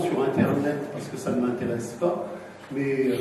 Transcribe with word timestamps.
sur 0.00 0.22
Internet 0.22 0.78
parce 0.92 1.08
que 1.08 1.16
ça 1.16 1.30
ne 1.30 1.46
m'intéresse 1.46 1.96
pas, 2.00 2.26
mais 2.74 3.08
euh, 3.08 3.16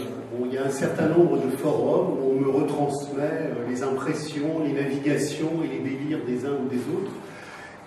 il 0.46 0.54
y 0.54 0.58
a 0.58 0.66
un 0.66 0.70
certain 0.70 1.08
nombre 1.08 1.38
de 1.38 1.50
forums 1.58 2.18
où 2.20 2.32
on 2.32 2.42
me 2.42 2.50
retransmet 2.50 3.22
euh, 3.22 3.70
les 3.70 3.84
impressions, 3.84 4.64
les 4.66 4.74
navigations 4.74 5.52
et 5.64 5.68
les 5.68 5.90
délires 5.90 6.26
des 6.26 6.46
uns 6.46 6.58
ou 6.64 6.68
des 6.68 6.82
autres. 6.96 7.12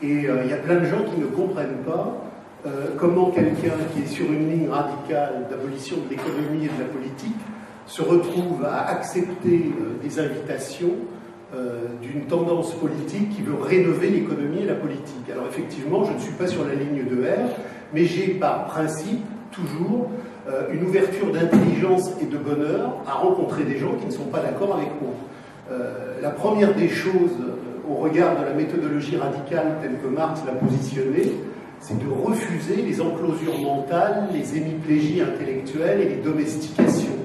Et 0.00 0.26
il 0.28 0.48
y 0.48 0.52
a 0.52 0.58
plein 0.58 0.76
de 0.76 0.84
gens 0.84 1.02
qui 1.12 1.20
ne 1.20 1.26
comprennent 1.26 1.82
pas 1.84 2.22
comment 2.98 3.32
quelqu'un 3.32 3.74
qui 3.92 4.02
est 4.02 4.06
sur 4.06 4.26
une 4.26 4.48
ligne 4.48 4.68
radicale 4.68 5.48
d'abolition 5.50 5.96
de 5.96 6.10
l'économie 6.10 6.66
et 6.66 6.68
de 6.68 6.80
la 6.80 6.88
politique 6.88 7.34
se 7.88 8.02
retrouve 8.02 8.64
à 8.64 8.86
accepter 8.90 9.72
des 10.00 10.20
invitations 10.20 10.94
euh, 11.56 11.86
d'une 12.02 12.26
tendance 12.26 12.74
politique 12.74 13.30
qui 13.30 13.40
veut 13.40 13.54
rénover 13.54 14.10
l'économie 14.10 14.64
et 14.64 14.66
la 14.66 14.74
politique. 14.74 15.30
Alors 15.32 15.46
effectivement, 15.46 16.04
je 16.04 16.12
ne 16.12 16.18
suis 16.18 16.34
pas 16.34 16.46
sur 16.46 16.62
la 16.66 16.74
ligne 16.74 17.06
de 17.08 17.22
R, 17.22 17.48
mais 17.92 18.04
j'ai 18.04 18.28
par 18.34 18.66
principe 18.66 19.24
toujours 19.52 20.10
euh, 20.48 20.72
une 20.72 20.84
ouverture 20.84 21.32
d'intelligence 21.32 22.10
et 22.20 22.26
de 22.26 22.36
bonheur 22.36 22.96
à 23.06 23.12
rencontrer 23.12 23.64
des 23.64 23.78
gens 23.78 23.94
qui 23.94 24.06
ne 24.06 24.12
sont 24.12 24.26
pas 24.26 24.40
d'accord 24.40 24.76
avec 24.76 24.90
moi. 25.00 25.12
Euh, 25.70 26.20
la 26.22 26.30
première 26.30 26.74
des 26.74 26.88
choses, 26.88 27.36
au 27.88 27.94
regard 27.94 28.38
de 28.38 28.44
la 28.44 28.52
méthodologie 28.52 29.16
radicale 29.16 29.78
telle 29.82 29.98
que 30.02 30.08
Marx 30.08 30.42
l'a 30.46 30.52
positionnée, 30.52 31.32
c'est 31.80 31.98
de 31.98 32.10
refuser 32.10 32.82
les 32.82 33.00
enclosures 33.00 33.58
mentales, 33.60 34.28
les 34.32 34.56
hémiplégies 34.56 35.20
intellectuelles 35.20 36.00
et 36.00 36.08
les 36.08 36.22
domestications. 36.22 37.16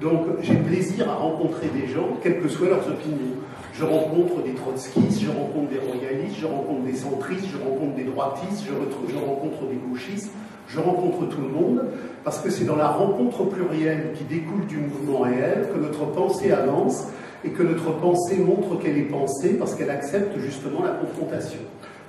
Donc 0.00 0.26
j'ai 0.42 0.54
plaisir 0.54 1.10
à 1.10 1.14
rencontrer 1.14 1.68
des 1.68 1.88
gens, 1.88 2.08
quelles 2.22 2.40
que 2.40 2.48
soient 2.48 2.68
leurs 2.68 2.86
opinions. 2.86 3.36
Je 3.78 3.84
rencontre 3.84 4.42
des 4.42 4.54
trotskistes, 4.54 5.20
je 5.20 5.28
rencontre 5.28 5.68
des 5.68 5.78
royalistes, 5.78 6.36
je 6.40 6.46
rencontre 6.46 6.82
des 6.84 6.94
centristes, 6.94 7.46
je 7.52 7.58
rencontre 7.62 7.94
des 7.94 8.04
droitistes, 8.04 8.64
je, 8.66 9.18
rencontre 9.18 9.66
des 9.68 9.76
gauchistes, 9.76 10.30
je 10.66 10.80
rencontre 10.80 11.28
tout 11.28 11.42
le 11.42 11.48
monde, 11.48 11.82
parce 12.24 12.40
que 12.40 12.48
c'est 12.48 12.64
dans 12.64 12.76
la 12.76 12.88
rencontre 12.88 13.44
plurielle 13.44 14.14
qui 14.14 14.24
découle 14.24 14.64
du 14.66 14.78
mouvement 14.78 15.20
réel 15.20 15.68
que 15.74 15.78
notre 15.78 16.06
pensée 16.06 16.52
avance 16.52 17.06
et 17.44 17.50
que 17.50 17.62
notre 17.62 17.92
pensée 17.92 18.38
montre 18.38 18.78
qu'elle 18.78 18.96
est 18.96 19.02
pensée 19.02 19.54
parce 19.58 19.74
qu'elle 19.74 19.90
accepte 19.90 20.38
justement 20.38 20.82
la 20.82 20.92
confrontation. 20.92 21.60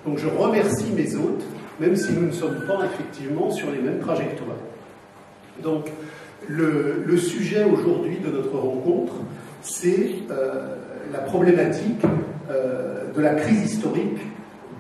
Donc 0.05 0.19
je 0.19 0.27
remercie 0.29 0.91
mes 0.95 1.15
hôtes, 1.15 1.43
même 1.81 1.97
si 1.97 2.13
nous 2.13 2.27
ne 2.27 2.31
sommes 2.31 2.61
pas 2.65 2.85
effectivement 2.85 3.51
sur 3.51 3.71
les 3.71 3.79
mêmes 3.79 3.99
trajectoires. 3.99 4.55
Donc 5.61 5.91
le, 6.47 7.03
le 7.05 7.17
sujet 7.17 7.65
aujourd'hui 7.65 8.19
de 8.25 8.31
notre 8.31 8.57
rencontre, 8.57 9.13
c'est 9.61 10.13
euh, 10.31 10.75
la 11.11 11.19
problématique 11.19 12.03
euh, 12.49 13.11
de 13.15 13.21
la 13.21 13.35
crise 13.35 13.73
historique 13.73 14.19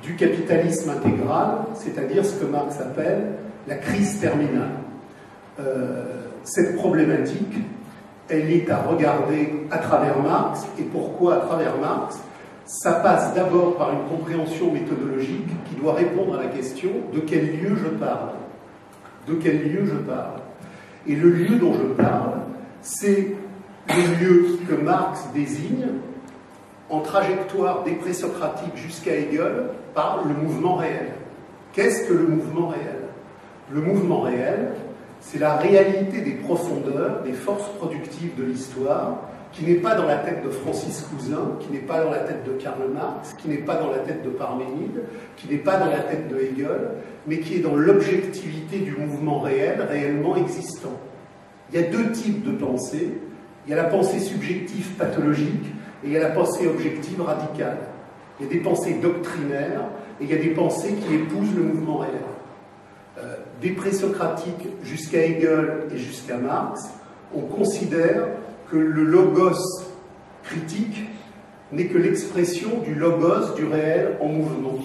du 0.01 0.15
capitalisme 0.15 0.91
intégral, 0.91 1.59
c'est-à-dire 1.75 2.25
ce 2.25 2.35
que 2.35 2.45
Marx 2.45 2.79
appelle 2.79 3.33
la 3.67 3.75
crise 3.75 4.19
terminale. 4.19 4.71
Euh, 5.59 6.03
cette 6.43 6.75
problématique, 6.75 7.55
elle 8.29 8.49
est 8.51 8.69
à 8.69 8.77
regarder 8.77 9.65
à 9.71 9.79
travers 9.79 10.21
Marx. 10.21 10.65
Et 10.79 10.83
pourquoi 10.83 11.35
à 11.35 11.39
travers 11.39 11.77
Marx? 11.77 12.19
Ça 12.65 12.93
passe 12.93 13.33
d'abord 13.33 13.77
par 13.77 13.91
une 13.93 14.17
compréhension 14.17 14.71
méthodologique 14.71 15.47
qui 15.65 15.75
doit 15.75 15.93
répondre 15.93 16.37
à 16.37 16.43
la 16.43 16.49
question 16.49 16.89
de 17.13 17.19
quel 17.21 17.59
lieu 17.59 17.75
je 17.75 17.89
parle? 17.97 18.29
De 19.27 19.33
quel 19.35 19.71
lieu 19.71 19.85
je 19.85 19.95
parle? 19.95 20.41
Et 21.07 21.15
le 21.15 21.29
lieu 21.29 21.55
dont 21.57 21.73
je 21.73 22.01
parle, 22.01 22.33
c'est 22.81 23.35
le 23.89 24.25
lieu 24.25 24.45
que 24.69 24.75
Marx 24.75 25.25
désigne 25.33 25.87
en 26.89 26.99
trajectoire 27.01 27.83
des 27.83 27.93
présocratiques 27.93 28.75
jusqu'à 28.75 29.15
Hegel 29.15 29.69
par 29.93 30.23
le 30.25 30.33
mouvement 30.33 30.75
réel. 30.75 31.11
Qu'est-ce 31.73 32.07
que 32.07 32.13
le 32.13 32.27
mouvement 32.27 32.67
réel? 32.69 33.01
Le 33.71 33.81
mouvement 33.81 34.21
réel, 34.21 34.69
c'est 35.19 35.39
la 35.39 35.57
réalité 35.57 36.21
des 36.21 36.31
profondeurs, 36.31 37.21
des 37.23 37.33
forces 37.33 37.69
productives 37.77 38.35
de 38.37 38.43
l'histoire, 38.43 39.17
qui 39.51 39.65
n'est 39.65 39.75
pas 39.75 39.95
dans 39.95 40.05
la 40.05 40.17
tête 40.17 40.43
de 40.43 40.49
Francis 40.49 41.01
Cousin, 41.09 41.57
qui 41.59 41.71
n'est 41.71 41.79
pas 41.79 42.03
dans 42.03 42.11
la 42.11 42.19
tête 42.19 42.45
de 42.45 42.51
Karl 42.51 42.79
Marx, 42.93 43.33
qui 43.37 43.49
n'est 43.49 43.57
pas 43.57 43.75
dans 43.75 43.91
la 43.91 43.99
tête 43.99 44.23
de 44.23 44.29
Parménide, 44.29 45.03
qui 45.35 45.47
n'est 45.49 45.57
pas 45.57 45.77
dans 45.77 45.87
la 45.87 45.99
tête 45.99 46.29
de 46.29 46.37
Hegel, 46.37 46.91
mais 47.25 47.39
qui 47.39 47.55
est 47.55 47.59
dans 47.59 47.75
l'objectivité 47.75 48.79
du 48.79 48.95
mouvement 48.95 49.39
réel, 49.39 49.81
réellement 49.89 50.35
existant. 50.35 50.97
Il 51.71 51.81
y 51.81 51.83
a 51.83 51.87
deux 51.87 52.11
types 52.11 52.43
de 52.43 52.51
pensée. 52.51 53.19
Il 53.65 53.71
y 53.71 53.73
a 53.73 53.77
la 53.77 53.89
pensée 53.89 54.19
subjective 54.19 54.91
pathologique, 54.97 55.65
et 56.07 56.11
il 56.11 56.13
y 56.13 56.17
a 56.17 56.21
la 56.21 56.29
pensée 56.29 56.67
objective 56.67 57.21
radicale. 57.21 57.77
Il 58.39 58.45
y 58.45 58.49
a 58.49 58.51
des 58.53 58.59
pensées 58.59 58.93
doctrinaires 59.01 59.81
et 60.21 60.23
il 60.23 60.29
y 60.29 60.33
a 60.33 60.37
des 60.37 60.51
pensées 60.51 60.93
qui 60.93 61.15
épousent 61.15 61.55
le 61.55 61.63
mouvement 61.63 61.97
réel. 61.97 62.13
Euh, 63.17 63.35
des 63.61 63.71
présocratiques 63.71 64.67
jusqu'à 64.83 65.25
Hegel 65.25 65.87
et 65.93 65.97
jusqu'à 65.97 66.37
Marx, 66.37 66.89
on 67.35 67.41
considère 67.41 68.27
que 68.71 68.77
le 68.77 69.03
logos 69.03 69.83
critique 70.43 71.09
n'est 71.71 71.87
que 71.87 71.97
l'expression 71.97 72.79
du 72.85 72.95
logos 72.95 73.55
du 73.55 73.65
réel 73.65 74.17
en 74.21 74.27
mouvement. 74.27 74.77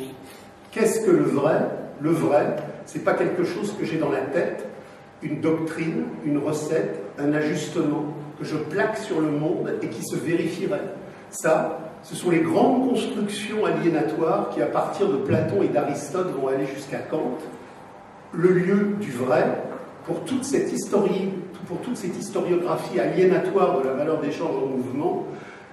Qu'est-ce 0.72 1.04
que 1.06 1.10
le 1.10 1.24
vrai? 1.24 1.60
Le 2.00 2.10
vrai, 2.10 2.56
c'est 2.86 3.04
pas 3.04 3.14
quelque 3.14 3.44
chose 3.44 3.76
que 3.78 3.84
j'ai 3.84 3.98
dans 3.98 4.10
la 4.10 4.22
tête, 4.22 4.66
une 5.22 5.40
doctrine, 5.40 6.06
une 6.24 6.38
recette, 6.38 7.00
un 7.18 7.32
ajustement 7.32 8.06
que 8.38 8.44
je 8.44 8.56
plaque 8.56 8.96
sur 8.96 9.20
le 9.20 9.30
monde 9.30 9.74
et 9.82 9.86
qui 9.86 10.02
se 10.02 10.16
vérifierait. 10.16 10.80
Ça, 11.32 11.78
ce 12.02 12.14
sont 12.14 12.30
les 12.30 12.40
grandes 12.40 12.90
constructions 12.90 13.64
aliénatoires 13.64 14.50
qui, 14.50 14.60
à 14.60 14.66
partir 14.66 15.08
de 15.08 15.16
Platon 15.16 15.62
et 15.62 15.68
d'Aristote, 15.68 16.30
vont 16.38 16.48
aller 16.48 16.66
jusqu'à 16.66 16.98
Kant. 16.98 17.38
Le 18.34 18.50
lieu 18.50 18.96
du 19.00 19.10
vrai, 19.10 19.46
pour 20.04 20.20
toute 20.24 20.44
cette 20.44 20.70
pour 21.66 21.78
toute 21.78 21.96
cette 21.96 22.18
historiographie 22.18 23.00
aliénatoire 23.00 23.80
de 23.80 23.88
la 23.88 23.94
valeur 23.94 24.20
d'échange 24.20 24.54
en 24.62 24.66
mouvement, 24.66 25.26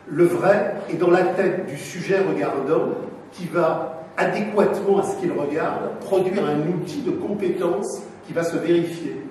le 0.08 0.24
vrai 0.24 0.76
est 0.90 0.96
dans 0.96 1.12
la 1.12 1.24
tête 1.24 1.66
du 1.68 1.78
sujet 1.78 2.20
regardant 2.20 2.92
qui 3.34 3.46
va, 3.48 4.06
adéquatement 4.16 5.00
à 5.00 5.04
ce 5.04 5.18
qu'il 5.18 5.34
regarde, 5.34 6.00
produire 6.00 6.46
un 6.46 6.60
outil 6.70 7.02
de 7.02 7.12
compétence 7.12 8.02
qui 8.26 8.32
va 8.32 8.44
se 8.44 8.56
vérifier. 8.56 9.22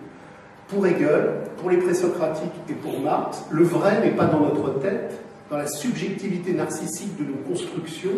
Pour 0.68 0.86
Hegel, 0.86 1.36
pour 1.56 1.70
les 1.70 1.78
présocratiques 1.78 2.52
et 2.68 2.74
pour 2.74 3.00
Marx, 3.00 3.46
le 3.50 3.64
vrai 3.64 4.02
n'est 4.02 4.10
pas 4.10 4.26
dans 4.26 4.40
notre 4.40 4.78
tête, 4.80 5.18
dans 5.50 5.56
la 5.56 5.66
subjectivité 5.66 6.53
narcissique 6.53 7.16
de 7.19 7.25
nos 7.25 7.38
constructions, 7.48 8.10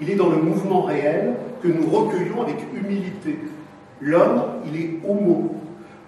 il 0.00 0.10
est 0.10 0.14
dans 0.14 0.28
le 0.28 0.36
mouvement 0.36 0.82
réel 0.82 1.34
que 1.62 1.68
nous 1.68 1.88
recueillons 1.88 2.42
avec 2.42 2.56
humilité. 2.74 3.38
L'homme, 4.00 4.42
il 4.66 4.80
est 4.80 4.90
homo. 5.08 5.54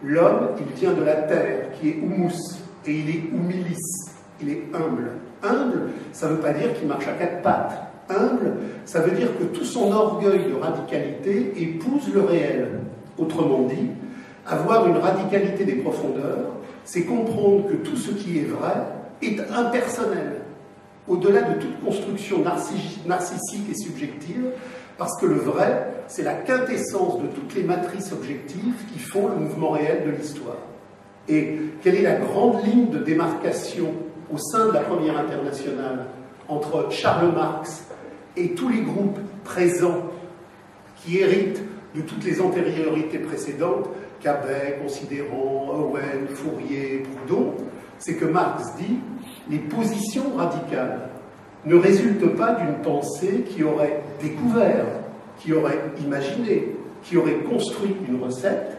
L'homme, 0.02 0.50
il 0.58 0.78
vient 0.78 0.92
de 0.92 1.02
la 1.02 1.14
terre, 1.14 1.72
qui 1.72 1.88
est 1.88 1.96
humus, 1.96 2.58
et 2.86 2.92
il 2.92 3.08
est 3.08 3.22
humilis, 3.32 4.10
il 4.40 4.50
est 4.50 4.62
humble. 4.74 5.12
Humble, 5.42 5.90
ça 6.12 6.28
ne 6.28 6.34
veut 6.34 6.40
pas 6.40 6.52
dire 6.52 6.74
qu'il 6.74 6.86
marche 6.86 7.08
à 7.08 7.12
quatre 7.12 7.42
pattes. 7.42 7.82
Humble, 8.10 8.52
ça 8.84 9.00
veut 9.00 9.16
dire 9.16 9.28
que 9.38 9.44
tout 9.44 9.64
son 9.64 9.90
orgueil 9.90 10.44
de 10.50 10.54
radicalité 10.54 11.52
épouse 11.56 12.12
le 12.12 12.22
réel. 12.22 12.80
Autrement 13.16 13.62
dit, 13.62 13.88
avoir 14.46 14.86
une 14.86 14.98
radicalité 14.98 15.64
des 15.64 15.76
profondeurs, 15.76 16.52
c'est 16.84 17.04
comprendre 17.04 17.68
que 17.68 17.74
tout 17.74 17.96
ce 17.96 18.12
qui 18.12 18.38
est 18.38 18.44
vrai 18.44 18.74
est 19.20 19.40
impersonnel 19.52 20.37
au-delà 21.08 21.42
de 21.42 21.60
toute 21.60 21.80
construction 21.84 22.42
narcissique 22.42 23.70
et 23.70 23.74
subjective, 23.74 24.50
parce 24.96 25.18
que 25.20 25.26
le 25.26 25.36
vrai, 25.36 25.86
c'est 26.08 26.22
la 26.22 26.34
quintessence 26.34 27.20
de 27.22 27.28
toutes 27.28 27.54
les 27.54 27.62
matrices 27.62 28.12
objectives 28.12 28.74
qui 28.92 28.98
font 28.98 29.28
le 29.28 29.36
mouvement 29.36 29.70
réel 29.70 30.04
de 30.06 30.10
l'histoire. 30.10 30.56
Et 31.28 31.58
quelle 31.82 31.94
est 31.96 32.02
la 32.02 32.16
grande 32.16 32.64
ligne 32.64 32.90
de 32.90 32.98
démarcation 32.98 33.92
au 34.32 34.38
sein 34.38 34.66
de 34.68 34.72
la 34.72 34.80
première 34.80 35.18
internationale 35.18 36.06
entre 36.48 36.88
Charles 36.90 37.32
Marx 37.34 37.84
et 38.36 38.50
tous 38.50 38.68
les 38.68 38.80
groupes 38.80 39.18
présents 39.44 40.04
qui 40.96 41.18
héritent 41.18 41.62
de 41.94 42.02
toutes 42.02 42.24
les 42.24 42.40
antériorités 42.40 43.18
précédentes, 43.18 43.88
Cabet, 44.20 44.78
Considérant, 44.82 45.68
Owen, 45.78 46.26
Fourier, 46.28 47.04
Proudhon, 47.04 47.54
c'est 47.98 48.14
que 48.14 48.24
Marx 48.24 48.74
dit 48.76 48.98
les 49.50 49.58
positions 49.58 50.34
radicales 50.36 51.08
ne 51.64 51.76
résultent 51.76 52.36
pas 52.36 52.54
d'une 52.54 52.74
pensée 52.82 53.44
qui 53.48 53.62
aurait 53.64 54.02
découvert, 54.20 54.84
qui 55.38 55.52
aurait 55.52 55.80
imaginé, 56.04 56.76
qui 57.02 57.16
aurait 57.16 57.38
construit 57.48 57.94
une 58.08 58.22
recette. 58.22 58.78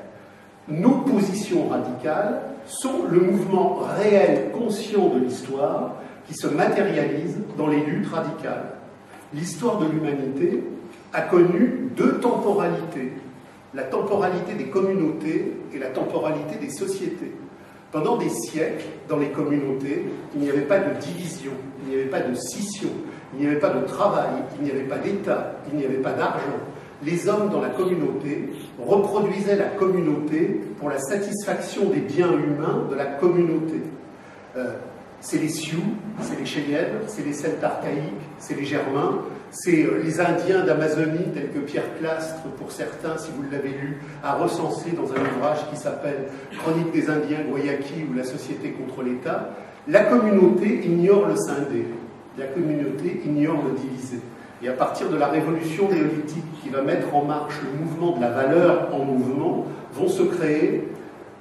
Nos 0.67 1.01
positions 1.01 1.67
radicales 1.67 2.41
sont 2.65 3.05
le 3.09 3.19
mouvement 3.19 3.79
réel, 3.97 4.51
conscient 4.51 5.09
de 5.09 5.19
l'histoire, 5.19 5.95
qui 6.27 6.35
se 6.35 6.47
matérialise 6.47 7.37
dans 7.57 7.67
les 7.67 7.83
luttes 7.83 8.07
radicales. 8.07 8.73
L'histoire 9.33 9.79
de 9.79 9.87
l'humanité 9.87 10.63
a 11.13 11.21
connu 11.21 11.89
deux 11.95 12.19
temporalités, 12.19 13.13
la 13.73 13.83
temporalité 13.83 14.53
des 14.53 14.65
communautés 14.65 15.53
et 15.73 15.79
la 15.79 15.87
temporalité 15.87 16.55
des 16.61 16.69
sociétés. 16.69 17.31
Pendant 17.91 18.17
des 18.17 18.29
siècles, 18.29 18.85
dans 19.07 19.17
les 19.17 19.29
communautés, 19.29 20.05
il 20.35 20.41
n'y 20.41 20.49
avait 20.49 20.61
pas 20.61 20.79
de 20.79 20.93
division, 20.99 21.51
il 21.81 21.89
n'y 21.89 21.95
avait 21.95 22.09
pas 22.09 22.21
de 22.21 22.35
scission, 22.35 22.89
il 23.33 23.41
n'y 23.41 23.47
avait 23.47 23.59
pas 23.59 23.69
de 23.71 23.85
travail, 23.85 24.29
il 24.59 24.65
n'y 24.65 24.71
avait 24.71 24.83
pas 24.83 24.99
d'État, 24.99 25.55
il 25.71 25.79
n'y 25.79 25.85
avait 25.85 25.95
pas 25.95 26.13
d'argent. 26.13 26.59
Les 27.03 27.27
hommes 27.27 27.49
dans 27.49 27.61
la 27.61 27.69
communauté 27.69 28.49
reproduisaient 28.77 29.55
la 29.55 29.69
communauté 29.69 30.61
pour 30.77 30.89
la 30.89 30.99
satisfaction 30.99 31.89
des 31.89 32.01
biens 32.01 32.31
humains 32.31 32.85
de 32.89 32.95
la 32.95 33.05
communauté. 33.05 33.81
Euh, 34.55 34.73
c'est 35.21 35.39
les 35.39 35.49
Sioux, 35.49 35.83
c'est 36.21 36.37
les 36.37 36.45
Cheyennes, 36.45 36.99
c'est 37.07 37.25
les 37.25 37.33
Celtes 37.33 37.63
archaïques, 37.63 38.13
c'est 38.37 38.55
les 38.55 38.65
Germains, 38.65 39.19
c'est 39.51 39.83
euh, 39.83 40.01
les 40.03 40.19
Indiens 40.19 40.63
d'Amazonie, 40.63 41.31
tels 41.33 41.49
que 41.51 41.59
Pierre 41.59 41.97
Clastre, 41.99 42.43
pour 42.57 42.71
certains, 42.71 43.17
si 43.17 43.31
vous 43.35 43.43
l'avez 43.51 43.69
lu, 43.69 43.97
a 44.23 44.35
recensé 44.35 44.91
dans 44.91 45.11
un 45.11 45.21
ouvrage 45.35 45.59
qui 45.69 45.77
s'appelle 45.77 46.27
Chronique 46.59 46.91
des 46.91 47.09
Indiens 47.09 47.41
Guayaki 47.49 48.05
ou 48.09 48.15
La 48.15 48.23
société 48.23 48.71
contre 48.71 49.03
l'État. 49.03 49.49
La 49.87 50.03
communauté 50.03 50.85
ignore 50.85 51.27
le 51.27 51.35
scindé, 51.35 51.85
la 52.37 52.45
communauté 52.45 53.21
ignore 53.25 53.63
le 53.65 53.79
divisé. 53.79 54.19
Et 54.61 54.67
à 54.67 54.73
partir 54.73 55.09
de 55.09 55.15
la 55.15 55.27
révolution 55.27 55.89
néolithique 55.89 56.61
qui 56.61 56.69
va 56.69 56.81
mettre 56.81 57.15
en 57.15 57.23
marche 57.23 57.55
le 57.63 57.85
mouvement 57.85 58.17
de 58.17 58.21
la 58.21 58.29
valeur 58.29 58.93
en 58.93 59.05
mouvement, 59.05 59.65
vont 59.93 60.09
se 60.09 60.23
créer 60.23 60.89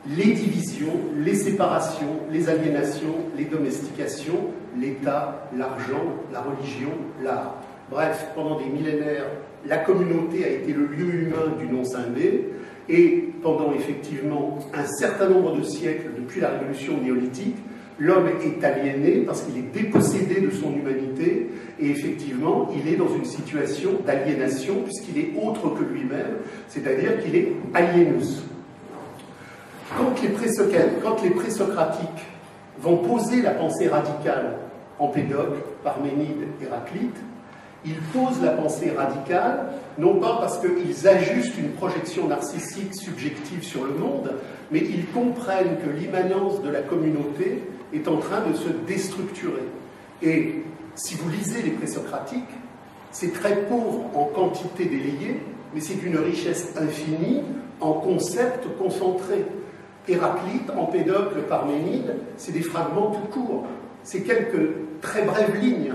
les 0.06 0.32
divisions, 0.32 0.94
les 1.18 1.34
séparations, 1.34 2.20
les 2.30 2.48
aliénations, 2.48 3.16
les 3.36 3.44
domestications, 3.44 4.50
l'État, 4.78 5.48
l'argent, 5.56 6.14
la 6.32 6.40
religion, 6.40 6.92
l'art. 7.22 7.56
Bref, 7.90 8.26
pendant 8.34 8.58
des 8.58 8.66
millénaires, 8.66 9.26
la 9.66 9.78
communauté 9.78 10.44
a 10.44 10.48
été 10.48 10.72
le 10.72 10.86
lieu 10.86 11.14
humain 11.14 11.54
du 11.58 11.66
non-scindé, 11.66 12.44
et 12.88 13.30
pendant 13.42 13.72
effectivement 13.72 14.58
un 14.74 14.86
certain 14.86 15.28
nombre 15.28 15.56
de 15.56 15.62
siècles 15.62 16.10
depuis 16.18 16.40
la 16.40 16.50
révolution 16.50 16.98
néolithique, 16.98 17.56
l'homme 17.98 18.28
est 18.42 18.64
aliéné 18.64 19.22
parce 19.26 19.42
qu'il 19.42 19.58
est 19.58 19.72
dépossédé 19.72 20.40
de 20.40 20.50
son 20.50 20.72
humanité, 20.74 21.50
et 21.80 21.90
effectivement, 21.90 22.70
il 22.74 22.92
est 22.92 22.96
dans 22.96 23.12
une 23.14 23.24
situation 23.24 23.90
d'aliénation 24.06 24.82
puisqu'il 24.84 25.18
est 25.18 25.32
autre 25.42 25.74
que 25.74 25.84
lui-même, 25.84 26.38
c'est-à-dire 26.68 27.22
qu'il 27.22 27.36
est 27.36 27.52
aliénus. 27.74 28.42
Quand 29.96 30.14
les, 31.22 31.30
présocratiques 31.30 32.26
vont 32.78 32.98
poser 32.98 33.42
la 33.42 33.52
pensée 33.52 33.88
radicale 33.88 34.56
en 34.98 35.08
Pédocle, 35.08 35.58
Parménide, 35.82 36.46
Héraclite, 36.62 37.16
ils 37.84 38.00
posent 38.12 38.42
la 38.42 38.50
pensée 38.50 38.90
radicale, 38.90 39.72
non 39.98 40.18
pas 40.20 40.38
parce 40.40 40.58
qu'ils 40.58 41.08
ajustent 41.08 41.58
une 41.58 41.70
projection 41.70 42.28
narcissique 42.28 42.94
subjective 42.94 43.62
sur 43.62 43.84
le 43.84 43.92
monde, 43.92 44.32
mais 44.70 44.80
ils 44.80 45.06
comprennent 45.06 45.76
que 45.78 45.90
l'immanence 45.90 46.62
de 46.62 46.70
la 46.70 46.82
communauté 46.82 47.62
est 47.94 48.08
en 48.08 48.16
train 48.16 48.40
de 48.48 48.54
se 48.54 48.68
déstructurer. 48.86 49.62
Et 50.22 50.62
si 50.94 51.14
vous 51.14 51.30
lisez 51.30 51.62
les 51.62 51.70
présocratiques, 51.70 52.50
c'est 53.12 53.32
très 53.32 53.56
pauvre 53.62 54.10
en 54.14 54.24
quantité 54.24 54.84
délayée, 54.84 55.40
mais 55.74 55.80
c'est 55.80 55.94
d'une 55.94 56.18
richesse 56.18 56.74
infinie 56.76 57.42
en 57.80 57.92
concepts 57.92 58.66
concentrés. 58.78 59.44
Héraclite, 60.08 60.70
Empédocle, 60.76 61.42
Parménide, 61.48 62.16
c'est 62.36 62.52
des 62.52 62.62
fragments 62.62 63.10
tout 63.10 63.40
courts. 63.40 63.66
C'est 64.02 64.22
quelques 64.22 64.72
très 65.00 65.22
brèves 65.22 65.60
lignes. 65.60 65.92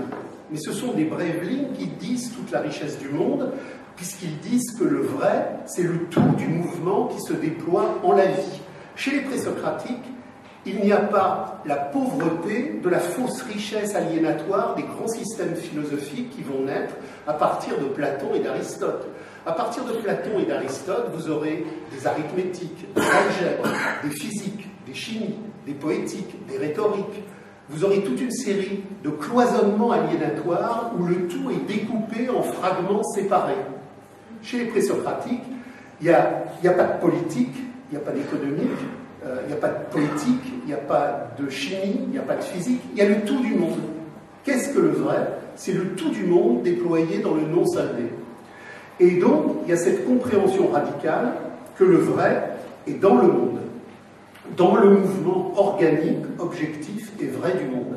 Mais 0.54 0.60
ce 0.60 0.72
sont 0.72 0.92
des 0.92 1.02
brèves 1.02 1.42
lignes 1.42 1.72
qui 1.76 1.86
disent 1.86 2.32
toute 2.32 2.52
la 2.52 2.60
richesse 2.60 2.96
du 3.00 3.08
monde, 3.08 3.50
puisqu'ils 3.96 4.38
disent 4.38 4.70
que 4.78 4.84
le 4.84 5.00
vrai, 5.00 5.48
c'est 5.66 5.82
le 5.82 6.04
tout 6.04 6.30
du 6.38 6.46
mouvement 6.46 7.08
qui 7.08 7.20
se 7.22 7.32
déploie 7.32 7.98
en 8.04 8.12
la 8.12 8.26
vie. 8.26 8.60
Chez 8.94 9.10
les 9.10 9.22
présocratiques, 9.22 10.04
il 10.64 10.78
n'y 10.78 10.92
a 10.92 10.98
pas 10.98 11.60
la 11.66 11.74
pauvreté 11.74 12.80
de 12.80 12.88
la 12.88 13.00
fausse 13.00 13.42
richesse 13.42 13.96
aliénatoire 13.96 14.76
des 14.76 14.84
grands 14.84 15.08
systèmes 15.08 15.56
philosophiques 15.56 16.30
qui 16.30 16.44
vont 16.44 16.60
naître 16.60 16.94
à 17.26 17.32
partir 17.32 17.76
de 17.80 17.86
Platon 17.86 18.32
et 18.32 18.38
d'Aristote. 18.38 19.08
À 19.44 19.54
partir 19.54 19.84
de 19.84 19.94
Platon 19.94 20.38
et 20.38 20.44
d'Aristote, 20.46 21.10
vous 21.14 21.30
aurez 21.30 21.66
des 21.90 22.06
arithmétiques, 22.06 22.94
des 22.94 23.02
algèbres, 23.02 23.68
des 24.04 24.10
physiques, 24.10 24.68
des 24.86 24.94
chimies, 24.94 25.34
des 25.66 25.74
poétiques, 25.74 26.46
des 26.46 26.58
rhétoriques. 26.58 27.24
Vous 27.70 27.84
aurez 27.84 28.02
toute 28.02 28.20
une 28.20 28.30
série 28.30 28.82
de 29.02 29.08
cloisonnements 29.08 29.90
aliénatoires 29.90 30.92
où 30.98 31.04
le 31.04 31.26
tout 31.28 31.50
est 31.50 31.66
découpé 31.66 32.28
en 32.28 32.42
fragments 32.42 33.02
séparés. 33.02 33.54
Chez 34.42 34.58
les 34.58 34.64
présocratiques, 34.66 35.42
il 36.02 36.04
n'y 36.04 36.10
a, 36.68 36.72
pas 36.72 36.84
de 36.84 37.00
politique, 37.00 37.54
il 37.90 37.92
n'y 37.92 37.96
a 37.96 38.00
pas 38.00 38.10
d'économique, 38.10 38.68
euh, 39.24 39.40
il 39.44 39.46
n'y 39.46 39.52
a 39.54 39.56
pas 39.56 39.68
de 39.68 39.84
politique, 39.90 40.52
il 40.62 40.66
n'y 40.66 40.74
a 40.74 40.76
pas 40.76 41.28
de 41.38 41.48
chimie, 41.48 42.00
il 42.02 42.10
n'y 42.10 42.18
a 42.18 42.22
pas 42.22 42.36
de 42.36 42.42
physique, 42.42 42.82
il 42.92 42.98
y 42.98 43.00
a 43.00 43.08
le 43.08 43.22
tout 43.22 43.40
du 43.40 43.54
monde. 43.54 43.80
Qu'est-ce 44.44 44.74
que 44.74 44.80
le 44.80 44.90
vrai? 44.90 45.26
C'est 45.56 45.72
le 45.72 45.94
tout 45.94 46.10
du 46.10 46.24
monde 46.24 46.62
déployé 46.62 47.20
dans 47.20 47.34
le 47.34 47.42
non-salvé. 47.42 48.10
Et 49.00 49.12
donc, 49.12 49.56
il 49.64 49.70
y 49.70 49.72
a 49.72 49.76
cette 49.76 50.06
compréhension 50.06 50.68
radicale 50.68 51.32
que 51.78 51.84
le 51.84 51.96
vrai 51.96 52.50
est 52.86 53.00
dans 53.00 53.14
le 53.14 53.28
monde, 53.28 53.60
dans 54.54 54.76
le 54.76 54.90
mouvement 54.90 55.52
organique, 55.56 56.24
objectif 56.38 57.03
et 57.24 57.28
vrai 57.28 57.54
du 57.54 57.64
monde. 57.64 57.96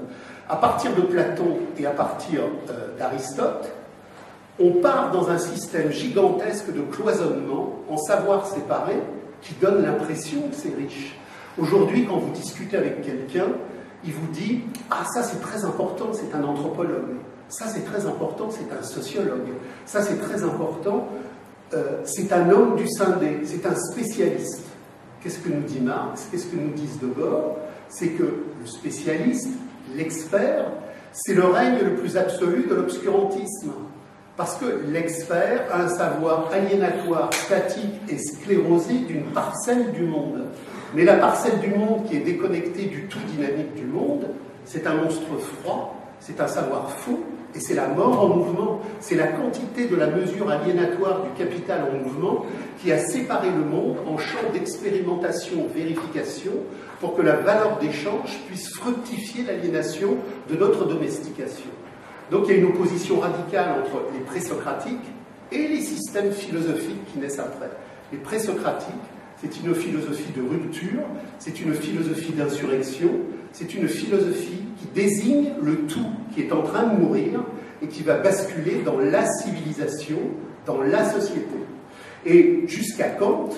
À 0.50 0.56
partir 0.56 0.96
de 0.96 1.02
Platon 1.02 1.58
et 1.78 1.86
à 1.86 1.92
partir 1.92 2.42
euh, 2.70 2.98
d'Aristote, 2.98 3.72
on 4.60 4.72
part 4.82 5.12
dans 5.12 5.30
un 5.30 5.38
système 5.38 5.92
gigantesque 5.92 6.74
de 6.74 6.82
cloisonnement 6.82 7.76
en 7.90 7.98
savoir 7.98 8.48
séparé 8.48 8.96
qui 9.42 9.54
donne 9.56 9.84
l'impression 9.84 10.42
que 10.50 10.56
c'est 10.56 10.74
riche. 10.76 11.16
Aujourd'hui, 11.60 12.06
quand 12.06 12.18
vous 12.18 12.32
discutez 12.32 12.78
avec 12.78 13.04
quelqu'un, 13.04 13.48
il 14.04 14.14
vous 14.14 14.28
dit 14.32 14.62
Ah, 14.90 15.04
ça 15.14 15.22
c'est 15.22 15.42
très 15.42 15.64
important, 15.66 16.08
c'est 16.14 16.36
un 16.36 16.44
anthropologue. 16.44 17.18
Ça, 17.50 17.66
c'est 17.68 17.86
très 17.86 18.06
important, 18.06 18.50
c'est 18.50 18.78
un 18.78 18.84
sociologue. 18.84 19.48
Ça, 19.86 20.02
c'est 20.02 20.18
très 20.18 20.44
important, 20.44 21.08
euh, 21.74 22.02
c'est 22.04 22.32
un 22.34 22.50
homme 22.50 22.76
du 22.76 22.88
scindé, 22.90 23.40
c'est 23.46 23.66
un 23.66 23.76
spécialiste. 23.76 24.64
Qu'est-ce 25.22 25.40
que 25.40 25.50
nous 25.50 25.62
dit 25.62 25.80
Marx? 25.80 26.28
Qu'est-ce 26.30 26.48
que 26.48 26.56
nous 26.56 26.72
disent 26.72 27.00
Debord 27.00 27.58
C'est 27.90 28.10
que 28.10 28.44
spécialiste, 28.68 29.50
l'expert, 29.96 30.66
c'est 31.12 31.34
le 31.34 31.46
règne 31.46 31.80
le 31.84 31.96
plus 31.96 32.18
absolu 32.18 32.66
de 32.70 32.76
l'obscurantisme. 32.76 33.72
Parce 34.36 34.56
que 34.58 34.66
l'expert 34.92 35.66
a 35.72 35.82
un 35.82 35.88
savoir 35.88 36.52
aliénatoire, 36.54 37.34
statique 37.34 37.96
et 38.08 38.20
sclérosé 38.20 39.00
d'une 39.08 39.26
parcelle 39.34 39.92
du 39.94 40.04
monde. 40.04 40.46
Mais 40.94 41.04
la 41.04 41.16
parcelle 41.16 41.60
du 41.60 41.70
monde 41.70 42.06
qui 42.06 42.18
est 42.18 42.22
déconnectée 42.22 42.86
du 42.86 43.08
tout 43.08 43.20
dynamique 43.36 43.74
du 43.74 43.86
monde, 43.86 44.28
c'est 44.64 44.86
un 44.86 44.94
monstre 44.94 45.38
froid, 45.40 45.97
c'est 46.20 46.40
un 46.42 46.48
savoir 46.48 46.92
faux, 46.92 47.20
et 47.56 47.60
c'est 47.60 47.74
la 47.74 47.88
mort 47.88 48.26
en 48.26 48.28
mouvement, 48.28 48.82
c'est 49.00 49.16
la 49.16 49.28
quantité 49.28 49.88
de 49.88 49.96
la 49.96 50.08
mesure 50.08 50.50
aliénatoire 50.50 51.24
du 51.24 51.30
capital 51.32 51.86
en 51.90 51.94
mouvement 52.04 52.46
qui 52.80 52.92
a 52.92 53.00
séparé 53.00 53.50
le 53.50 53.64
monde 53.64 53.98
en 54.06 54.18
champ 54.18 54.52
d'expérimentation-vérification 54.54 56.52
pour 57.00 57.16
que 57.16 57.22
la 57.22 57.38
valeur 57.38 57.78
d'échange 57.80 58.38
puisse 58.48 58.70
fructifier 58.76 59.44
l'aliénation 59.44 60.18
de 60.50 60.56
notre 60.56 60.86
domestication. 60.86 61.72
Donc 62.30 62.46
il 62.48 62.52
y 62.52 62.56
a 62.56 62.58
une 62.60 62.68
opposition 62.68 63.20
radicale 63.20 63.70
entre 63.82 64.02
les 64.14 64.20
présocratiques 64.20 65.06
et 65.52 65.68
les 65.68 65.82
systèmes 65.82 66.32
philosophiques 66.32 67.06
qui 67.12 67.20
naissent 67.20 67.40
après. 67.40 67.72
Les 68.12 68.18
présocratiques, 68.20 68.94
c'est 69.42 69.60
une 69.64 69.74
philosophie 69.76 70.34
de 70.36 70.42
rupture, 70.42 71.04
c'est 71.40 71.62
une 71.62 71.74
philosophie 71.74 72.32
d'insurrection, 72.32 73.10
c'est 73.52 73.74
une 73.76 73.88
philosophie 73.88 74.64
qui 74.80 74.88
désigne 74.94 75.54
le 75.62 75.76
tout 75.86 76.08
qui 76.34 76.42
est 76.42 76.52
en 76.52 76.64
train 76.64 76.84
de 76.84 77.00
mourir 77.00 77.44
et 77.82 77.88
qui 77.88 78.04
va 78.04 78.18
basculer 78.18 78.82
dans 78.84 78.98
la 78.98 79.26
civilisation, 79.26 80.18
dans 80.66 80.82
la 80.82 81.08
société. 81.10 81.56
Et 82.26 82.64
jusqu'à 82.68 83.10
Kant, 83.10 83.50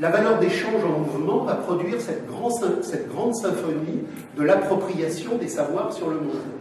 la 0.00 0.10
valeur 0.10 0.38
d'échange 0.38 0.84
en 0.84 1.00
mouvement 1.00 1.44
va 1.44 1.54
produire 1.54 2.00
cette, 2.00 2.26
grande 2.26 3.34
symphonie 3.34 4.00
de 4.36 4.42
l'appropriation 4.42 5.36
des 5.36 5.48
savoirs 5.48 5.92
sur 5.92 6.08
le 6.08 6.16
monde. 6.16 6.52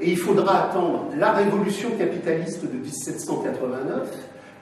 Et 0.00 0.10
il 0.10 0.16
faudra 0.16 0.64
attendre 0.64 1.06
la 1.16 1.32
révolution 1.32 1.90
capitaliste 1.98 2.62
de 2.62 2.78
1789, 2.78 4.08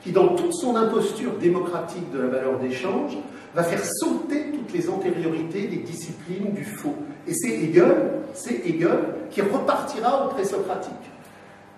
qui, 0.08 0.14
dans 0.14 0.28
toute 0.28 0.54
son 0.54 0.74
imposture 0.74 1.32
démocratique 1.40 2.10
de 2.12 2.20
la 2.20 2.28
valeur 2.28 2.58
d'échange, 2.58 3.18
va 3.54 3.62
faire 3.62 3.84
sauter 3.84 4.52
toutes 4.52 4.72
les 4.72 4.88
antériorités 4.88 5.66
des 5.66 5.76
disciplines 5.76 6.52
du 6.54 6.64
faux. 6.64 6.94
Et 7.26 7.34
c'est 7.34 7.50
Hegel, 7.50 7.94
c'est 8.32 8.66
Hegel 8.66 9.00
qui 9.30 9.42
repartira 9.42 10.26
au 10.26 10.28
présocratique. 10.30 10.92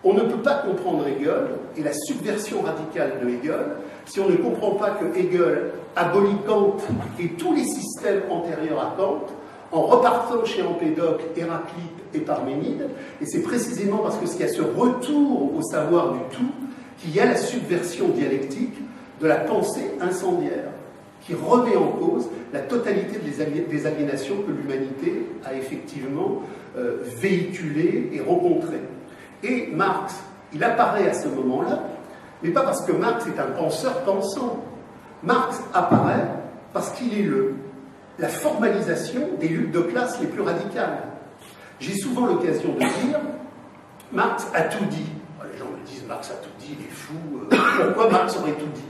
On 0.04 0.14
ne 0.14 0.20
peut 0.20 0.42
pas 0.42 0.62
comprendre 0.66 1.06
Hegel 1.08 1.48
et 1.76 1.82
la 1.82 1.92
subversion 1.92 2.62
radicale 2.62 3.20
de 3.22 3.28
Hegel 3.28 3.66
si 4.06 4.20
on 4.20 4.28
ne 4.28 4.36
comprend 4.36 4.72
pas 4.72 4.90
que 4.90 5.18
Hegel 5.18 5.72
abolit 5.96 6.36
Kant 6.46 6.76
et 7.18 7.30
tous 7.30 7.54
les 7.54 7.64
systèmes 7.64 8.22
antérieurs 8.30 8.80
à 8.80 8.94
Kant 8.96 9.26
en 9.72 9.82
repartant 9.82 10.44
chez 10.44 10.62
Empédocle, 10.62 11.24
Héraclite 11.36 11.98
et 12.14 12.20
Parménide. 12.20 12.88
Et 13.20 13.26
c'est 13.26 13.42
précisément 13.42 13.98
parce 13.98 14.18
qu'il 14.18 14.40
y 14.40 14.44
a 14.44 14.48
ce 14.48 14.62
retour 14.62 15.52
au 15.56 15.62
savoir 15.62 16.12
du 16.12 16.20
tout 16.36 16.50
qu'il 17.00 17.14
y 17.14 17.20
a 17.20 17.24
la 17.24 17.36
subversion 17.36 18.08
dialectique 18.08 18.78
de 19.20 19.26
la 19.26 19.36
pensée 19.36 19.90
incendiaire. 20.00 20.70
qui 21.22 21.34
remet 21.34 21.76
en 21.76 21.88
cause 21.88 22.28
la 22.52 22.60
totalité 22.60 23.18
des 23.18 23.86
aliénations 23.86 24.36
que 24.42 24.50
l'humanité 24.50 25.26
a 25.44 25.54
effectivement 25.54 26.42
euh, 26.76 26.96
véhiculées 27.18 28.10
et 28.12 28.20
rencontrées. 28.20 28.80
Et 29.42 29.68
Marx, 29.72 30.14
il 30.52 30.64
apparaît 30.64 31.08
à 31.08 31.14
ce 31.14 31.28
moment-là, 31.28 31.82
mais 32.42 32.50
pas 32.50 32.62
parce 32.62 32.84
que 32.86 32.92
Marx 32.92 33.26
est 33.26 33.38
un 33.38 33.50
penseur 33.52 34.00
pensant. 34.02 34.64
Marx 35.22 35.60
apparaît 35.74 36.26
parce 36.72 36.90
qu'il 36.92 37.16
est 37.18 37.22
le, 37.22 37.54
la 38.18 38.28
formalisation 38.28 39.28
des 39.38 39.48
luttes 39.48 39.72
de 39.72 39.80
classe 39.80 40.20
les 40.20 40.26
plus 40.26 40.42
radicales. 40.42 41.02
J'ai 41.80 41.94
souvent 41.94 42.26
l'occasion 42.26 42.72
de 42.74 42.78
dire, 42.78 43.20
Marx 44.12 44.46
a 44.54 44.62
tout 44.62 44.84
dit. 44.86 45.10
Disent, 45.90 46.04
Marx 46.08 46.30
a 46.30 46.34
tout 46.34 46.50
dit, 46.58 46.76
il 46.78 46.86
est 46.86 46.90
fou. 46.90 47.14
Euh, 47.52 47.86
pourquoi 47.86 48.10
Marx 48.10 48.36
aurait 48.36 48.52
tout 48.52 48.66
dit? 48.74 48.84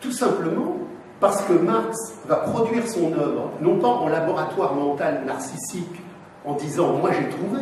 Tout 0.00 0.12
simplement 0.12 0.76
parce 1.20 1.42
que 1.42 1.54
Marx 1.54 1.96
va 2.26 2.36
produire 2.36 2.86
son 2.86 3.12
œuvre, 3.12 3.52
non 3.60 3.78
pas 3.78 3.88
en 3.88 4.08
laboratoire 4.08 4.74
mental 4.74 5.22
narcissique, 5.24 6.02
en 6.44 6.54
disant 6.54 6.98
moi 6.98 7.10
j'ai 7.12 7.28
trouvé, 7.30 7.60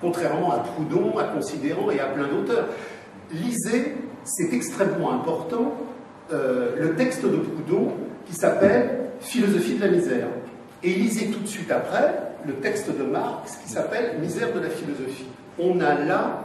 contrairement 0.00 0.52
à 0.52 0.58
Proudhon, 0.60 1.18
à 1.18 1.24
Considérant 1.24 1.90
et 1.90 2.00
à 2.00 2.06
plein 2.06 2.28
d'auteurs. 2.28 2.66
Lisez, 3.30 3.94
c'est 4.24 4.54
extrêmement 4.54 5.12
important, 5.12 5.74
euh, 6.32 6.76
le 6.78 6.94
texte 6.94 7.24
de 7.24 7.36
Proudhon 7.36 7.92
qui 8.26 8.34
s'appelle 8.34 9.10
Philosophie 9.20 9.74
de 9.74 9.84
la 9.84 9.90
misère. 9.90 10.28
Et 10.82 10.94
lisez 10.94 11.30
tout 11.30 11.40
de 11.40 11.46
suite 11.46 11.70
après 11.70 12.14
le 12.46 12.54
texte 12.54 12.88
de 12.96 13.02
Marx 13.02 13.58
qui 13.64 13.70
s'appelle 13.70 14.18
Misère 14.20 14.54
de 14.54 14.60
la 14.60 14.70
philosophie. 14.70 15.26
On 15.58 15.80
a 15.80 15.94
là 15.94 16.44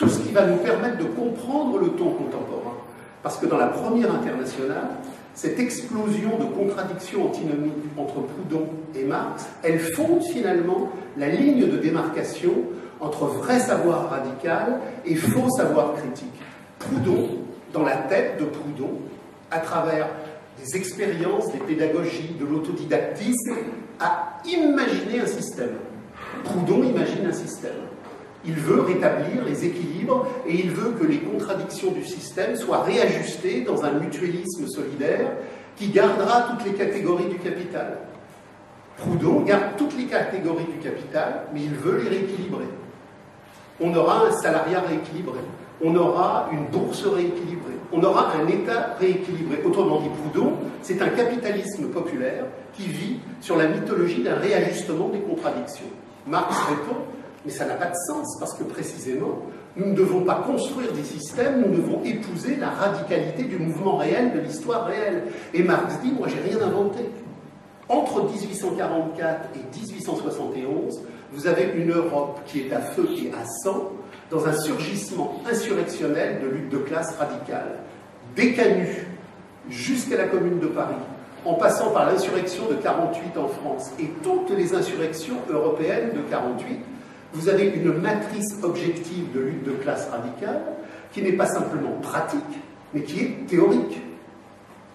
tout 0.00 0.08
ce 0.08 0.20
qui 0.20 0.32
va 0.32 0.46
nous 0.46 0.56
permettre 0.56 0.96
de 0.96 1.04
comprendre 1.04 1.78
le 1.78 1.90
ton 1.90 2.12
contemporain. 2.12 2.74
Parce 3.22 3.36
que 3.36 3.44
dans 3.44 3.58
la 3.58 3.66
première 3.66 4.10
internationale, 4.14 4.88
cette 5.34 5.60
explosion 5.60 6.38
de 6.38 6.44
contradictions 6.44 7.26
antinomiques 7.26 7.84
entre 7.98 8.14
Proudhon 8.22 8.66
et 8.94 9.04
Marx, 9.04 9.46
elle 9.62 9.78
fonde 9.78 10.22
finalement 10.22 10.88
la 11.18 11.28
ligne 11.28 11.70
de 11.70 11.76
démarcation 11.76 12.52
entre 12.98 13.26
vrai 13.26 13.60
savoir 13.60 14.08
radical 14.08 14.80
et 15.04 15.16
faux 15.16 15.50
savoir 15.50 15.92
critique. 15.96 16.40
Proudhon, 16.78 17.28
dans 17.74 17.82
la 17.82 17.96
tête 17.96 18.40
de 18.40 18.46
Proudhon, 18.46 18.92
à 19.50 19.58
travers 19.58 20.08
des 20.58 20.76
expériences, 20.78 21.52
des 21.52 21.58
pédagogies, 21.58 22.36
de 22.40 22.46
l'autodidactisme, 22.46 23.54
a 24.00 24.38
imaginé 24.46 25.20
un 25.20 25.26
système. 25.26 25.76
Proudhon 26.44 26.84
imagine 26.84 27.26
un 27.26 27.32
système. 27.34 27.89
Il 28.44 28.54
veut 28.54 28.80
rétablir 28.80 29.44
les 29.44 29.66
équilibres 29.66 30.26
et 30.46 30.54
il 30.54 30.70
veut 30.70 30.92
que 30.92 31.06
les 31.06 31.18
contradictions 31.18 31.92
du 31.92 32.04
système 32.04 32.56
soient 32.56 32.82
réajustées 32.82 33.62
dans 33.62 33.84
un 33.84 33.92
mutualisme 33.92 34.66
solidaire 34.66 35.32
qui 35.76 35.88
gardera 35.88 36.48
toutes 36.50 36.64
les 36.64 36.72
catégories 36.72 37.28
du 37.28 37.38
capital. 37.38 37.98
Proudhon 38.96 39.40
garde 39.40 39.76
toutes 39.76 39.96
les 39.96 40.04
catégories 40.04 40.64
du 40.64 40.78
capital, 40.78 41.44
mais 41.52 41.62
il 41.62 41.74
veut 41.74 42.02
les 42.02 42.08
rééquilibrer. 42.08 42.66
On 43.80 43.94
aura 43.94 44.26
un 44.26 44.30
salariat 44.30 44.80
rééquilibré, 44.80 45.40
on 45.82 45.96
aura 45.96 46.48
une 46.52 46.66
bourse 46.66 47.06
rééquilibrée, 47.06 47.78
on 47.92 48.02
aura 48.02 48.32
un 48.36 48.46
État 48.46 48.96
rééquilibré. 49.00 49.62
Autrement 49.64 50.00
dit, 50.00 50.10
Proudhon, 50.10 50.52
c'est 50.82 51.00
un 51.00 51.08
capitalisme 51.08 51.88
populaire 51.88 52.44
qui 52.74 52.88
vit 52.88 53.20
sur 53.40 53.56
la 53.56 53.68
mythologie 53.68 54.22
d'un 54.22 54.36
réajustement 54.36 55.08
des 55.08 55.20
contradictions. 55.20 55.86
Marx 56.26 56.54
répond 56.68 57.00
mais 57.44 57.50
ça 57.50 57.64
n'a 57.64 57.74
pas 57.74 57.86
de 57.86 57.96
sens 58.06 58.36
parce 58.38 58.54
que 58.54 58.64
précisément, 58.64 59.42
nous 59.76 59.86
ne 59.86 59.94
devons 59.94 60.22
pas 60.22 60.42
construire 60.46 60.92
des 60.92 61.04
systèmes, 61.04 61.60
nous 61.60 61.76
devons 61.76 62.02
épouser 62.04 62.56
la 62.56 62.70
radicalité 62.70 63.44
du 63.44 63.56
mouvement 63.56 63.96
réel, 63.96 64.32
de 64.32 64.40
l'histoire 64.40 64.86
réelle. 64.86 65.24
Et 65.54 65.62
Marx 65.62 65.94
dit, 66.02 66.12
moi 66.12 66.28
j'ai 66.28 66.40
rien 66.40 66.62
inventé. 66.64 67.00
Entre 67.88 68.22
1844 68.22 69.48
et 69.56 69.78
1871, 69.78 71.00
vous 71.32 71.46
avez 71.46 71.72
une 71.74 71.92
Europe 71.92 72.40
qui 72.46 72.60
est 72.60 72.72
à 72.72 72.80
feu 72.80 73.08
et 73.16 73.30
à 73.30 73.44
sang 73.64 73.92
dans 74.30 74.46
un 74.46 74.52
surgissement 74.52 75.40
insurrectionnel 75.50 76.40
de 76.40 76.48
lutte 76.48 76.68
de 76.68 76.78
classe 76.78 77.16
radicale. 77.16 77.78
Des 78.36 78.54
jusqu'à 79.68 80.16
la 80.16 80.24
Commune 80.24 80.60
de 80.60 80.66
Paris, 80.66 80.94
en 81.44 81.54
passant 81.54 81.90
par 81.90 82.06
l'insurrection 82.06 82.68
de 82.68 82.74
48 82.74 83.36
en 83.38 83.48
France 83.48 83.90
et 83.98 84.08
toutes 84.22 84.50
les 84.56 84.74
insurrections 84.74 85.36
européennes 85.48 86.10
de 86.14 86.20
48, 86.30 86.78
vous 87.32 87.48
avez 87.48 87.66
une 87.66 87.92
matrice 87.92 88.56
objective 88.62 89.32
de 89.32 89.40
lutte 89.40 89.64
de 89.64 89.72
classe 89.72 90.08
radicale 90.10 90.62
qui 91.12 91.22
n'est 91.22 91.32
pas 91.32 91.46
simplement 91.46 91.92
pratique, 92.02 92.40
mais 92.92 93.02
qui 93.02 93.20
est 93.20 93.46
théorique. 93.46 94.00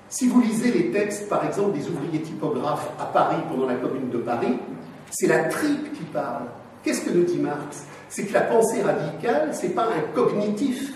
Si 0.10 0.28
vous 0.28 0.42
lisez 0.42 0.72
les 0.72 0.92
textes, 0.92 1.28
par 1.28 1.46
exemple, 1.46 1.78
des 1.78 1.88
ouvriers 1.88 2.22
typographes 2.22 2.90
à 3.00 3.06
Paris 3.06 3.42
pendant 3.50 3.68
la 3.68 3.76
Commune 3.76 4.10
de 4.10 4.18
Paris, 4.18 4.58
c'est 5.12 5.28
la 5.28 5.46
tripe 5.46 5.94
qui 5.94 6.04
parle. 6.04 6.46
Qu'est-ce 6.84 7.02
que 7.02 7.10
nous 7.10 7.24
dit 7.24 7.40
Marx? 7.40 7.86
C'est 8.10 8.26
que 8.26 8.34
la 8.34 8.42
pensée 8.42 8.82
radicale, 8.82 9.50
c'est 9.54 9.70
pas 9.70 9.88
un 9.88 10.14
cognitif, 10.14 10.94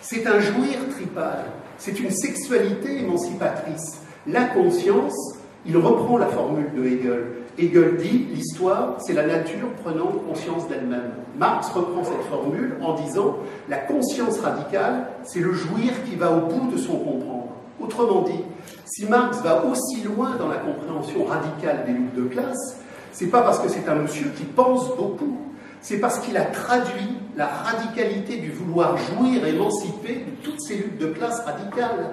c'est 0.00 0.26
un 0.26 0.40
jouir 0.40 0.78
tripal, 0.90 1.44
c'est 1.78 2.00
une 2.00 2.10
sexualité 2.10 3.00
émancipatrice. 3.00 4.02
La 4.26 4.44
conscience, 4.44 5.34
il 5.66 5.76
reprend 5.76 6.16
la 6.16 6.26
formule 6.26 6.72
de 6.74 6.84
Hegel, 6.84 7.26
Hegel 7.58 7.96
dit 7.96 8.26
l'histoire, 8.34 8.96
c'est 8.98 9.14
la 9.14 9.26
nature 9.26 9.72
prenant 9.82 10.08
conscience 10.28 10.68
d'elle-même. 10.68 11.12
Marx 11.38 11.68
reprend 11.70 12.04
cette 12.04 12.22
formule 12.28 12.76
en 12.82 12.94
disant 12.94 13.36
la 13.68 13.78
conscience 13.78 14.40
radicale, 14.40 15.06
c'est 15.22 15.40
le 15.40 15.52
jouir 15.52 15.92
qui 16.04 16.16
va 16.16 16.32
au 16.32 16.42
bout 16.42 16.70
de 16.70 16.76
son 16.76 16.98
comprendre. 16.98 17.48
Autrement 17.80 18.22
dit, 18.22 18.44
si 18.84 19.06
Marx 19.06 19.40
va 19.42 19.64
aussi 19.64 20.02
loin 20.02 20.36
dans 20.38 20.48
la 20.48 20.56
compréhension 20.56 21.24
radicale 21.24 21.84
des 21.86 21.92
luttes 21.92 22.14
de 22.14 22.24
classe, 22.24 22.78
c'est 23.12 23.28
pas 23.28 23.40
parce 23.40 23.58
que 23.58 23.68
c'est 23.68 23.88
un 23.88 23.94
monsieur 23.94 24.30
qui 24.36 24.44
pense 24.44 24.94
beaucoup, 24.96 25.38
c'est 25.80 25.98
parce 25.98 26.18
qu'il 26.18 26.36
a 26.36 26.44
traduit 26.44 27.16
la 27.36 27.46
radicalité 27.46 28.36
du 28.36 28.50
vouloir 28.50 28.96
jouir, 28.98 29.46
émanciper 29.46 30.26
de 30.26 30.30
toutes 30.42 30.60
ces 30.60 30.76
luttes 30.76 30.98
de 30.98 31.06
classe 31.06 31.40
radicales. 31.40 32.12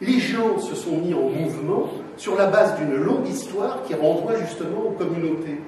Les 0.00 0.18
gens 0.18 0.58
se 0.58 0.74
sont 0.74 0.96
mis 0.96 1.14
en 1.14 1.28
mouvement 1.28 1.88
sur 2.22 2.36
la 2.36 2.46
base 2.46 2.76
d'une 2.76 2.94
longue 2.94 3.26
histoire 3.26 3.82
qui 3.82 3.94
renvoie 3.94 4.38
justement 4.38 4.82
aux 4.86 4.92
communautés. 4.92 5.58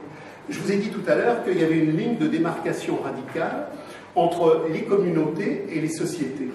Je 0.48 0.60
vous 0.60 0.70
ai 0.70 0.76
dit 0.76 0.90
tout 0.90 1.02
à 1.08 1.16
l'heure 1.16 1.42
qu'il 1.42 1.58
y 1.58 1.64
avait 1.64 1.78
une 1.78 1.96
ligne 1.96 2.16
de 2.16 2.28
démarcation 2.28 2.96
radicale 3.02 3.66
entre 4.14 4.66
les 4.72 4.84
communautés 4.84 5.66
et 5.72 5.80
les 5.80 5.88
sociétés. 5.88 6.50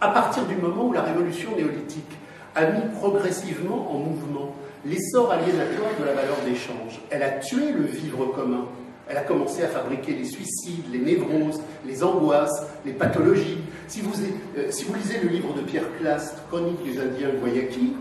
À 0.00 0.08
partir 0.08 0.46
du 0.46 0.56
moment 0.56 0.86
où 0.86 0.94
la 0.94 1.02
révolution 1.02 1.50
néolithique 1.54 2.16
a 2.54 2.70
mis 2.70 2.88
progressivement 2.98 3.94
en 3.94 3.98
mouvement 3.98 4.54
l'essor 4.86 5.30
aliénatoire 5.30 5.90
de 6.00 6.04
la 6.06 6.14
valeur 6.14 6.38
d'échange, 6.46 6.98
elle 7.10 7.22
a 7.22 7.32
tué 7.32 7.72
le 7.72 7.84
vivre 7.84 8.24
commun, 8.34 8.64
elle 9.10 9.18
a 9.18 9.24
commencé 9.24 9.62
à 9.62 9.68
fabriquer 9.68 10.12
les 10.12 10.24
suicides, 10.24 10.90
les 10.90 11.00
névroses, 11.00 11.60
les 11.86 12.02
angoisses, 12.02 12.64
les 12.86 12.92
pathologies. 12.92 13.58
Si 13.88 14.00
vous, 14.00 14.14
euh, 14.56 14.70
si 14.70 14.84
vous 14.84 14.94
lisez 14.94 15.20
le 15.22 15.28
livre 15.28 15.52
de 15.52 15.60
Pierre 15.60 15.84
Clast, 16.00 16.38
Chronique 16.48 16.82
des 16.82 16.98
Indiens 16.98 17.28
Guayaki, 17.38 17.92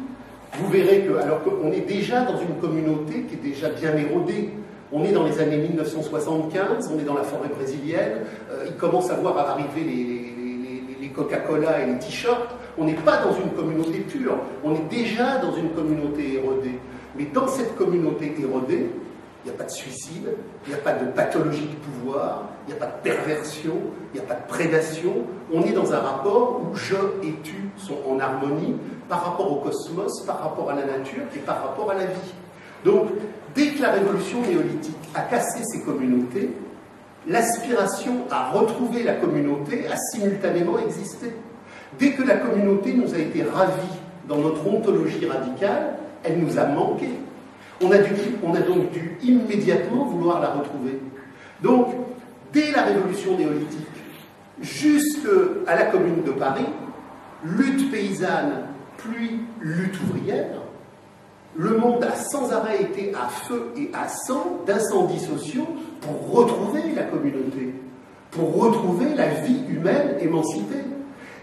vous 0.53 0.69
verrez 0.69 1.01
que, 1.01 1.17
alors 1.17 1.43
qu'on 1.43 1.71
est 1.71 1.87
déjà 1.87 2.21
dans 2.21 2.37
une 2.37 2.55
communauté 2.61 3.23
qui 3.23 3.35
est 3.35 3.51
déjà 3.51 3.69
bien 3.69 3.95
érodée, 3.95 4.49
on 4.91 5.03
est 5.03 5.11
dans 5.11 5.25
les 5.25 5.39
années 5.39 5.57
1975, 5.57 6.91
on 6.93 6.99
est 6.99 7.03
dans 7.03 7.15
la 7.15 7.23
forêt 7.23 7.49
brésilienne, 7.49 8.21
euh, 8.51 8.65
il 8.67 8.75
commence 8.75 9.09
à 9.09 9.15
voir 9.15 9.37
arriver 9.37 9.81
les, 9.83 10.35
les 11.01 11.09
Coca-Cola 11.09 11.81
et 11.81 11.85
les 11.85 11.99
t-shirts. 11.99 12.55
On 12.77 12.85
n'est 12.85 12.93
pas 12.93 13.17
dans 13.17 13.33
une 13.33 13.51
communauté 13.51 13.99
pure, 13.99 14.37
on 14.63 14.73
est 14.75 14.89
déjà 14.89 15.37
dans 15.37 15.55
une 15.55 15.69
communauté 15.69 16.35
érodée. 16.35 16.79
Mais 17.17 17.25
dans 17.33 17.47
cette 17.47 17.75
communauté 17.75 18.35
érodée, 18.37 18.87
il 19.45 19.49
n'y 19.49 19.53
a 19.53 19.57
pas 19.59 19.65
de 19.65 19.71
suicide, 19.71 20.27
il 20.65 20.69
n'y 20.69 20.75
a 20.75 20.81
pas 20.81 20.93
de 20.93 21.05
pathologie 21.11 21.67
de 21.67 21.75
pouvoir, 21.75 22.45
il 22.67 22.73
n'y 22.73 22.81
a 22.81 22.83
pas 22.83 22.91
de 22.91 23.03
perversion, 23.03 23.75
il 24.11 24.19
n'y 24.19 24.25
a 24.25 24.27
pas 24.27 24.33
de 24.33 24.47
prédation. 24.47 25.13
On 25.53 25.61
est 25.61 25.71
dans 25.71 25.93
un 25.93 25.99
rapport 25.99 26.61
où 26.63 26.75
je 26.75 26.95
et 27.23 27.35
tu 27.43 27.69
sont 27.77 27.97
en 28.09 28.19
harmonie 28.19 28.75
par 29.07 29.23
rapport 29.23 29.51
au 29.51 29.57
cosmos, 29.57 30.23
par 30.25 30.41
rapport 30.41 30.71
à 30.71 30.73
la 30.73 30.85
nature 30.85 31.21
et 31.35 31.39
par 31.39 31.61
rapport 31.61 31.91
à 31.91 31.93
la 31.93 32.05
vie. 32.05 32.33
Donc, 32.83 33.09
dès 33.53 33.67
que 33.67 33.83
la 33.83 33.91
révolution 33.91 34.41
néolithique 34.41 34.97
a 35.13 35.21
cassé 35.21 35.63
ces 35.63 35.81
communautés, 35.83 36.49
l'aspiration 37.27 38.25
à 38.31 38.49
retrouver 38.49 39.03
la 39.03 39.13
communauté 39.13 39.85
a 39.87 39.95
simultanément 39.95 40.79
existé. 40.79 41.33
Dès 41.99 42.13
que 42.13 42.23
la 42.23 42.37
communauté 42.37 42.93
nous 42.93 43.13
a 43.13 43.19
été 43.19 43.43
ravie 43.43 43.99
dans 44.27 44.37
notre 44.37 44.65
ontologie 44.65 45.27
radicale, 45.27 45.97
elle 46.23 46.39
nous 46.39 46.57
a 46.57 46.65
manqué. 46.65 47.09
On 47.81 47.91
a, 47.91 48.59
donc 48.59 48.91
dû 48.91 49.17
immédiatement 49.21 50.05
vouloir 50.05 50.39
la 50.39 50.49
retrouver. 50.49 50.99
Donc, 51.61 51.87
dès 52.53 52.71
la 52.71 52.83
révolution 52.83 53.37
néolithique, 53.37 53.87
jusqu'à 54.61 55.75
la 55.75 55.85
commune 55.85 56.23
de 56.23 56.31
Paris, 56.31 56.65
lutte 57.43 57.91
paysanne, 57.91 58.67
puis 58.97 59.41
lutte 59.61 59.95
ouvrière, 60.01 60.61
le 61.57 61.77
monde 61.77 62.03
a 62.03 62.15
sans 62.15 62.51
arrêt 62.51 62.81
été 62.81 63.13
à 63.13 63.27
feu 63.27 63.71
et 63.77 63.89
à 63.93 64.07
sang 64.09 64.61
d'incendies 64.65 65.19
sociaux 65.19 65.67
pour 66.01 66.33
retrouver 66.33 66.81
la 66.95 67.03
communauté, 67.03 67.73
pour 68.31 68.61
retrouver 68.61 69.13
la 69.15 69.27
vie 69.27 69.61
humaine 69.69 70.17
émancipée. 70.19 70.83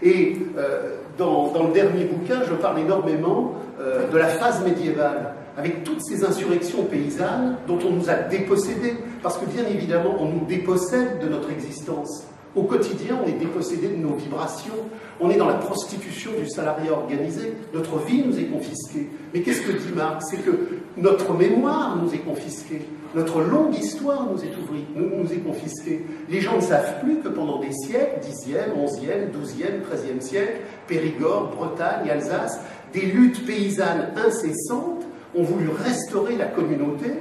Et 0.03 0.37
euh, 0.57 0.97
dans, 1.17 1.51
le 1.67 1.73
dernier 1.73 2.05
bouquin, 2.05 2.41
je 2.47 2.53
parle 2.53 2.79
énormément 2.79 3.53
euh, 3.79 4.09
de 4.09 4.17
la 4.17 4.27
phase 4.27 4.63
médiévale, 4.63 5.33
avec 5.57 5.83
toutes 5.83 6.03
ces 6.03 6.23
insurrections 6.23 6.83
paysannes 6.85 7.57
dont 7.67 7.79
on 7.85 7.91
nous 7.91 8.09
a 8.09 8.15
dépossédés, 8.15 8.95
parce 9.21 9.37
que 9.37 9.45
bien 9.45 9.65
évidemment, 9.67 10.15
on 10.19 10.29
nous 10.29 10.45
dépossède 10.45 11.19
de 11.19 11.29
notre 11.29 11.51
existence. 11.51 12.27
Au 12.55 12.63
quotidien, 12.63 13.19
on 13.23 13.27
est 13.27 13.39
dépossédé 13.39 13.87
de 13.87 13.95
nos 13.95 14.13
vibrations, 14.15 14.73
on 15.19 15.31
est 15.31 15.37
dans 15.37 15.47
la 15.47 15.55
prostitution 15.55 16.31
du 16.39 16.47
salarié 16.47 16.91
organisé, 16.91 17.53
notre 17.73 17.97
vie 18.05 18.23
nous 18.23 18.37
est 18.39 18.45
confisquée. 18.45 19.09
Mais 19.33 19.41
qu'est-ce 19.41 19.61
que 19.61 19.71
dit 19.71 19.91
Marx 19.95 20.25
C'est 20.29 20.37
que 20.37 20.51
notre 20.97 21.33
mémoire 21.33 21.97
nous 21.97 22.13
est 22.13 22.19
confisquée, 22.19 22.81
notre 23.15 23.41
longue 23.41 23.75
histoire 23.75 24.27
nous 24.31 24.43
est 24.43 24.55
ouvrie, 24.61 24.85
nous, 24.95 25.23
nous 25.23 25.33
est 25.33 25.37
confisquée. 25.37 26.05
Les 26.29 26.41
gens 26.41 26.57
ne 26.57 26.61
savent 26.61 26.99
plus 27.03 27.17
que 27.17 27.27
pendant 27.27 27.59
des 27.59 27.71
siècles, 27.71 28.19
10e, 28.21 28.75
11e, 28.75 29.31
12e, 29.31 29.81
13e 29.81 30.21
siècle, 30.21 30.61
Périgord, 30.87 31.55
Bretagne, 31.55 32.09
Alsace, 32.09 32.59
des 32.93 33.07
luttes 33.07 33.45
paysannes 33.47 34.13
incessantes 34.15 35.02
ont 35.35 35.43
voulu 35.43 35.69
restaurer 35.69 36.35
la 36.35 36.45
communauté 36.45 37.11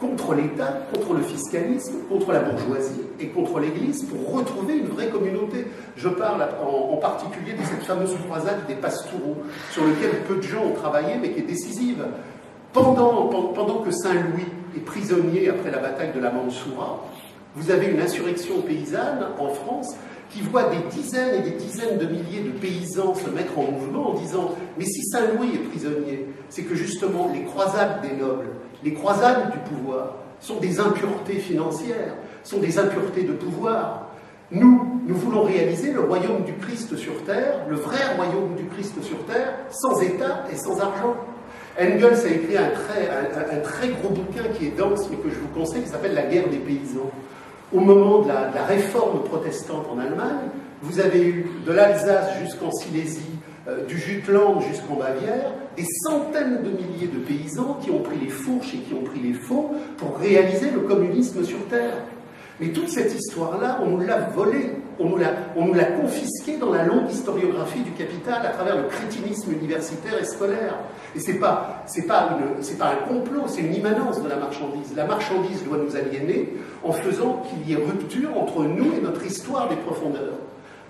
contre 0.00 0.34
l'État, 0.34 0.86
contre 0.94 1.12
le 1.12 1.22
fiscalisme, 1.22 1.92
contre 2.08 2.32
la 2.32 2.40
bourgeoisie 2.40 3.02
et 3.20 3.28
contre 3.28 3.60
l'Église 3.60 4.04
pour 4.04 4.34
retrouver 4.34 4.78
une 4.78 4.86
vraie 4.86 5.08
communauté. 5.08 5.66
Je 5.96 6.08
parle 6.08 6.42
en, 6.64 6.96
particulier 6.96 7.52
de 7.52 7.62
cette 7.62 7.82
fameuse 7.82 8.16
croisade 8.26 8.66
des 8.66 8.74
pastoureaux, 8.74 9.36
sur 9.70 9.84
laquelle 9.86 10.22
peu 10.26 10.36
de 10.36 10.42
gens 10.42 10.64
ont 10.64 10.74
travaillé, 10.74 11.16
mais 11.20 11.30
qui 11.30 11.40
est 11.40 11.46
décisive. 11.46 12.04
Pendant, 12.72 13.26
pendant 13.54 13.78
que 13.78 13.90
Saint-Louis 13.90 14.46
est 14.76 14.80
prisonnier 14.80 15.48
après 15.50 15.70
la 15.70 15.78
bataille 15.78 16.12
de 16.14 16.20
la 16.20 16.30
Mansoura, 16.30 17.04
vous 17.56 17.70
avez 17.70 17.88
une 17.88 18.00
insurrection 18.00 18.62
paysanne 18.62 19.26
en 19.38 19.48
France 19.48 19.96
qui 20.30 20.40
voit 20.42 20.70
des 20.70 20.78
dizaines 20.94 21.34
et 21.40 21.50
des 21.50 21.56
dizaines 21.56 21.98
de 21.98 22.06
milliers 22.06 22.42
de 22.42 22.50
paysans 22.50 23.14
se 23.14 23.28
mettre 23.30 23.58
en 23.58 23.70
mouvement 23.70 24.10
en 24.10 24.14
disant 24.14 24.54
Mais 24.78 24.84
si 24.84 25.02
Saint-Louis 25.06 25.54
est 25.54 25.68
prisonnier, 25.68 26.26
c'est 26.50 26.62
que 26.62 26.74
justement 26.74 27.30
les 27.32 27.44
croisades 27.44 28.02
des 28.02 28.14
nobles, 28.14 28.48
les 28.84 28.92
croisades 28.92 29.52
du 29.52 29.58
pouvoir 29.58 30.16
sont 30.40 30.56
des 30.56 30.80
impuretés 30.80 31.38
financières, 31.38 32.14
sont 32.44 32.58
des 32.58 32.78
impuretés 32.78 33.22
de 33.22 33.32
pouvoir. 33.32 34.08
Nous, 34.50 35.00
nous 35.06 35.14
voulons 35.14 35.44
réaliser 35.44 35.92
le 35.92 36.00
royaume 36.00 36.42
du 36.44 36.54
Christ 36.54 36.96
sur 36.96 37.22
terre, 37.24 37.66
le 37.68 37.76
vrai 37.76 37.98
royaume 38.16 38.56
du 38.56 38.64
Christ 38.64 39.00
sur 39.02 39.24
terre, 39.26 39.54
sans 39.70 40.00
État 40.02 40.44
et 40.52 40.56
sans 40.56 40.80
argent. 40.80 41.16
Engels 41.80 42.26
a 42.26 42.28
écrit 42.28 42.56
un 42.56 42.70
très, 42.70 43.08
un, 43.08 43.60
très 43.60 43.88
gros 43.88 44.08
bouquin 44.08 44.42
qui 44.58 44.66
est 44.66 44.76
dense, 44.76 45.08
mais 45.08 45.16
que 45.16 45.30
je 45.30 45.38
vous 45.38 45.48
conseille, 45.48 45.82
qui 45.82 45.88
s'appelle 45.88 46.14
La 46.14 46.26
guerre 46.26 46.48
des 46.48 46.58
paysans. 46.58 47.10
Au 47.72 47.78
moment 47.78 48.22
de 48.22 48.28
la, 48.28 48.48
de 48.48 48.54
la 48.56 48.64
réforme 48.64 49.22
protestante 49.22 49.86
en 49.88 50.00
Allemagne, 50.00 50.50
vous 50.82 50.98
avez 50.98 51.22
eu 51.22 51.46
de 51.64 51.72
l'Alsace 51.72 52.38
jusqu'en 52.42 52.72
Silésie, 52.72 53.38
euh, 53.70 53.84
du 53.86 53.98
Jutland 53.98 54.60
jusqu'en 54.60 54.96
Bavière, 54.96 55.52
des 55.76 55.86
centaines 56.02 56.62
de 56.62 56.70
milliers 56.70 57.06
de 57.06 57.18
paysans 57.18 57.78
qui 57.82 57.90
ont 57.90 58.00
pris 58.00 58.18
les 58.18 58.28
fourches 58.28 58.74
et 58.74 58.78
qui 58.78 58.94
ont 58.94 59.04
pris 59.04 59.20
les 59.20 59.34
faux 59.34 59.70
pour 59.96 60.18
réaliser 60.18 60.70
le 60.70 60.80
communisme 60.80 61.44
sur 61.44 61.64
Terre. 61.68 61.94
Mais 62.58 62.68
toute 62.68 62.88
cette 62.88 63.14
histoire-là, 63.14 63.80
on 63.82 63.90
nous 63.90 64.00
l'a 64.00 64.20
volée, 64.34 64.72
on 64.98 65.08
nous 65.08 65.16
l'a 65.16 65.84
confisquée 65.84 66.58
dans 66.58 66.70
la 66.70 66.84
longue 66.84 67.10
historiographie 67.10 67.80
du 67.80 67.92
capital 67.92 68.44
à 68.44 68.50
travers 68.50 68.76
le 68.76 68.82
crétinisme 68.84 69.52
universitaire 69.52 70.20
et 70.20 70.26
scolaire. 70.26 70.74
Et 71.16 71.20
ce 71.20 71.32
n'est 71.32 71.38
pas, 71.38 71.84
pas, 72.06 72.36
pas 72.78 72.90
un 72.90 73.08
complot, 73.08 73.44
c'est 73.46 73.62
une 73.62 73.74
immanence 73.74 74.22
de 74.22 74.28
la 74.28 74.36
marchandise. 74.36 74.94
La 74.94 75.06
marchandise 75.06 75.64
doit 75.64 75.78
nous 75.78 75.96
aliéner 75.96 76.52
en 76.84 76.92
faisant 76.92 77.42
qu'il 77.48 77.66
y 77.66 77.72
ait 77.72 77.82
rupture 77.82 78.36
entre 78.36 78.64
nous 78.64 78.92
et 78.94 79.00
notre 79.00 79.24
histoire 79.24 79.68
des 79.70 79.76
profondeurs. 79.76 80.38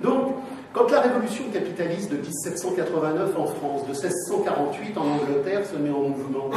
Donc, 0.02 0.34
quand 0.72 0.90
la 0.90 1.00
révolution 1.00 1.44
capitaliste 1.52 2.12
de 2.12 2.16
1789 2.16 3.36
en 3.36 3.46
France, 3.46 3.82
de 3.82 3.92
1648 3.92 4.96
en 4.98 5.02
Angleterre 5.02 5.66
se 5.66 5.76
met 5.76 5.90
en 5.90 6.08
mouvement, 6.08 6.50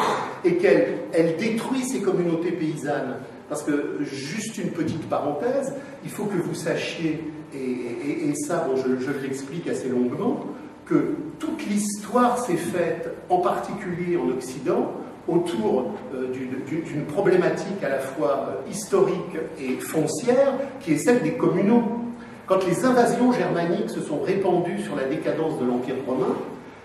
et 0.45 0.57
qu'elle 0.57 0.99
elle 1.13 1.37
détruit 1.37 1.83
ces 1.83 2.01
communautés 2.01 2.51
paysannes, 2.51 3.15
parce 3.49 3.63
que, 3.63 3.99
juste 4.01 4.57
une 4.57 4.69
petite 4.69 5.09
parenthèse, 5.09 5.73
il 6.03 6.09
faut 6.09 6.25
que 6.25 6.37
vous 6.37 6.55
sachiez, 6.55 7.23
et, 7.53 8.33
ça, 8.47 8.67
je 8.75 9.11
l'explique 9.21 9.67
assez 9.67 9.89
longuement, 9.89 10.45
que 10.85 11.15
toute 11.39 11.65
l'histoire 11.65 12.37
s'est 12.39 12.57
faite, 12.57 13.09
en 13.29 13.39
particulier 13.39 14.17
en 14.17 14.29
Occident, 14.29 14.91
autour 15.27 15.93
euh, 16.13 16.27
d'une 16.33 17.05
problématique 17.05 17.81
à 17.83 17.89
la 17.89 17.99
fois 17.99 18.49
euh, 18.49 18.69
historique 18.69 19.37
et 19.59 19.79
foncière, 19.79 20.53
qui 20.81 20.93
est 20.93 20.97
celle 20.97 21.21
des 21.21 21.33
communaux. 21.33 22.02
Quand 22.45 22.65
les 22.67 22.83
invasions 22.83 23.31
germaniques 23.31 23.89
se 23.89 24.01
sont 24.01 24.21
répandues 24.21 24.79
sur 24.79 24.95
la 24.95 25.05
décadence 25.05 25.59
de 25.59 25.65
l'Empire 25.65 25.95
romain, 26.05 26.35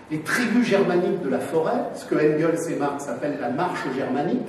les 0.09 0.19
tribus 0.19 0.65
germaniques 0.65 1.21
de 1.21 1.29
la 1.29 1.39
forêt, 1.39 1.83
ce 1.95 2.05
que 2.05 2.15
Engels 2.15 2.71
et 2.71 2.75
Marx 2.75 3.07
appellent 3.07 3.39
la 3.39 3.49
marche 3.49 3.83
germanique, 3.95 4.47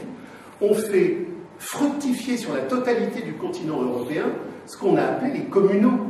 ont 0.60 0.74
fait 0.74 1.26
fructifier 1.58 2.36
sur 2.36 2.54
la 2.54 2.62
totalité 2.62 3.22
du 3.22 3.34
continent 3.34 3.82
européen 3.82 4.26
ce 4.66 4.76
qu'on 4.78 4.96
a 4.96 5.02
appelé 5.02 5.32
les 5.32 5.44
communaux. 5.44 6.06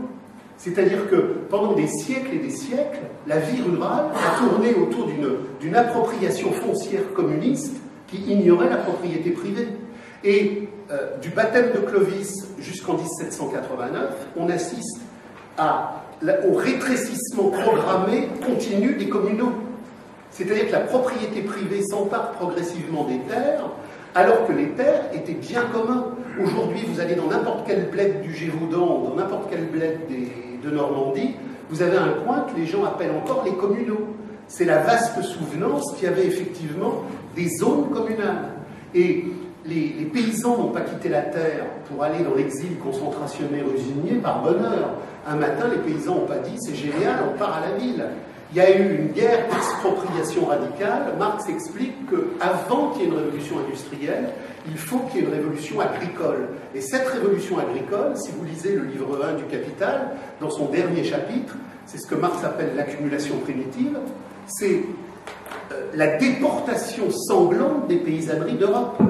C'est-à-dire 0.57 1.09
que 1.09 1.17
pendant 1.49 1.73
des 1.73 1.87
siècles 1.87 2.35
et 2.35 2.39
des 2.39 2.51
siècles, 2.51 3.01
la 3.27 3.39
vie 3.39 3.63
rurale 3.63 4.09
a 4.15 4.39
tourné 4.39 4.75
autour 4.75 5.09
d'une 5.61 5.75
appropriation 5.75 6.53
foncière 6.53 7.13
communiste 7.15 7.81
qui 8.07 8.19
ignorait 8.19 8.69
la 8.69 8.77
propriété 8.77 9.31
privée. 9.31 9.69
Et 10.23 10.69
euh, 10.91 11.17
du 11.23 11.31
baptême 11.31 11.73
de 11.73 11.79
Clovis 11.79 12.47
jusqu'en 12.59 12.95
1789, 12.95 14.27
on 14.37 14.49
assiste 14.49 15.01
au 15.59 16.55
rétrécissement 16.55 17.51
programmé 17.51 18.29
continu 18.45 18.95
des 18.95 19.09
communaux. 19.09 19.53
C'est-à-dire 20.31 20.67
que 20.67 20.73
la 20.73 20.81
propriété 20.81 21.43
privée 21.43 21.83
s'empare 21.83 22.33
progressivement 22.33 23.05
des 23.05 23.19
terres, 23.21 23.65
alors 24.15 24.47
que 24.47 24.53
les 24.53 24.71
terres 24.71 25.05
étaient 25.13 25.35
bien 25.35 25.63
communs. 25.73 26.07
Aujourd'hui, 26.43 26.87
vous 26.93 27.01
allez 27.01 27.15
dans 27.15 27.27
n'importe 27.27 27.67
quel 27.67 27.91
bled 27.91 28.23
du 28.23 28.35
Gévaudan, 28.35 29.05
dans 29.09 29.15
n'importe 29.15 29.49
quel 29.51 29.67
bled 29.67 30.01
de 30.63 30.71
Normandie, 30.71 31.35
vous 31.69 31.83
avez 31.83 31.97
un 31.97 32.15
coin 32.25 32.47
que 32.53 32.59
les 32.59 32.67
gens 32.67 32.85
appellent 32.85 33.13
encore 33.13 33.45
les 33.45 33.55
communaux. 33.55 34.09
C'est 34.49 34.65
la 34.65 34.79
vaste 34.79 35.23
souvenance 35.23 35.95
qui 35.99 36.07
avait 36.07 36.27
effectivement 36.27 37.05
des 37.37 37.49
zones 37.49 37.91
communales. 37.91 38.51
Et 38.95 39.25
les, 39.67 40.05
paysans 40.13 40.57
n'ont 40.57 40.73
pas 40.73 40.81
quitté 40.81 41.09
la 41.09 41.23
terre 41.23 41.67
pour 41.89 42.03
aller 42.03 42.25
dans 42.25 42.35
l'exil 42.35 42.79
concentrationnaire 42.79 43.65
usinier 43.75 44.19
par 44.21 44.43
bonheur. 44.43 44.95
Un 45.27 45.37
matin, 45.37 45.67
les 45.71 45.79
paysans 45.79 46.17
n'ont 46.17 46.27
pas 46.27 46.39
dit 46.39 46.57
c'est 46.59 46.75
génial, 46.75 47.21
on 47.33 47.39
part 47.39 47.57
à 47.57 47.61
la 47.61 47.77
ville. 47.77 48.05
Il 48.53 48.57
y 48.57 48.61
a 48.61 48.77
eu 48.77 48.97
une 48.97 49.13
guerre 49.13 49.47
d'expropriation 49.49 50.47
radicale. 50.47 51.15
Marx 51.19 51.49
explique 51.49 51.95
qu'avant 52.11 52.91
qu'il 52.91 53.03
y 53.03 53.05
ait 53.05 53.09
une 53.09 53.17
révolution 53.17 53.57
industrielle, 53.61 54.31
il 54.67 54.77
faut 54.77 54.99
qu'il 54.99 55.21
y 55.21 55.25
ait 55.25 55.27
une 55.29 55.35
révolution 55.35 55.79
agricole. 55.79 56.49
Et 56.75 56.81
cette 56.81 57.07
révolution 57.07 57.59
agricole, 57.59 58.17
si 58.17 58.33
vous 58.33 58.45
lisez 58.45 58.75
le 58.75 58.85
livre 58.85 59.25
1 59.25 59.35
du 59.35 59.45
Capital, 59.45 60.17
dans 60.41 60.51
son 60.51 60.67
dernier 60.67 61.05
chapitre, 61.05 61.55
c'est 61.87 61.99
ce 61.99 62.09
que 62.09 62.17
Marx 62.17 62.43
appelle 62.43 62.73
l'accumulation 62.77 63.37
primitive, 63.39 63.97
c'est 64.47 64.83
euh, 65.73 65.87
la 65.95 66.17
déportation 66.17 67.11
sanglante 67.11 67.87
des 67.87 67.97
paysanneries 67.97 68.55
d'Europe. 68.55 69.01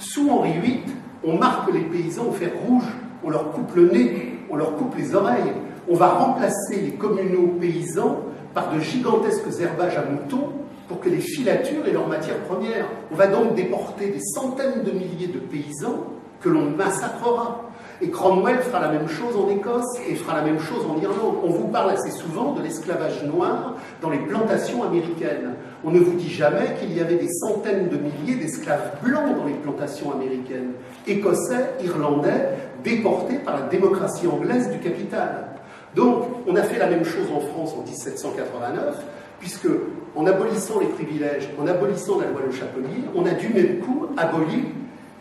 Sous 0.00 0.30
Henri 0.30 0.54
VIII, 0.62 0.82
on 1.22 1.36
marque 1.36 1.70
les 1.74 1.82
paysans 1.82 2.28
au 2.28 2.32
fer 2.32 2.52
rouge, 2.66 2.88
on 3.22 3.28
leur 3.28 3.52
coupe 3.52 3.76
le 3.76 3.90
nez, 3.90 4.38
on 4.48 4.56
leur 4.56 4.74
coupe 4.76 4.96
les 4.96 5.14
oreilles, 5.14 5.52
on 5.90 5.94
va 5.94 6.08
remplacer 6.08 6.80
les 6.80 6.92
communaux 6.92 7.48
paysans 7.60 8.20
par 8.54 8.72
de 8.72 8.80
gigantesques 8.80 9.60
herbages 9.60 9.98
à 9.98 10.06
moutons 10.06 10.52
pour 10.88 11.00
que 11.00 11.10
les 11.10 11.20
filatures 11.20 11.86
aient 11.86 11.92
leurs 11.92 12.08
matières 12.08 12.40
premières. 12.44 12.86
On 13.12 13.14
va 13.14 13.26
donc 13.26 13.54
déporter 13.54 14.08
des 14.08 14.20
centaines 14.20 14.84
de 14.84 14.90
milliers 14.90 15.26
de 15.26 15.38
paysans 15.38 16.06
que 16.40 16.48
l'on 16.48 16.70
massacrera. 16.70 17.60
Et 18.00 18.08
Cromwell 18.08 18.60
fera 18.60 18.80
la 18.80 18.92
même 18.92 19.08
chose 19.08 19.36
en 19.36 19.50
Écosse 19.50 19.98
et 20.08 20.14
fera 20.14 20.34
la 20.34 20.42
même 20.42 20.58
chose 20.58 20.86
en 20.86 20.98
Irlande. 20.98 21.36
On 21.44 21.50
vous 21.50 21.68
parle 21.68 21.90
assez 21.90 22.10
souvent 22.10 22.52
de 22.52 22.62
l'esclavage 22.62 23.22
noir 23.24 23.74
dans 24.00 24.08
les 24.08 24.18
plantations 24.18 24.82
américaines. 24.82 25.56
On 25.84 25.90
ne 25.90 25.98
vous 25.98 26.14
dit 26.14 26.28
jamais 26.28 26.74
qu'il 26.78 26.96
y 26.96 27.00
avait 27.00 27.16
des 27.16 27.32
centaines 27.32 27.88
de 27.88 27.96
milliers 27.96 28.36
d'esclaves 28.36 28.98
blancs 29.02 29.36
dans 29.36 29.46
les 29.46 29.54
plantations 29.54 30.12
américaines, 30.12 30.72
écossais, 31.06 31.70
irlandais, 31.82 32.50
déportés 32.84 33.36
par 33.36 33.60
la 33.60 33.66
démocratie 33.68 34.26
anglaise 34.26 34.70
du 34.70 34.78
capital. 34.78 35.46
Donc, 35.94 36.26
on 36.46 36.54
a 36.56 36.62
fait 36.62 36.78
la 36.78 36.86
même 36.86 37.04
chose 37.04 37.28
en 37.34 37.40
France 37.40 37.74
en 37.78 37.82
1789, 37.82 38.96
puisque 39.40 39.68
en 40.14 40.26
abolissant 40.26 40.80
les 40.80 40.86
privilèges, 40.86 41.48
en 41.58 41.66
abolissant 41.66 42.20
la 42.20 42.26
loi 42.26 42.42
Le 42.46 42.52
Chapelier, 42.52 43.04
on 43.14 43.24
a 43.24 43.30
du 43.30 43.48
même 43.48 43.78
coup 43.78 44.06
aboli 44.16 44.66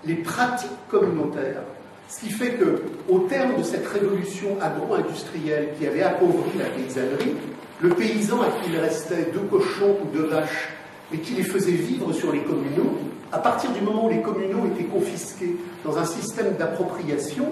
les 0.06 0.16
pratiques 0.16 0.70
communautaires 0.90 1.64
ce 2.10 2.22
qui 2.22 2.32
fait 2.32 2.58
qu'au 2.58 3.20
terme 3.30 3.58
de 3.58 3.64
cette 3.64 3.88
révolution 3.88 4.58
agro-industrielle 4.60 5.70
qui 5.78 5.86
avait 5.86 6.02
appauvri 6.02 6.50
la 6.58 6.66
paysannerie, 6.66 7.36
le 7.82 7.90
paysan 7.90 8.42
à 8.42 8.48
qui 8.48 8.72
il 8.72 8.78
restait 8.78 9.32
deux 9.34 9.48
cochons 9.50 9.98
ou 10.04 10.16
deux 10.16 10.26
vaches, 10.26 10.70
mais 11.12 11.20
qui 11.20 11.34
les 11.34 11.44
faisait 11.44 11.72
vivre 11.72 12.12
sur 12.14 12.32
les 12.32 12.42
communaux, 12.42 12.98
à 13.32 13.40
partir 13.40 13.72
du 13.72 13.82
moment 13.82 14.08
où 14.08 14.10
les 14.10 14.22
communaux 14.22 14.66
étaient 14.74 14.90
confisqués 14.90 15.56
dans 15.86 15.98
un 15.98 16.06
système 16.06 16.56
d'appropriation, 16.58 17.46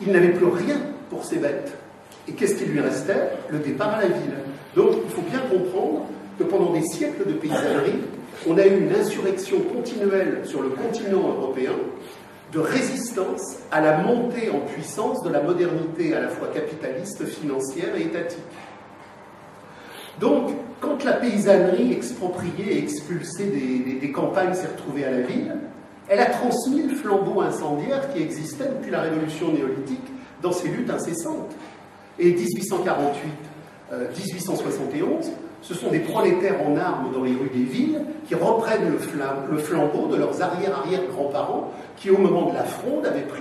il 0.00 0.12
n'avait 0.12 0.32
plus 0.32 0.46
rien 0.46 0.80
pour 1.10 1.24
ses 1.24 1.36
bêtes. 1.36 1.76
Et 2.28 2.32
qu'est-ce 2.32 2.56
qui 2.56 2.64
lui 2.64 2.80
restait? 2.80 3.30
Le 3.50 3.58
départ 3.58 3.94
à 3.94 4.02
la 4.02 4.08
ville. 4.08 4.34
Donc 4.76 4.92
il 5.04 5.10
faut 5.10 5.22
bien 5.22 5.40
comprendre 5.40 6.06
que 6.38 6.44
pendant 6.44 6.72
des 6.72 6.82
siècles 6.82 7.26
de 7.26 7.32
paysannerie, 7.32 8.00
on 8.46 8.56
a 8.56 8.66
eu 8.66 8.80
une 8.80 8.94
insurrection 8.94 9.60
continuelle 9.60 10.42
sur 10.44 10.62
le 10.62 10.68
continent 10.68 11.28
européen 11.28 11.72
de 12.52 12.60
résistance 12.60 13.58
à 13.70 13.80
la 13.80 13.98
montée 13.98 14.50
en 14.50 14.60
puissance 14.60 15.22
de 15.22 15.30
la 15.30 15.42
modernité 15.42 16.14
à 16.14 16.20
la 16.20 16.28
fois 16.28 16.48
capitaliste, 16.48 17.26
financière 17.26 17.94
et 17.96 18.02
étatique. 18.02 18.38
Donc, 20.20 20.50
quand 20.80 21.04
la 21.04 21.14
paysannerie 21.14 21.92
expropriée 21.92 22.74
et 22.74 22.78
expulsée 22.78 23.46
des, 24.00 24.12
campagnes 24.12 24.54
s'est 24.54 24.68
retrouvée 24.68 25.04
à 25.04 25.10
la 25.10 25.20
ville, 25.20 25.56
elle 26.08 26.20
a 26.20 26.26
transmis 26.26 26.82
le 26.82 26.94
flambeau 26.94 27.40
incendiaire 27.40 28.12
qui 28.12 28.22
existait 28.22 28.68
depuis 28.68 28.90
la 28.90 29.02
révolution 29.02 29.52
néolithique 29.52 30.06
dans 30.42 30.52
ses 30.52 30.68
luttes 30.68 30.90
incessantes. 30.90 31.54
Et 32.18 32.32
1848, 32.32 33.30
1871, 33.92 35.26
euh, 35.26 35.30
ce 35.62 35.74
sont 35.74 35.90
des 35.90 36.00
prolétaires 36.00 36.60
en 36.66 36.76
armes 36.76 37.12
dans 37.12 37.22
les 37.22 37.32
rues 37.32 37.50
des 37.52 37.64
villes 37.64 38.00
qui 38.26 38.34
reprennent 38.34 38.90
le, 38.90 39.58
flambeau 39.58 40.06
de 40.06 40.16
leurs 40.16 40.40
arrière-arrière-grands-parents 40.40 41.72
qui, 41.96 42.10
au 42.10 42.18
moment 42.18 42.50
de 42.50 42.54
la 42.54 42.64
fronde, 42.64 43.06
avaient 43.06 43.22
pris 43.22 43.37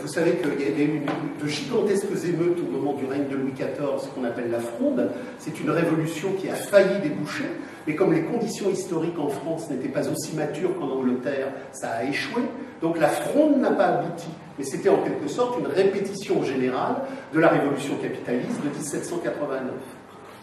vous 0.00 0.08
savez 0.08 0.32
qu'il 0.36 0.60
y 0.60 0.82
a 0.82 0.84
eu 0.84 1.02
de 1.40 1.46
gigantesques 1.46 2.06
émeutes 2.24 2.58
au 2.58 2.70
moment 2.70 2.94
du 2.94 3.06
règne 3.06 3.28
de 3.28 3.36
Louis 3.36 3.52
XIV, 3.52 4.00
ce 4.00 4.08
qu'on 4.08 4.24
appelle 4.24 4.50
la 4.50 4.60
Fronde. 4.60 5.10
C'est 5.38 5.60
une 5.60 5.70
révolution 5.70 6.32
qui 6.32 6.48
a 6.48 6.54
failli 6.54 7.00
déboucher, 7.02 7.44
mais 7.86 7.94
comme 7.94 8.12
les 8.12 8.22
conditions 8.22 8.70
historiques 8.70 9.18
en 9.18 9.28
France 9.28 9.70
n'étaient 9.70 9.88
pas 9.88 10.08
aussi 10.08 10.34
matures 10.34 10.76
qu'en 10.78 10.88
Angleterre, 10.88 11.48
ça 11.72 11.90
a 11.90 12.04
échoué. 12.04 12.42
Donc 12.82 12.98
la 12.98 13.08
Fronde 13.08 13.60
n'a 13.60 13.70
pas 13.70 13.86
abouti, 13.86 14.28
mais 14.58 14.64
c'était 14.64 14.88
en 14.88 15.02
quelque 15.02 15.28
sorte 15.28 15.58
une 15.60 15.68
répétition 15.68 16.42
générale 16.42 16.96
de 17.32 17.38
la 17.38 17.48
révolution 17.48 17.96
capitaliste 17.96 18.62
de 18.64 18.68
1789. 18.68 19.72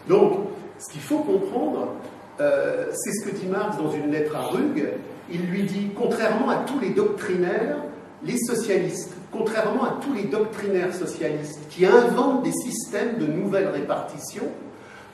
Donc, 0.08 0.48
ce 0.78 0.92
qu'il 0.92 1.00
faut 1.00 1.18
comprendre, 1.18 1.94
euh, 2.40 2.86
c'est 2.92 3.12
ce 3.12 3.26
que 3.26 3.34
dit 3.34 3.46
Marx 3.46 3.76
dans 3.76 3.92
une 3.92 4.10
lettre 4.10 4.36
à 4.36 4.42
Rugg. 4.42 4.88
Il 5.30 5.46
lui 5.46 5.62
dit, 5.62 5.90
contrairement 5.96 6.50
à 6.50 6.56
tous 6.66 6.78
les 6.80 6.90
doctrinaires, 6.90 7.76
les 8.24 8.36
socialistes, 8.38 9.14
contrairement 9.36 9.84
à 9.84 9.98
tous 10.00 10.14
les 10.14 10.24
doctrinaires 10.24 10.94
socialistes 10.94 11.60
qui 11.70 11.84
inventent 11.86 12.44
des 12.44 12.52
systèmes 12.52 13.18
de 13.18 13.26
nouvelles 13.26 13.68
répartitions, 13.68 14.48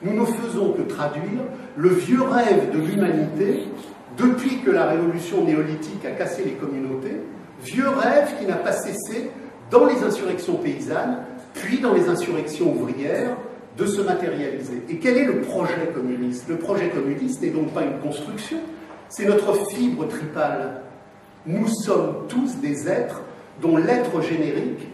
nous 0.01 0.19
ne 0.19 0.25
faisons 0.25 0.73
que 0.73 0.83
traduire 0.83 1.41
le 1.75 1.89
vieux 1.89 2.21
rêve 2.21 2.71
de 2.71 2.79
l'humanité 2.79 3.63
depuis 4.17 4.59
que 4.59 4.71
la 4.71 4.87
révolution 4.87 5.43
néolithique 5.43 6.05
a 6.05 6.11
cassé 6.11 6.43
les 6.43 6.53
communautés, 6.53 7.21
vieux 7.63 7.89
rêve 7.89 8.37
qui 8.39 8.45
n'a 8.45 8.55
pas 8.55 8.73
cessé 8.73 9.31
dans 9.69 9.85
les 9.85 10.03
insurrections 10.03 10.55
paysannes, 10.55 11.19
puis 11.53 11.79
dans 11.79 11.93
les 11.93 12.09
insurrections 12.09 12.73
ouvrières, 12.73 13.37
de 13.77 13.85
se 13.85 14.01
matérialiser. 14.01 14.83
Et 14.89 14.97
quel 14.97 15.17
est 15.17 15.25
le 15.25 15.41
projet 15.41 15.91
communiste? 15.93 16.49
Le 16.49 16.57
projet 16.57 16.89
communiste 16.89 17.41
n'est 17.41 17.51
donc 17.51 17.69
pas 17.69 17.83
une 17.83 17.99
construction, 17.99 18.57
c'est 19.07 19.25
notre 19.25 19.53
fibre 19.69 20.07
tripale 20.07 20.81
nous 21.45 21.67
sommes 21.67 22.27
tous 22.27 22.57
des 22.57 22.87
êtres 22.87 23.21
dont 23.61 23.77
l'être 23.77 24.21
générique 24.21 24.87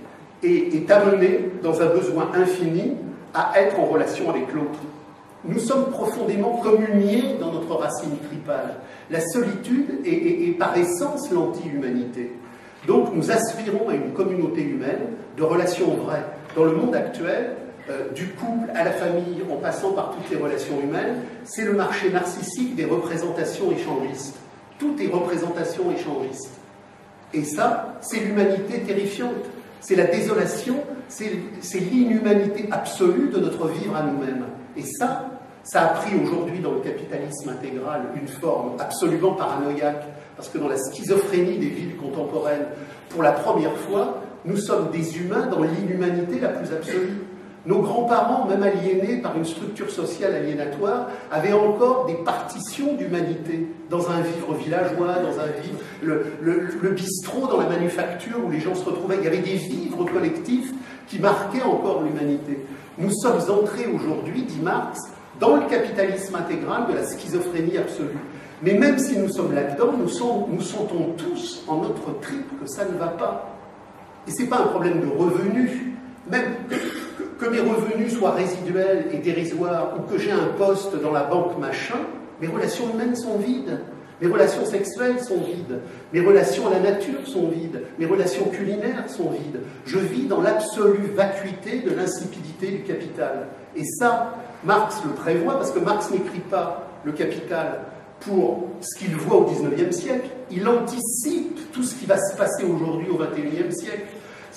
est, 0.44 0.92
amené 0.92 1.50
dans 1.64 1.82
un 1.82 1.88
besoin 1.88 2.30
infini 2.34 2.94
à 3.34 3.60
être 3.60 3.80
en 3.80 3.86
relation 3.86 4.30
avec 4.30 4.54
l'autre. 4.54 4.80
Nous 5.46 5.60
sommes 5.60 5.92
profondément 5.92 6.58
communiés 6.58 7.36
dans 7.40 7.52
notre 7.52 7.74
racine 7.76 8.18
tripale. 8.28 8.76
La 9.10 9.22
solitude 9.22 10.02
est, 10.06 10.58
par 10.58 10.78
essence 10.78 11.32
l'anti-humanité. 11.32 12.32
Donc 12.86 13.14
nous 13.14 13.32
aspirons 13.32 13.90
à 13.90 13.96
une 13.96 14.14
communauté 14.14 14.62
humaine 14.62 15.14
de 15.38 15.44
relations 15.44 15.94
vraies. 15.96 16.26
Dans 16.56 16.66
le 16.66 16.74
monde 16.74 16.96
actuel, 16.96 17.56
euh, 17.90 18.10
du 18.12 18.28
couple 18.30 18.70
à 18.74 18.84
la 18.84 18.92
famille, 18.92 19.44
en 19.52 19.58
passant 19.58 19.94
par 19.94 20.12
toutes 20.12 20.30
les 20.30 20.38
relations 20.38 20.80
humaines, 20.82 21.22
c'est 21.44 21.64
le 21.64 21.74
marché 21.74 22.10
narcissique 22.10 22.76
des 22.76 22.86
représentations 22.86 23.72
échangistes. 23.72 24.36
Tout 24.80 24.96
est 25.02 25.08
représentation 25.08 25.84
échangiste. 25.92 26.50
Et 27.34 27.44
ça, 27.44 27.96
c'est 28.02 28.20
l'humanité 28.20 28.80
terrifiante. 28.82 29.46
C'est 29.80 29.96
la 29.96 30.06
désolation, 30.06 30.78
c'est 31.08 31.80
l'inhumanité 31.80 32.68
absolue 32.72 33.30
de 33.30 33.40
notre 33.40 33.68
vivre 33.68 33.96
à 33.96 34.04
nous-mêmes. 34.04 34.46
Et 34.76 34.84
ça, 34.84 35.30
ça 35.64 35.82
a 35.82 35.88
pris 35.90 36.16
aujourd'hui 36.16 36.60
dans 36.60 36.72
le 36.72 36.80
capitalisme 36.80 37.50
intégral 37.50 38.04
une 38.20 38.28
forme 38.28 38.72
absolument 38.80 39.34
paranoïaque, 39.34 40.06
parce 40.36 40.50
que 40.50 40.58
dans 40.58 40.68
la 40.68 40.78
schizophrénie 40.78 41.58
des 41.58 41.68
villes 41.68 41.98
contemporaines, 41.98 42.66
pour 43.10 43.24
la 43.24 43.34
première 43.34 43.76
fois, 43.78 44.22
nous 44.46 44.58
sommes 44.58 44.92
des 44.92 45.18
humains 45.18 45.48
dans 45.48 45.62
l'inhumanité 45.62 46.40
la 46.40 46.50
plus 46.50 46.74
absolue. 46.74 47.27
Nos 47.68 47.82
grands-parents, 47.82 48.46
même 48.46 48.64
aliénés 48.64 49.18
par 49.18 49.36
une 49.36 49.44
structure 49.44 49.92
sociale 49.92 50.34
aliénatoire, 50.34 51.08
avaient 51.30 51.52
encore 51.52 52.06
des 52.06 52.14
partitions 52.14 52.94
d'humanité 52.94 53.68
dans 53.90 54.10
un 54.10 54.22
vivre 54.22 54.54
villageois, 54.54 55.16
dans 55.16 55.38
un 55.38 55.48
vivre, 55.62 55.78
le, 56.02 56.90
bistrot 56.92 57.46
dans 57.48 57.60
la 57.60 57.68
manufacture 57.68 58.38
où 58.46 58.50
les 58.50 58.62
gens 58.62 58.74
se 58.74 58.86
retrouvaient. 58.86 59.18
Il 59.20 59.26
y 59.26 59.28
avait 59.28 59.40
des 59.40 59.56
vivres 59.56 60.06
collectifs 60.06 60.72
qui 61.08 61.20
marquaient 61.20 61.64
encore 61.64 62.04
l'humanité. 62.04 62.58
Nous 62.98 63.12
sommes 63.12 63.42
entrés 63.52 63.88
aujourd'hui, 63.94 64.44
dit 64.44 64.62
Marx, 64.62 65.02
dans 65.38 65.58
le 65.58 65.66
capitalisme 65.68 66.36
intégral 66.36 66.88
de 66.88 66.94
la 66.94 67.04
schizophrénie 67.04 67.78
absolue. 67.78 68.18
Mais 68.64 68.76
même 68.76 68.98
si 68.98 69.18
nous 69.18 69.30
sommes 69.30 69.54
là-dedans, 69.54 69.92
nous, 69.92 70.06
nous 70.06 70.62
sentons 70.62 71.14
tous 71.18 71.66
en 71.68 71.82
notre 71.82 72.18
trip 72.22 72.48
que 72.62 72.66
ça 72.66 72.86
ne 72.86 72.98
va 72.98 73.08
pas. 73.08 73.58
Et 74.26 74.32
ce 74.32 74.44
n'est 74.44 74.48
pas 74.48 74.60
un 74.60 74.68
problème 74.68 75.02
de 75.02 75.08
revenus, 75.08 75.72
même 76.30 76.56
que 77.38 77.46
mes 77.46 77.60
revenus 77.60 78.14
soient 78.14 78.32
résiduels 78.32 79.08
et 79.12 79.18
dérisoires, 79.18 79.94
ou 79.98 80.12
que 80.12 80.18
j'ai 80.18 80.32
un 80.32 80.48
poste 80.58 81.00
dans 81.02 81.12
la 81.12 81.24
banque 81.24 81.58
machin, 81.60 82.00
mes 82.42 82.48
relations 82.48 82.92
humaines 82.94 83.16
sont 83.16 83.38
vides. 83.38 83.80
Mes 84.20 84.28
relations 84.28 84.66
sexuelles 84.66 85.20
sont 85.20 85.42
vides, 85.42 85.80
mes 86.12 86.22
relations 86.22 86.66
à 86.66 86.72
la 86.72 86.80
nature 86.80 87.28
sont 87.28 87.50
vides, 87.50 87.84
mes 88.00 88.08
relations 88.08 88.46
culinaires 88.46 89.08
sont 89.08 89.30
vides. 89.30 89.60
Je 89.86 90.00
vis 90.00 90.26
dans 90.26 90.42
l'absolue 90.42 91.12
vacuité 91.14 91.82
de 91.82 91.94
l'insipidité 91.94 92.72
du 92.72 92.82
capital. 92.82 93.50
Et 93.76 93.84
ça, 93.84 94.34
Marx 94.64 95.04
le 95.06 95.12
prévoit, 95.12 95.54
parce 95.54 95.70
que 95.70 95.78
Marx 95.78 96.10
n'écrit 96.10 96.40
pas 96.40 96.90
le 97.04 97.12
capital 97.12 97.82
pour 98.22 98.70
ce 98.82 98.98
qu'il 98.98 99.16
voit 99.16 99.38
au 99.38 99.46
XIXe 99.46 99.96
siècle, 99.96 100.30
il 100.50 100.68
anticipe 100.68 101.72
tout 101.72 101.84
ce 101.84 101.94
qui 101.94 102.08
va 102.08 102.18
se 102.18 102.36
passer 102.36 102.64
aujourd'hui 102.64 103.10
au 103.12 103.18
XXIe 103.18 103.72
siècle. 103.72 104.08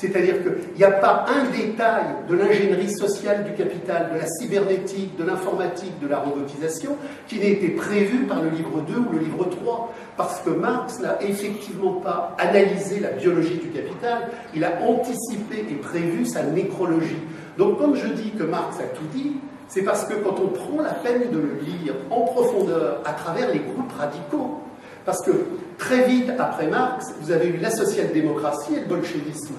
C'est-à-dire 0.01 0.37
qu'il 0.43 0.79
n'y 0.79 0.85
a 0.85 0.93
pas 0.93 1.27
un 1.29 1.51
détail 1.51 2.05
de 2.27 2.35
l'ingénierie 2.35 2.91
sociale 2.91 3.45
du 3.45 3.53
capital, 3.53 4.09
de 4.15 4.19
la 4.19 4.27
cybernétique, 4.27 5.15
de 5.19 5.25
l'informatique, 5.25 6.01
de 6.01 6.09
la 6.09 6.21
robotisation, 6.21 6.97
qui 7.29 7.39
n'ait 7.39 7.51
été 7.51 7.69
prévu 7.69 8.25
par 8.25 8.41
le 8.41 8.49
livre 8.49 8.81
2 8.81 8.95
ou 8.95 9.13
le 9.13 9.19
livre 9.19 9.45
3, 9.45 9.95
parce 10.17 10.41
que 10.41 10.49
Marx 10.49 11.01
n'a 11.01 11.23
effectivement 11.23 12.01
pas 12.01 12.35
analysé 12.39 13.01
la 13.01 13.11
biologie 13.11 13.59
du 13.59 13.69
capital, 13.69 14.31
il 14.55 14.65
a 14.65 14.81
anticipé 14.81 15.67
et 15.71 15.75
prévu 15.75 16.25
sa 16.25 16.45
nécrologie. 16.45 17.21
Donc 17.59 17.79
quand 17.79 17.95
je 17.95 18.07
dis 18.07 18.31
que 18.31 18.45
Marx 18.45 18.79
a 18.79 18.85
tout 18.85 19.05
dit, 19.13 19.33
c'est 19.69 19.83
parce 19.83 20.07
que 20.07 20.15
quand 20.15 20.37
on 20.43 20.49
prend 20.49 20.81
la 20.83 20.95
peine 20.95 21.31
de 21.31 21.39
le 21.39 21.61
lire 21.63 21.95
en 22.09 22.23
profondeur 22.23 23.03
à 23.05 23.13
travers 23.13 23.53
les 23.53 23.59
groupes 23.59 23.93
radicaux, 23.99 24.63
parce 25.05 25.21
que 25.27 25.33
très 25.77 26.05
vite 26.05 26.31
après 26.39 26.69
Marx, 26.69 27.05
vous 27.21 27.33
avez 27.33 27.49
eu 27.49 27.59
la 27.59 27.71
social-démocratie 27.71 28.77
et 28.77 28.81
le 28.81 28.87
bolchevisme. 28.87 29.57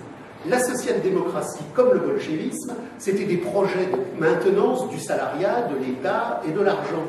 La 0.49 0.59
social-démocratie, 0.59 1.63
comme 1.75 1.93
le 1.93 1.99
bolchevisme, 1.99 2.73
c'était 2.97 3.25
des 3.25 3.37
projets 3.37 3.85
de 3.85 4.19
maintenance 4.19 4.89
du 4.89 4.99
salariat, 4.99 5.67
de 5.69 5.85
l'État 5.85 6.41
et 6.47 6.51
de 6.51 6.61
l'argent. 6.61 7.05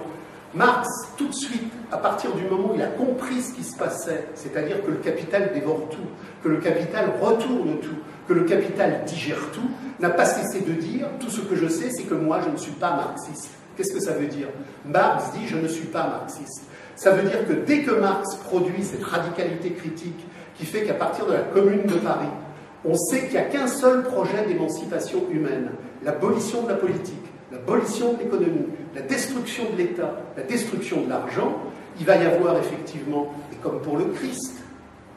Marx, 0.55 0.87
tout 1.17 1.29
de 1.29 1.35
suite, 1.35 1.73
à 1.91 1.97
partir 1.97 2.35
du 2.35 2.45
moment 2.45 2.73
où 2.73 2.75
il 2.75 2.83
a 2.83 2.89
compris 2.89 3.41
ce 3.41 3.55
qui 3.55 3.65
se 3.65 3.75
passait, 3.75 4.29
c'est-à-dire 4.35 4.85
que 4.85 4.91
le 4.91 4.99
capital 4.99 5.51
dévore 5.55 5.89
tout, 5.91 6.05
que 6.45 6.49
le 6.51 6.59
capital 6.59 7.15
retourne 7.23 7.79
tout, 7.81 7.97
que 8.29 8.35
le 8.35 8.45
capital 8.45 9.03
digère 9.07 9.51
tout, 9.55 9.71
n'a 9.99 10.11
pas 10.11 10.27
cessé 10.27 10.61
de 10.61 10.73
dire 10.73 11.07
tout 11.19 11.31
ce 11.31 11.41
que 11.41 11.57
je 11.57 11.69
sais, 11.69 11.89
c'est 11.91 12.03
que 12.03 12.15
moi, 12.15 12.41
je 12.45 12.51
ne 12.51 12.59
suis 12.59 12.73
pas 12.73 12.95
marxiste. 12.97 13.53
Qu'est-ce 13.77 13.95
que 13.95 14.01
ça 14.01 14.13
veut 14.13 14.27
dire? 14.27 14.49
Marx 14.85 15.33
dit 15.33 15.47
je 15.47 15.57
ne 15.57 15.69
suis 15.69 15.87
pas 15.87 16.07
marxiste. 16.07 16.65
Ça 16.97 17.13
veut 17.13 17.27
dire 17.27 17.49
que 17.49 17.55
dès 17.55 17.81
que 17.81 17.93
Marx 17.93 18.35
produit 18.45 18.85
cette 18.85 19.05
radicalité 19.05 19.71
critique 19.71 20.27
qui 20.55 20.67
fait 20.67 20.83
qu'à 20.83 20.95
partir 20.95 21.25
de 21.25 21.33
la 21.33 21.41
Commune 21.41 21.87
de 21.87 21.95
Paris, 21.95 22.29
on 22.85 22.95
sait 22.95 23.23
qu'il 23.23 23.33
n'y 23.33 23.39
a 23.39 23.43
qu'un 23.43 23.69
seul 23.69 24.03
projet 24.03 24.45
d'émancipation 24.47 25.21
humaine, 25.31 25.71
l'abolition 26.05 26.63
de 26.63 26.69
la 26.69 26.75
politique, 26.75 27.15
l'abolition 27.53 28.15
de 28.15 28.19
l'économie, 28.19 28.67
la 28.95 29.03
destruction 29.03 29.65
de 29.73 29.79
l'État, 29.79 30.17
la 30.37 30.43
destruction 30.43 31.03
de 31.03 31.09
l'argent, 31.09 31.59
il 32.01 32.07
va 32.07 32.17
y 32.17 32.27
avoir 32.27 32.59
effectivement, 32.59 33.33
et 33.53 33.57
comme 33.57 33.81
pour 33.81 33.97
le 33.97 34.07
Christ, 34.07 34.63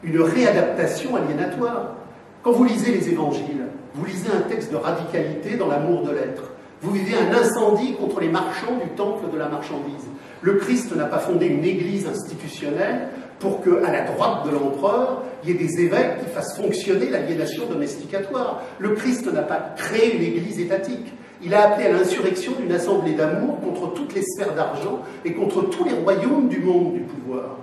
une 0.04 0.20
réadaptation 0.20 1.16
aliénatoire. 1.16 1.96
Quand 2.42 2.52
vous 2.52 2.64
lisez 2.64 2.92
les 2.92 3.08
évangiles, 3.08 3.66
vous 3.94 4.04
lisez 4.04 4.28
un 4.30 4.42
texte 4.42 4.70
de 4.70 4.76
radicalité 4.76 5.56
dans 5.56 5.68
l'amour 5.68 6.02
de 6.02 6.12
l'être. 6.12 6.52
Vous 6.82 6.92
vivez 6.92 7.14
un 7.16 7.34
incendie 7.34 7.94
contre 7.94 8.20
les 8.20 8.28
marchands 8.28 8.76
du 8.82 8.90
temple 8.90 9.30
de 9.32 9.38
la 9.38 9.48
marchandise. 9.48 10.06
Le 10.42 10.54
Christ 10.54 10.94
n'a 10.94 11.06
pas 11.06 11.18
fondé 11.18 11.46
une 11.46 11.64
église 11.64 12.06
institutionnelle 12.06 13.08
pour 13.38 13.62
qu'à 13.62 13.92
la 13.92 14.02
droite 14.02 14.46
de 14.46 14.50
l'empereur, 14.50 15.22
il 15.44 15.50
y 15.50 15.52
ait 15.52 15.66
des 15.66 15.80
évêques 15.80 16.24
qui 16.24 16.30
fassent 16.30 16.56
fonctionner 16.56 17.10
l'aliénation 17.10 17.66
domesticatoire. 17.66 18.62
Le 18.78 18.90
Christ 18.90 19.30
n'a 19.32 19.42
pas 19.42 19.74
créé 19.76 20.16
une 20.16 20.22
église 20.22 20.58
étatique. 20.58 21.12
Il 21.42 21.54
a 21.54 21.68
appelé 21.68 21.86
à 21.86 21.92
l'insurrection 21.92 22.52
d'une 22.58 22.72
assemblée 22.72 23.12
d'amour 23.12 23.60
contre 23.60 23.92
toutes 23.92 24.14
les 24.14 24.22
sphères 24.22 24.54
d'argent 24.54 25.02
et 25.24 25.34
contre 25.34 25.62
tous 25.68 25.84
les 25.84 25.92
royaumes 25.92 26.48
du 26.48 26.60
monde 26.60 26.94
du 26.94 27.00
pouvoir. 27.00 27.58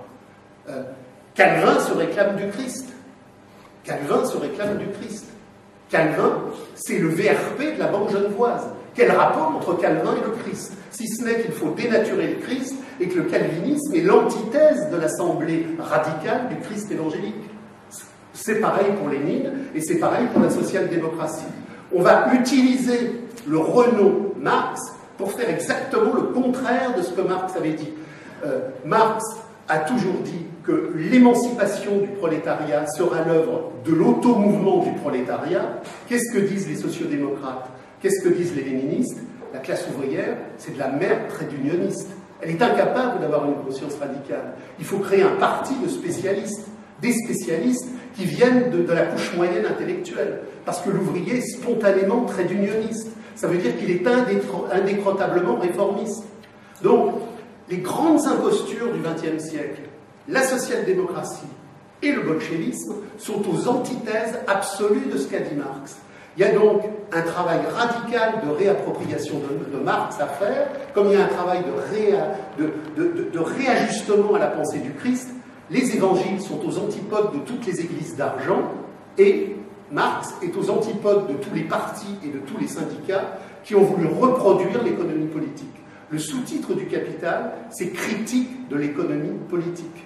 Euh, 0.68 0.82
Calvin 1.34 1.80
se 1.80 1.92
réclame 1.92 2.36
du 2.36 2.48
Christ. 2.48 2.90
Calvin 3.82 4.24
se 4.24 4.36
réclame 4.36 4.78
du 4.78 4.86
Christ. 4.86 5.26
Calvin, 5.90 6.38
c'est 6.74 6.98
le 6.98 7.08
VRP 7.08 7.74
de 7.74 7.78
la 7.80 7.88
Banque 7.88 8.10
genevoise. 8.10 8.68
Quel 8.94 9.10
rapport 9.10 9.54
entre 9.56 9.76
Calvin 9.78 10.14
et 10.14 10.24
le 10.24 10.36
Christ? 10.42 10.72
Si 10.92 11.08
ce 11.08 11.24
n'est 11.24 11.40
qu'il 11.40 11.52
faut 11.52 11.70
dénaturer 11.70 12.28
le 12.28 12.36
Christ 12.36 12.76
et 13.00 13.08
que 13.08 13.18
le 13.18 13.24
calvinisme 13.24 13.94
est 13.94 14.02
l'antithèse 14.02 14.90
de 14.90 14.96
l'assemblée 14.96 15.66
radicale 15.78 16.48
du 16.48 16.56
Christ 16.56 16.90
évangélique. 16.90 17.34
C'est 18.32 18.60
pareil 18.60 18.92
pour 18.98 19.08
Lénine 19.08 19.50
et 19.74 19.80
c'est 19.80 19.98
pareil 19.98 20.26
pour 20.32 20.42
la 20.42 20.50
social-démocratie. 20.50 21.44
On 21.94 22.02
va 22.02 22.34
utiliser 22.34 23.12
le 23.46 23.58
renom 23.58 24.32
Marx 24.40 24.80
pour 25.16 25.32
faire 25.32 25.48
exactement 25.48 26.12
le 26.14 26.22
contraire 26.22 26.94
de 26.96 27.02
ce 27.02 27.12
que 27.12 27.20
Marx 27.20 27.56
avait 27.56 27.74
dit. 27.74 27.92
Euh, 28.44 28.60
Marx 28.84 29.24
a 29.68 29.78
toujours 29.78 30.20
dit 30.24 30.46
que 30.64 30.92
l'émancipation 30.96 31.98
du 31.98 32.08
prolétariat 32.08 32.86
sera 32.86 33.24
l'œuvre 33.24 33.72
de 33.84 33.92
l'automouvement 33.92 34.82
du 34.82 34.92
prolétariat. 34.92 35.80
Qu'est-ce 36.08 36.32
que 36.32 36.38
disent 36.38 36.68
les 36.68 36.76
sociodémocrates? 36.76 37.68
Qu'est-ce 38.00 38.22
que 38.22 38.28
disent 38.34 38.54
les 38.56 38.64
léninistes? 38.64 39.18
La 39.52 39.60
classe 39.60 39.86
ouvrière, 39.94 40.36
c'est 40.58 40.74
de 40.74 40.78
la 40.78 40.88
merde 40.88 41.28
très 41.28 41.46
unioniste. 41.46 42.08
Elle 42.44 42.50
est 42.50 42.62
incapable 42.62 43.20
d'avoir 43.20 43.46
une 43.46 43.54
conscience 43.54 43.94
radicale. 43.98 44.52
Il 44.78 44.84
faut 44.84 44.98
créer 44.98 45.22
un 45.22 45.36
parti 45.36 45.72
de 45.82 45.88
spécialistes, 45.88 46.66
des 47.00 47.12
spécialistes 47.12 47.88
qui 48.14 48.26
viennent 48.26 48.70
de, 48.70 48.92
la 48.92 49.06
couche 49.06 49.34
moyenne 49.34 49.64
intellectuelle. 49.64 50.40
Parce 50.66 50.82
que 50.82 50.90
l'ouvrier 50.90 51.38
est 51.38 51.40
spontanément 51.56 52.26
très 52.26 52.44
unioniste. 52.44 53.08
Ça 53.34 53.48
veut 53.48 53.56
dire 53.56 53.76
qu'il 53.78 53.90
est 53.90 54.06
indécrotablement 54.06 55.56
réformiste. 55.56 56.24
Donc, 56.82 57.14
les 57.70 57.78
grandes 57.78 58.26
impostures 58.26 58.92
du 58.92 59.00
XXe 59.00 59.42
siècle, 59.42 59.80
la 60.28 60.42
social-démocratie 60.42 61.46
et 62.02 62.12
le 62.12 62.22
bolchevisme, 62.22 62.96
sont 63.16 63.42
aux 63.48 63.68
antithèses 63.68 64.38
absolues 64.46 65.08
de 65.10 65.16
ce 65.16 65.28
qu'a 65.28 65.40
dit 65.40 65.54
Marx. 65.54 65.96
Il 66.36 66.40
y 66.40 66.44
a 66.44 66.52
donc 66.52 66.82
un 67.12 67.22
travail 67.22 67.60
radical 67.72 68.40
de 68.44 68.50
réappropriation 68.50 69.40
de, 69.72 69.78
Marx 69.78 70.20
à 70.20 70.26
faire, 70.26 70.68
comme 70.92 71.08
il 71.08 71.12
y 71.12 71.16
a 71.16 71.24
un 71.24 71.28
travail 71.28 71.62
de, 72.58 72.70
de, 73.00 73.38
réajustement 73.38 74.34
à 74.34 74.38
la 74.38 74.48
pensée 74.48 74.78
du 74.78 74.92
Christ. 74.94 75.30
Les 75.70 75.94
évangiles 75.94 76.40
sont 76.40 76.58
aux 76.66 76.78
antipodes 76.78 77.34
de 77.34 77.38
toutes 77.40 77.66
les 77.66 77.80
églises 77.80 78.16
d'argent 78.16 78.62
et 79.16 79.56
Marx 79.92 80.34
est 80.42 80.56
aux 80.56 80.70
antipodes 80.70 81.28
de 81.28 81.34
tous 81.34 81.54
les 81.54 81.62
partis 81.62 82.16
et 82.24 82.28
de 82.28 82.38
tous 82.38 82.58
les 82.58 82.66
syndicats 82.66 83.38
qui 83.62 83.74
ont 83.74 83.84
voulu 83.84 84.06
reproduire 84.06 84.82
l'économie 84.82 85.28
politique. 85.28 85.68
Le 86.10 86.18
sous-titre 86.18 86.74
du 86.74 86.86
Capital, 86.86 87.52
c'est 87.70 87.90
critique 87.90 88.68
de 88.68 88.76
l'économie 88.76 89.38
politique. 89.48 90.04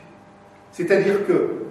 C'est-à-dire 0.72 1.26
que 1.26 1.62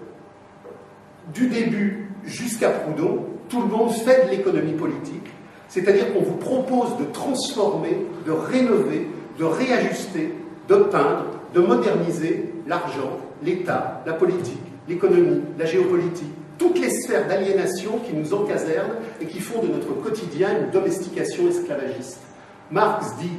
du 1.33 1.47
début 1.47 2.09
jusqu'à 2.23 2.69
Proudhon, 2.69 3.25
tout 3.49 3.61
le 3.61 3.67
monde 3.67 3.91
fait 3.91 4.25
de 4.25 4.31
l'économie 4.31 4.73
politique, 4.73 5.27
c'est-à-dire 5.69 6.13
qu'on 6.13 6.21
vous 6.21 6.37
propose 6.37 6.97
de 6.97 7.05
transformer, 7.11 7.97
de 8.25 8.31
rénover, 8.31 9.07
de 9.37 9.43
réajuster, 9.43 10.33
de 10.67 10.75
peindre, 10.75 11.25
de 11.53 11.59
moderniser 11.59 12.53
l'argent, 12.67 13.17
l'État, 13.43 14.01
la 14.05 14.13
politique, 14.13 14.61
l'économie, 14.87 15.41
la 15.57 15.65
géopolitique, 15.65 16.31
toutes 16.57 16.79
les 16.79 16.89
sphères 16.89 17.27
d'aliénation 17.27 17.99
qui 18.05 18.15
nous 18.15 18.33
encasernent 18.33 18.95
et 19.21 19.25
qui 19.25 19.39
font 19.39 19.61
de 19.61 19.67
notre 19.67 19.93
quotidien 20.01 20.49
une 20.59 20.71
domestication 20.71 21.47
esclavagiste. 21.47 22.19
Marx 22.71 23.15
dit, 23.19 23.37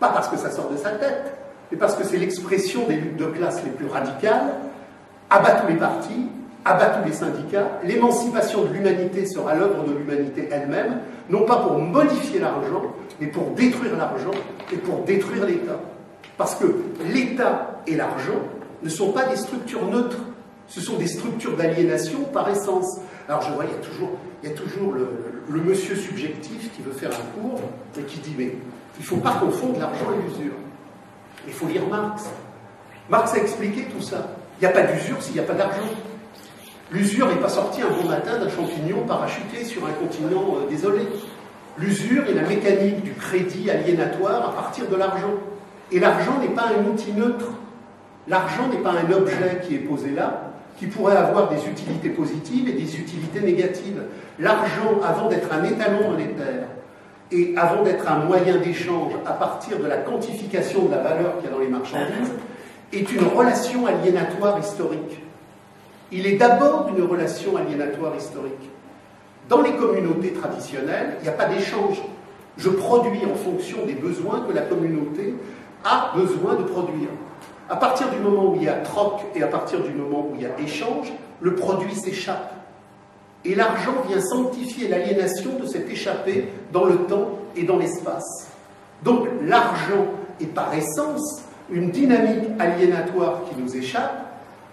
pas 0.00 0.08
parce 0.08 0.28
que 0.28 0.36
ça 0.36 0.50
sort 0.50 0.70
de 0.70 0.76
sa 0.76 0.90
tête, 0.90 1.34
mais 1.70 1.78
parce 1.78 1.94
que 1.94 2.04
c'est 2.04 2.16
l'expression 2.16 2.86
des 2.86 2.96
luttes 2.96 3.16
de 3.16 3.26
classe 3.26 3.62
les 3.64 3.70
plus 3.70 3.86
radicales, 3.86 4.54
abat 5.30 5.60
tous 5.60 5.68
les 5.68 5.76
partis, 5.78 6.28
abat 6.64 6.86
tous 6.86 7.08
les 7.08 7.14
syndicats, 7.14 7.80
l'émancipation 7.84 8.64
de 8.64 8.72
l'humanité 8.72 9.26
sera 9.26 9.54
l'œuvre 9.54 9.84
de 9.84 9.92
l'humanité 9.92 10.48
elle-même, 10.50 10.98
non 11.28 11.44
pas 11.44 11.56
pour 11.56 11.78
modifier 11.78 12.40
l'argent, 12.40 12.94
mais 13.20 13.26
pour 13.26 13.50
détruire 13.50 13.96
l'argent 13.96 14.30
et 14.72 14.76
pour 14.76 15.04
détruire 15.04 15.44
l'État. 15.44 15.78
Parce 16.36 16.54
que 16.56 16.66
l'État 17.12 17.80
et 17.86 17.96
l'argent 17.96 18.40
ne 18.82 18.88
sont 18.88 19.12
pas 19.12 19.24
des 19.24 19.36
structures 19.36 19.86
neutres, 19.86 20.18
ce 20.66 20.80
sont 20.80 20.96
des 20.96 21.06
structures 21.06 21.56
d'aliénation 21.56 22.20
par 22.32 22.48
essence. 22.48 22.98
Alors 23.28 23.42
je 23.42 23.52
vois, 23.52 23.64
il 23.64 23.70
y 23.70 23.74
a 23.74 23.86
toujours, 23.86 24.10
il 24.42 24.48
y 24.48 24.52
a 24.52 24.54
toujours 24.54 24.92
le, 24.92 25.08
le, 25.48 25.60
monsieur 25.60 25.94
subjectif 25.94 26.72
qui 26.74 26.82
veut 26.82 26.92
faire 26.92 27.10
un 27.10 27.40
cours 27.40 27.60
et 27.98 28.02
qui 28.02 28.18
dit 28.20 28.34
mais 28.36 28.54
il 28.98 29.00
ne 29.00 29.04
faut 29.04 29.16
pas 29.16 29.34
confondre 29.34 29.78
l'argent 29.78 30.06
et 30.12 30.22
l'usure. 30.22 30.54
Il 31.46 31.52
faut 31.52 31.66
lire 31.66 31.86
Marx. 31.88 32.24
Marx 33.10 33.34
a 33.34 33.38
expliqué 33.38 33.84
tout 33.84 34.02
ça. 34.02 34.28
Il 34.58 34.62
n'y 34.62 34.66
a 34.66 34.70
pas 34.70 34.82
d'usure 34.82 35.22
s'il 35.22 35.34
n'y 35.34 35.40
a 35.40 35.44
pas 35.44 35.54
d'argent. 35.54 35.82
L'usure 36.92 37.28
n'est 37.28 37.40
pas 37.40 37.48
sortie 37.48 37.80
un 37.82 37.88
bon 37.88 38.08
matin 38.08 38.38
d'un 38.38 38.48
champignon 38.48 39.04
parachuté 39.06 39.64
sur 39.64 39.84
un 39.86 39.92
continent 39.92 40.56
euh, 40.56 40.68
désolé. 40.68 41.00
L'usure 41.78 42.24
est 42.28 42.34
la 42.34 42.42
mécanique 42.42 43.02
du 43.02 43.12
crédit 43.12 43.70
aliénatoire 43.70 44.50
à 44.50 44.52
partir 44.52 44.86
de 44.88 44.96
l'argent. 44.96 45.32
Et 45.90 45.98
l'argent 45.98 46.38
n'est 46.40 46.54
pas 46.54 46.66
un 46.78 46.84
outil 46.86 47.12
neutre. 47.12 47.46
L'argent 48.28 48.68
n'est 48.68 48.78
pas 48.82 48.92
un 48.92 49.10
objet 49.12 49.62
qui 49.66 49.74
est 49.74 49.78
posé 49.78 50.10
là, 50.10 50.52
qui 50.78 50.86
pourrait 50.86 51.16
avoir 51.16 51.48
des 51.48 51.66
utilités 51.66 52.10
positives 52.10 52.68
et 52.68 52.72
des 52.72 52.96
utilités 52.96 53.40
négatives. 53.40 54.02
L'argent, 54.38 55.00
avant 55.02 55.28
d'être 55.28 55.52
un 55.52 55.64
étalon 55.64 56.10
monétaire 56.10 56.66
et 57.32 57.54
avant 57.56 57.82
d'être 57.82 58.10
un 58.10 58.24
moyen 58.24 58.58
d'échange 58.58 59.12
à 59.26 59.32
partir 59.32 59.78
de 59.78 59.86
la 59.86 59.96
quantification 59.96 60.84
de 60.84 60.90
la 60.90 60.98
valeur 60.98 61.38
qu'il 61.38 61.46
y 61.46 61.48
a 61.48 61.56
dans 61.56 61.60
les 61.60 61.68
marchandises, 61.68 62.32
est 62.92 63.10
une 63.10 63.26
relation 63.26 63.86
aliénatoire 63.86 64.58
historique. 64.58 65.23
Il 66.16 66.28
est 66.28 66.36
d'abord 66.36 66.88
une 66.96 67.04
relation 67.04 67.56
aliénatoire 67.56 68.14
historique. 68.16 68.70
Dans 69.48 69.62
les 69.62 69.72
communautés 69.72 70.32
traditionnelles, 70.32 71.16
il 71.18 71.24
n'y 71.24 71.28
a 71.28 71.32
pas 71.32 71.46
d'échange. 71.46 72.00
Je 72.56 72.70
produis 72.70 73.22
en 73.26 73.34
fonction 73.34 73.84
des 73.84 73.94
besoins 73.94 74.42
que 74.48 74.52
la 74.52 74.62
communauté 74.62 75.34
a 75.84 76.12
besoin 76.14 76.54
de 76.54 76.62
produire. 76.62 77.08
À 77.68 77.74
partir 77.74 78.10
du 78.10 78.18
moment 78.18 78.52
où 78.52 78.56
il 78.56 78.62
y 78.62 78.68
a 78.68 78.74
troc 78.74 79.22
et 79.34 79.42
à 79.42 79.48
partir 79.48 79.82
du 79.82 79.90
moment 79.90 80.28
où 80.30 80.36
il 80.36 80.42
y 80.42 80.46
a 80.46 80.56
échange, 80.60 81.12
le 81.40 81.56
produit 81.56 81.96
s'échappe. 81.96 82.54
Et 83.44 83.56
l'argent 83.56 83.94
vient 84.08 84.20
sanctifier 84.20 84.86
l'aliénation 84.86 85.58
de 85.60 85.66
cet 85.66 85.90
échappé 85.90 86.48
dans 86.72 86.84
le 86.84 86.96
temps 87.06 87.40
et 87.56 87.64
dans 87.64 87.76
l'espace. 87.76 88.50
Donc 89.02 89.26
l'argent 89.42 90.06
est 90.40 90.46
par 90.46 90.72
essence 90.74 91.42
une 91.72 91.90
dynamique 91.90 92.50
aliénatoire 92.60 93.40
qui 93.48 93.60
nous 93.60 93.76
échappe, 93.76 94.23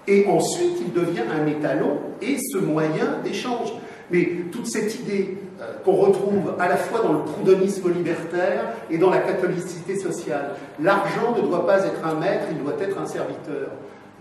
et 0.08 0.26
ensuite 0.28 0.78
il 0.82 0.94
devient 0.94 1.24
un 1.32 1.46
étalon 1.48 2.00
et 2.22 2.38
ce 2.38 2.58
moyen 2.58 3.20
d'échange. 3.24 3.74
Mais 4.10 4.30
toute 4.52 4.68
cette 4.68 5.00
idée 5.00 5.38
euh, 5.62 5.74
qu'on 5.86 5.96
retrouve 5.96 6.54
à 6.60 6.68
la 6.68 6.76
fois 6.76 7.02
dans 7.02 7.14
le 7.14 7.20
proudhonisme 7.20 7.94
libertaire 7.94 8.74
et 8.90 8.98
dans 8.98 9.10
la 9.10 9.20
catholicité 9.20 9.98
sociale, 9.98 10.56
l'argent 10.82 11.36
ne 11.38 11.42
doit 11.42 11.66
pas 11.66 11.86
être 11.86 12.06
un 12.06 12.16
maître, 12.16 12.46
il 12.52 12.62
doit 12.62 12.76
être 12.82 13.00
un 13.00 13.06
serviteur. 13.06 13.70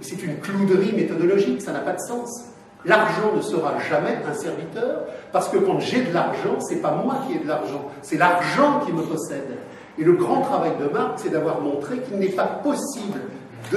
C'est 0.01 0.23
une 0.23 0.37
clouderie 0.39 0.93
méthodologique, 0.93 1.61
ça 1.61 1.73
n'a 1.73 1.81
pas 1.81 1.93
de 1.93 2.01
sens. 2.01 2.45
L'argent 2.85 3.33
ne 3.37 3.43
sera 3.43 3.79
jamais 3.91 4.17
un 4.27 4.33
serviteur, 4.33 5.05
parce 5.33 5.49
que 5.49 5.59
quand 5.59 5.81
j'ai 5.81 6.03
de 6.03 6.15
l'argent, 6.15 6.61
c'est 6.61 6.81
pas 6.81 6.93
moi 6.93 7.17
qui 7.27 7.37
ai 7.37 7.39
de 7.41 7.49
l'argent, 7.49 7.91
c'est 8.01 8.17
l'argent 8.17 8.81
qui 8.87 8.93
me 8.93 9.03
possède. 9.03 9.59
Et 9.99 10.05
le 10.05 10.13
grand 10.13 10.41
travail 10.41 10.73
de 10.81 10.89
Marx, 10.89 11.23
c'est 11.23 11.31
d'avoir 11.31 11.61
montré 11.61 11.99
qu'il 11.99 12.19
n'est 12.19 12.29
pas 12.29 12.47
possible 12.47 13.21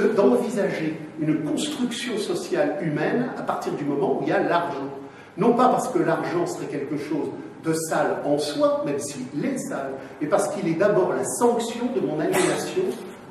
d'envisager 0.02 0.98
une 1.20 1.44
construction 1.44 2.18
sociale 2.18 2.78
humaine 2.82 3.30
à 3.38 3.42
partir 3.42 3.72
du 3.74 3.84
moment 3.84 4.18
où 4.18 4.22
il 4.22 4.28
y 4.28 4.32
a 4.32 4.40
l'argent. 4.40 4.90
Non 5.36 5.52
pas 5.54 5.68
parce 5.68 5.88
que 5.88 5.98
l'argent 5.98 6.46
serait 6.46 6.66
quelque 6.66 6.96
chose 6.96 7.28
de 7.64 7.72
sale 7.72 8.18
en 8.24 8.38
soi, 8.38 8.82
même 8.84 8.98
s'il 8.98 9.44
est 9.44 9.58
sale, 9.58 9.94
mais 10.20 10.26
parce 10.26 10.48
qu'il 10.48 10.68
est 10.68 10.74
d'abord 10.74 11.12
la 11.12 11.24
sanction 11.24 11.86
de 11.94 12.00
mon 12.00 12.20
aliénation 12.20 12.82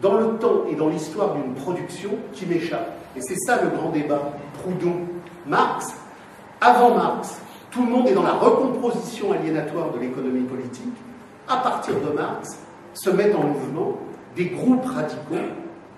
dans 0.02 0.15
le 0.15 0.38
temps 0.38 0.65
et 0.69 0.76
dans 0.76 0.89
l'histoire 0.89 1.36
d'une 1.36 1.54
production 1.54 2.10
qui 2.34 2.45
m'échappe. 2.45 2.91
Et 3.15 3.21
c'est 3.21 3.38
ça 3.45 3.62
le 3.62 3.69
grand 3.69 3.89
débat. 3.89 4.34
Proudhon, 4.62 5.02
Marx, 5.47 5.93
avant 6.60 6.95
Marx, 6.95 7.39
tout 7.71 7.86
le 7.86 7.91
monde 7.91 8.08
est 8.08 8.13
dans 8.13 8.23
la 8.23 8.34
recomposition 8.34 9.32
aliénatoire 9.32 9.91
de 9.91 9.99
l'économie 9.99 10.43
politique. 10.43 10.95
À 11.47 11.58
partir 11.58 11.95
de 11.95 12.15
Marx, 12.15 12.58
se 12.93 13.10
mettent 13.10 13.36
en 13.36 13.43
mouvement 13.43 13.97
des 14.36 14.45
groupes 14.45 14.86
radicaux 14.86 15.45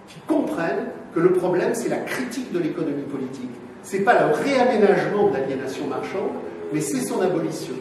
qui 0.08 0.20
comprennent 0.28 0.88
que 1.13 1.20
le 1.20 1.34
problème, 1.34 1.74
c'est 1.74 1.89
la 1.89 2.00
critique 2.00 2.52
de 2.52 2.60
l'économie 2.60 3.04
politique. 3.04 3.52
Ce 3.84 3.98
n'est 3.98 4.04
pas 4.04 4.13
le 4.13 4.34
réaménagement 4.34 5.30
de 5.30 5.34
l'aliénation 5.34 5.88
marchande, 5.88 6.32
mais 6.74 6.82
c'est 6.82 7.02
son 7.02 7.22
abolition. 7.22 7.76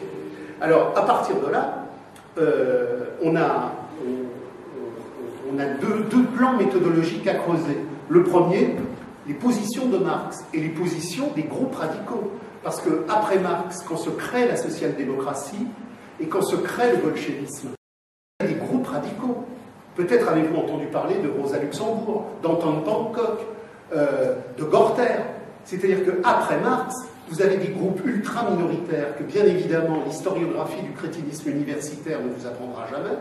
Alors, 0.61 0.93
à 0.95 1.05
partir 1.05 1.35
de 1.45 1.51
là, 1.51 1.85
euh, 2.37 3.05
on 3.23 3.35
a, 3.35 3.71
deux, 5.81 6.05
deux, 6.09 6.23
plans 6.35 6.53
méthodologiques 6.53 7.27
à 7.27 7.35
creuser. 7.35 7.77
Le 8.09 8.23
premier, 8.23 8.75
les 9.27 9.33
positions 9.33 9.87
de 9.87 9.97
Marx 9.97 10.45
et 10.53 10.59
les 10.59 10.69
positions 10.69 11.31
des 11.35 11.43
groupes 11.43 11.75
radicaux. 11.75 12.31
Parce 12.63 12.81
qu'après 12.81 13.39
Marx, 13.39 13.83
quand 13.87 13.97
se 13.97 14.09
crée 14.09 14.47
la 14.47 14.57
social-démocratie 14.57 15.67
et 16.19 16.25
quand 16.25 16.41
se 16.41 16.55
crée 16.55 16.91
le 16.91 16.97
bolchevisme, 16.97 17.74
Peut-être 19.95 20.27
avez-vous 20.27 20.57
entendu 20.57 20.87
parler 20.87 21.15
de 21.15 21.29
Rosa 21.29 21.57
Luxembourg, 21.57 22.25
d'Anton 22.43 22.81
Bangkok, 22.85 23.39
euh, 23.93 24.35
de 24.57 24.63
Gorter. 24.63 25.21
C'est-à-dire 25.63 25.99
qu'après 26.05 26.59
Marx, 26.59 26.95
vous 27.29 27.41
avez 27.41 27.57
des 27.57 27.69
groupes 27.69 28.01
ultra 28.05 28.49
minoritaires 28.51 29.15
que, 29.17 29.23
bien 29.23 29.45
évidemment, 29.45 30.03
l'historiographie 30.05 30.81
du 30.81 30.91
crétinisme 30.91 31.49
universitaire 31.49 32.19
ne 32.21 32.29
vous 32.29 32.45
apprendra 32.45 32.87
jamais, 32.91 33.17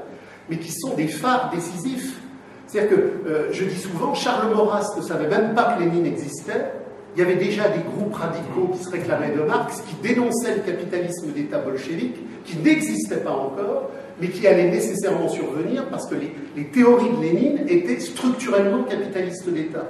mais 0.51 0.59
qui 0.59 0.73
sont 0.73 0.95
des 0.95 1.09
phares 1.09 1.51
décisifs. 1.55 2.21
C'est-à-dire 2.67 2.97
que, 2.97 3.29
euh, 3.29 3.53
je 3.53 3.65
dis 3.65 3.79
souvent, 3.79 4.15
Charles 4.15 4.53
Maurras 4.53 4.95
ne 4.97 5.03
savait 5.03 5.29
même 5.29 5.55
pas 5.55 5.75
que 5.75 5.83
Lénine 5.83 6.07
existait. 6.07 6.73
Il 7.17 7.21
y 7.21 7.23
avait 7.23 7.37
déjà 7.37 7.69
des 7.69 7.83
groupes 7.83 8.15
radicaux 8.15 8.71
qui 8.73 8.83
se 8.83 8.91
réclamaient 8.91 9.31
de 9.31 9.43
Marx, 9.43 9.81
qui 9.83 9.95
dénonçaient 10.03 10.57
le 10.57 10.63
capitalisme 10.63 11.31
d'État 11.33 11.59
bolchevique, 11.59 12.17
qui 12.45 12.57
n'existait 12.57 13.19
pas 13.19 13.31
encore, 13.31 13.91
mais 14.21 14.29
qui 14.29 14.47
allait 14.47 14.71
nécessairement 14.71 15.29
survenir 15.29 15.87
parce 15.89 16.07
que 16.07 16.15
les, 16.15 16.65
théories 16.65 17.11
de 17.11 17.23
Lénine 17.23 17.61
étaient 17.69 18.01
structurellement 18.01 18.85
capitalistes 18.85 19.49
d'État. 19.49 19.89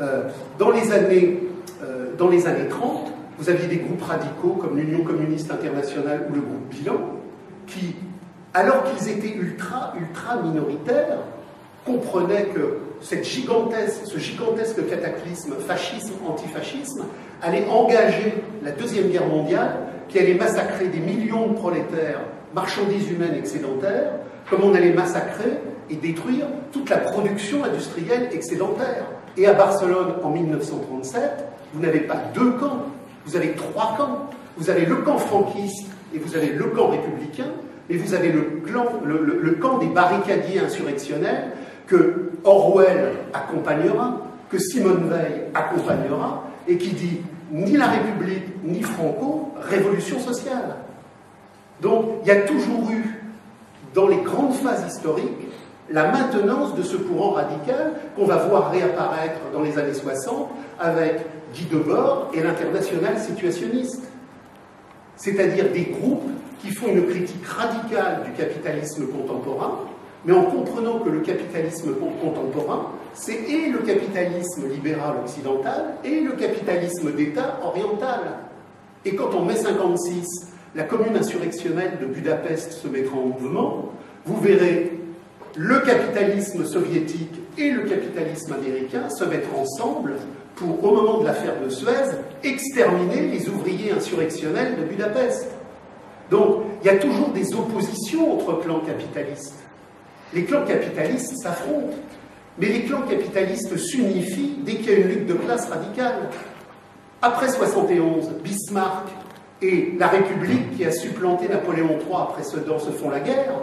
Euh, 0.00 0.24
dans, 0.58 0.70
les 0.70 0.92
années, 0.92 1.40
euh, 1.82 2.10
dans 2.16 2.28
les 2.28 2.46
années 2.46 2.68
30, 2.68 3.12
vous 3.38 3.48
aviez 3.48 3.68
des 3.68 3.76
groupes 3.76 4.02
radicaux 4.02 4.58
comme 4.60 4.76
l'Union 4.76 5.04
communiste 5.04 5.50
internationale 5.50 6.26
ou 6.30 6.34
le 6.34 6.40
groupe 6.40 6.68
Bilan, 6.70 7.00
qui, 7.66 7.94
alors 8.54 8.84
qu'ils 8.84 9.08
étaient 9.08 9.34
ultra, 9.34 9.94
ultra 9.98 10.42
minoritaires, 10.42 11.18
comprenaient 11.84 12.46
que 12.46 12.78
cette 13.00 13.24
gigantesque, 13.24 14.02
ce 14.06 14.18
gigantesque 14.18 14.88
cataclysme 14.88 15.54
fascisme-antifascisme 15.66 17.04
allait 17.40 17.66
engager 17.70 18.34
la 18.62 18.72
Deuxième 18.72 19.08
Guerre 19.08 19.26
mondiale, 19.26 19.76
qui 20.08 20.18
allait 20.18 20.34
massacrer 20.34 20.88
des 20.88 20.98
millions 20.98 21.48
de 21.48 21.54
prolétaires, 21.54 22.20
marchandises 22.54 23.10
humaines 23.10 23.34
excédentaires, 23.36 24.12
comme 24.50 24.64
on 24.64 24.74
allait 24.74 24.92
massacrer 24.92 25.58
et 25.90 25.96
détruire 25.96 26.46
toute 26.72 26.90
la 26.90 26.98
production 26.98 27.64
industrielle 27.64 28.28
excédentaire. 28.32 29.04
Et 29.36 29.46
à 29.46 29.52
Barcelone, 29.52 30.14
en 30.22 30.30
1937, 30.30 31.22
vous 31.74 31.80
n'avez 31.80 32.00
pas 32.00 32.16
deux 32.34 32.52
camps, 32.52 32.86
vous 33.26 33.36
avez 33.36 33.52
trois 33.52 33.94
camps. 33.96 34.30
Vous 34.56 34.70
avez 34.70 34.86
le 34.86 34.96
camp 34.96 35.18
franquiste 35.18 35.86
et 36.12 36.18
vous 36.18 36.34
avez 36.34 36.48
le 36.48 36.64
camp 36.64 36.88
républicain, 36.88 37.46
et 37.88 37.96
vous 37.96 38.14
avez 38.14 38.32
le, 38.32 38.62
le 38.64 39.52
camp 39.52 39.78
des 39.78 39.86
barricadiers 39.86 40.58
insurrectionnels 40.58 41.52
que 41.86 42.32
Orwell 42.44 43.12
accompagnera, 43.32 44.20
que 44.50 44.58
Simone 44.58 45.08
Veil 45.08 45.44
accompagnera, 45.54 46.44
et 46.66 46.76
qui 46.76 46.90
dit 46.90 47.20
ni 47.52 47.76
la 47.76 47.86
République 47.86 48.44
ni 48.64 48.82
Franco, 48.82 49.54
révolution 49.60 50.18
sociale. 50.18 50.76
Donc 51.80 52.06
il 52.22 52.28
y 52.28 52.30
a 52.30 52.42
toujours 52.42 52.90
eu, 52.90 53.22
dans 53.94 54.08
les 54.08 54.18
grandes 54.18 54.54
phases 54.54 54.84
historiques, 54.86 55.48
la 55.90 56.10
maintenance 56.10 56.74
de 56.74 56.82
ce 56.82 56.96
courant 56.96 57.30
radical 57.30 57.94
qu'on 58.14 58.26
va 58.26 58.36
voir 58.36 58.70
réapparaître 58.70 59.40
dans 59.52 59.62
les 59.62 59.78
années 59.78 59.94
60 59.94 60.48
avec 60.78 61.20
Guy 61.54 61.64
Debord 61.64 62.30
et 62.34 62.42
l'international 62.42 63.18
situationniste. 63.18 64.02
C'est-à-dire 65.16 65.72
des 65.72 65.84
groupes 65.84 66.30
qui 66.60 66.70
font 66.70 66.88
une 66.88 67.06
critique 67.06 67.44
radicale 67.46 68.24
du 68.24 68.32
capitalisme 68.32 69.06
contemporain, 69.06 69.78
mais 70.24 70.32
en 70.32 70.44
comprenant 70.44 70.98
que 70.98 71.08
le 71.08 71.20
capitalisme 71.20 71.94
contemporain, 72.20 72.92
c'est 73.14 73.32
et 73.48 73.70
le 73.70 73.78
capitalisme 73.78 74.68
libéral 74.68 75.16
occidental 75.24 75.94
et 76.04 76.20
le 76.20 76.32
capitalisme 76.32 77.12
d'État 77.12 77.58
oriental. 77.64 78.20
Et 79.04 79.14
quand 79.14 79.32
en 79.34 79.44
mai 79.44 79.56
56, 79.56 80.52
la 80.74 80.84
commune 80.84 81.16
insurrectionnelle 81.16 81.98
de 82.00 82.06
Budapest 82.06 82.72
se 82.72 82.88
mettra 82.88 83.16
en 83.16 83.26
mouvement, 83.26 83.92
vous 84.26 84.40
verrez 84.40 84.92
le 85.56 85.80
capitalisme 85.80 86.64
soviétique 86.64 87.34
et 87.56 87.70
le 87.70 87.82
capitalisme 87.82 88.52
américain 88.52 89.08
se 89.08 89.24
mettre 89.24 89.48
ensemble 89.56 90.14
pour, 90.54 90.84
au 90.84 90.94
moment 90.94 91.18
de 91.18 91.24
l'affaire 91.24 91.60
de 91.64 91.68
Suez, 91.68 92.16
exterminer 92.44 93.28
les 93.28 93.48
ouvriers 93.48 93.92
insurrectionnels 93.92 94.76
de 94.76 94.84
Budapest. 94.84 95.48
Donc, 96.30 96.64
il 96.82 96.86
y 96.86 96.90
a 96.90 96.98
toujours 96.98 97.30
des 97.30 97.54
oppositions 97.54 98.34
entre 98.34 98.60
clans 98.60 98.80
capitalistes. 98.80 99.58
Les 100.34 100.44
clans 100.44 100.64
capitalistes 100.64 101.38
s'affrontent, 101.38 101.96
mais 102.58 102.66
les 102.66 102.82
clans 102.82 103.02
capitalistes 103.02 103.76
s'unifient 103.76 104.58
dès 104.64 104.74
qu'il 104.74 104.90
y 104.90 104.94
a 104.94 104.98
une 104.98 105.08
lutte 105.08 105.26
de 105.26 105.34
classe 105.34 105.68
radicale. 105.68 106.28
Après 107.22 107.48
71, 107.48 108.28
Bismarck 108.44 109.08
et 109.60 109.94
la 109.98 110.08
République 110.08 110.76
qui 110.76 110.84
a 110.84 110.92
supplanté 110.92 111.48
Napoléon 111.48 111.98
III 111.98 112.22
après 112.22 112.42
Sedan 112.44 112.78
se 112.78 112.90
font 112.90 113.10
la 113.10 113.20
guerre. 113.20 113.54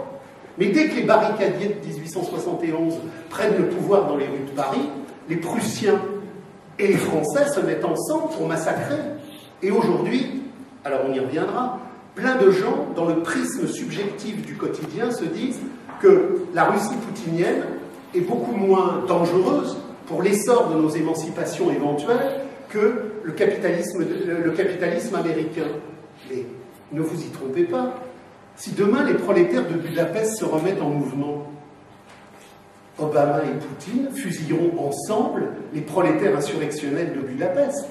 Mais 0.58 0.66
dès 0.66 0.88
que 0.88 0.96
les 0.96 1.02
barricadiers 1.02 1.68
de 1.68 1.86
1871 1.86 2.94
prennent 3.30 3.56
le 3.58 3.68
pouvoir 3.68 4.06
dans 4.06 4.16
les 4.16 4.26
rues 4.26 4.44
de 4.46 4.50
Paris, 4.54 4.88
les 5.28 5.36
Prussiens 5.36 6.00
et 6.78 6.88
les 6.88 6.96
Français 6.96 7.48
se 7.48 7.60
mettent 7.60 7.84
ensemble 7.84 8.32
pour 8.34 8.46
massacrer. 8.46 8.96
Et 9.62 9.70
aujourd'hui, 9.70 10.42
alors 10.84 11.00
on 11.08 11.12
y 11.12 11.20
reviendra, 11.20 11.78
plein 12.14 12.36
de 12.36 12.50
gens, 12.50 12.86
dans 12.94 13.06
le 13.06 13.22
prisme 13.22 13.66
subjectif 13.66 14.44
du 14.44 14.54
quotidien, 14.54 15.10
se 15.10 15.24
disent 15.24 15.60
que 16.00 16.46
la 16.54 16.64
Russie 16.64 16.96
poutinienne 17.06 17.64
est 18.14 18.20
beaucoup 18.20 18.52
moins 18.52 19.02
dangereuse 19.06 19.76
pour 20.06 20.22
l'essor 20.22 20.70
de 20.70 20.80
nos 20.80 20.88
émancipations 20.88 21.70
éventuelles 21.70 22.40
que 22.68 23.12
le 23.26 24.50
capitalisme, 24.52 25.16
américain. 25.16 25.68
Mais 26.30 26.44
ne 26.92 27.00
vous 27.00 27.20
y 27.20 27.28
trompez 27.30 27.64
pas. 27.64 27.94
Si 28.54 28.70
demain 28.72 29.04
les 29.04 29.14
prolétaires 29.14 29.66
de 29.66 29.74
Budapest 29.74 30.36
se 30.38 30.44
remettent 30.44 30.80
en 30.80 30.90
mouvement, 30.90 31.50
Obama 32.98 33.40
et 33.44 33.58
Poutine 33.58 34.08
fusilleront 34.14 34.88
ensemble 34.88 35.48
les 35.74 35.82
prolétaires 35.82 36.36
insurrectionnels 36.36 37.12
de 37.14 37.20
Budapest. 37.20 37.86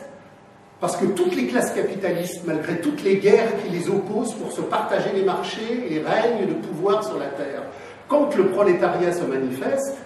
Parce 0.79 0.97
que 0.97 1.05
toutes 1.05 1.35
les 1.35 1.47
classes 1.47 1.71
capitalistes, 1.71 2.41
malgré 2.45 2.81
toutes 2.81 3.03
les 3.03 3.17
guerres 3.17 3.51
qui 3.63 3.69
les 3.69 3.89
opposent 3.89 4.33
pour 4.33 4.51
se 4.51 4.61
partager 4.61 5.11
les 5.13 5.23
marchés 5.23 5.85
et 5.85 5.89
les 5.89 6.01
règnes 6.01 6.47
de 6.47 6.53
pouvoir 6.53 7.03
sur 7.03 7.19
la 7.19 7.27
terre, 7.27 7.63
quand 8.07 8.35
le 8.35 8.47
prolétariat 8.47 9.11
se 9.11 9.23
manifeste, 9.23 9.97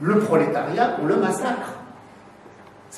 le 0.00 0.18
prolétariat, 0.20 0.96
on 1.02 1.06
le 1.06 1.16
massacre. 1.16 1.77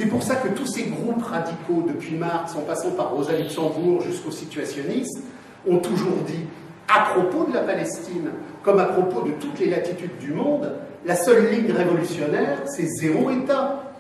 C'est 0.01 0.07
pour 0.07 0.23
ça 0.23 0.37
que 0.37 0.49
tous 0.49 0.65
ces 0.65 0.85
groupes 0.85 1.23
radicaux, 1.23 1.85
depuis 1.87 2.15
Marx, 2.15 2.57
en 2.57 2.61
passant 2.61 2.93
par 2.93 3.11
Rosa 3.11 3.37
Luxembourg 3.37 4.01
jusqu'aux 4.01 4.31
situationnistes, 4.31 5.21
ont 5.69 5.77
toujours 5.77 6.17
dit, 6.27 6.47
à 6.89 7.11
propos 7.11 7.45
de 7.45 7.53
la 7.53 7.61
Palestine, 7.61 8.31
comme 8.63 8.79
à 8.79 8.87
propos 8.87 9.29
de 9.29 9.33
toutes 9.33 9.59
les 9.61 9.69
latitudes 9.69 10.17
du 10.19 10.33
monde, 10.33 10.73
la 11.05 11.17
seule 11.17 11.51
ligne 11.51 11.71
révolutionnaire, 11.71 12.63
c'est 12.65 12.87
zéro 12.87 13.31
État. 13.31 13.93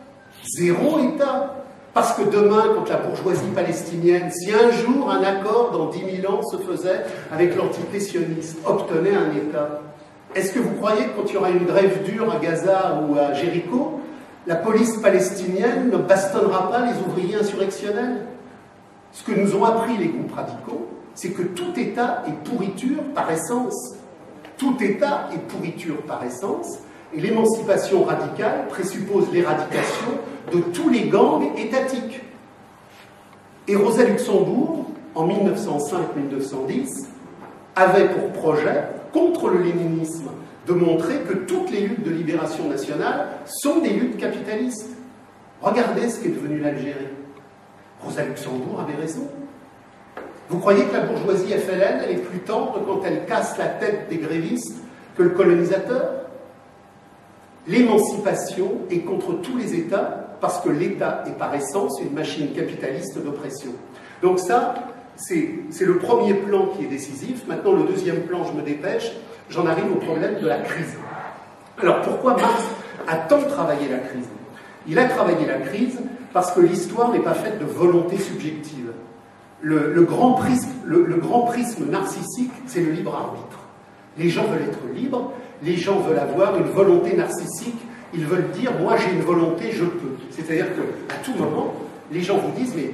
Zéro 0.57 1.01
État. 1.01 1.57
Parce 1.93 2.15
que 2.15 2.23
demain, 2.23 2.65
quand 2.75 2.89
la 2.89 2.97
bourgeoisie 2.97 3.51
palestinienne, 3.55 4.31
si 4.31 4.51
un 4.55 4.71
jour 4.71 5.11
un 5.11 5.23
accord 5.23 5.71
dans 5.71 5.91
10 5.91 6.23
000 6.23 6.33
ans 6.33 6.41
se 6.41 6.57
faisait 6.57 7.03
avec 7.31 7.55
l'antitésioniste, 7.55 8.57
obtenait 8.65 9.15
un 9.15 9.37
État, 9.37 9.83
est-ce 10.35 10.55
que 10.55 10.61
vous 10.61 10.77
croyez 10.77 11.05
que 11.09 11.21
quand 11.21 11.29
il 11.29 11.35
y 11.35 11.37
aura 11.37 11.51
une 11.51 11.67
grève 11.67 12.05
dure 12.05 12.33
à 12.35 12.39
Gaza 12.39 13.03
ou 13.07 13.19
à 13.19 13.35
Jéricho, 13.35 14.01
la 14.47 14.57
police 14.57 14.97
palestinienne 14.99 15.91
ne 15.91 15.99
bastonnera 15.99 16.71
pas 16.71 16.87
les 16.87 16.99
ouvriers 17.07 17.37
insurrectionnels 17.37 18.27
Ce 19.13 19.25
que 19.25 19.33
nous 19.33 19.57
ont 19.57 19.65
appris 19.65 19.97
les 19.97 20.09
groupes 20.09 20.33
radicaux, 20.33 20.87
c'est 21.15 21.31
que 21.31 21.43
tout 21.43 21.79
État 21.79 22.23
est 22.29 22.49
pourriture 22.49 23.03
par 23.15 23.31
essence. 23.31 23.97
Tout 24.57 24.77
État 24.81 25.29
est 25.35 25.39
pourriture 25.49 26.01
par 26.03 26.25
essence, 26.25 26.79
et 27.13 27.21
l'émancipation 27.21 28.05
radicale 28.05 28.69
présuppose 28.69 29.31
l'éradication 29.33 30.13
de 30.53 30.61
tous 30.61 30.89
les 30.89 31.09
gangs 31.09 31.51
étatiques. 31.57 32.23
Et 33.67 33.75
Rosa 33.75 34.05
Luxembourg, 34.05 34.87
en 35.15 35.27
1905-1910, 35.27 37.09
avait 37.75 38.09
pour 38.09 38.31
projet, 38.33 38.85
contre 39.13 39.49
le 39.49 39.63
léninisme, 39.63 40.31
de 40.67 40.73
montrer 40.73 41.21
que 41.29 41.35
toutes 41.35 41.71
les 41.71 41.83
luttes 41.83 42.05
de 42.05 42.11
libération 42.11 42.69
nationale 42.69 43.29
sont 43.47 43.81
des 43.81 43.91
luttes 43.91 44.17
capitalistes. 44.19 44.89
Regardez 45.61 46.09
ce 46.09 46.21
qu'est 46.21 46.31
devenu 46.31 46.59
l'Algérie. 46.59 47.09
Rosa 48.03 48.25
Luxembourg 48.25 48.81
avait 48.81 49.01
raison. 49.01 49.29
Vous 50.49 50.59
croyez 50.59 50.85
que 50.85 50.93
la 50.93 51.01
bourgeoisie 51.01 51.53
FLN, 51.53 52.11
est 52.11 52.17
plus 52.17 52.41
tendre 52.41 52.83
quand 52.85 53.03
elle 53.05 53.25
casse 53.27 53.57
la 53.59 53.67
tête 53.67 54.09
des 54.09 54.17
grévistes 54.17 54.77
que 55.17 55.23
le 55.23 55.31
colonisateur? 55.31 56.11
L'émancipation 57.69 58.79
est 58.91 59.01
contre 59.01 59.35
tous 59.43 59.57
les 59.57 59.75
États 59.75 60.37
parce 60.41 60.61
que 60.61 60.71
l'État 60.71 61.23
est 61.27 61.39
par 61.39 61.55
essence 61.55 62.01
une 62.01 62.13
machine 62.13 62.53
capitaliste 62.53 63.23
d'oppression. 63.23 63.71
Donc 64.23 64.41
ça, 64.41 64.75
c'est 65.17 65.85
le 65.85 65.99
premier 65.99 66.35
plan 66.35 66.69
qui 66.69 66.85
est 66.85 66.89
décisif. 66.89 67.47
Maintenant, 67.47 67.73
le 67.73 67.85
deuxième 67.85 68.23
plan, 68.23 68.45
je 68.45 68.53
me 68.53 68.63
dépêche, 68.63 69.13
j'en 69.51 69.67
arrive 69.67 69.93
au 69.93 69.97
problème 69.97 70.41
de 70.41 70.47
la 70.47 70.59
crise. 70.59 70.97
Alors 71.83 72.03
pourquoi 72.03 72.37
Marx 72.37 72.63
a 73.07 73.17
tant 73.17 73.43
travaillé 73.43 73.89
la 73.89 73.99
crise? 73.99 74.29
Il 74.87 74.99
a 74.99 75.05
travaillé 75.09 75.47
la 75.47 75.59
crise 75.59 75.99
parce 76.33 76.53
que 76.53 76.61
l'histoire 76.61 77.13
n'est 77.13 77.21
pas 77.21 77.35
faite 77.35 77.59
de 77.59 77.65
volonté 77.65 78.17
subjective. 78.19 78.93
Le, 79.63 80.03
grand 80.05 80.33
prisme, 80.33 80.71
narcissique, 81.91 82.53
c'est 82.67 82.81
le 82.81 82.93
libre 82.93 83.15
arbitre. 83.15 83.59
Les 84.17 84.31
gens 84.31 84.45
veulent 84.45 84.63
être 84.63 84.79
libres, 84.95 85.33
les 85.63 85.77
gens 85.77 86.01
veulent 86.01 86.19
avoir 86.19 86.57
une 86.57 86.65
volonté 86.65 87.15
narcissique, 87.15 87.77
ils 88.15 88.25
veulent 88.25 88.51
dire 88.53 88.73
moi 88.81 88.97
j'ai 88.97 89.13
une 89.13 89.23
volonté, 89.23 89.73
je 89.73 89.85
peux. 89.85 90.17
C'est-à-dire 90.31 90.67
qu'à 90.75 91.17
tout 91.17 91.35
moment, 91.39 91.75
les 92.11 92.23
gens 92.23 92.39
vous 92.39 92.53
disent 92.53 92.75
mais 92.75 92.93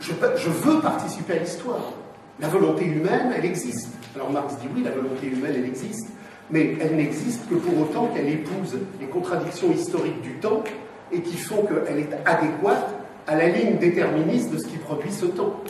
je 0.00 0.50
veux 0.50 0.80
participer 0.80 1.34
à 1.34 1.38
l'histoire. 1.38 1.92
La 2.40 2.48
volonté 2.48 2.84
humaine, 2.84 3.32
elle 3.36 3.44
existe. 3.44 3.88
Alors 4.16 4.30
Marx 4.30 4.56
dit 4.56 4.68
oui, 4.74 4.82
la 4.82 4.92
volonté 4.92 5.26
humaine, 5.26 5.52
elle 5.58 5.66
existe, 5.66 6.08
mais 6.50 6.74
elle 6.80 6.96
n'existe 6.96 7.46
que 7.50 7.54
pour 7.54 7.82
autant 7.82 8.06
qu'elle 8.06 8.30
épouse 8.30 8.78
les 8.98 9.06
contradictions 9.06 9.70
historiques 9.70 10.22
du 10.22 10.32
temps 10.36 10.64
et 11.12 11.20
qui 11.20 11.36
font 11.36 11.66
qu'elle 11.66 11.98
est 11.98 12.08
adéquate 12.24 12.94
à 13.26 13.36
la 13.36 13.48
ligne 13.48 13.76
déterministe 13.76 14.52
de 14.52 14.58
ce 14.58 14.66
qui 14.66 14.78
produit 14.78 15.12
ce 15.12 15.26
temps. 15.26 15.60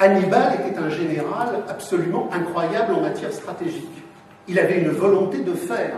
Hannibal 0.00 0.58
était 0.66 0.76
un 0.76 0.88
général 0.88 1.62
absolument 1.68 2.28
incroyable 2.32 2.94
en 2.94 3.02
matière 3.02 3.32
stratégique. 3.32 4.02
Il 4.48 4.58
avait 4.58 4.80
une 4.80 4.88
volonté 4.88 5.38
de 5.38 5.52
faire. 5.54 5.94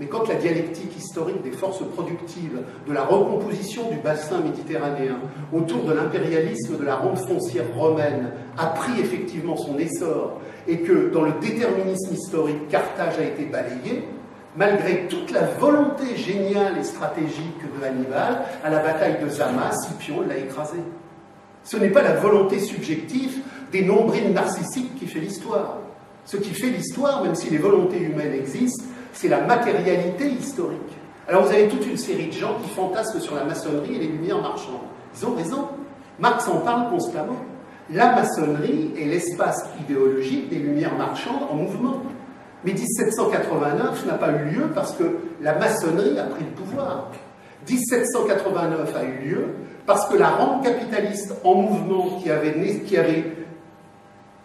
Mais 0.00 0.06
quand 0.06 0.28
la 0.28 0.36
dialectique 0.36 0.96
historique 0.96 1.42
des 1.42 1.50
forces 1.50 1.82
productives, 1.94 2.60
de 2.86 2.92
la 2.92 3.02
recomposition 3.02 3.90
du 3.90 3.96
bassin 3.96 4.40
méditerranéen 4.40 5.18
autour 5.52 5.82
de 5.84 5.92
l'impérialisme 5.92 6.78
de 6.78 6.84
la 6.84 6.96
rente 6.96 7.18
foncière 7.18 7.64
romaine 7.76 8.30
a 8.56 8.66
pris 8.66 9.00
effectivement 9.00 9.56
son 9.56 9.76
essor 9.78 10.40
et 10.68 10.78
que 10.78 11.10
dans 11.10 11.22
le 11.22 11.32
déterminisme 11.40 12.14
historique, 12.14 12.68
Carthage 12.68 13.18
a 13.18 13.24
été 13.24 13.46
balayé, 13.46 14.04
malgré 14.56 15.08
toute 15.08 15.32
la 15.32 15.42
volonté 15.42 16.16
géniale 16.16 16.78
et 16.78 16.84
stratégique 16.84 17.60
de 17.80 17.84
Hannibal, 17.84 18.42
à 18.62 18.70
la 18.70 18.78
bataille 18.78 19.16
de 19.22 19.28
Zama, 19.28 19.72
Scipion 19.72 20.22
l'a 20.22 20.36
écrasé. 20.36 20.78
Ce 21.64 21.76
n'est 21.76 21.90
pas 21.90 22.02
la 22.02 22.14
volonté 22.14 22.60
subjective 22.60 23.38
des 23.72 23.84
nombrils 23.84 24.32
narcissiques 24.32 24.94
qui 24.94 25.06
fait 25.06 25.20
l'histoire. 25.20 25.78
Ce 26.24 26.36
qui 26.36 26.54
fait 26.54 26.68
l'histoire, 26.68 27.22
même 27.22 27.34
si 27.34 27.50
les 27.50 27.58
volontés 27.58 28.00
humaines 28.00 28.34
existent, 28.34 28.84
c'est 29.20 29.28
la 29.28 29.40
matérialité 29.40 30.28
historique. 30.28 30.96
Alors 31.28 31.44
vous 31.44 31.52
avez 31.52 31.66
toute 31.66 31.84
une 31.84 31.96
série 31.96 32.28
de 32.28 32.32
gens 32.32 32.56
qui 32.62 32.70
fantasment 32.70 33.20
sur 33.20 33.34
la 33.34 33.42
maçonnerie 33.42 33.96
et 33.96 33.98
les 33.98 34.06
lumières 34.06 34.40
marchandes. 34.40 34.86
Ils 35.16 35.26
ont 35.26 35.34
raison. 35.34 35.68
Marx 36.20 36.46
en 36.46 36.58
parle 36.58 36.88
constamment. 36.88 37.36
La 37.90 38.14
maçonnerie 38.14 38.92
est 38.96 39.06
l'espace 39.06 39.68
idéologique 39.80 40.48
des 40.48 40.60
lumières 40.60 40.96
marchandes 40.96 41.42
en 41.50 41.56
mouvement. 41.56 42.00
Mais 42.64 42.72
1789 42.74 44.06
n'a 44.06 44.14
pas 44.14 44.30
eu 44.30 44.54
lieu 44.54 44.70
parce 44.72 44.92
que 44.92 45.18
la 45.42 45.58
maçonnerie 45.58 46.16
a 46.16 46.24
pris 46.24 46.44
le 46.44 46.50
pouvoir. 46.50 47.10
1789 47.68 48.94
a 48.94 49.02
eu 49.02 49.28
lieu 49.28 49.46
parce 49.84 50.08
que 50.08 50.16
la 50.16 50.28
rente 50.28 50.62
capitaliste 50.62 51.34
en 51.42 51.54
mouvement 51.54 52.20
qui 52.22 52.30
avait, 52.30 52.54
qui 52.86 52.96
avait 52.96 53.24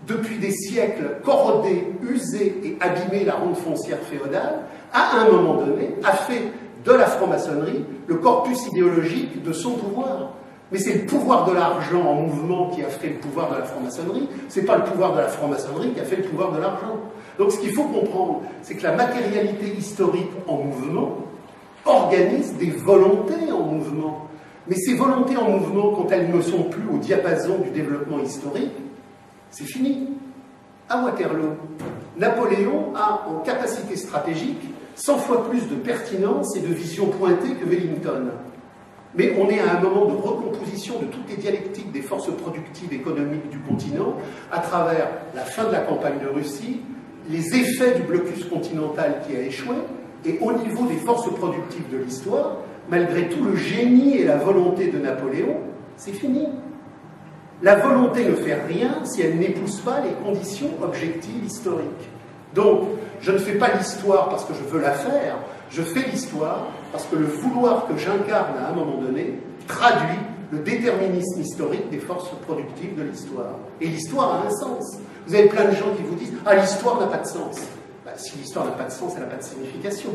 depuis 0.07 0.37
des 0.37 0.51
siècles 0.51 1.17
corrodé, 1.23 1.87
usé 2.01 2.55
et 2.63 2.77
abîmé 2.81 3.23
la 3.25 3.35
rente 3.35 3.57
foncière 3.57 3.99
féodale, 3.99 4.63
à 4.91 5.17
un 5.17 5.29
moment 5.29 5.55
donné, 5.55 5.95
a 6.03 6.13
fait 6.13 6.51
de 6.85 6.91
la 6.91 7.05
franc-maçonnerie 7.05 7.85
le 8.07 8.15
corpus 8.15 8.67
idéologique 8.67 9.41
de 9.43 9.53
son 9.53 9.71
pouvoir. 9.71 10.33
Mais 10.71 10.79
c'est 10.79 10.93
le 10.93 11.05
pouvoir 11.05 11.45
de 11.45 11.53
l'argent 11.53 12.01
en 12.01 12.15
mouvement 12.15 12.69
qui 12.69 12.83
a 12.83 12.87
fait 12.87 13.09
le 13.09 13.19
pouvoir 13.19 13.51
de 13.51 13.59
la 13.59 13.63
franc-maçonnerie, 13.63 14.27
c'est 14.49 14.63
pas 14.63 14.77
le 14.77 14.83
pouvoir 14.83 15.13
de 15.13 15.19
la 15.19 15.27
franc-maçonnerie 15.27 15.91
qui 15.91 15.99
a 15.99 16.03
fait 16.03 16.15
le 16.17 16.23
pouvoir 16.23 16.51
de 16.51 16.59
l'argent. 16.59 16.97
Donc 17.37 17.51
ce 17.51 17.59
qu'il 17.59 17.73
faut 17.73 17.83
comprendre, 17.83 18.41
c'est 18.61 18.75
que 18.75 18.83
la 18.83 18.95
matérialité 18.95 19.67
historique 19.77 20.31
en 20.47 20.57
mouvement 20.57 21.17
organise 21.85 22.53
des 22.57 22.71
volontés 22.71 23.51
en 23.51 23.59
mouvement. 23.59 24.27
Mais 24.67 24.75
ces 24.75 24.95
volontés 24.95 25.37
en 25.37 25.49
mouvement, 25.49 25.91
quand 25.91 26.11
elles 26.11 26.33
ne 26.33 26.41
sont 26.41 26.63
plus 26.63 26.87
au 26.93 26.97
diapason 26.97 27.59
du 27.59 27.69
développement 27.69 28.19
historique, 28.19 28.71
c'est 29.53 29.65
fini. 29.65 30.07
À 30.89 31.01
Waterloo, 31.03 31.55
Napoléon 32.17 32.93
a 32.95 33.25
en 33.29 33.39
capacité 33.41 33.95
stratégique 33.95 34.61
100 34.95 35.17
fois 35.19 35.49
plus 35.49 35.69
de 35.69 35.75
pertinence 35.75 36.57
et 36.57 36.59
de 36.59 36.73
vision 36.73 37.07
pointée 37.07 37.53
que 37.53 37.65
Wellington. 37.65 38.31
Mais 39.15 39.35
on 39.39 39.47
est 39.49 39.59
à 39.59 39.77
un 39.77 39.81
moment 39.81 40.05
de 40.05 40.15
recomposition 40.15 40.99
de 40.99 41.05
toutes 41.05 41.29
les 41.29 41.37
dialectiques 41.37 41.91
des 41.91 42.01
forces 42.01 42.35
productives 42.35 42.91
économiques 42.91 43.47
du 43.49 43.59
continent 43.59 44.15
à 44.51 44.59
travers 44.59 45.07
la 45.35 45.43
fin 45.43 45.65
de 45.65 45.71
la 45.71 45.81
campagne 45.81 46.19
de 46.19 46.27
Russie, 46.27 46.81
les 47.29 47.55
effets 47.55 47.93
du 47.95 48.01
blocus 48.01 48.45
continental 48.45 49.21
qui 49.25 49.35
a 49.35 49.41
échoué, 49.41 49.75
et 50.25 50.39
au 50.41 50.51
niveau 50.51 50.87
des 50.87 50.97
forces 50.97 51.31
productives 51.35 51.89
de 51.91 51.97
l'histoire, 51.97 52.57
malgré 52.89 53.29
tout 53.29 53.43
le 53.43 53.55
génie 53.55 54.17
et 54.17 54.25
la 54.25 54.37
volonté 54.37 54.87
de 54.87 54.97
Napoléon, 54.97 55.57
c'est 55.95 56.13
fini. 56.13 56.47
La 57.63 57.75
volonté 57.75 58.25
ne 58.25 58.35
fait 58.35 58.55
rien 58.67 59.05
si 59.05 59.21
elle 59.21 59.37
n'épouse 59.37 59.79
pas 59.79 60.01
les 60.01 60.11
conditions 60.21 60.69
objectives 60.81 61.45
historiques. 61.45 62.09
Donc, 62.53 62.89
je 63.21 63.31
ne 63.31 63.37
fais 63.37 63.53
pas 63.53 63.69
l'histoire 63.73 64.27
parce 64.27 64.43
que 64.43 64.53
je 64.53 64.69
veux 64.69 64.81
la 64.81 64.91
faire, 64.91 65.37
je 65.69 65.81
fais 65.81 66.01
l'histoire 66.11 66.67
parce 66.91 67.05
que 67.05 67.15
le 67.15 67.25
vouloir 67.25 67.87
que 67.87 67.95
j'incarne 67.97 68.57
à 68.57 68.67
un 68.67 68.73
moment 68.73 68.97
donné 68.97 69.39
traduit 69.65 70.19
le 70.51 70.59
déterminisme 70.59 71.39
historique 71.39 71.89
des 71.89 71.99
forces 71.99 72.29
productives 72.45 72.97
de 72.97 73.03
l'histoire. 73.03 73.55
Et 73.79 73.87
l'histoire 73.87 74.33
a 74.33 74.47
un 74.47 74.51
sens. 74.51 74.97
Vous 75.25 75.33
avez 75.33 75.47
plein 75.47 75.63
de 75.63 75.75
gens 75.75 75.95
qui 75.95 76.03
vous 76.03 76.15
disent 76.15 76.33
Ah, 76.45 76.55
l'histoire 76.55 76.99
n'a 76.99 77.07
pas 77.07 77.19
de 77.19 77.27
sens. 77.27 77.55
Ben, 78.03 78.11
si 78.17 78.37
l'histoire 78.39 78.65
n'a 78.65 78.71
pas 78.71 78.83
de 78.83 78.91
sens, 78.91 79.13
elle 79.15 79.23
n'a 79.23 79.29
pas 79.29 79.37
de 79.37 79.43
signification. 79.43 80.09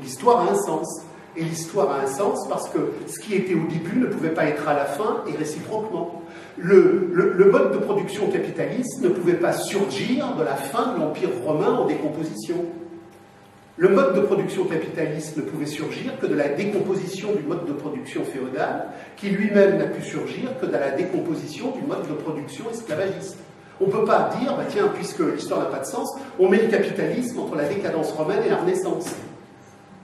L'histoire 0.00 0.46
a 0.46 0.52
un 0.52 0.54
sens. 0.54 1.02
Et 1.36 1.42
l'histoire 1.42 1.90
a 1.90 2.02
un 2.02 2.06
sens 2.06 2.46
parce 2.48 2.68
que 2.68 2.92
ce 3.08 3.18
qui 3.18 3.34
était 3.34 3.54
au 3.54 3.66
début 3.66 3.98
ne 3.98 4.06
pouvait 4.06 4.34
pas 4.34 4.44
être 4.44 4.68
à 4.68 4.74
la 4.74 4.84
fin 4.84 5.24
et 5.26 5.36
réciproquement. 5.36 6.21
Le, 6.58 7.48
mode 7.50 7.72
de 7.72 7.78
production 7.78 8.30
capitaliste 8.30 9.02
ne 9.02 9.08
pouvait 9.08 9.34
pas 9.34 9.52
surgir 9.52 10.34
de 10.36 10.44
la 10.44 10.54
fin 10.54 10.94
de 10.94 11.00
l'Empire 11.00 11.30
romain 11.44 11.72
en 11.74 11.86
décomposition. 11.86 12.56
Le 13.78 13.88
mode 13.88 14.14
de 14.14 14.20
production 14.20 14.64
capitaliste 14.64 15.36
ne 15.38 15.42
pouvait 15.42 15.66
surgir 15.66 16.18
que 16.20 16.26
de 16.26 16.34
la 16.34 16.48
décomposition 16.48 17.32
du 17.32 17.42
mode 17.42 17.64
de 17.66 17.72
production 17.72 18.22
féodal, 18.24 18.88
qui 19.16 19.30
lui-même 19.30 19.78
n'a 19.78 19.86
pu 19.86 20.02
surgir 20.02 20.58
que 20.60 20.66
de 20.66 20.72
la 20.72 20.90
décomposition 20.90 21.70
du 21.70 21.80
mode 21.82 22.06
de 22.06 22.14
production 22.14 22.64
esclavagiste. 22.70 23.38
On 23.80 23.86
ne 23.86 23.92
peut 23.92 24.04
pas 24.04 24.30
dire, 24.38 24.54
bah 24.54 24.64
tiens, 24.68 24.88
puisque 24.94 25.20
l'histoire 25.20 25.60
n'a 25.60 25.66
pas 25.66 25.80
de 25.80 25.86
sens, 25.86 26.14
on 26.38 26.48
met 26.48 26.58
le 26.58 26.68
capitalisme 26.68 27.40
entre 27.40 27.56
la 27.56 27.64
décadence 27.64 28.12
romaine 28.12 28.42
et 28.44 28.50
la 28.50 28.56
Renaissance. 28.56 29.06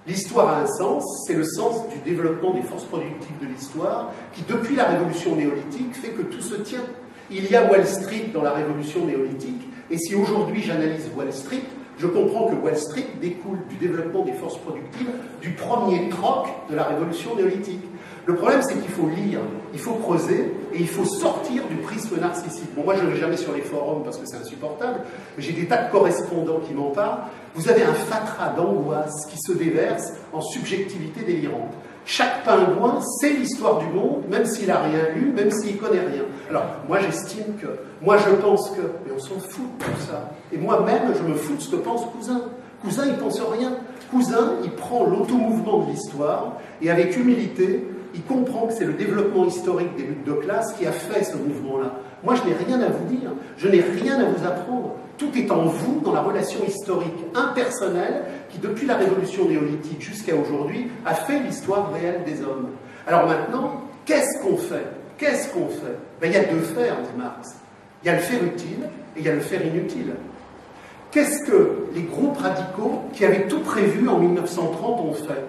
L'histoire 0.09 0.49
a 0.49 0.61
un 0.63 0.67
sens, 0.67 1.27
c'est 1.27 1.35
le 1.35 1.45
sens 1.45 1.87
du 1.91 1.99
développement 2.11 2.55
des 2.55 2.63
forces 2.63 2.85
productives 2.85 3.39
de 3.43 3.47
l'histoire, 3.47 4.11
qui 4.33 4.41
depuis 4.49 4.75
la 4.75 4.85
révolution 4.85 5.37
néolithique 5.37 5.95
fait 5.95 6.13
que 6.13 6.23
tout 6.23 6.41
se 6.41 6.55
tient. 6.55 6.85
Il 7.31 7.51
y 7.51 7.55
a 7.55 7.71
Wall 7.71 7.87
Street 7.87 8.31
dans 8.33 8.41
la 8.41 8.53
révolution 8.53 9.05
néolithique, 9.05 9.69
et 9.91 9.99
si 9.99 10.15
aujourd'hui 10.15 10.63
j'analyse 10.63 11.11
Wall 11.15 11.31
Street, 11.31 11.65
je 11.99 12.07
comprends 12.07 12.47
que 12.47 12.55
Wall 12.55 12.79
Street 12.79 13.05
découle 13.21 13.59
du 13.69 13.77
développement 13.77 14.25
des 14.25 14.33
forces 14.33 14.57
productives 14.57 15.11
du 15.43 15.51
premier 15.51 16.09
troc 16.09 16.49
de 16.71 16.77
la 16.77 16.85
révolution 16.85 17.37
néolithique. 17.37 17.85
Le 18.29 18.35
problème, 18.35 18.61
c'est 18.61 18.75
qu'il 18.75 18.91
faut 18.91 19.09
lire, 19.09 19.41
il 19.73 19.79
faut 19.79 19.95
creuser 19.95 20.53
et 20.75 20.79
il 20.79 20.87
faut 20.87 21.07
sortir 21.07 21.63
du 21.67 21.77
prisme 21.77 22.21
narcissique. 22.21 22.75
Bon, 22.77 22.85
moi, 22.85 22.95
je 22.95 23.03
ne 23.03 23.09
vais 23.09 23.17
jamais 23.17 23.39
sur 23.39 23.55
les 23.55 23.63
forums 23.63 24.03
parce 24.05 24.19
que 24.19 24.27
c'est 24.27 24.37
insupportable, 24.37 25.01
mais 25.35 25.43
j'ai 25.43 25.55
des 25.55 25.65
tas 25.65 25.85
de 25.85 25.91
correspondants 25.91 26.61
qui 26.61 26.75
m'en 26.75 26.91
parlent. 26.91 27.21
Vous 27.55 27.71
avez 27.71 27.85
un 27.85 27.95
fatras 27.95 28.51
d'angoisse 28.51 29.25
qui 29.31 29.39
se 29.39 29.53
déverse 29.57 30.13
en 30.35 30.43
subjectivité 30.43 31.23
délirante. 31.23 31.73
Chaque 32.05 32.45
pingouin 32.45 33.01
sait 33.19 33.31
l'histoire 33.31 33.79
du 33.79 33.87
monde, 33.87 34.25
même 34.29 34.45
s'il 34.45 34.67
n'a 34.67 34.81
rien 34.81 35.09
lu, 35.15 35.33
même 35.35 35.51
s'il 35.51 35.79
connaît 35.79 36.01
rien. 36.01 36.25
Alors, 36.51 36.67
moi, 36.87 36.99
j'estime 37.01 37.55
que, 37.59 37.79
moi, 38.03 38.19
je 38.19 38.35
pense 38.35 38.73
que, 38.73 38.83
mais 39.07 39.13
on 39.17 39.19
s'en 39.19 39.41
fout 39.41 39.65
de 39.79 39.85
tout 39.85 40.01
ça. 40.07 40.33
Et 40.53 40.59
moi-même, 40.59 41.15
je 41.17 41.23
me 41.23 41.35
fous 41.35 41.57
de 41.57 41.63
ce 41.63 41.71
que 41.71 41.77
pense 41.77 42.05
Cousin. 42.15 42.43
Cousin, 42.83 43.05
il 43.07 43.15
pense 43.15 43.41
rien. 43.41 43.73
Cousin, 44.11 44.53
il 44.65 44.71
prend 44.73 45.07
l'automouvement 45.07 45.85
de 45.85 45.93
l'histoire 45.93 46.59
et 46.83 46.91
avec 46.91 47.17
humilité, 47.17 47.87
il 48.15 48.23
comprend 48.23 48.67
que 48.67 48.75
c'est 48.75 48.85
le 48.85 48.95
développement 48.95 49.45
historique 49.45 49.95
des 49.97 50.05
luttes 50.05 50.25
de 50.25 50.33
classe 50.33 50.73
qui 50.75 50.87
a 50.87 50.93
fait 50.93 51.25
ce 51.25 51.37
mouvement-là. 51.37 51.93
Moi, 52.25 52.35
je 52.35 52.49
n'ai 52.49 52.55
rien 52.55 52.81
à 52.81 52.89
vous 52.89 53.05
dire, 53.15 53.31
je 53.57 53.69
n'ai 53.69 53.81
rien 53.81 54.19
à 54.19 54.25
vous 54.25 54.47
apprendre. 54.47 54.97
Tout 55.19 55.31
est 55.37 55.51
en 55.51 55.65
vous, 55.67 56.01
dans 56.01 56.13
la 56.13 56.23
relation 56.23 56.61
historique 56.67 57.15
impersonnelle 57.35 58.23
qui, 58.51 58.59
depuis 58.59 58.87
la 58.87 58.97
révolution 58.97 59.49
néolithique 59.49 60.01
jusqu'à 60.01 60.35
aujourd'hui, 60.35 60.89
a 61.05 61.15
fait 61.15 61.41
l'histoire 61.41 61.93
réelle 61.93 62.23
des 62.25 62.41
hommes. 62.43 62.69
Alors 63.07 63.27
maintenant, 63.27 63.83
qu'est-ce 64.05 64.43
qu'on 64.43 64.57
fait? 64.57 64.87
Qu'est-ce 65.17 65.49
qu'on 65.53 65.69
fait? 65.69 65.97
Ben, 66.21 66.31
Il 66.31 66.33
y 66.33 66.37
a 66.37 66.45
deux 66.45 66.61
fers, 66.61 66.97
dit 67.03 67.19
Marx. 67.19 67.57
Il 68.03 68.07
y 68.07 68.11
a 68.11 68.15
le 68.15 68.21
fer 68.21 68.43
utile 68.45 68.85
et 69.17 69.21
il 69.21 69.25
y 69.25 69.29
a 69.29 69.35
le 69.35 69.41
fer 69.41 69.65
inutile. 69.65 70.15
Qu'est-ce 71.11 71.45
que 71.45 71.87
les 71.95 72.03
groupes 72.03 72.39
radicaux 72.39 73.03
qui 73.13 73.25
avaient 73.25 73.49
tout 73.49 73.61
prévu 73.61 74.09
en 74.09 74.19
1930 74.19 75.01
ont 75.01 75.15
fait? 75.15 75.45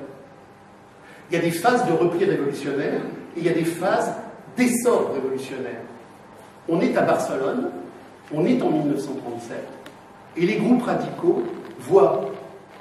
Il 1.30 1.36
y 1.36 1.38
a 1.38 1.42
des 1.42 1.52
phases 1.52 1.86
de 1.86 1.94
repli 1.94 2.26
révolutionnaire 2.26 3.02
et 3.36 3.40
il 3.40 3.46
y 3.46 3.50
a 3.50 3.54
des 3.54 3.66
phases 3.66 4.12
d'essor 4.58 5.12
révolutionnaire. 5.14 5.82
On 6.68 6.82
est 6.82 6.96
à 6.98 7.02
Barcelone, 7.02 7.70
on 8.34 8.46
est 8.46 8.62
en 8.62 8.70
1937, 8.70 9.58
et 10.38 10.46
les 10.46 10.56
groupes 10.58 10.84
radicaux 10.84 11.44
voient 11.80 12.30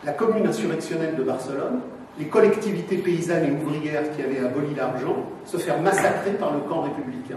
la 0.05 0.13
commune 0.13 0.47
insurrectionnelle 0.47 1.17
de 1.17 1.23
Barcelone, 1.23 1.81
les 2.19 2.27
collectivités 2.27 2.97
paysannes 2.97 3.45
et 3.45 3.51
ouvrières 3.51 4.11
qui 4.15 4.23
avaient 4.23 4.41
aboli 4.41 4.75
l'argent, 4.75 5.17
se 5.45 5.57
faire 5.57 5.81
massacrer 5.81 6.33
par 6.33 6.53
le 6.53 6.61
camp 6.61 6.83
républicain. 6.83 7.37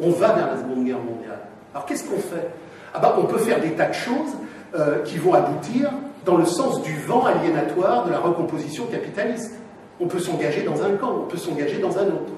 On 0.00 0.10
va 0.10 0.32
vers 0.32 0.46
la 0.48 0.56
Seconde 0.56 0.84
Guerre 0.84 0.98
mondiale. 0.98 1.40
Alors 1.74 1.86
qu'est-ce 1.86 2.04
qu'on 2.04 2.18
fait? 2.18 2.48
Ah 2.94 2.98
bah, 2.98 3.16
On 3.18 3.24
peut 3.24 3.38
faire 3.38 3.60
des 3.60 3.72
tas 3.72 3.88
de 3.88 3.94
choses 3.94 4.36
euh, 4.74 5.02
qui 5.02 5.18
vont 5.18 5.34
aboutir 5.34 5.90
dans 6.24 6.36
le 6.36 6.44
sens 6.44 6.82
du 6.82 6.94
vent 7.00 7.24
aliénatoire 7.24 8.04
de 8.06 8.10
la 8.10 8.18
recomposition 8.18 8.86
capitaliste. 8.86 9.54
On 10.00 10.06
peut 10.06 10.18
s'engager 10.18 10.62
dans 10.62 10.82
un 10.82 10.96
camp, 10.96 11.22
on 11.24 11.28
peut 11.28 11.36
s'engager 11.36 11.78
dans 11.78 11.98
un 11.98 12.06
autre. 12.06 12.32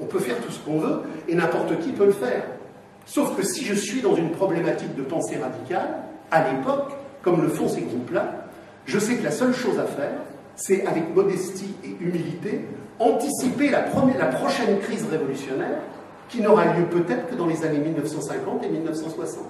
On 0.00 0.06
peut 0.06 0.20
faire 0.20 0.36
tout 0.40 0.50
ce 0.50 0.58
qu'on 0.60 0.78
veut 0.78 1.02
et 1.28 1.34
n'importe 1.34 1.78
qui 1.80 1.90
peut 1.90 2.06
le 2.06 2.12
faire. 2.12 2.44
Sauf 3.04 3.36
que 3.36 3.42
si 3.42 3.64
je 3.64 3.74
suis 3.74 4.00
dans 4.00 4.14
une 4.14 4.30
problématique 4.30 4.94
de 4.94 5.02
pensée 5.02 5.36
radicale, 5.36 6.02
à 6.30 6.50
l'époque, 6.50 6.92
comme 7.22 7.42
le 7.42 7.48
font 7.48 7.68
ces 7.68 7.80
groupes-là, 7.80 8.46
je 8.84 8.98
sais 8.98 9.16
que 9.16 9.24
la 9.24 9.30
seule 9.30 9.54
chose 9.54 9.78
à 9.78 9.84
faire, 9.84 10.18
c'est 10.56 10.86
avec 10.86 11.14
modestie 11.14 11.74
et 11.84 11.96
humilité, 12.02 12.64
anticiper 12.98 13.70
la, 13.70 13.82
prochaine 13.82 14.78
crise 14.80 15.06
révolutionnaire 15.10 15.80
qui 16.28 16.40
n'aura 16.40 16.66
lieu 16.74 16.84
peut-être 16.84 17.28
que 17.30 17.34
dans 17.34 17.46
les 17.46 17.64
années 17.64 17.78
1950 17.78 18.64
et 18.64 18.68
1960. 18.68 19.44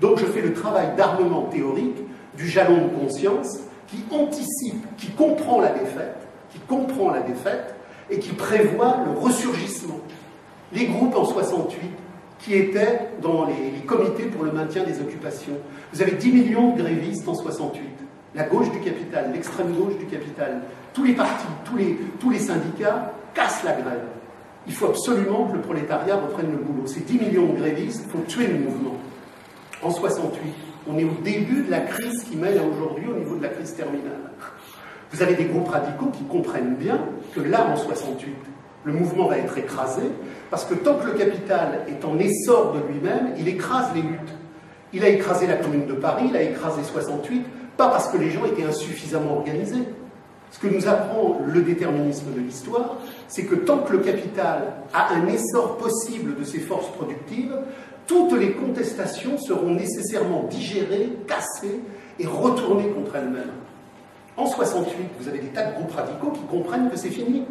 Donc 0.00 0.18
je 0.18 0.26
fais 0.26 0.40
le 0.40 0.52
travail 0.52 0.88
d'armement 0.96 1.42
théorique 1.44 1.98
du 2.36 2.48
jalon 2.48 2.86
de 2.86 2.88
conscience 2.88 3.60
qui 3.86 4.04
anticipe, 4.10 4.84
qui 4.96 5.10
comprend 5.10 5.60
la 5.60 5.70
défaite, 5.70 6.25
qui 6.56 6.62
comprend 6.66 7.10
la 7.10 7.20
défaite 7.20 7.74
et 8.10 8.18
qui 8.18 8.30
prévoit 8.30 8.98
le 9.04 9.18
ressurgissement. 9.18 10.00
Les 10.72 10.86
groupes 10.86 11.14
en 11.14 11.24
68 11.24 11.78
qui 12.38 12.54
étaient 12.54 13.00
dans 13.22 13.46
les, 13.46 13.80
comités 13.86 14.24
pour 14.24 14.44
le 14.44 14.52
maintien 14.52 14.84
des 14.84 15.00
occupations. 15.00 15.58
Vous 15.92 16.02
avez 16.02 16.12
10 16.12 16.32
millions 16.32 16.74
de 16.74 16.82
grévistes 16.82 17.28
en 17.28 17.34
68. 17.34 17.82
La 18.34 18.44
gauche 18.44 18.70
du 18.70 18.80
capital, 18.80 19.30
l'extrême 19.32 19.72
gauche 19.72 19.96
du 19.98 20.06
capital, 20.06 20.62
tous 20.92 21.04
les 21.04 21.14
partis, 21.14 21.46
tous 21.64 22.30
les, 22.30 22.38
syndicats 22.38 23.12
cassent 23.34 23.64
la 23.64 23.72
grève. 23.72 24.04
Il 24.66 24.74
faut 24.74 24.86
absolument 24.86 25.46
que 25.46 25.56
le 25.56 25.62
prolétariat 25.62 26.16
reprenne 26.16 26.50
le 26.50 26.58
boulot. 26.58 26.86
Ces 26.86 27.00
10 27.00 27.18
millions 27.18 27.52
de 27.52 27.58
grévistes, 27.58 28.10
faut 28.10 28.18
tuer 28.26 28.48
le 28.48 28.58
mouvement. 28.58 28.96
En 29.82 29.90
68, 29.90 30.40
on 30.88 30.98
est 30.98 31.04
au 31.04 31.14
début 31.22 31.62
de 31.62 31.70
la 31.70 31.80
crise 31.80 32.24
qui 32.24 32.36
mène 32.36 32.58
à 32.58 32.62
aujourd'hui 32.62 33.06
au 33.08 33.16
niveau 33.16 33.36
de 33.36 33.42
la 33.42 33.48
crise 33.48 33.74
terminale. 33.74 34.32
Vous 35.12 35.22
avez 35.22 35.34
des 35.34 35.44
groupes 35.44 35.68
radicaux 35.68 36.10
qui 36.12 36.24
comprennent 36.24 36.74
bien 36.74 37.00
que 37.34 37.40
là, 37.40 37.66
en 37.72 37.76
68, 37.76 38.34
le 38.84 38.92
mouvement 38.92 39.26
va 39.26 39.38
être 39.38 39.58
écrasé, 39.58 40.02
parce 40.50 40.64
que 40.64 40.74
tant 40.74 40.94
que 40.94 41.06
le 41.06 41.12
capital 41.12 41.80
est 41.88 42.04
en 42.04 42.18
essor 42.18 42.72
de 42.72 42.92
lui-même, 42.92 43.34
il 43.38 43.48
écrase 43.48 43.88
les 43.94 44.02
luttes. 44.02 44.34
Il 44.92 45.04
a 45.04 45.08
écrasé 45.08 45.46
la 45.46 45.56
Commune 45.56 45.86
de 45.86 45.94
Paris, 45.94 46.26
il 46.30 46.36
a 46.36 46.42
écrasé 46.42 46.82
68, 46.82 47.44
pas 47.76 47.88
parce 47.88 48.08
que 48.08 48.16
les 48.16 48.30
gens 48.30 48.44
étaient 48.44 48.64
insuffisamment 48.64 49.38
organisés. 49.38 49.82
Ce 50.52 50.60
que 50.60 50.68
nous 50.68 50.86
apprend 50.86 51.40
le 51.44 51.60
déterminisme 51.62 52.32
de 52.32 52.40
l'histoire, 52.40 52.96
c'est 53.26 53.44
que 53.44 53.56
tant 53.56 53.78
que 53.78 53.92
le 53.92 53.98
capital 53.98 54.74
a 54.94 55.12
un 55.14 55.26
essor 55.26 55.76
possible 55.76 56.38
de 56.38 56.44
ses 56.44 56.60
forces 56.60 56.88
productives, 56.92 57.54
toutes 58.06 58.32
les 58.38 58.52
contestations 58.52 59.36
seront 59.38 59.74
nécessairement 59.74 60.44
digérées, 60.44 61.12
cassées 61.26 61.80
et 62.20 62.26
retournées 62.26 62.88
contre 62.90 63.16
elles-mêmes. 63.16 63.52
En 64.36 64.46
68, 64.46 64.94
vous 65.18 65.28
avez 65.28 65.38
des 65.38 65.48
tas 65.48 65.64
de 65.64 65.74
groupes 65.74 65.94
radicaux 65.94 66.30
qui 66.30 66.42
comprennent 66.42 66.90
que 66.90 66.96
c'est 66.96 67.10
fini. 67.10 67.44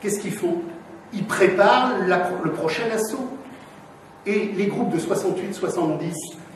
Qu'est-ce 0.00 0.20
qu'ils 0.20 0.32
font 0.32 0.58
Ils 1.12 1.24
préparent 1.24 1.94
le 2.44 2.52
prochain 2.52 2.84
assaut. 2.92 3.28
Et 4.26 4.52
les 4.56 4.66
groupes 4.66 4.90
de 4.90 4.98
68-70, 4.98 6.12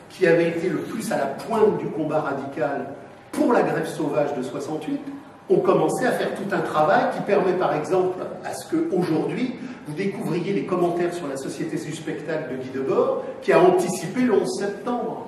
qui 0.09 0.27
avaient 0.27 0.49
été 0.49 0.69
le 0.69 0.79
plus 0.79 1.11
à 1.11 1.17
la 1.17 1.25
pointe 1.25 1.79
du 1.79 1.87
combat 1.87 2.21
radical 2.21 2.93
pour 3.31 3.51
la 3.51 3.63
grève 3.63 3.87
sauvage 3.87 4.33
de 4.35 4.43
68, 4.43 5.01
ont 5.49 5.59
commencé 5.59 6.05
à 6.05 6.11
faire 6.11 6.35
tout 6.35 6.55
un 6.55 6.59
travail 6.59 7.05
qui 7.15 7.21
permet 7.23 7.53
par 7.53 7.75
exemple 7.75 8.19
à 8.45 8.53
ce 8.53 8.69
qu'aujourd'hui, 8.69 9.55
vous 9.87 9.93
découvriez 9.93 10.53
les 10.53 10.65
commentaires 10.65 11.13
sur 11.13 11.27
la 11.27 11.35
société 11.35 11.77
du 11.77 11.93
spectacle 11.93 12.53
de 12.53 12.63
Guy 12.63 12.69
Debord, 12.69 13.23
qui 13.41 13.51
a 13.51 13.59
anticipé 13.59 14.21
le 14.21 14.33
11 14.33 14.59
septembre. 14.59 15.27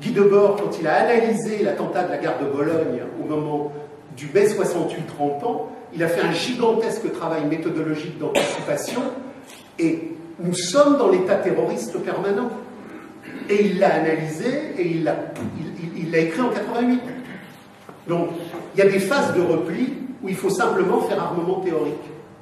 Guy 0.00 0.10
Debord, 0.10 0.56
quand 0.56 0.78
il 0.80 0.86
a 0.86 0.94
analysé 1.04 1.62
l'attentat 1.62 2.04
de 2.04 2.10
la 2.10 2.18
gare 2.18 2.38
de 2.40 2.46
Bologne 2.46 3.02
au 3.22 3.28
moment 3.28 3.72
du 4.16 4.28
mai 4.34 4.48
68 4.48 5.06
30 5.06 5.44
ans, 5.44 5.70
il 5.94 6.02
a 6.02 6.08
fait 6.08 6.22
un 6.22 6.32
gigantesque 6.32 7.12
travail 7.12 7.44
méthodologique 7.44 8.18
d'anticipation 8.18 9.02
et 9.78 10.14
nous 10.40 10.54
sommes 10.54 10.98
dans 10.98 11.10
l'état 11.10 11.36
terroriste 11.36 11.96
permanent. 11.98 12.50
Et 13.48 13.66
il 13.66 13.78
l'a 13.78 13.94
analysé 13.94 14.74
et 14.78 14.86
il 14.86 15.04
l'a 15.04 15.16
il, 15.96 16.14
écrit 16.14 16.40
en 16.40 16.48
88. 16.48 17.00
Donc, 18.08 18.28
il 18.74 18.78
y 18.78 18.82
a 18.82 18.90
des 18.90 18.98
phases 18.98 19.34
de 19.34 19.42
repli 19.42 19.94
où 20.22 20.28
il 20.28 20.36
faut 20.36 20.50
simplement 20.50 21.00
faire 21.02 21.22
armement 21.22 21.60
théorique. 21.60 21.94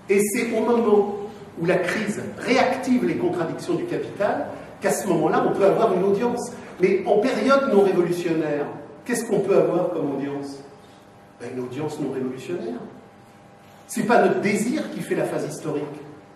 Et 0.09 0.21
c'est 0.21 0.57
au 0.57 0.61
moment 0.61 1.17
où 1.61 1.67
la 1.67 1.77
crise 1.77 2.23
réactive 2.39 3.05
les 3.05 3.17
contradictions 3.17 3.75
du 3.75 3.85
capital 3.85 4.47
qu'à 4.81 4.91
ce 4.91 5.07
moment-là, 5.09 5.45
on 5.47 5.57
peut 5.57 5.65
avoir 5.65 5.93
une 5.95 6.05
audience. 6.05 6.53
Mais 6.83 7.05
en 7.07 7.19
période 7.19 7.73
non 7.73 7.85
révolutionnaire, 7.85 8.67
qu'est-ce 9.05 9.25
qu'on 9.25 9.39
peut 9.39 9.57
avoir 9.57 9.91
comme 9.91 10.17
audience? 10.17 10.59
Ben, 11.41 11.51
Une 11.57 11.63
audience 11.63 12.01
non 12.01 12.11
révolutionnaire. 12.11 12.81
Ce 13.87 14.01
n'est 14.01 14.07
pas 14.07 14.21
notre 14.27 14.41
désir 14.41 14.91
qui 14.91 15.01
fait 15.01 15.15
la 15.15 15.25
phase 15.25 15.47
historique. 15.49 15.85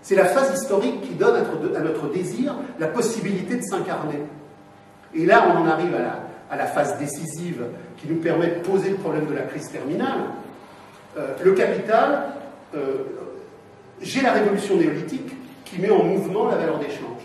C'est 0.02 0.14
la 0.14 0.26
phase 0.26 0.62
historique 0.62 1.02
qui 1.02 1.14
donne 1.14 1.34
à 1.74 1.80
notre 1.80 2.12
désir 2.12 2.54
la 2.78 2.86
possibilité 2.86 3.56
de 3.56 3.62
s'incarner. 3.62 4.20
Et 5.14 5.26
là, 5.26 5.48
on 5.48 5.62
en 5.62 5.66
arrive 5.66 5.94
à 6.48 6.56
la, 6.56 6.66
phase 6.66 6.96
décisive 6.98 7.64
qui 7.96 8.06
nous 8.06 8.20
permet 8.20 8.48
de 8.48 8.60
poser 8.60 8.90
le 8.90 8.96
problème 8.96 9.26
de 9.26 9.34
la 9.34 9.42
crise 9.42 9.68
terminale. 9.68 10.26
Euh, 11.16 11.34
le 11.42 11.52
capital, 11.52 12.26
euh, 12.76 12.98
j'ai 14.00 14.22
la 14.22 14.32
révolution 14.32 14.76
néolithique 14.76 15.32
qui 15.64 15.80
met 15.80 15.90
en 15.90 16.04
mouvement 16.04 16.46
la 16.48 16.56
valeur 16.56 16.78
d'échange. 16.78 17.22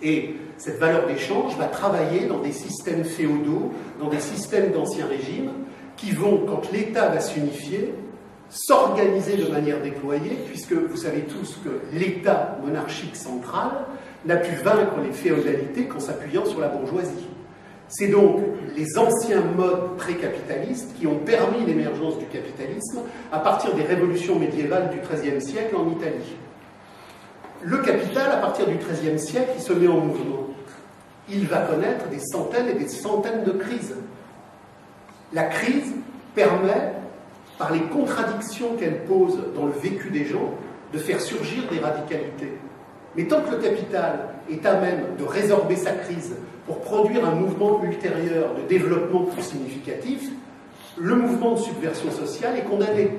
Et 0.00 0.36
cette 0.64 0.78
valeur 0.78 1.06
d'échange 1.06 1.58
va 1.58 1.66
travailler 1.66 2.24
dans 2.24 2.38
des 2.38 2.52
systèmes 2.52 3.04
féodaux, 3.04 3.70
dans 4.00 4.08
des 4.08 4.18
systèmes 4.18 4.72
d'ancien 4.72 5.06
régime, 5.06 5.50
qui 5.94 6.12
vont, 6.12 6.46
quand 6.46 6.72
l'État 6.72 7.10
va 7.10 7.20
s'unifier, 7.20 7.92
s'organiser 8.48 9.36
de 9.36 9.46
manière 9.52 9.82
déployée, 9.82 10.38
puisque 10.46 10.72
vous 10.72 10.96
savez 10.96 11.24
tous 11.24 11.58
que 11.62 11.82
l'État 11.94 12.56
monarchique 12.64 13.14
central 13.14 13.72
n'a 14.24 14.36
pu 14.36 14.54
vaincre 14.54 14.94
les 15.04 15.12
féodalités 15.12 15.84
qu'en 15.84 16.00
s'appuyant 16.00 16.46
sur 16.46 16.60
la 16.60 16.68
bourgeoisie. 16.68 17.28
C'est 17.88 18.08
donc 18.08 18.40
les 18.74 18.96
anciens 18.96 19.42
modes 19.42 19.98
pré-capitalistes 19.98 20.94
qui 20.98 21.06
ont 21.06 21.18
permis 21.18 21.66
l'émergence 21.66 22.16
du 22.16 22.24
capitalisme 22.24 23.00
à 23.30 23.38
partir 23.40 23.74
des 23.74 23.82
révolutions 23.82 24.38
médiévales 24.38 24.88
du 24.88 25.00
XIIIe 25.00 25.42
siècle 25.42 25.76
en 25.76 25.90
Italie. 25.90 26.36
Le 27.60 27.76
capital, 27.82 28.32
à 28.32 28.36
partir 28.38 28.66
du 28.66 28.76
XIIIe 28.76 29.18
siècle, 29.18 29.50
il 29.56 29.62
se 29.62 29.74
met 29.74 29.88
en 29.88 30.00
mouvement. 30.00 30.43
Il 31.28 31.46
va 31.46 31.58
connaître 31.60 32.08
des 32.08 32.18
centaines 32.18 32.68
et 32.68 32.74
des 32.74 32.88
centaines 32.88 33.44
de 33.44 33.52
crises. 33.52 33.94
La 35.32 35.44
crise 35.44 35.94
permet, 36.34 36.92
par 37.58 37.72
les 37.72 37.82
contradictions 37.82 38.76
qu'elle 38.76 39.04
pose 39.04 39.38
dans 39.54 39.66
le 39.66 39.72
vécu 39.72 40.10
des 40.10 40.24
gens, 40.24 40.50
de 40.92 40.98
faire 40.98 41.20
surgir 41.20 41.64
des 41.70 41.78
radicalités. 41.78 42.52
Mais 43.16 43.24
tant 43.24 43.40
que 43.42 43.50
le 43.50 43.58
capital 43.58 44.28
est 44.50 44.64
à 44.66 44.80
même 44.80 45.16
de 45.18 45.24
résorber 45.24 45.76
sa 45.76 45.92
crise 45.92 46.34
pour 46.66 46.80
produire 46.80 47.26
un 47.26 47.34
mouvement 47.34 47.82
ultérieur 47.82 48.54
de 48.54 48.62
développement 48.68 49.24
plus 49.24 49.42
significatif, 49.42 50.30
le 50.96 51.16
mouvement 51.16 51.52
de 51.52 51.58
subversion 51.58 52.10
sociale 52.10 52.58
est 52.58 52.64
condamné. 52.64 53.10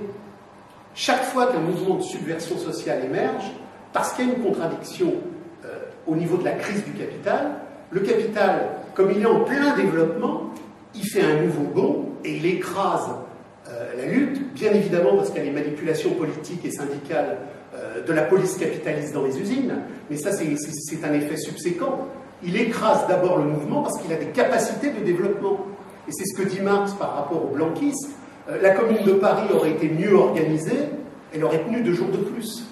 Chaque 0.93 1.24
fois 1.24 1.47
qu'un 1.47 1.60
mouvement 1.60 1.95
de 1.95 2.03
subversion 2.03 2.58
sociale 2.58 3.06
émerge, 3.06 3.51
parce 3.91 4.14
qu'il 4.14 4.28
y 4.28 4.32
a 4.32 4.34
une 4.34 4.43
contradiction 4.43 5.14
euh, 5.66 5.80
au 6.08 6.16
niveau 6.16 6.38
de 6.38 6.45
la 6.45 6.53
crise 6.53 6.84
du 6.86 6.91
capital, 6.91 7.51
le 7.95 8.01
capital, 8.01 8.71
comme 8.93 9.09
il 9.11 9.21
est 9.21 9.25
en 9.25 9.45
plein 9.45 9.73
développement, 9.73 10.51
il 10.93 11.07
fait 11.07 11.21
un 11.21 11.41
nouveau 11.43 11.63
bond 11.63 12.05
et 12.25 12.35
il 12.35 12.45
écrase 12.45 13.09
euh, 13.69 13.93
la 13.97 14.05
lutte, 14.05 14.53
bien 14.53 14.73
évidemment 14.73 15.15
parce 15.15 15.29
qu'il 15.29 15.37
y 15.37 15.41
a 15.41 15.45
les 15.45 15.51
manipulations 15.51 16.11
politiques 16.11 16.65
et 16.65 16.71
syndicales 16.71 17.37
euh, 17.73 18.03
de 18.05 18.11
la 18.11 18.23
police 18.23 18.57
capitaliste 18.57 19.13
dans 19.13 19.23
les 19.23 19.39
usines, 19.39 19.75
mais 20.09 20.17
ça 20.17 20.31
c'est 20.33 21.05
un 21.05 21.13
effet 21.13 21.37
subséquent. 21.37 22.09
Il 22.43 22.57
écrase 22.57 23.07
d'abord 23.07 23.37
le 23.37 23.45
mouvement 23.45 23.81
parce 23.81 23.97
qu'il 24.01 24.11
a 24.11 24.17
des 24.17 24.25
capacités 24.25 24.91
de 24.91 24.99
développement. 24.99 25.65
Et 26.09 26.11
c'est 26.11 26.25
ce 26.25 26.37
que 26.37 26.47
dit 26.47 26.59
Marx 26.59 26.93
par 26.95 27.15
rapport 27.15 27.45
aux 27.45 27.55
blanquistes. 27.55 28.09
Euh, 28.49 28.61
la 28.61 28.71
commune 28.71 29.05
de 29.05 29.13
Paris 29.13 29.47
aurait 29.53 29.71
été 29.71 29.87
mieux 29.87 30.13
organisée, 30.13 30.89
elle 31.33 31.45
aurait 31.45 31.63
tenu 31.63 31.81
deux 31.81 31.93
jours 31.93 32.09
de 32.09 32.17
plus. 32.17 32.65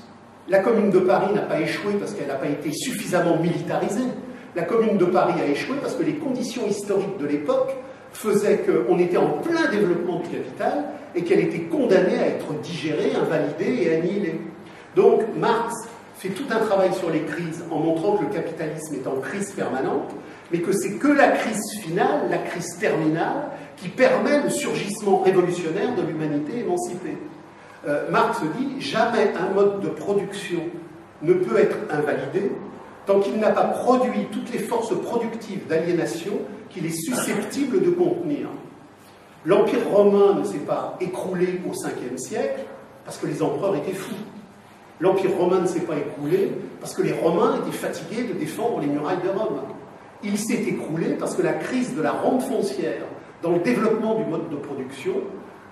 La 0.49 0.59
commune 0.59 0.89
de 0.89 0.99
Paris 0.99 1.33
n'a 1.33 1.43
pas 1.43 1.61
échoué 1.61 1.93
parce 1.97 2.13
qu'elle 2.13 2.27
n'a 2.27 2.35
pas 2.35 2.49
été 2.49 2.73
suffisamment 2.73 3.37
militarisée. 3.37 4.03
La 4.55 4.63
commune 4.63 4.97
de 4.97 5.05
Paris 5.05 5.41
a 5.41 5.47
échoué 5.47 5.77
parce 5.81 5.95
que 5.95 6.03
les 6.03 6.15
conditions 6.15 6.67
historiques 6.67 7.17
de 7.19 7.25
l'époque 7.25 7.75
faisaient 8.11 8.59
qu'on 8.59 8.99
était 8.99 9.17
en 9.17 9.39
plein 9.39 9.69
développement 9.71 10.19
du 10.19 10.29
capital 10.29 10.85
et 11.15 11.23
qu'elle 11.23 11.39
était 11.39 11.61
condamnée 11.61 12.19
à 12.19 12.27
être 12.27 12.53
digérée, 12.61 13.13
invalidée 13.15 13.83
et 13.83 13.95
annihilée. 13.95 14.39
Donc 14.95 15.23
Marx 15.39 15.73
fait 16.17 16.29
tout 16.29 16.45
un 16.51 16.59
travail 16.59 16.93
sur 16.93 17.09
les 17.09 17.21
crises 17.21 17.63
en 17.71 17.79
montrant 17.79 18.17
que 18.17 18.25
le 18.25 18.29
capitalisme 18.29 18.95
est 18.95 19.07
en 19.07 19.19
crise 19.19 19.51
permanente, 19.51 20.11
mais 20.51 20.59
que 20.59 20.71
c'est 20.71 20.93
que 20.93 21.07
la 21.07 21.29
crise 21.29 21.79
finale, 21.81 22.29
la 22.29 22.37
crise 22.37 22.77
terminale, 22.79 23.49
qui 23.77 23.89
permet 23.89 24.41
le 24.43 24.49
surgissement 24.51 25.21
révolutionnaire 25.21 25.95
de 25.95 26.03
l'humanité 26.03 26.59
émancipée. 26.59 27.17
Euh, 27.87 28.09
Marx 28.11 28.39
dit 28.57 28.79
jamais 28.79 29.33
un 29.35 29.53
mode 29.53 29.81
de 29.81 29.89
production 29.89 30.61
ne 31.23 31.33
peut 31.33 31.57
être 31.57 31.77
invalidé 31.89 32.51
tant 33.05 33.19
qu'il 33.19 33.37
n'a 33.37 33.51
pas 33.51 33.65
produit 33.65 34.27
toutes 34.31 34.51
les 34.51 34.59
forces 34.59 34.95
productives 35.01 35.67
d'aliénation 35.67 36.33
qu'il 36.69 36.85
est 36.85 37.05
susceptible 37.05 37.83
de 37.83 37.89
contenir. 37.89 38.47
L'Empire 39.45 39.89
romain 39.91 40.39
ne 40.39 40.43
s'est 40.43 40.59
pas 40.59 40.97
écroulé 41.01 41.59
au 41.69 41.73
5e 41.73 42.17
siècle 42.17 42.61
parce 43.05 43.17
que 43.17 43.27
les 43.27 43.43
empereurs 43.43 43.75
étaient 43.75 43.93
fous. 43.93 44.15
L'Empire 44.99 45.35
romain 45.37 45.59
ne 45.59 45.67
s'est 45.67 45.81
pas 45.81 45.97
écroulé 45.97 46.51
parce 46.79 46.93
que 46.93 47.01
les 47.01 47.13
Romains 47.13 47.61
étaient 47.61 47.77
fatigués 47.77 48.23
de 48.23 48.33
défendre 48.33 48.81
les 48.81 48.87
murailles 48.87 49.21
de 49.23 49.29
Rome. 49.29 49.61
Il 50.21 50.37
s'est 50.37 50.63
écroulé 50.63 51.15
parce 51.19 51.33
que 51.33 51.41
la 51.41 51.53
crise 51.53 51.95
de 51.95 52.01
la 52.01 52.11
rente 52.11 52.43
foncière 52.43 53.03
dans 53.41 53.51
le 53.51 53.59
développement 53.59 54.15
du 54.15 54.25
mode 54.25 54.49
de 54.49 54.57
production 54.57 55.13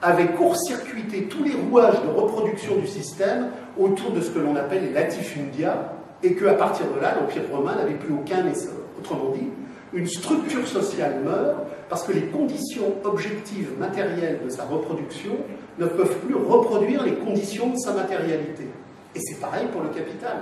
avait 0.02 0.28
court-circuité 0.28 1.26
tous 1.26 1.44
les 1.44 1.54
rouages 1.54 2.02
de 2.02 2.10
reproduction 2.10 2.78
du 2.78 2.88
système 2.88 3.50
autour 3.78 4.12
de 4.12 4.22
ce 4.22 4.32
que 4.32 4.40
l'on 4.40 4.56
appelle 4.56 4.84
les 4.84 4.94
latifundia, 4.94 5.94
et 6.24 6.36
qu'à 6.36 6.54
partir 6.54 6.86
de 6.96 7.02
là, 7.02 7.16
l'Empire 7.20 7.44
romain 7.52 7.76
n'avait 7.76 7.96
plus 7.96 8.14
aucun 8.14 8.46
essor. 8.48 8.74
Autrement 9.00 9.32
dit, 9.32 9.48
une 9.94 10.08
structure 10.08 10.68
sociale 10.68 11.22
meurt 11.24 11.58
parce 11.90 12.04
que 12.04 12.14
les 12.14 12.28
conditions 12.28 12.94
objectives 13.04 13.72
matérielles 13.78 14.40
de 14.44 14.50
sa 14.50 14.64
reproduction 14.64 15.32
ne 15.78 15.86
peuvent 15.86 16.20
plus 16.20 16.36
reproduire 16.36 17.04
les 17.04 17.16
conditions 17.16 17.72
de 17.72 17.78
sa 17.78 17.94
matérialité. 17.94 18.68
Et 19.16 19.20
c'est 19.20 19.40
pareil 19.40 19.68
pour 19.72 19.82
le 19.82 19.90
capital. 19.90 20.38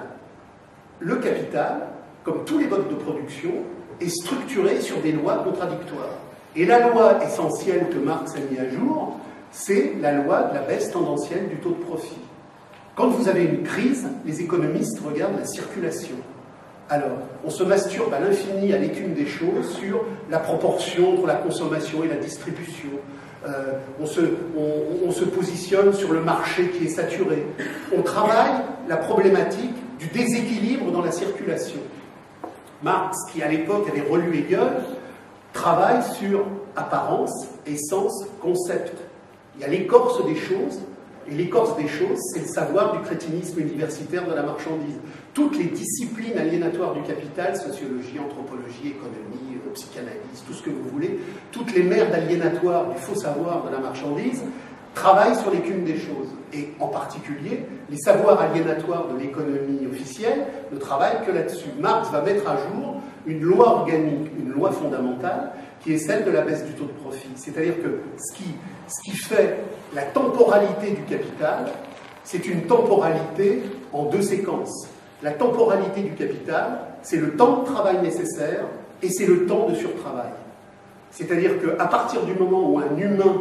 Le 1.00 1.16
capital, 1.16 1.88
comme 2.24 2.44
tous 2.46 2.60
les 2.60 2.68
modes 2.68 2.90
de 2.90 2.96
production, 2.96 3.52
est 4.00 4.10
structuré 4.10 4.80
sur 4.82 5.02
des 5.02 5.12
lois 5.12 5.38
contradictoires. 5.44 6.20
Et 6.56 6.66
la 6.66 6.90
loi 6.90 7.24
essentielle 7.24 7.90
que 7.90 7.98
Marx 7.98 8.36
a 8.36 8.40
mis 8.52 8.60
à 8.60 8.70
jour, 8.70 9.18
c'est 9.52 9.94
la 10.00 10.12
loi 10.14 10.44
de 10.44 10.56
la 10.56 10.62
baisse 10.62 10.92
tendancielle 10.92 11.50
du 11.50 11.56
taux 11.58 11.72
de 11.72 11.84
profit. 11.84 12.20
Quand 13.00 13.08
vous 13.08 13.30
avez 13.30 13.46
une 13.46 13.64
crise, 13.64 14.10
les 14.26 14.42
économistes 14.42 15.00
regardent 15.00 15.40
la 15.40 15.46
circulation. 15.46 16.18
Alors, 16.90 17.18
on 17.46 17.50
se 17.50 17.64
masturbe 17.64 18.14
à 18.14 18.20
l'infini 18.20 18.74
à 18.74 18.78
l'écume 18.78 19.14
des 19.14 19.26
choses 19.26 19.78
sur 19.80 20.04
la 20.30 20.38
proportion 20.38 21.14
entre 21.14 21.26
la 21.26 21.36
consommation 21.36 22.04
et 22.04 22.10
la 22.10 22.18
distribution. 22.18 22.90
Euh, 23.48 23.78
on, 24.02 24.06
se, 24.06 24.20
on, 25.08 25.12
se, 25.12 25.24
positionne 25.24 25.94
sur 25.94 26.12
le 26.12 26.20
marché 26.20 26.72
qui 26.72 26.88
est 26.88 26.90
saturé. 26.90 27.46
On 27.98 28.02
travaille 28.02 28.52
la 28.90 28.98
problématique 28.98 29.76
du 29.98 30.08
déséquilibre 30.08 30.92
dans 30.92 31.02
la 31.02 31.14
circulation. 31.14 31.80
Marx, 32.84 33.18
qui 33.32 33.42
à 33.42 33.48
l'époque 33.48 33.88
avait 33.90 34.02
relu 34.02 34.40
Hegel, 34.40 34.74
travaille 35.54 36.04
sur 36.20 36.44
apparence, 36.76 37.48
essence, 37.66 38.26
concept. 38.42 38.98
Il 39.56 39.62
y 39.62 39.64
a 39.64 39.70
l'écorce 39.70 40.26
des 40.26 40.36
choses, 40.36 40.82
l'écorce 41.32 41.76
des 41.78 41.88
choses, 41.88 42.20
c'est 42.34 42.42
le 42.42 42.48
savoir 42.48 42.94
du 42.94 43.00
crétinisme 43.00 43.60
universitaire 43.60 44.28
de 44.28 44.34
la 44.34 44.44
marchandise. 44.44 45.00
Toutes 45.34 45.58
les 45.58 45.66
disciplines 45.66 46.38
aliénatoires 46.38 46.94
du 46.94 47.02
capital, 47.02 47.56
sociologie, 47.56 48.20
anthropologie, 48.20 48.88
économie, 48.88 49.56
euh, 49.56 49.74
psychanalyse, 49.74 50.44
tout 50.46 50.54
ce 50.54 50.64
que 50.64 50.70
vous 50.70 50.90
voulez, 50.92 51.20
toutes 51.52 51.74
les 51.74 51.84
mères 51.84 52.14
aliénatoires 52.14 52.90
du 52.90 52.98
faux 52.98 53.16
savoir 53.16 53.66
de 53.66 53.72
la 53.72 53.80
marchandise, 53.80 54.44
travaillent 54.94 55.36
sur 55.36 55.52
l'écume 55.52 55.84
des 55.84 55.98
choses. 55.98 56.30
Et 56.54 56.70
en 56.80 56.88
particulier, 56.88 57.66
les 57.90 57.98
savoirs 57.98 58.42
aliénatoires 58.42 59.08
de 59.08 59.20
l'économie 59.20 59.86
officielle 59.86 60.48
ne 60.72 60.78
travaillent 60.78 61.26
que 61.26 61.32
là-dessus. 61.32 61.70
Marx 61.80 62.10
va 62.12 62.22
mettre 62.22 62.50
à 62.50 62.58
jour 62.58 63.02
une 63.26 63.42
loi 63.42 63.82
organique, 63.82 64.32
une 64.38 64.52
loi 64.52 64.72
fondamentale, 64.72 65.52
qui 65.82 65.94
est 65.94 65.98
celle 65.98 66.26
de 66.26 66.32
la 66.32 66.42
baisse 66.42 66.66
du 66.66 66.74
taux 66.74 66.86
de 66.86 66.92
profit. 66.92 67.30
C'est-à-dire 67.36 67.76
que 67.82 68.02
ce 68.18 68.36
qui, 68.36 68.50
ce 68.88 69.02
qui 69.04 69.18
fait 69.18 69.58
la 69.94 70.04
temporalité 70.04 70.92
du 70.92 71.04
capital, 71.04 71.66
c'est 72.24 72.46
une 72.46 72.64
temporalité 72.64 73.64
en 73.92 74.06
deux 74.06 74.22
séquences. 74.22 74.88
La 75.24 75.32
temporalité 75.32 76.02
du 76.02 76.12
capital, 76.12 76.80
c'est 77.02 77.18
le 77.18 77.36
temps 77.36 77.62
de 77.62 77.66
travail 77.66 78.02
nécessaire 78.02 78.66
et 79.02 79.10
c'est 79.10 79.26
le 79.26 79.46
temps 79.46 79.68
de 79.68 79.76
surtravail. 79.76 80.32
C'est-à-dire 81.12 81.54
qu'à 81.60 81.86
partir 81.86 82.24
du 82.24 82.34
moment 82.34 82.70
où 82.70 82.80
un 82.80 82.98
humain 82.98 83.36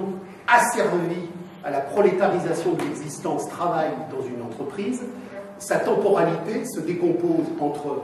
asservi 0.46 1.28
à 1.64 1.70
la 1.70 1.80
prolétarisation 1.80 2.72
de 2.72 2.82
l'existence 2.82 3.46
travaille 3.48 3.92
dans 4.10 4.24
une 4.26 4.42
entreprise, 4.42 5.02
sa 5.58 5.76
temporalité 5.76 6.64
se 6.64 6.80
décompose 6.80 7.46
entre 7.60 8.02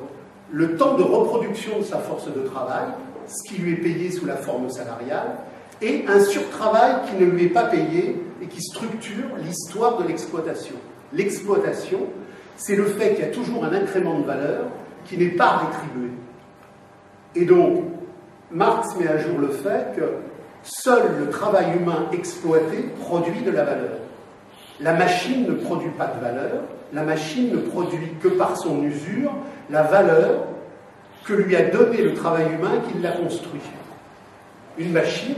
le 0.51 0.76
temps 0.76 0.95
de 0.95 1.03
reproduction 1.03 1.78
de 1.78 1.84
sa 1.84 1.99
force 1.99 2.26
de 2.26 2.42
travail, 2.42 2.86
ce 3.26 3.49
qui 3.49 3.61
lui 3.61 3.72
est 3.72 3.76
payé 3.76 4.11
sous 4.11 4.26
la 4.26 4.36
forme 4.36 4.68
salariale, 4.68 5.36
et 5.80 6.05
un 6.09 6.20
surtravail 6.20 6.97
qui 7.09 7.24
ne 7.24 7.30
lui 7.30 7.45
est 7.45 7.49
pas 7.49 7.64
payé 7.64 8.16
et 8.45 8.47
qui 8.47 8.62
structure 8.62 9.36
l'histoire 9.42 9.97
de 9.99 10.07
l'exploitation. 10.07 10.74
L'exploitation, 11.12 12.01
c'est 12.57 12.76
le 12.76 12.84
fait 12.84 13.14
qu'il 13.14 13.24
y 13.24 13.28
a 13.28 13.30
toujours 13.30 13.64
un 13.64 13.72
incrément 13.72 14.18
de 14.18 14.24
valeur 14.24 14.66
qui 15.07 15.16
n'est 15.16 15.30
pas 15.30 15.57
rétribué. 15.59 16.11
Et 17.34 17.45
donc, 17.45 17.84
Marx 18.51 18.97
met 18.97 19.09
à 19.09 19.18
jour 19.18 19.38
le 19.38 19.49
fait 19.49 19.97
que 19.97 20.03
seul 20.62 21.03
le 21.18 21.30
travail 21.30 21.76
humain 21.76 22.07
exploité 22.12 22.88
produit 23.01 23.40
de 23.42 23.51
la 23.51 23.64
valeur. 23.64 23.99
La 24.80 24.95
machine 24.95 25.47
ne 25.47 25.55
produit 25.55 25.90
pas 25.90 26.07
de 26.07 26.20
valeur, 26.20 26.62
la 26.92 27.03
machine 27.03 27.51
ne 27.51 27.59
produit 27.59 28.12
que 28.20 28.28
par 28.28 28.57
son 28.57 28.82
usure 28.82 29.32
la 29.70 29.82
valeur 29.82 30.45
que 31.24 31.32
lui 31.32 31.57
a 31.57 31.62
donnée 31.70 32.03
le 32.03 32.14
travail 32.14 32.47
humain 32.53 32.82
qui 32.88 32.99
l'a 33.01 33.12
construit. 33.12 33.61
Une 34.78 34.92
machine, 34.92 35.36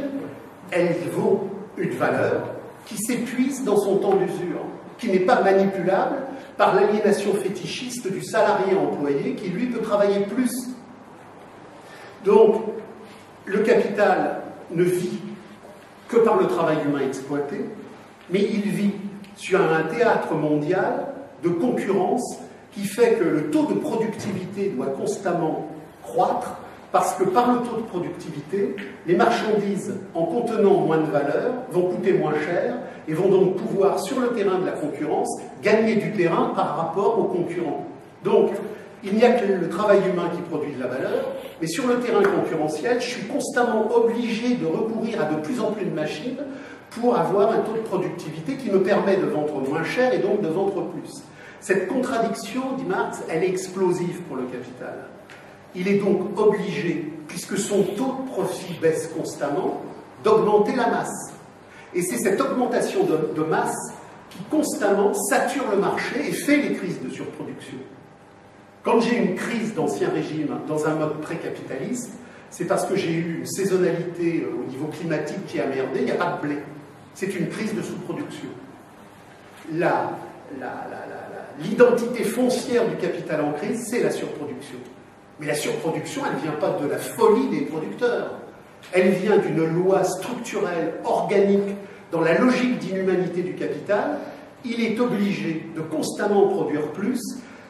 elle 0.70 0.96
vaut 1.12 1.48
une 1.76 1.90
valeur 1.90 2.55
qui 2.87 2.97
s'épuise 2.97 3.64
dans 3.64 3.76
son 3.76 3.97
temps 3.97 4.14
d'usure, 4.14 4.62
qui 4.99 5.11
n'est 5.11 5.20
pas 5.20 5.43
manipulable 5.43 6.22
par 6.57 6.74
l'aliénation 6.74 7.34
fétichiste 7.34 8.11
du 8.11 8.22
salarié 8.22 8.74
employé 8.74 9.34
qui, 9.34 9.49
lui, 9.49 9.66
peut 9.66 9.82
travailler 9.82 10.20
plus. 10.20 10.68
Donc, 12.24 12.62
le 13.45 13.59
capital 13.59 14.41
ne 14.70 14.84
vit 14.84 15.18
que 16.09 16.16
par 16.18 16.37
le 16.41 16.47
travail 16.47 16.78
humain 16.87 17.01
exploité, 17.07 17.64
mais 18.30 18.41
il 18.41 18.70
vit 18.70 18.93
sur 19.37 19.61
un 19.61 19.82
théâtre 19.82 20.34
mondial 20.34 21.07
de 21.43 21.51
concurrence 21.51 22.39
qui 22.72 22.84
fait 22.84 23.14
que 23.14 23.24
le 23.24 23.51
taux 23.51 23.66
de 23.66 23.74
productivité 23.74 24.70
doit 24.70 24.87
constamment 24.87 25.68
croître 26.03 26.57
parce 26.93 27.14
que 27.14 27.24
par 27.24 27.53
le 27.53 27.59
taux 27.61 27.76
de 27.76 27.87
productivité, 27.87 28.76
les 29.07 29.14
marchandises, 29.14 29.95
en 30.14 30.24
contenant 30.24 30.80
moins 30.80 30.99
de 30.99 31.11
valeur, 31.11 31.53
vont 31.70 31.91
coûter 31.91 32.12
moins 32.12 32.34
cher 32.34 32.76
et 33.09 33.14
vont 33.14 33.28
donc 33.28 33.57
pouvoir, 33.57 33.99
sur 33.99 34.20
le 34.20 34.28
terrain 34.28 34.59
de 34.59 34.66
la 34.66 34.72
concurrence, 34.72 35.41
gagner 35.62 35.97
du 35.97 36.12
terrain 36.12 36.53
par 36.55 36.76
rapport 36.76 37.18
aux 37.18 37.24
concurrents. 37.24 37.87
Donc, 38.24 38.51
il 39.05 39.14
n'y 39.14 39.24
a 39.24 39.32
que 39.32 39.53
le 39.53 39.68
travail 39.68 40.01
humain 40.11 40.30
qui 40.34 40.41
produit 40.43 40.72
de 40.72 40.80
la 40.80 40.89
valeur, 40.89 41.26
mais 41.61 41.66
sur 41.66 41.87
le 41.87 42.01
terrain 42.01 42.22
concurrentiel, 42.22 43.01
je 43.01 43.07
suis 43.07 43.26
constamment 43.26 43.89
obligé 43.95 44.55
de 44.55 44.66
recourir 44.66 45.20
à 45.20 45.24
de 45.32 45.41
plus 45.41 45.61
en 45.61 45.72
plus 45.72 45.84
de 45.84 45.95
machines 45.95 46.39
pour 46.91 47.16
avoir 47.16 47.53
un 47.53 47.59
taux 47.59 47.74
de 47.74 47.87
productivité 47.87 48.55
qui 48.55 48.70
me 48.70 48.82
permet 48.82 49.16
de 49.16 49.26
vendre 49.26 49.61
moins 49.68 49.84
cher 49.84 50.12
et 50.14 50.18
donc 50.18 50.41
de 50.41 50.49
vendre 50.49 50.87
plus. 50.89 51.22
Cette 51.61 51.89
contradiction, 51.89 52.62
dit 52.78 52.84
Marx, 52.84 53.22
elle 53.28 53.45
est 53.45 53.49
explosive 53.49 54.22
pour 54.22 54.37
le 54.37 54.45
capital. 54.45 55.09
Il 55.76 55.88
est 55.88 55.98
donc 55.98 56.38
obligé, 56.38 57.12
puisque 57.28 57.58
son 57.58 57.82
taux 57.82 58.16
de 58.22 58.30
profit 58.30 58.74
baisse 58.80 59.08
constamment, 59.08 59.82
d'augmenter 60.24 60.74
la 60.74 60.88
masse. 60.88 61.32
Et 61.94 62.02
c'est 62.02 62.16
cette 62.18 62.40
augmentation 62.40 63.04
de, 63.04 63.42
masse 63.42 63.92
qui 64.30 64.38
constamment 64.50 65.12
sature 65.14 65.64
le 65.70 65.76
marché 65.76 66.28
et 66.28 66.32
fait 66.32 66.56
les 66.56 66.74
crises 66.74 67.00
de 67.02 67.10
surproduction. 67.10 67.76
Quand 68.82 69.00
j'ai 69.00 69.16
une 69.16 69.34
crise 69.34 69.74
d'ancien 69.74 70.08
régime 70.10 70.58
dans 70.66 70.86
un 70.86 70.94
mode 70.94 71.20
pré-capitaliste, 71.20 72.12
c'est 72.50 72.64
parce 72.64 72.86
que 72.86 72.96
j'ai 72.96 73.12
eu 73.12 73.38
une 73.40 73.46
saisonnalité 73.46 74.44
euh, 74.44 74.62
au 74.62 74.70
niveau 74.70 74.86
climatique 74.86 75.44
qui 75.46 75.60
a 75.60 75.66
merdé, 75.66 76.00
il 76.00 76.04
n'y 76.04 76.10
a 76.12 76.14
pas 76.14 76.38
de 76.40 76.46
blé. 76.46 76.56
C'est 77.12 77.34
une 77.34 77.48
crise 77.48 77.74
de 77.74 77.82
sous-production. 77.82 78.48
L'identité 81.60 82.24
foncière 82.24 82.88
du 82.88 82.96
capital 82.96 83.40
en 83.40 83.52
crise, 83.52 83.86
c'est 83.90 84.02
la 84.02 84.10
surproduction. 84.10 84.78
Mais 85.41 85.47
la 85.47 85.55
surproduction, 85.55 86.22
elle 86.26 86.37
ne 86.37 86.43
vient 86.43 86.59
pas 86.59 86.78
de 86.80 86.89
la 86.89 86.99
folie 86.99 87.49
des 87.49 87.66
producteurs. 87.66 88.32
Elle 88.93 89.11
vient 89.11 89.39
d'une 89.39 89.64
loi 89.66 90.05
structurelle, 90.05 90.95
organique, 91.05 91.74
dans 92.11 92.20
la 92.20 92.39
logique 92.39 92.78
d'inhumanité 92.78 93.43
du 93.43 93.55
capital. 93.55 94.18
Il 94.64 94.82
est 94.82 94.99
obligé 94.99 95.66
de 95.74 95.80
constamment 95.80 96.49
produire 96.49 96.93
plus, 96.93 97.20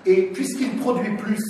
et 0.05 0.23
puisqu'il 0.33 0.71
produit 0.77 1.17
plus, 1.17 1.43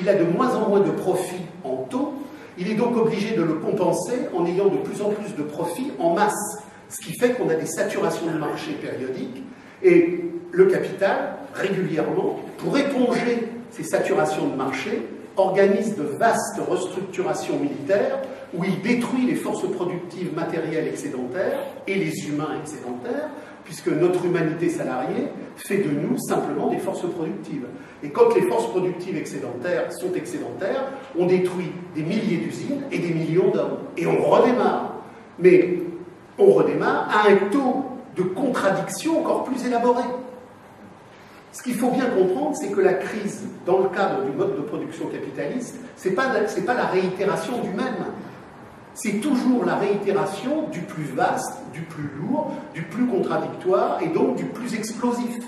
il 0.00 0.08
a 0.08 0.14
de 0.14 0.24
moins 0.24 0.54
en 0.56 0.68
moins 0.68 0.80
de 0.80 0.90
profit 0.90 1.42
en 1.64 1.76
taux, 1.88 2.14
il 2.58 2.70
est 2.70 2.74
donc 2.74 2.96
obligé 2.96 3.36
de 3.36 3.42
le 3.42 3.54
compenser 3.54 4.18
en 4.36 4.44
ayant 4.46 4.66
de 4.66 4.78
plus 4.78 5.00
en 5.00 5.10
plus 5.10 5.34
de 5.34 5.42
profit 5.42 5.92
en 5.98 6.14
masse, 6.14 6.58
ce 6.88 7.00
qui 7.00 7.16
fait 7.18 7.30
qu'on 7.30 7.48
a 7.48 7.54
des 7.54 7.66
saturations 7.66 8.26
de 8.26 8.38
marché 8.38 8.72
périodiques, 8.72 9.42
et 9.82 10.24
le 10.50 10.66
capital, 10.66 11.36
régulièrement, 11.54 12.40
pour 12.58 12.76
éponger 12.76 13.48
ces 13.70 13.84
saturations 13.84 14.48
de 14.48 14.56
marché, 14.56 15.02
organise 15.36 15.96
de 15.96 16.02
vastes 16.02 16.60
restructurations 16.68 17.58
militaires 17.58 18.18
où 18.56 18.64
il 18.64 18.80
détruit 18.82 19.26
les 19.26 19.36
forces 19.36 19.68
productives 19.70 20.34
matérielles 20.34 20.88
excédentaires 20.88 21.60
et 21.86 21.94
les 21.94 22.28
humains 22.28 22.56
excédentaires 22.60 23.30
puisque 23.64 23.88
notre 23.88 24.24
humanité 24.24 24.68
salariée 24.68 25.28
fait 25.56 25.78
de 25.78 25.90
nous 25.90 26.18
simplement 26.18 26.68
des 26.68 26.78
forces 26.78 27.08
productives. 27.08 27.66
Et 28.02 28.10
quand 28.10 28.34
les 28.34 28.42
forces 28.42 28.68
productives 28.68 29.16
excédentaires 29.16 29.92
sont 29.92 30.12
excédentaires, 30.14 30.90
on 31.16 31.26
détruit 31.26 31.70
des 31.94 32.02
milliers 32.02 32.38
d'usines 32.38 32.82
et 32.90 32.98
des 32.98 33.14
millions 33.14 33.50
d'hommes. 33.50 33.78
Et 33.96 34.06
on 34.06 34.20
redémarre. 34.28 34.94
Mais 35.38 35.78
on 36.38 36.52
redémarre 36.52 37.08
à 37.10 37.30
un 37.30 37.36
taux 37.50 37.84
de 38.16 38.22
contradiction 38.22 39.20
encore 39.20 39.44
plus 39.44 39.64
élaboré. 39.64 40.02
Ce 41.52 41.62
qu'il 41.62 41.74
faut 41.74 41.90
bien 41.90 42.06
comprendre, 42.06 42.56
c'est 42.56 42.68
que 42.68 42.80
la 42.80 42.94
crise, 42.94 43.42
dans 43.66 43.78
le 43.78 43.88
cadre 43.88 44.24
du 44.24 44.30
mode 44.30 44.56
de 44.56 44.62
production 44.62 45.06
capitaliste, 45.06 45.76
ce 45.96 46.08
n'est 46.08 46.14
pas, 46.14 46.28
pas 46.66 46.74
la 46.74 46.86
réitération 46.86 47.60
du 47.60 47.70
même. 47.70 48.06
C'est 48.94 49.20
toujours 49.20 49.64
la 49.64 49.76
réitération 49.76 50.68
du 50.68 50.80
plus 50.80 51.04
vaste, 51.04 51.58
du 51.72 51.80
plus 51.82 52.08
lourd, 52.20 52.52
du 52.74 52.82
plus 52.82 53.06
contradictoire 53.06 54.00
et 54.02 54.08
donc 54.08 54.36
du 54.36 54.44
plus 54.44 54.74
explosif. 54.74 55.38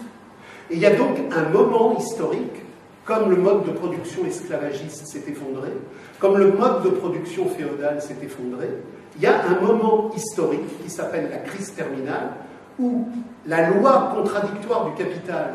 Et 0.71 0.75
il 0.75 0.79
y 0.79 0.87
a 0.87 0.95
donc 0.95 1.19
un 1.31 1.49
moment 1.51 1.97
historique, 1.97 2.63
comme 3.05 3.31
le 3.31 3.37
mode 3.37 3.65
de 3.65 3.73
production 3.73 4.25
esclavagiste 4.27 5.07
s'est 5.07 5.25
effondré, 5.29 5.71
comme 6.19 6.39
le 6.39 6.53
mode 6.53 6.83
de 6.85 6.91
production 6.91 7.49
féodal 7.49 8.01
s'est 8.01 8.17
effondré, 8.23 8.69
il 9.17 9.23
y 9.23 9.27
a 9.27 9.45
un 9.45 9.61
moment 9.61 10.11
historique 10.17 10.83
qui 10.83 10.91
s'appelle 10.91 11.29
la 11.31 11.39
crise 11.39 11.75
terminale, 11.75 12.31
où 12.79 13.07
la 13.47 13.71
loi 13.71 14.13
contradictoire 14.15 14.87
du 14.87 14.95
capital, 14.95 15.55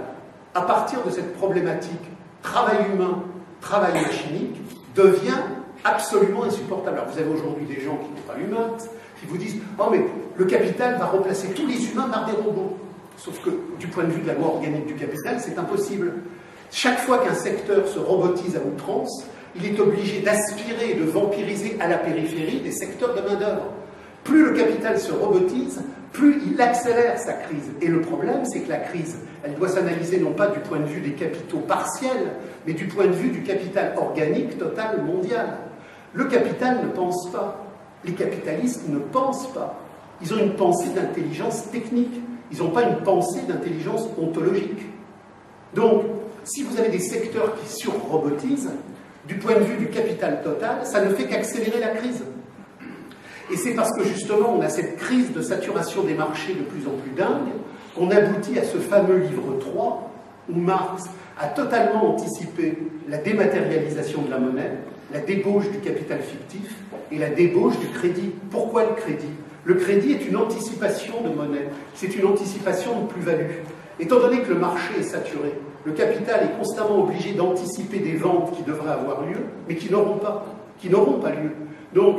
à 0.57 0.61
partir 0.61 1.03
de 1.03 1.11
cette 1.11 1.35
problématique 1.35 2.01
travail 2.41 2.77
humain, 2.91 3.23
travail 3.61 3.93
machinique, 3.93 4.55
devient 4.95 5.41
absolument 5.83 6.45
insupportable. 6.45 6.97
Alors 6.97 7.11
vous 7.11 7.19
avez 7.19 7.29
aujourd'hui 7.29 7.65
des 7.65 7.79
gens 7.81 7.97
qui 7.97 8.09
n'ont 8.09 8.27
pas 8.27 8.39
humains, 8.39 8.77
qui 9.19 9.27
vous 9.27 9.37
disent 9.37 9.57
Oh, 9.77 9.85
mais 9.91 10.03
le 10.35 10.45
capital 10.45 10.97
va 10.97 11.05
remplacer 11.05 11.49
tous 11.49 11.67
les 11.67 11.91
humains 11.91 12.09
par 12.09 12.25
des 12.25 12.33
robots. 12.33 12.75
Sauf 13.17 13.39
que, 13.43 13.49
du 13.79 13.87
point 13.87 14.03
de 14.03 14.11
vue 14.11 14.21
de 14.21 14.27
la 14.27 14.33
loi 14.33 14.47
organique 14.47 14.87
du 14.87 14.95
capital, 14.95 15.37
c'est 15.39 15.57
impossible. 15.57 16.13
Chaque 16.71 16.99
fois 16.99 17.19
qu'un 17.19 17.33
secteur 17.33 17.87
se 17.87 17.99
robotise 17.99 18.55
à 18.55 18.59
outrance, 18.59 19.25
il 19.55 19.65
est 19.65 19.79
obligé 19.79 20.21
d'aspirer 20.21 20.91
et 20.91 20.95
de 20.95 21.03
vampiriser 21.03 21.77
à 21.79 21.87
la 21.87 21.97
périphérie 21.97 22.61
des 22.61 22.71
secteurs 22.71 23.15
de 23.15 23.21
main-d'œuvre. 23.21 23.73
Plus 24.23 24.43
le 24.45 24.53
capital 24.53 24.99
se 24.99 25.11
robotise, 25.11 25.81
plus 26.11 26.41
il 26.45 26.61
accélère 26.61 27.17
sa 27.17 27.33
crise. 27.33 27.71
Et 27.81 27.87
le 27.87 28.01
problème, 28.01 28.45
c'est 28.45 28.61
que 28.61 28.69
la 28.69 28.79
crise, 28.79 29.17
elle 29.43 29.55
doit 29.55 29.69
s'analyser 29.69 30.19
non 30.19 30.31
pas 30.31 30.47
du 30.47 30.59
point 30.59 30.79
de 30.79 30.85
vue 30.85 31.01
des 31.01 31.13
capitaux 31.13 31.59
partiels, 31.59 32.33
mais 32.65 32.73
du 32.73 32.85
point 32.85 33.05
de 33.05 33.11
vue 33.11 33.29
du 33.29 33.43
capital 33.43 33.93
organique 33.97 34.57
total 34.57 35.03
mondial. 35.03 35.57
Le 36.13 36.25
capital 36.25 36.83
ne 36.83 36.89
pense 36.89 37.31
pas. 37.31 37.65
Les 38.05 38.13
capitalistes 38.13 38.87
ne 38.87 38.99
pensent 38.99 39.51
pas. 39.53 39.79
Ils 40.21 40.33
ont 40.33 40.39
une 40.39 40.55
pensée 40.55 40.89
d'intelligence 40.89 41.69
technique. 41.69 42.21
Ils 42.51 42.59
n'ont 42.59 42.71
pas 42.71 42.83
une 42.83 42.97
pensée 42.97 43.41
d'intelligence 43.47 44.07
ontologique. 44.19 44.85
Donc, 45.73 46.03
si 46.43 46.63
vous 46.63 46.79
avez 46.79 46.89
des 46.89 46.99
secteurs 46.99 47.55
qui 47.59 47.67
surrobotisent, 47.67 48.71
du 49.27 49.35
point 49.35 49.55
de 49.55 49.63
vue 49.63 49.77
du 49.77 49.89
capital 49.89 50.41
total, 50.41 50.85
ça 50.85 51.03
ne 51.03 51.13
fait 51.13 51.25
qu'accélérer 51.25 51.79
la 51.79 51.89
crise. 51.89 52.23
Et 53.51 53.55
c'est 53.55 53.73
parce 53.73 53.91
que 53.97 54.03
justement 54.03 54.55
on 54.57 54.61
a 54.61 54.69
cette 54.69 54.97
crise 54.97 55.31
de 55.31 55.41
saturation 55.41 56.03
des 56.03 56.13
marchés 56.13 56.53
de 56.53 56.63
plus 56.63 56.87
en 56.87 56.97
plus 57.01 57.11
dingue 57.11 57.53
qu'on 57.95 58.11
aboutit 58.11 58.59
à 58.59 58.63
ce 58.63 58.77
fameux 58.77 59.17
livre 59.17 59.57
3 59.59 60.11
où 60.49 60.59
Marx 60.59 61.05
a 61.39 61.47
totalement 61.47 62.13
anticipé 62.13 62.77
la 63.07 63.17
dématérialisation 63.17 64.21
de 64.23 64.29
la 64.29 64.39
monnaie, 64.39 64.71
la 65.13 65.19
débauche 65.19 65.69
du 65.69 65.79
capital 65.79 66.19
fictif 66.21 66.75
et 67.11 67.17
la 67.17 67.29
débauche 67.29 67.77
du 67.79 67.87
crédit. 67.87 68.31
Pourquoi 68.51 68.83
le 68.83 68.95
crédit? 68.95 69.31
Le 69.63 69.75
crédit 69.75 70.13
est 70.13 70.27
une 70.27 70.37
anticipation 70.37 71.21
de 71.21 71.29
monnaie, 71.29 71.67
c'est 71.93 72.15
une 72.15 72.25
anticipation 72.25 73.01
de 73.01 73.07
plus-value. 73.07 73.51
Étant 73.99 74.19
donné 74.19 74.41
que 74.41 74.49
le 74.49 74.59
marché 74.59 74.99
est 74.99 75.03
saturé, 75.03 75.53
le 75.85 75.91
capital 75.93 76.43
est 76.43 76.57
constamment 76.57 77.03
obligé 77.03 77.33
d'anticiper 77.33 77.99
des 77.99 78.15
ventes 78.15 78.55
qui 78.55 78.63
devraient 78.63 78.91
avoir 78.91 79.21
lieu, 79.25 79.37
mais 79.67 79.75
qui 79.75 79.91
n'auront 79.91 80.17
pas, 80.17 80.45
qui 80.79 80.89
n'auront 80.89 81.19
pas 81.19 81.31
lieu. 81.31 81.51
Donc, 81.93 82.17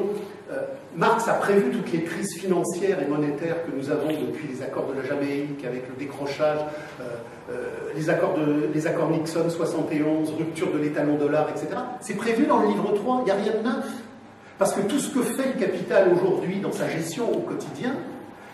euh, 0.51 0.63
Marx 0.97 1.29
a 1.29 1.35
prévu 1.35 1.71
toutes 1.71 1.93
les 1.93 2.03
crises 2.03 2.39
financières 2.39 3.03
et 3.03 3.07
monétaires 3.07 3.67
que 3.67 3.71
nous 3.77 3.91
avons 3.91 4.09
depuis 4.09 4.49
les 4.49 4.63
accords 4.63 4.87
de 4.87 4.99
la 4.99 5.07
Jamaïque, 5.07 5.63
avec 5.67 5.87
le 5.89 5.95
décrochage, 5.99 6.61
euh, 7.01 7.05
euh, 7.51 7.65
les, 7.95 8.09
accords 8.09 8.37
les 8.73 8.87
accords 8.87 9.11
Nixon 9.11 9.49
71, 9.49 10.33
rupture 10.39 10.73
de 10.73 10.79
l'étalon 10.79 11.17
dollar, 11.17 11.49
etc. 11.51 11.69
C'est 12.01 12.17
prévu 12.17 12.47
dans 12.47 12.61
le 12.61 12.69
livre 12.69 12.93
3, 12.95 13.19
il 13.21 13.25
n'y 13.27 13.31
a 13.31 13.35
rien 13.35 13.53
de 13.61 13.65
neuf. 13.65 13.91
Parce 14.59 14.73
que 14.73 14.81
tout 14.81 14.99
ce 14.99 15.13
que 15.13 15.23
fait 15.23 15.55
le 15.55 15.61
capital 15.61 16.09
aujourd'hui 16.13 16.61
dans 16.61 16.73
sa 16.73 16.89
gestion 16.89 17.31
au 17.31 17.41
quotidien, 17.41 17.95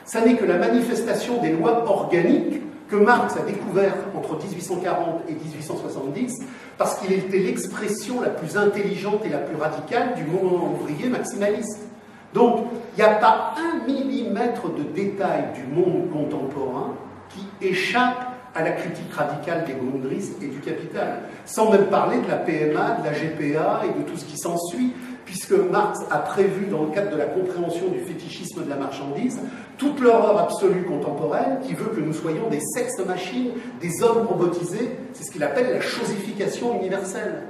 ça 0.05 0.21
n'est 0.21 0.37
que 0.37 0.45
la 0.45 0.59
manifestation 0.59 1.41
des 1.41 1.51
lois 1.51 1.89
organiques 1.89 2.61
que 2.89 2.97
Marx 2.97 3.37
a 3.37 3.43
découvert 3.43 3.95
entre 4.16 4.37
1840 4.37 5.22
et 5.28 5.32
1870, 5.32 6.41
parce 6.76 6.99
qu'il 6.99 7.12
était 7.12 7.39
l'expression 7.39 8.20
la 8.20 8.30
plus 8.30 8.57
intelligente 8.57 9.22
et 9.24 9.30
la 9.30 9.39
plus 9.39 9.57
radicale 9.57 10.14
du 10.14 10.24
mouvement 10.24 10.72
ouvrier 10.72 11.09
maximaliste. 11.09 11.80
Donc, 12.35 12.66
il 12.97 13.03
n'y 13.03 13.09
a 13.09 13.14
pas 13.14 13.55
un 13.57 13.87
millimètre 13.87 14.72
de 14.72 14.82
détail 14.82 15.45
du 15.55 15.72
monde 15.72 16.11
contemporain 16.12 16.95
qui 17.30 17.66
échappe 17.66 18.35
à 18.55 18.62
la 18.62 18.72
critique 18.72 19.12
radicale 19.12 19.64
des 19.64 19.74
Grundrisse 19.74 20.32
et 20.41 20.47
du 20.47 20.59
capital, 20.61 21.22
sans 21.45 21.72
même 21.72 21.87
parler 21.87 22.18
de 22.18 22.28
la 22.28 22.37
PMA, 22.37 22.99
de 23.01 23.05
la 23.05 23.12
GPA 23.12 23.82
et 23.85 23.99
de 23.99 24.05
tout 24.09 24.16
ce 24.16 24.24
qui 24.24 24.39
s'ensuit, 24.39 24.93
puisque 25.25 25.53
Marx 25.53 26.01
a 26.11 26.18
prévu, 26.18 26.66
dans 26.66 26.83
le 26.83 26.91
cadre 26.91 27.11
de 27.11 27.16
la 27.16 27.27
compréhension 27.27 27.89
du 27.89 28.01
fétichisme 28.01 28.64
de 28.64 28.68
la 28.68 28.77
marchandise, 28.77 29.41
toute 29.79 30.01
l'horreur 30.01 30.39
absolue 30.39 30.85
contemporaine 30.85 31.61
qui 31.62 31.75
veut 31.75 31.91
que 31.95 32.01
nous 32.01 32.12
soyons 32.12 32.49
des 32.49 32.61
sexes-machines, 32.61 33.51
des 33.81 34.03
hommes 34.03 34.27
robotisés, 34.27 34.91
c'est 35.12 35.25
ce 35.25 35.31
qu'il 35.31 35.43
appelle 35.43 35.72
la 35.72 35.81
chosification 35.81 36.79
universelle. 36.79 37.43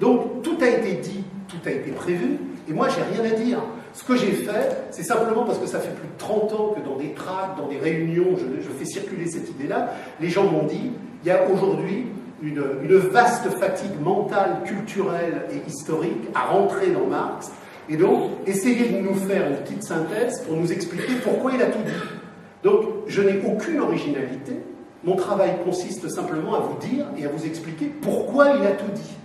Donc 0.00 0.42
tout 0.42 0.56
a 0.60 0.68
été 0.68 0.94
dit, 0.94 1.24
tout 1.48 1.56
a 1.66 1.70
été 1.70 1.90
prévu, 1.90 2.38
et 2.68 2.72
moi 2.72 2.88
j'ai 2.88 3.02
rien 3.02 3.30
à 3.30 3.34
dire. 3.34 3.58
Ce 3.94 4.04
que 4.04 4.16
j'ai 4.16 4.32
fait, 4.32 4.76
c'est 4.90 5.02
simplement 5.02 5.44
parce 5.44 5.58
que 5.58 5.66
ça 5.66 5.80
fait 5.80 5.94
plus 5.94 6.06
de 6.06 6.18
30 6.18 6.52
ans 6.52 6.74
que 6.76 6.86
dans 6.86 6.96
des 6.96 7.14
tracts, 7.14 7.58
dans 7.58 7.66
des 7.66 7.78
réunions, 7.78 8.36
je, 8.36 8.62
je 8.62 8.68
fais 8.68 8.84
circuler 8.84 9.26
cette 9.26 9.50
idée-là, 9.50 9.94
les 10.20 10.28
gens 10.28 10.44
m'ont 10.44 10.64
dit, 10.64 10.92
il 11.24 11.28
y 11.28 11.30
a 11.30 11.48
aujourd'hui 11.50 12.06
une, 12.42 12.96
vaste 12.96 13.48
fatigue 13.58 14.00
mentale, 14.02 14.62
culturelle 14.64 15.46
et 15.50 15.68
historique 15.68 16.28
à 16.34 16.46
rentrer 16.46 16.88
dans 16.88 17.06
Marx, 17.06 17.50
et 17.88 17.96
donc 17.96 18.30
essayer 18.46 18.88
de 18.88 18.98
nous 18.98 19.14
faire 19.14 19.48
une 19.48 19.56
petite 19.56 19.82
synthèse 19.82 20.42
pour 20.42 20.56
nous 20.56 20.70
expliquer 20.72 21.14
pourquoi 21.22 21.52
il 21.54 21.62
a 21.62 21.66
tout 21.66 21.82
dit. 21.84 21.92
Donc 22.62 22.84
je 23.06 23.22
n'ai 23.22 23.40
aucune 23.46 23.80
originalité, 23.80 24.60
mon 25.04 25.16
travail 25.16 25.50
consiste 25.64 26.08
simplement 26.08 26.56
à 26.56 26.60
vous 26.60 26.76
dire 26.86 27.06
et 27.16 27.24
à 27.24 27.28
vous 27.28 27.46
expliquer 27.46 27.86
pourquoi 27.86 28.54
il 28.58 28.66
a 28.66 28.72
tout 28.72 28.90
dit. 28.92 29.16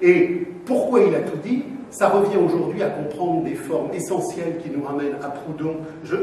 Et 0.00 0.46
pourquoi 0.64 1.02
il 1.02 1.14
a 1.14 1.20
tout 1.20 1.36
dit, 1.36 1.62
ça 1.90 2.08
revient 2.08 2.38
aujourd'hui 2.38 2.82
à 2.82 2.88
comprendre 2.88 3.44
des 3.44 3.54
formes 3.54 3.92
essentielles 3.92 4.58
qui 4.62 4.70
nous 4.70 4.82
ramènent 4.82 5.16
à 5.22 5.28
Proudhon. 5.28 5.76
Je, 6.04 6.16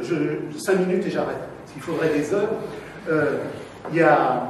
cinq 0.58 0.80
minutes 0.80 1.06
et 1.06 1.12
j'arrête, 1.12 1.38
s'il 1.68 1.82
faudrait 1.82 2.10
des 2.10 2.34
heures. 2.34 2.50
Euh, 3.10 3.38
il 3.92 3.98
y 3.98 4.02
a 4.02 4.48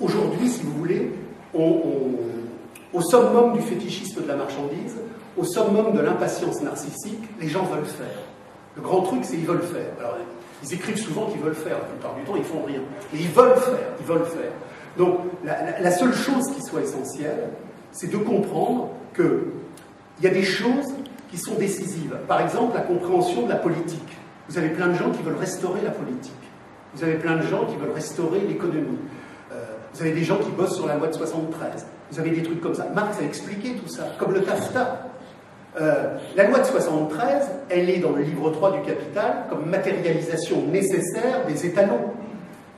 Aujourd'hui, 0.00 0.48
si 0.48 0.62
vous 0.62 0.72
voulez, 0.72 1.10
au 1.54 3.00
summum 3.00 3.52
du 3.54 3.62
fétichisme 3.62 4.22
de 4.22 4.28
la 4.28 4.36
marchandise, 4.36 4.96
au 5.36 5.44
summum 5.44 5.92
de 5.92 6.00
l'impatience 6.00 6.60
narcissique, 6.62 7.22
les 7.40 7.48
gens 7.48 7.64
veulent 7.64 7.84
faire. 7.84 8.22
Le 8.76 8.82
grand 8.82 9.02
truc, 9.02 9.20
c'est 9.24 9.36
qu'ils 9.36 9.46
veulent 9.46 9.62
faire. 9.62 9.92
Alors, 9.98 10.16
ils 10.62 10.74
écrivent 10.74 10.98
souvent 10.98 11.26
qu'ils 11.26 11.40
veulent 11.40 11.54
faire, 11.54 11.78
la 11.78 11.84
plupart 11.84 12.14
du 12.14 12.22
temps, 12.22 12.36
ils 12.36 12.44
font 12.44 12.62
rien. 12.66 12.80
Mais 13.12 13.20
ils 13.20 13.28
veulent 13.28 13.56
faire, 13.56 13.94
ils 13.98 14.06
veulent 14.06 14.26
faire. 14.26 14.52
Donc, 14.96 15.18
la, 15.44 15.90
seule 15.90 16.12
chose 16.12 16.46
qui 16.54 16.62
soit 16.62 16.82
essentielle, 16.82 17.48
c'est 17.92 18.10
de 18.10 18.16
comprendre 18.16 18.90
qu'il 19.14 20.22
y 20.22 20.26
a 20.26 20.30
des 20.30 20.42
choses 20.42 20.86
qui 21.30 21.38
sont 21.38 21.54
décisives. 21.54 22.16
Par 22.28 22.40
exemple, 22.40 22.74
la 22.74 22.82
compréhension 22.82 23.44
de 23.44 23.48
la 23.48 23.56
politique. 23.56 24.00
Vous 24.48 24.58
avez 24.58 24.70
plein 24.70 24.88
de 24.88 24.94
gens 24.94 25.10
qui 25.10 25.22
veulent 25.22 25.38
restaurer 25.38 25.80
la 25.82 25.90
politique. 25.90 26.32
Vous 26.94 27.04
avez 27.04 27.14
plein 27.14 27.36
de 27.36 27.42
gens 27.42 27.66
qui 27.66 27.76
veulent 27.76 27.94
restaurer 27.94 28.40
l'économie. 28.40 28.98
Vous 29.94 30.02
avez 30.02 30.12
des 30.12 30.24
gens 30.24 30.38
qui 30.38 30.50
bossent 30.50 30.76
sur 30.76 30.86
la 30.86 30.96
loi 30.96 31.08
de 31.08 31.14
73. 31.14 31.86
Vous 32.10 32.20
avez 32.20 32.30
des 32.30 32.42
trucs 32.42 32.60
comme 32.60 32.74
ça. 32.74 32.86
Marx 32.94 33.18
a 33.20 33.24
expliqué 33.24 33.74
tout 33.74 33.88
ça, 33.88 34.08
comme 34.18 34.32
le 34.32 34.42
TAFTA. 34.42 35.06
Euh, 35.80 36.16
la 36.36 36.48
loi 36.48 36.58
de 36.58 36.64
73, 36.64 37.48
elle 37.68 37.90
est 37.90 37.98
dans 37.98 38.10
le 38.10 38.22
livre 38.22 38.50
3 38.50 38.72
du 38.72 38.82
Capital 38.82 39.44
comme 39.48 39.66
matérialisation 39.66 40.66
nécessaire 40.66 41.46
des 41.46 41.66
étalons. 41.66 42.10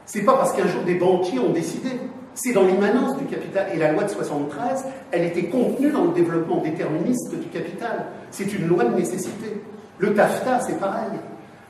C'est 0.04 0.22
pas 0.22 0.34
parce 0.34 0.52
qu'un 0.52 0.66
jour 0.66 0.82
des 0.82 0.96
banquiers 0.96 1.38
ont 1.38 1.52
décidé. 1.52 1.90
C'est 2.34 2.52
dans 2.52 2.64
l'immanence 2.64 3.16
du 3.18 3.26
capital. 3.26 3.66
Et 3.74 3.78
la 3.78 3.92
loi 3.92 4.04
de 4.04 4.10
73, 4.10 4.86
elle 5.10 5.24
était 5.24 5.44
contenue 5.44 5.90
dans 5.90 6.04
le 6.04 6.12
développement 6.12 6.58
déterministe 6.58 7.34
du 7.38 7.48
capital. 7.48 8.06
C'est 8.30 8.52
une 8.54 8.66
loi 8.68 8.84
de 8.84 8.94
nécessité. 8.94 9.62
Le 9.98 10.14
TAFTA, 10.14 10.60
c'est 10.60 10.78
pareil. 10.78 11.18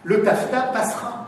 Le 0.05 0.23
TAFTA 0.23 0.71
passera. 0.73 1.27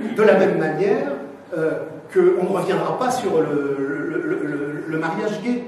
De 0.00 0.22
la 0.22 0.38
même 0.38 0.58
manière, 0.58 1.12
euh, 1.56 1.80
qu'on 2.12 2.44
ne 2.44 2.48
reviendra 2.48 2.98
pas 2.98 3.10
sur 3.10 3.40
le, 3.40 4.98
mariage 4.98 5.40
gay. 5.42 5.64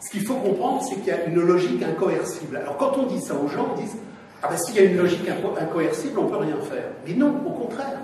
Ce 0.00 0.10
qu'il 0.10 0.22
faut 0.22 0.34
comprendre, 0.34 0.82
c'est 0.82 0.96
qu'il 0.96 1.06
y 1.06 1.10
a 1.10 1.26
une 1.26 1.40
logique 1.40 1.82
incoercible. 1.82 2.56
Alors 2.56 2.76
quand 2.76 2.96
on 2.98 3.06
dit 3.06 3.20
ça 3.20 3.34
aux 3.34 3.48
gens, 3.48 3.74
ils 3.76 3.84
disent 3.84 3.96
Ah 4.42 4.48
ben 4.50 4.56
s'il 4.56 4.76
y 4.76 4.78
a 4.80 4.84
une 4.84 4.96
logique 4.96 5.28
incoercible, 5.28 6.18
on 6.18 6.24
ne 6.24 6.28
peut 6.30 6.36
rien 6.36 6.56
faire. 6.62 6.84
Mais 7.06 7.14
non, 7.14 7.34
au 7.46 7.50
contraire. 7.50 7.98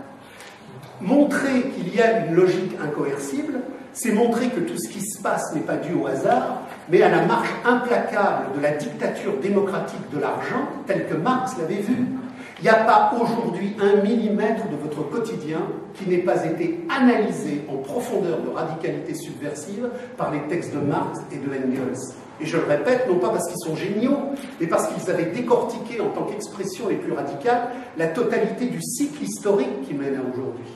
Montrer 1.01 1.71
qu'il 1.75 1.95
y 1.95 2.01
a 2.01 2.27
une 2.27 2.35
logique 2.35 2.77
incoercible, 2.83 3.61
c'est 3.93 4.13
montrer 4.13 4.49
que 4.49 4.61
tout 4.61 4.77
ce 4.77 4.89
qui 4.89 5.01
se 5.01 5.21
passe 5.21 5.55
n'est 5.55 5.63
pas 5.63 5.77
dû 5.77 5.95
au 5.95 6.07
hasard, 6.07 6.63
mais 6.89 7.03
à 7.03 7.09
la 7.09 7.25
marche 7.25 7.49
implacable 7.65 8.57
de 8.57 8.63
la 8.63 8.73
dictature 8.73 9.39
démocratique 9.41 10.11
de 10.13 10.21
l'argent, 10.21 10.69
telle 10.87 11.07
que 11.09 11.15
Marx 11.15 11.57
l'avait 11.59 11.81
vue. 11.81 12.07
Il 12.61 12.65
n'y 12.65 12.71
a 12.71 12.85
pas 12.85 13.13
aujourd'hui 13.21 13.77
un 13.81 14.03
millimètre 14.03 14.69
de 14.69 14.75
votre 14.75 15.09
quotidien 15.09 15.61
qui 15.95 16.09
n'ait 16.09 16.19
pas 16.19 16.45
été 16.45 16.81
analysé 16.89 17.65
en 17.69 17.77
profondeur 17.77 18.41
de 18.41 18.49
radicalité 18.49 19.15
subversive 19.15 19.89
par 20.17 20.33
les 20.33 20.41
textes 20.49 20.75
de 20.75 20.81
Marx 20.81 21.21
et 21.31 21.37
de 21.37 21.47
Engels. 21.47 22.15
Et 22.41 22.47
je 22.47 22.57
le 22.57 22.65
répète, 22.65 23.09
non 23.09 23.19
pas 23.19 23.29
parce 23.29 23.47
qu'ils 23.47 23.61
sont 23.61 23.77
géniaux, 23.77 24.19
mais 24.61 24.67
parce 24.67 24.89
qu'ils 24.89 25.09
avaient 25.09 25.31
décortiqué 25.31 26.01
en 26.01 26.09
tant 26.09 26.25
qu'expression 26.25 26.89
les 26.89 26.97
plus 26.97 27.13
radicales 27.13 27.69
la 27.97 28.09
totalité 28.09 28.67
du 28.67 28.83
cycle 28.83 29.23
historique 29.23 29.83
qui 29.87 29.95
mène 29.95 30.17
à 30.17 30.21
aujourd'hui. 30.21 30.67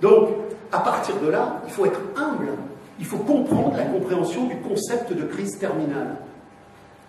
Donc, 0.00 0.28
à 0.70 0.78
partir 0.78 1.16
de 1.20 1.28
là, 1.28 1.62
il 1.66 1.72
faut 1.72 1.86
être 1.86 2.00
humble, 2.16 2.50
il 3.00 3.06
faut 3.06 3.18
comprendre 3.18 3.76
la 3.76 3.84
compréhension 3.84 4.46
du 4.46 4.56
concept 4.56 5.12
de 5.12 5.22
crise 5.24 5.58
terminale. 5.58 6.16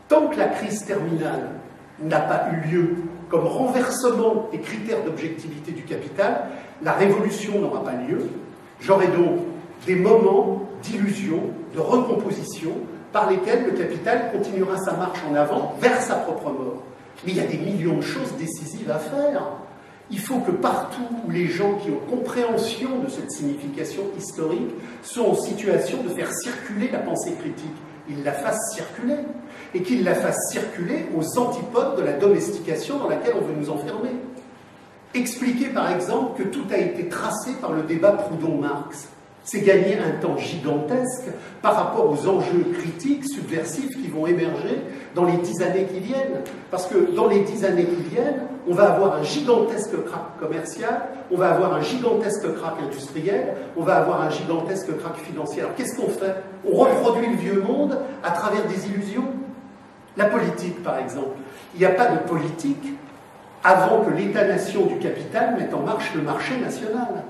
Tant 0.07 0.27
que 0.27 0.37
la 0.37 0.47
crise 0.47 0.83
terminale 0.85 1.49
n'a 2.01 2.21
pas 2.21 2.47
eu 2.51 2.69
lieu 2.71 2.95
comme 3.29 3.45
renversement 3.45 4.49
des 4.51 4.59
critères 4.59 5.03
d'objectivité 5.03 5.71
du 5.71 5.83
capital, 5.83 6.49
la 6.81 6.93
révolution 6.93 7.59
n'aura 7.59 7.83
pas 7.83 7.93
lieu. 7.93 8.27
J'aurai 8.81 9.07
donc 9.07 9.39
des 9.85 9.95
moments 9.95 10.63
d'illusion, 10.81 11.41
de 11.73 11.79
recomposition, 11.79 12.71
par 13.11 13.29
lesquels 13.29 13.65
le 13.65 13.71
capital 13.71 14.31
continuera 14.31 14.77
sa 14.77 14.93
marche 14.93 15.19
en 15.29 15.35
avant 15.35 15.75
vers 15.79 16.01
sa 16.01 16.15
propre 16.15 16.51
mort. 16.51 16.83
Mais 17.25 17.31
il 17.31 17.37
y 17.37 17.41
a 17.41 17.45
des 17.45 17.57
millions 17.57 17.97
de 17.97 18.01
choses 18.01 18.33
décisives 18.37 18.89
à 18.89 18.99
faire. 18.99 19.41
Il 20.11 20.19
faut 20.19 20.39
que 20.39 20.51
partout 20.51 21.07
où 21.25 21.31
les 21.31 21.47
gens 21.47 21.75
qui 21.75 21.91
ont 21.91 21.99
compréhension 22.09 22.99
de 23.03 23.09
cette 23.09 23.31
signification 23.31 24.03
historique 24.17 24.71
sont 25.03 25.25
en 25.25 25.35
situation 25.35 26.01
de 26.01 26.09
faire 26.09 26.31
circuler 26.31 26.89
la 26.91 26.99
pensée 26.99 27.33
critique, 27.33 27.75
ils 28.09 28.23
la 28.23 28.31
fassent 28.31 28.73
circuler 28.73 29.17
et 29.73 29.81
qu'ils 29.81 30.03
la 30.03 30.15
fassent 30.15 30.49
circuler 30.51 31.07
aux 31.15 31.39
antipodes 31.39 31.97
de 31.97 32.03
la 32.03 32.13
domestication 32.13 32.97
dans 32.97 33.09
laquelle 33.09 33.33
on 33.39 33.45
veut 33.45 33.55
nous 33.59 33.69
enfermer. 33.69 34.11
Expliquer 35.13 35.67
par 35.67 35.91
exemple 35.91 36.41
que 36.41 36.47
tout 36.47 36.65
a 36.71 36.77
été 36.77 37.09
tracé 37.09 37.51
par 37.61 37.73
le 37.73 37.83
débat 37.83 38.11
Proudhon-Marx 38.11 39.09
c'est 39.49 39.61
gagner 39.61 39.97
un 39.97 40.11
temps 40.21 40.37
gigantesque 40.37 41.29
par 41.61 41.75
rapport 41.75 42.09
aux 42.09 42.27
enjeux 42.27 42.65
critiques, 42.73 43.25
subversifs 43.27 43.89
qui 43.89 44.07
vont 44.07 44.27
émerger 44.27 44.81
dans 45.15 45.25
les 45.25 45.37
dix 45.37 45.61
années 45.63 45.85
qui 45.85 45.99
viennent. 45.99 46.41
Parce 46.69 46.85
que 46.85 47.15
dans 47.15 47.27
les 47.27 47.39
dix 47.41 47.65
années 47.65 47.85
qui 47.85 48.15
viennent, 48.15 48.41
on 48.67 48.73
va 48.73 48.93
avoir 48.93 49.15
un 49.15 49.23
gigantesque 49.23 50.03
crack 50.05 50.37
commercial, 50.39 51.01
on 51.31 51.37
va 51.37 51.49
avoir 51.49 51.73
un 51.73 51.81
gigantesque 51.81 52.53
crack 52.55 52.75
industriel, 52.85 53.55
on 53.75 53.81
va 53.81 53.95
avoir 53.95 54.21
un 54.21 54.29
gigantesque 54.29 54.95
crack 54.97 55.17
financier. 55.17 55.61
Alors 55.61 55.73
qu'est-ce 55.75 55.95
qu'on 55.95 56.09
fait? 56.09 56.35
On 56.69 56.75
reproduit 56.75 57.27
le 57.27 57.37
vieux 57.37 57.61
monde 57.61 57.97
à 58.23 58.31
travers 58.31 58.67
des 58.67 58.87
illusions? 58.87 59.25
La 60.19 60.25
politique, 60.25 60.83
par 60.83 60.99
exemple. 60.99 61.37
Il 61.73 61.79
n'y 61.79 61.85
a 61.85 61.91
pas 61.91 62.07
de 62.07 62.17
politique 62.27 62.93
avant 63.63 64.01
que 64.01 64.11
l'État-nation 64.11 64.85
du 64.85 64.97
capital 64.97 65.55
mette 65.57 65.73
en 65.73 65.79
marche 65.79 66.13
le 66.13 66.21
marché 66.21 66.57
national. 66.57 67.23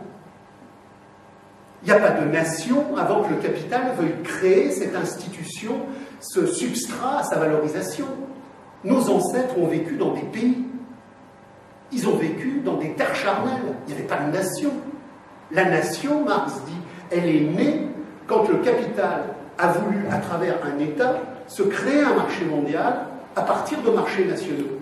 Il 1.84 1.86
n'y 1.86 1.92
a 1.92 2.00
pas 2.00 2.20
de 2.20 2.26
nation 2.26 2.98
avant 2.98 3.22
que 3.22 3.30
le 3.30 3.36
capital 3.36 3.94
veuille 3.96 4.16
créer 4.24 4.72
cette 4.72 4.96
institution, 4.96 5.82
ce 6.20 6.48
substrat 6.48 7.20
à 7.20 7.24
sa 7.24 7.38
valorisation. 7.38 8.08
Nos 8.84 9.08
ancêtres 9.12 9.60
ont 9.60 9.68
vécu 9.68 9.96
dans 9.96 10.14
des 10.16 10.24
pays. 10.24 10.66
Ils 11.92 12.10
ont 12.10 12.16
vécu 12.16 12.62
dans 12.66 12.78
des 12.78 12.94
terres 12.94 13.16
charnelles. 13.16 13.76
Il 13.88 13.94
n'y 13.94 14.00
avait 14.00 14.08
pas 14.08 14.18
de 14.18 14.32
nation. 14.32 14.72
La 15.52 15.66
nation, 15.66 16.26
Marx 16.26 16.54
dit, 16.66 16.82
elle 17.12 17.30
est 17.30 17.42
née 17.42 17.88
quand 18.26 18.50
le 18.50 18.58
capital 18.58 19.26
a 19.60 19.68
voulu, 19.74 20.06
à 20.10 20.18
travers 20.18 20.56
un 20.66 20.80
État, 20.80 21.18
se 21.50 21.64
créer 21.64 22.02
un 22.02 22.16
marché 22.16 22.46
mondial 22.46 23.08
à 23.36 23.42
partir 23.42 23.82
de 23.82 23.90
marchés 23.90 24.24
nationaux. 24.24 24.80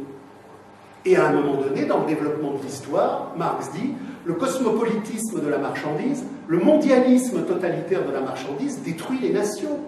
Et 1.06 1.16
à 1.16 1.28
un 1.28 1.32
moment 1.32 1.56
donné, 1.56 1.86
dans 1.86 2.02
le 2.02 2.06
développement 2.06 2.52
de 2.52 2.64
l'histoire, 2.64 3.32
Marx 3.38 3.72
dit, 3.72 3.94
le 4.26 4.34
cosmopolitisme 4.34 5.42
de 5.42 5.48
la 5.48 5.58
marchandise, 5.58 6.26
le 6.48 6.60
mondialisme 6.60 7.46
totalitaire 7.46 8.06
de 8.06 8.12
la 8.12 8.20
marchandise 8.20 8.82
détruit 8.84 9.20
les 9.20 9.32
nations. 9.32 9.80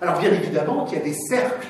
Alors 0.00 0.18
bien 0.18 0.32
évidemment 0.32 0.86
qu'il 0.86 0.98
y 0.98 1.00
a 1.02 1.04
des 1.04 1.12
cercles, 1.12 1.68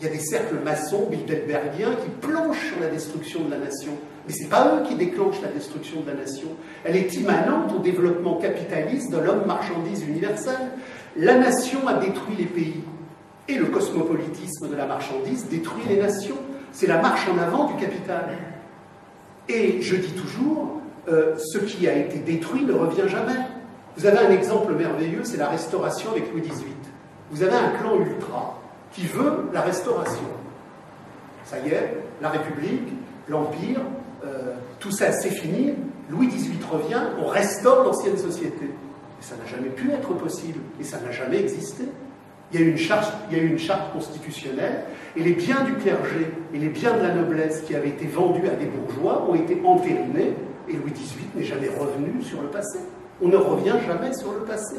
il 0.00 0.06
y 0.06 0.08
a 0.08 0.12
des 0.12 0.20
cercles 0.20 0.56
maçons, 0.64 1.08
bilderbergiens, 1.10 1.94
qui 2.02 2.08
planchent 2.26 2.68
sur 2.68 2.80
la 2.80 2.88
destruction 2.88 3.44
de 3.44 3.50
la 3.50 3.58
nation. 3.58 3.92
Mais 4.26 4.32
ce 4.32 4.42
n'est 4.42 4.48
pas 4.48 4.74
eux 4.74 4.86
qui 4.88 4.94
déclenchent 4.94 5.42
la 5.42 5.48
destruction 5.48 6.00
de 6.00 6.06
la 6.06 6.14
nation. 6.14 6.48
Elle 6.84 6.96
est 6.96 7.14
immanente 7.14 7.72
au 7.76 7.80
développement 7.80 8.36
capitaliste 8.36 9.10
de 9.12 9.18
l'homme 9.18 9.44
marchandise 9.46 10.02
universel. 10.08 10.56
La 11.16 11.38
nation 11.38 11.86
a 11.86 11.94
détruit 11.94 12.36
les 12.38 12.46
pays. 12.46 12.82
Et 13.48 13.54
le 13.54 13.66
cosmopolitisme 13.66 14.68
de 14.68 14.76
la 14.76 14.86
marchandise 14.86 15.46
détruit 15.48 15.84
les 15.88 15.98
nations. 15.98 16.36
C'est 16.72 16.86
la 16.86 17.00
marche 17.00 17.28
en 17.28 17.38
avant 17.38 17.66
du 17.66 17.76
capital. 17.76 18.36
Et 19.48 19.80
je 19.80 19.96
dis 19.96 20.12
toujours, 20.12 20.80
euh, 21.08 21.36
ce 21.38 21.58
qui 21.58 21.86
a 21.86 21.96
été 21.96 22.18
détruit 22.18 22.64
ne 22.64 22.72
revient 22.72 23.08
jamais. 23.08 23.38
Vous 23.96 24.06
avez 24.06 24.18
un 24.18 24.30
exemple 24.30 24.74
merveilleux, 24.74 25.22
c'est 25.22 25.36
la 25.36 25.48
restauration 25.48 26.10
avec 26.10 26.32
Louis 26.32 26.42
XVIII. 26.42 26.66
Vous 27.30 27.42
avez 27.42 27.54
un 27.54 27.70
clan 27.70 27.98
ultra 28.00 28.60
qui 28.92 29.06
veut 29.06 29.48
la 29.52 29.62
restauration. 29.62 30.28
Ça 31.44 31.58
y 31.60 31.68
est, 31.68 31.96
la 32.20 32.30
République, 32.30 32.88
l'Empire, 33.28 33.80
euh, 34.24 34.54
tout 34.80 34.90
ça 34.90 35.12
c'est 35.12 35.30
fini. 35.30 35.74
Louis 36.10 36.28
XVIII 36.28 36.58
revient, 36.70 37.02
on 37.22 37.28
restaure 37.28 37.84
l'ancienne 37.84 38.18
société. 38.18 38.64
Et 38.64 39.22
ça 39.22 39.36
n'a 39.36 39.46
jamais 39.46 39.70
pu 39.70 39.90
être 39.92 40.12
possible, 40.14 40.58
et 40.80 40.84
ça 40.84 41.00
n'a 41.00 41.10
jamais 41.10 41.40
existé. 41.40 41.84
Il 42.52 42.60
y, 42.60 42.62
a 42.62 42.66
eu 42.66 43.48
une 43.48 43.58
charte 43.58 43.92
constitutionnelle, 43.92 44.84
et 45.16 45.22
les 45.22 45.32
biens 45.32 45.64
du 45.64 45.72
clergé 45.74 46.30
et 46.54 46.58
les 46.58 46.68
biens 46.68 46.96
de 46.96 47.02
la 47.02 47.14
noblesse 47.14 47.62
qui 47.62 47.74
avaient 47.74 47.88
été 47.88 48.06
vendus 48.06 48.46
à 48.46 48.54
des 48.54 48.66
bourgeois 48.66 49.26
ont 49.28 49.34
été 49.34 49.60
entérinés 49.64 50.34
et 50.68 50.72
Louis 50.72 50.92
XVIII 50.92 51.26
n'est 51.34 51.44
jamais 51.44 51.68
revenu 51.68 52.22
sur 52.22 52.42
le 52.42 52.48
passé. 52.48 52.78
On 53.22 53.28
ne 53.28 53.36
revient 53.36 53.76
jamais 53.86 54.12
sur 54.12 54.32
le 54.32 54.40
passé. 54.40 54.76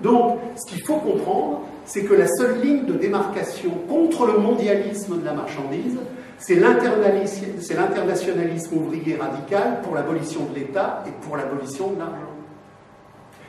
Donc, 0.00 0.38
ce 0.56 0.64
qu'il 0.70 0.82
faut 0.82 0.96
comprendre, 0.96 1.60
c'est 1.84 2.04
que 2.04 2.14
la 2.14 2.26
seule 2.26 2.60
ligne 2.60 2.86
de 2.86 2.94
démarcation 2.94 3.70
contre 3.88 4.26
le 4.26 4.38
mondialisme 4.38 5.20
de 5.20 5.24
la 5.24 5.32
marchandise, 5.32 5.98
c'est 6.38 6.56
l'internationalisme 6.56 8.76
ouvrier 8.76 9.16
radical 9.16 9.80
pour 9.82 9.94
l'abolition 9.94 10.46
de 10.46 10.56
l'État 10.56 11.04
et 11.06 11.12
pour 11.24 11.36
l'abolition 11.36 11.92
de 11.92 12.00
l'argent. 12.00 12.32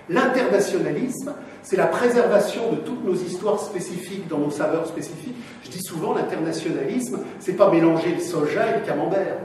L'internationalisme, 0.09 1.33
c'est 1.63 1.77
la 1.77 1.87
préservation 1.87 2.71
de 2.71 2.77
toutes 2.77 3.03
nos 3.03 3.15
histoires 3.15 3.59
spécifiques 3.59 4.27
dans 4.27 4.37
nos 4.37 4.51
saveurs 4.51 4.85
spécifiques. 4.85 5.35
Je 5.63 5.69
dis 5.69 5.81
souvent, 5.81 6.13
l'internationalisme, 6.13 7.19
c'est 7.39 7.53
pas 7.53 7.71
mélanger 7.71 8.13
le 8.15 8.21
soja 8.21 8.69
et 8.69 8.79
le 8.79 8.85
camembert. 8.85 9.37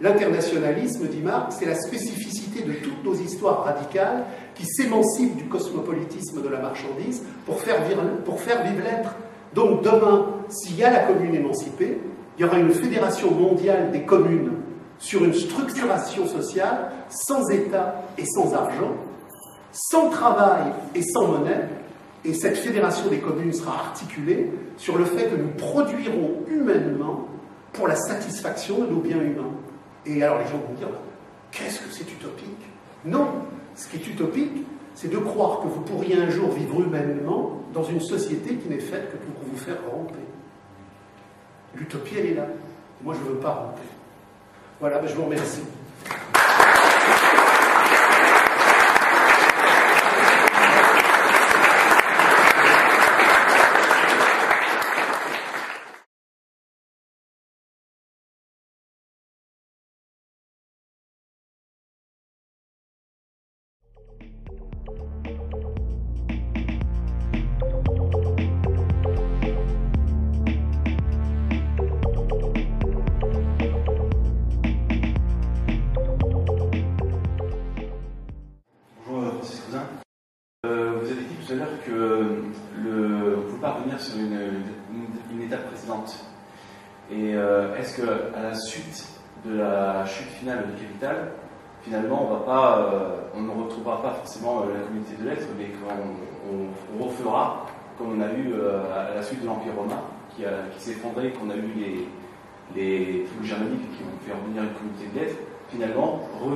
L'internationalisme, 0.00 1.08
dit 1.08 1.20
Marx, 1.20 1.56
c'est 1.58 1.66
la 1.66 1.74
spécificité 1.74 2.62
de 2.62 2.72
toutes 2.74 3.04
nos 3.04 3.14
histoires 3.14 3.64
radicales 3.64 4.24
qui 4.54 4.64
s'émancipent 4.64 5.36
du 5.36 5.44
cosmopolitisme 5.44 6.40
de 6.40 6.48
la 6.48 6.60
marchandise 6.60 7.24
pour 7.44 7.60
faire 7.60 7.82
vivre, 7.84 8.02
pour 8.24 8.40
faire 8.40 8.62
vivre 8.62 8.84
l'être. 8.84 9.16
Donc 9.54 9.82
demain, 9.82 10.26
s'il 10.48 10.76
y 10.76 10.84
a 10.84 10.90
la 10.90 11.00
commune 11.00 11.34
émancipée, 11.34 11.98
il 12.38 12.42
y 12.42 12.44
aura 12.44 12.58
une 12.58 12.70
fédération 12.70 13.32
mondiale 13.32 13.90
des 13.90 14.02
communes 14.02 14.52
sur 15.00 15.24
une 15.24 15.34
structuration 15.34 16.26
sociale 16.26 16.92
sans 17.08 17.48
État 17.50 18.02
et 18.16 18.24
sans 18.24 18.54
argent, 18.54 18.94
sans 19.78 20.10
travail 20.10 20.72
et 20.94 21.02
sans 21.02 21.28
monnaie, 21.28 21.68
et 22.24 22.34
cette 22.34 22.56
fédération 22.56 23.08
des 23.08 23.20
communes 23.20 23.52
sera 23.52 23.74
articulée 23.74 24.50
sur 24.76 24.98
le 24.98 25.04
fait 25.04 25.30
que 25.30 25.36
nous 25.36 25.50
produirons 25.50 26.42
humainement 26.48 27.28
pour 27.72 27.86
la 27.86 27.94
satisfaction 27.94 28.80
de 28.80 28.86
nos 28.88 29.00
biens 29.00 29.20
humains. 29.20 29.52
Et 30.04 30.22
alors 30.22 30.38
les 30.38 30.46
gens 30.46 30.58
vont 30.68 30.74
dire, 30.74 30.88
qu'est-ce 31.52 31.78
que 31.78 31.92
c'est 31.92 32.10
utopique? 32.10 32.66
Non, 33.04 33.28
ce 33.76 33.88
qui 33.88 33.96
est 33.96 34.06
utopique, 34.08 34.66
c'est 34.94 35.10
de 35.10 35.18
croire 35.18 35.60
que 35.60 35.68
vous 35.68 35.80
pourriez 35.82 36.16
un 36.16 36.28
jour 36.28 36.50
vivre 36.50 36.80
humainement 36.80 37.60
dans 37.72 37.84
une 37.84 38.00
société 38.00 38.56
qui 38.56 38.68
n'est 38.68 38.80
faite 38.80 39.12
que 39.12 39.16
pour 39.16 39.48
vous 39.48 39.56
faire 39.56 39.76
ramper. 39.88 40.14
L'utopie, 41.76 42.14
elle 42.18 42.26
est 42.26 42.34
là. 42.34 42.46
Moi, 43.04 43.14
je 43.14 43.28
ne 43.28 43.34
veux 43.34 43.40
pas 43.40 43.50
ramper. 43.50 43.82
Voilà, 44.80 44.98
ben, 44.98 45.06
je 45.06 45.14
vous 45.14 45.24
remercie. 45.24 45.62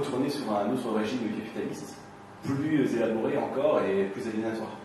Retourner 0.03 0.29
sur 0.29 0.51
un 0.51 0.73
autre 0.73 0.91
régime 0.99 1.21
capitaliste, 1.37 1.95
plus 2.45 2.97
élaboré 2.97 3.37
encore 3.37 3.81
et 3.83 4.05
plus 4.05 4.27
aliénatoire. 4.29 4.77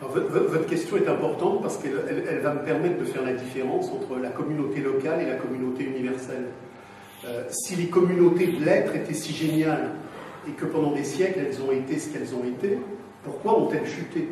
votre 0.00 0.66
question 0.66 0.96
est 0.96 1.08
importante 1.08 1.62
parce 1.62 1.76
qu'elle 1.76 2.40
va 2.42 2.54
me 2.54 2.64
permettre 2.64 2.98
de 2.98 3.04
faire 3.04 3.22
la 3.22 3.34
différence 3.34 3.90
entre 3.90 4.18
la 4.18 4.30
communauté 4.30 4.80
locale 4.80 5.20
et 5.22 5.26
la 5.26 5.36
communauté 5.36 5.84
universelle. 5.84 6.48
Euh, 7.26 7.42
si 7.50 7.74
les 7.76 7.88
communautés 7.88 8.46
de 8.46 8.64
l'être 8.64 8.94
étaient 8.94 9.14
si 9.14 9.34
géniales 9.34 9.90
et 10.48 10.52
que 10.52 10.64
pendant 10.64 10.92
des 10.92 11.02
siècles 11.02 11.40
elles 11.40 11.60
ont 11.60 11.72
été 11.72 11.98
ce 11.98 12.10
qu'elles 12.10 12.34
ont 12.34 12.44
été, 12.44 12.78
pourquoi 13.24 13.60
ont-elles 13.60 13.86
chuté? 13.86 14.28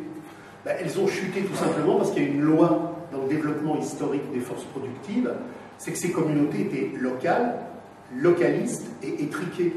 Ben, 0.65 0.77
Elles 0.79 0.97
ont 0.99 1.07
chuté 1.07 1.41
tout 1.41 1.55
simplement 1.55 1.97
parce 1.97 2.11
qu'il 2.11 2.23
y 2.23 2.25
a 2.25 2.29
une 2.29 2.41
loi 2.41 2.95
dans 3.11 3.23
le 3.23 3.27
développement 3.27 3.77
historique 3.77 4.31
des 4.33 4.39
forces 4.39 4.63
productives, 4.63 5.33
c'est 5.77 5.91
que 5.91 5.97
ces 5.97 6.11
communautés 6.11 6.61
étaient 6.61 6.91
locales, 6.97 7.66
localistes 8.15 8.85
et 9.03 9.23
étriquées. 9.23 9.73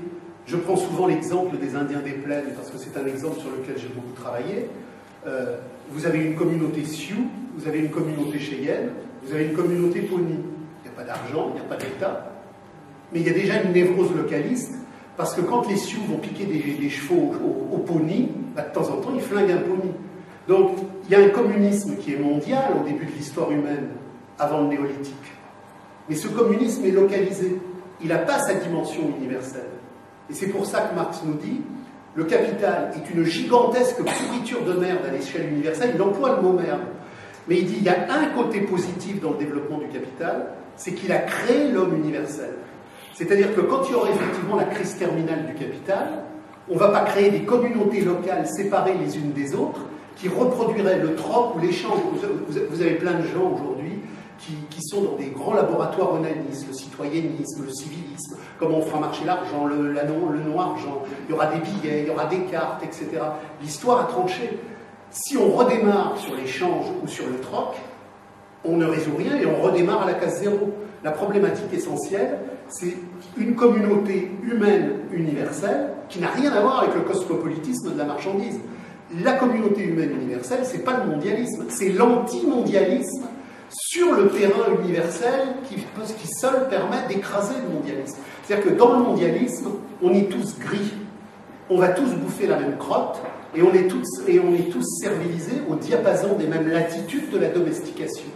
Je 0.46 0.56
prends 0.56 0.76
souvent 0.76 1.06
l'exemple 1.06 1.56
des 1.58 1.76
Indiens 1.76 2.00
des 2.00 2.12
plaines 2.12 2.52
parce 2.56 2.70
que 2.70 2.78
c'est 2.78 2.98
un 2.98 3.06
exemple 3.06 3.40
sur 3.40 3.50
lequel 3.50 3.76
j'ai 3.78 3.88
beaucoup 3.88 4.12
travaillé. 4.14 4.68
Euh, 5.26 5.58
vous 5.90 6.06
avez 6.06 6.18
une 6.18 6.34
communauté 6.34 6.84
Sioux, 6.84 7.26
vous 7.56 7.68
avez 7.68 7.80
une 7.80 7.90
communauté 7.90 8.38
Cheyenne, 8.38 8.90
vous 9.24 9.32
avez 9.32 9.46
une 9.46 9.54
communauté 9.54 10.02
Pony. 10.02 10.34
Il 10.34 10.90
n'y 10.90 10.96
a 10.96 10.96
pas 10.96 11.04
d'argent, 11.04 11.50
il 11.50 11.54
n'y 11.54 11.60
a 11.60 11.68
pas 11.68 11.76
d'État, 11.76 12.32
mais 13.12 13.20
il 13.20 13.26
y 13.26 13.30
a 13.30 13.34
déjà 13.34 13.62
une 13.62 13.72
névrose 13.72 14.14
localiste 14.16 14.74
parce 15.16 15.34
que 15.34 15.42
quand 15.42 15.68
les 15.68 15.76
Sioux 15.76 16.00
vont 16.08 16.16
piquer 16.16 16.46
des, 16.46 16.88
chevaux 16.88 17.34
au, 17.72 17.78
pony, 17.78 18.30
bah, 18.56 18.62
de 18.62 18.72
temps 18.72 18.88
en 18.88 18.96
temps 19.02 19.12
ils 19.14 19.20
flinguent 19.20 19.50
un 19.50 19.58
pony. 19.58 19.92
Donc 20.48 20.78
il 21.04 21.10
y 21.10 21.14
a 21.14 21.24
un 21.24 21.28
communisme 21.28 21.96
qui 21.96 22.14
est 22.14 22.18
mondial 22.18 22.72
au 22.80 22.84
début 22.84 23.04
de 23.04 23.12
l'histoire 23.12 23.50
humaine, 23.50 23.88
avant 24.38 24.62
le 24.62 24.68
néolithique. 24.68 25.14
Mais 26.08 26.14
ce 26.14 26.28
communisme 26.28 26.84
est 26.86 26.90
localisé. 26.90 27.60
Il 28.02 28.08
n'a 28.08 28.18
pas 28.18 28.38
sa 28.38 28.54
dimension 28.54 29.02
universelle. 29.18 29.68
Et 30.28 30.34
c'est 30.34 30.48
pour 30.48 30.66
ça 30.66 30.82
que 30.82 30.94
Marx 30.94 31.22
nous 31.24 31.34
dit 31.34 31.60
le 32.14 32.24
capital 32.24 32.92
est 32.96 33.14
une 33.14 33.24
gigantesque 33.24 33.98
pourriture 34.02 34.62
de 34.64 34.72
merde 34.72 35.00
à 35.08 35.12
l'échelle 35.12 35.48
universelle. 35.52 35.92
Il 35.94 36.02
emploie 36.02 36.36
le 36.36 36.42
mot 36.42 36.52
merde. 36.52 36.80
Mais 37.48 37.58
il 37.58 37.66
dit 37.66 37.76
il 37.78 37.84
y 37.84 37.88
a 37.88 38.06
un 38.10 38.26
côté 38.36 38.60
positif 38.62 39.20
dans 39.20 39.30
le 39.30 39.38
développement 39.38 39.78
du 39.78 39.88
capital, 39.88 40.46
c'est 40.76 40.92
qu'il 40.92 41.12
a 41.12 41.18
créé 41.18 41.70
l'homme 41.70 41.94
universel. 41.96 42.54
C'est-à-dire 43.14 43.54
que 43.54 43.60
quand 43.60 43.82
il 43.86 43.92
y 43.92 43.94
aurait 43.94 44.10
effectivement 44.10 44.56
la 44.56 44.64
crise 44.64 44.96
terminale 44.96 45.46
du 45.46 45.54
capital, 45.54 46.24
on 46.68 46.74
ne 46.74 46.78
va 46.78 46.88
pas 46.88 47.00
créer 47.02 47.30
des 47.30 47.42
communautés 47.42 48.02
locales 48.02 48.46
séparées 48.46 48.94
les 48.94 49.16
unes 49.16 49.32
des 49.32 49.54
autres 49.54 49.80
qui 50.16 50.28
reproduiraient 50.28 50.98
le 50.98 51.14
troc 51.14 51.56
ou 51.56 51.60
l'échange. 51.60 51.98
Vous 52.48 52.82
avez 52.82 52.94
plein 52.94 53.14
de 53.14 53.26
gens 53.26 53.52
aujourd'hui 53.54 53.79
sont 54.90 55.02
dans 55.02 55.16
des 55.16 55.26
grands 55.26 55.54
laboratoires 55.54 56.14
onanistes, 56.14 56.66
le 56.66 56.74
citoyennisme, 56.74 57.64
le 57.64 57.70
civilisme, 57.70 58.36
comment 58.58 58.78
on 58.78 58.82
fera 58.82 59.00
marcher 59.00 59.24
l'argent, 59.24 59.66
le, 59.66 59.92
le 59.92 60.50
noir-argent, 60.50 61.02
il 61.28 61.32
y 61.32 61.34
aura 61.34 61.46
des 61.46 61.60
billets, 61.60 62.02
il 62.02 62.08
y 62.08 62.10
aura 62.10 62.26
des 62.26 62.40
cartes, 62.50 62.82
etc. 62.82 63.06
L'histoire 63.62 64.00
a 64.00 64.04
tranché. 64.04 64.58
Si 65.10 65.36
on 65.36 65.50
redémarre 65.50 66.16
sur 66.18 66.34
l'échange 66.34 66.86
ou 67.02 67.08
sur 67.08 67.26
le 67.26 67.38
troc, 67.40 67.76
on 68.64 68.76
ne 68.76 68.86
résout 68.86 69.16
rien 69.16 69.36
et 69.36 69.46
on 69.46 69.62
redémarre 69.62 70.02
à 70.02 70.06
la 70.06 70.14
case 70.14 70.40
zéro. 70.40 70.72
La 71.02 71.12
problématique 71.12 71.72
essentielle, 71.72 72.38
c'est 72.68 72.96
une 73.36 73.54
communauté 73.54 74.30
humaine 74.42 74.98
universelle 75.12 75.92
qui 76.08 76.20
n'a 76.20 76.28
rien 76.28 76.52
à 76.52 76.60
voir 76.60 76.82
avec 76.82 76.94
le 76.94 77.00
cosmopolitisme 77.00 77.92
de 77.92 77.98
la 77.98 78.04
marchandise. 78.04 78.58
La 79.22 79.32
communauté 79.32 79.82
humaine 79.82 80.12
universelle, 80.20 80.60
c'est 80.64 80.84
pas 80.84 80.98
le 80.98 81.10
mondialisme, 81.10 81.64
c'est 81.68 81.88
l'anti-mondialisme 81.88 83.24
sur 83.70 84.12
le 84.12 84.28
terrain 84.28 84.74
universel 84.82 85.48
qui, 85.68 85.76
qui 86.18 86.28
seul 86.28 86.68
permet 86.68 87.06
d'écraser 87.08 87.54
le 87.66 87.74
mondialisme. 87.74 88.18
C'est-à-dire 88.42 88.72
que 88.72 88.78
dans 88.78 88.98
le 88.98 89.04
mondialisme, 89.04 89.70
on 90.02 90.12
est 90.12 90.28
tous 90.30 90.58
gris. 90.58 90.94
On 91.68 91.78
va 91.78 91.88
tous 91.88 92.10
bouffer 92.14 92.48
la 92.48 92.58
même 92.58 92.76
crotte 92.78 93.20
et 93.54 93.62
on 93.62 93.72
est 93.72 93.86
tous, 93.86 94.22
et 94.26 94.40
on 94.40 94.54
est 94.54 94.70
tous 94.70 94.84
servilisés 95.00 95.62
au 95.68 95.76
diapason 95.76 96.34
des 96.34 96.46
mêmes 96.46 96.68
latitudes 96.68 97.30
de 97.30 97.38
la 97.38 97.48
domestication. 97.48 98.26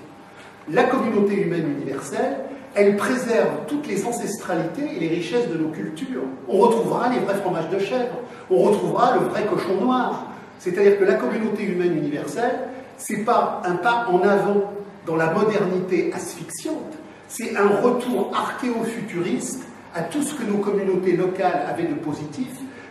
La 0.71 0.85
communauté 0.85 1.35
humaine 1.43 1.77
universelle, 1.79 2.39
elle 2.75 2.97
préserve 2.97 3.51
toutes 3.69 3.87
les 3.87 4.05
ancestralités 4.07 4.97
et 4.97 5.01
les 5.01 5.09
richesses 5.09 5.49
de 5.49 5.57
nos 5.57 5.69
cultures. 5.69 6.23
On 6.49 6.59
retrouvera 6.59 7.09
les 7.11 7.21
vrais 7.21 7.35
fromages 7.35 7.71
de 7.71 7.79
chèvre, 7.79 8.19
on 8.51 8.59
retrouvera 8.59 9.17
le 9.17 9.27
vrai 9.27 9.47
cochon 9.47 9.81
noir. 9.81 10.27
C'est-à-dire 10.59 10.99
que 10.99 11.05
la 11.05 11.15
communauté 11.15 11.65
humaine 11.65 11.97
universelle, 11.97 12.69
c'est 12.97 13.25
pas 13.25 13.63
un 13.65 13.77
pas 13.77 14.07
en 14.11 14.21
avant 14.23 14.73
dans 15.07 15.17
la 15.17 15.33
modernité 15.33 16.13
asphyxiante, 16.13 16.95
c'est 17.29 17.57
un 17.57 17.69
retour 17.69 18.33
archéofuturiste 18.35 19.67
à 19.95 20.03
tout 20.03 20.23
ce 20.23 20.35
que 20.35 20.45
nos 20.45 20.59
communautés 20.59 21.17
locales 21.17 21.67
avaient 21.69 21.87
de 21.87 21.95
positif, 21.95 22.49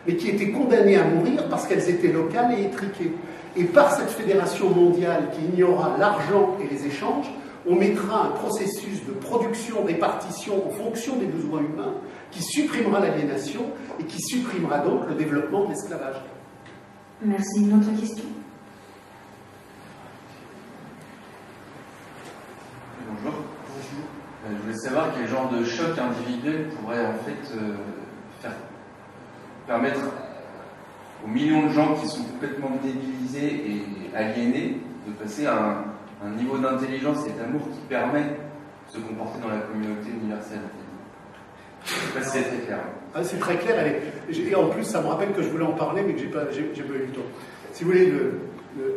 mais 0.07 0.15
qui 0.15 0.29
étaient 0.29 0.51
condamnées 0.51 0.97
à 0.97 1.03
mourir 1.03 1.47
parce 1.49 1.67
qu'elles 1.67 1.89
étaient 1.89 2.11
locales 2.11 2.53
et 2.57 2.65
étriquées. 2.65 3.13
Et 3.55 3.65
par 3.65 3.93
cette 3.93 4.09
fédération 4.09 4.69
mondiale 4.69 5.29
qui 5.33 5.45
ignorera 5.45 5.97
l'argent 5.97 6.57
et 6.61 6.73
les 6.73 6.85
échanges, 6.87 7.31
on 7.67 7.75
mettra 7.75 8.25
un 8.25 8.29
processus 8.29 9.05
de 9.05 9.13
production, 9.13 9.83
répartition 9.85 10.67
en 10.67 10.71
fonction 10.71 11.15
des 11.15 11.25
besoins 11.25 11.61
humains 11.61 11.93
qui 12.31 12.41
supprimera 12.43 12.99
l'aliénation 12.99 13.61
et 13.99 14.03
qui 14.03 14.19
supprimera 14.21 14.79
donc 14.79 15.07
le 15.07 15.15
développement 15.15 15.65
de 15.65 15.69
l'esclavage. 15.69 16.17
Merci. 17.21 17.61
Une 17.61 17.73
autre 17.77 17.99
question 17.99 18.25
Euh, 24.42 24.42
je 24.55 24.61
voulais 24.61 24.77
savoir 24.77 25.07
quel 25.15 25.27
genre 25.27 25.49
de 25.49 25.63
choc 25.63 25.97
individuel 25.97 26.69
pourrait 26.69 27.05
en 27.05 27.13
fait 27.25 27.55
euh, 27.57 28.49
permettre 29.67 30.01
aux 31.23 31.27
millions 31.27 31.67
de 31.67 31.71
gens 31.71 31.95
qui 31.95 32.07
sont 32.07 32.23
complètement 32.23 32.71
débilisés 32.83 33.63
et 34.11 34.15
aliénés 34.15 34.77
de 35.07 35.13
passer 35.13 35.45
à 35.45 35.83
un, 36.23 36.29
niveau 36.37 36.57
d'intelligence 36.57 37.25
et 37.27 37.31
d'amour 37.31 37.61
qui 37.71 37.79
permet 37.89 38.23
de 38.23 38.93
se 38.93 38.97
comporter 38.97 39.39
dans 39.41 39.49
la 39.49 39.59
communauté 39.59 40.09
universelle. 40.09 40.61
C'est 41.83 42.43
très 42.43 42.65
clair. 42.65 42.79
Ah, 43.13 43.23
c'est 43.23 43.39
très 43.39 43.57
clair. 43.57 43.85
Et 44.29 44.55
en 44.55 44.69
plus, 44.69 44.85
ça 44.85 45.01
me 45.01 45.07
rappelle 45.07 45.33
que 45.33 45.41
je 45.41 45.49
voulais 45.49 45.65
en 45.65 45.73
parler, 45.73 46.01
mais 46.01 46.13
que 46.13 46.19
j'ai 46.19 46.27
pas, 46.27 46.45
pas 46.45 46.55
eu 46.55 47.07
le 47.07 47.07
temps. 47.07 47.21
Si 47.73 47.83
vous 47.83 47.91
voulez, 47.91 48.13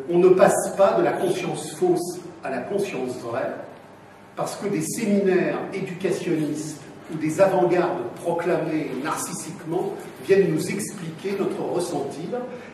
on 0.09 0.18
ne 0.18 0.28
passe 0.28 0.74
pas 0.76 0.92
de 0.92 1.02
la 1.02 1.12
conscience 1.12 1.72
fausse 1.72 2.20
à 2.44 2.50
la 2.50 2.59
conscience 2.59 3.18
vraie 3.20 3.52
parce 4.37 4.57
que 4.57 4.68
des 4.68 4.82
séminaires 4.82 5.59
éducationnistes 5.72 6.80
ou 7.12 7.16
des 7.16 7.41
avant-gardes 7.41 8.03
proclamés 8.22 8.91
narcissiquement 9.03 9.95
viennent 10.26 10.53
nous 10.53 10.70
expliquer 10.70 11.37
notre 11.39 11.62
ressenti 11.62 12.28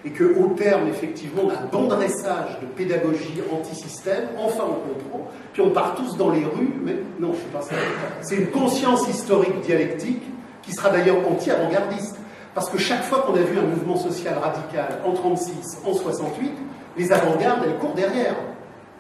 et 0.05 0.11
qu'au 0.11 0.55
terme 0.57 0.89
effectivement 0.89 1.45
d'un 1.45 1.67
bon 1.71 1.87
dressage 1.87 2.59
de 2.61 2.67
pédagogie 2.67 3.43
anti-système, 3.53 4.25
enfin 4.39 4.65
on 4.65 4.89
comprend, 4.95 5.29
puis 5.53 5.63
on 5.63 5.71
part 5.71 5.95
tous 5.95 6.17
dans 6.17 6.31
les 6.31 6.45
rues, 6.45 6.75
mais 6.83 6.97
non, 7.21 7.33
je 7.35 7.39
sais 7.39 7.45
pas 7.53 7.63
ça. 7.63 7.75
C'est 8.23 8.37
une 8.37 8.51
conscience 8.51 9.07
historique 9.09 9.61
dialectique 9.61 10.23
qui 10.63 10.73
sera 10.73 10.91
d'ailleurs 10.91 11.19
anti-avant-gardiste. 11.31 12.17
Parce 12.55 12.69
que 12.69 12.77
chaque 12.77 13.03
fois 13.05 13.21
qu'on 13.21 13.35
a 13.35 13.43
vu 13.43 13.59
un 13.59 13.63
mouvement 13.63 13.97
social 13.97 14.35
radical 14.39 14.99
en 15.07 15.13
36, 15.13 15.79
en 15.87 15.95
68, 15.95 16.53
les 16.99 17.11
avant-gardes, 17.11 17.63
elles 17.65 17.79
courent 17.79 17.95
derrière. 17.95 18.37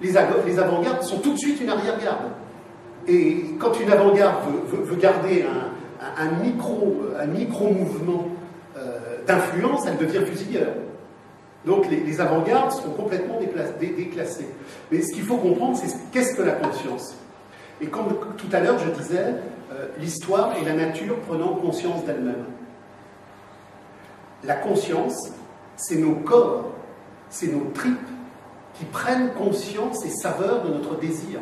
Les 0.01 0.17
avant-gardes 0.17 1.03
sont 1.03 1.19
tout 1.19 1.35
de 1.35 1.39
suite 1.39 1.61
une 1.61 1.69
arrière-garde. 1.69 2.33
Et 3.09 3.45
quand 3.59 3.79
une 3.81 3.91
avant-garde 3.91 4.45
veut, 4.69 4.97
garder 4.97 5.45
un, 6.17 6.43
micro, 6.43 7.03
un 7.19 7.27
micro-mouvement 7.27 8.29
euh, 8.77 8.99
d'influence, 9.27 9.87
elle 9.87 9.97
devient 9.97 10.25
fusilleur. 10.25 10.69
Donc 11.65 11.87
les, 11.91 12.21
avant-gardes 12.21 12.73
sont 12.73 12.91
complètement 12.91 13.39
déclassées. 13.81 14.49
Mais 14.91 15.01
ce 15.01 15.13
qu'il 15.13 15.23
faut 15.23 15.37
comprendre, 15.37 15.77
c'est 15.77 15.95
qu'est-ce 16.11 16.35
que 16.35 16.43
la 16.43 16.53
conscience? 16.53 17.15
Et 17.81 17.87
comme 17.87 18.09
tout 18.37 18.49
à 18.53 18.61
l'heure 18.61 18.79
je 18.79 18.91
disais, 18.91 19.35
euh, 19.73 19.87
l'histoire 19.99 20.57
et 20.61 20.65
la 20.65 20.75
nature 20.75 21.19
prenant 21.21 21.55
conscience 21.55 22.05
d'elle-même. 22.05 22.45
La 24.45 24.57
conscience, 24.57 25.31
c'est 25.77 25.97
nos 25.97 26.17
corps, 26.17 26.73
c'est 27.29 27.47
nos 27.47 27.71
tripes 27.73 27.97
qui 28.75 28.85
prennent 28.87 29.33
conscience 29.35 30.05
et 30.05 30.11
saveur 30.11 30.65
de 30.65 30.71
notre 30.71 30.99
désir. 30.99 31.41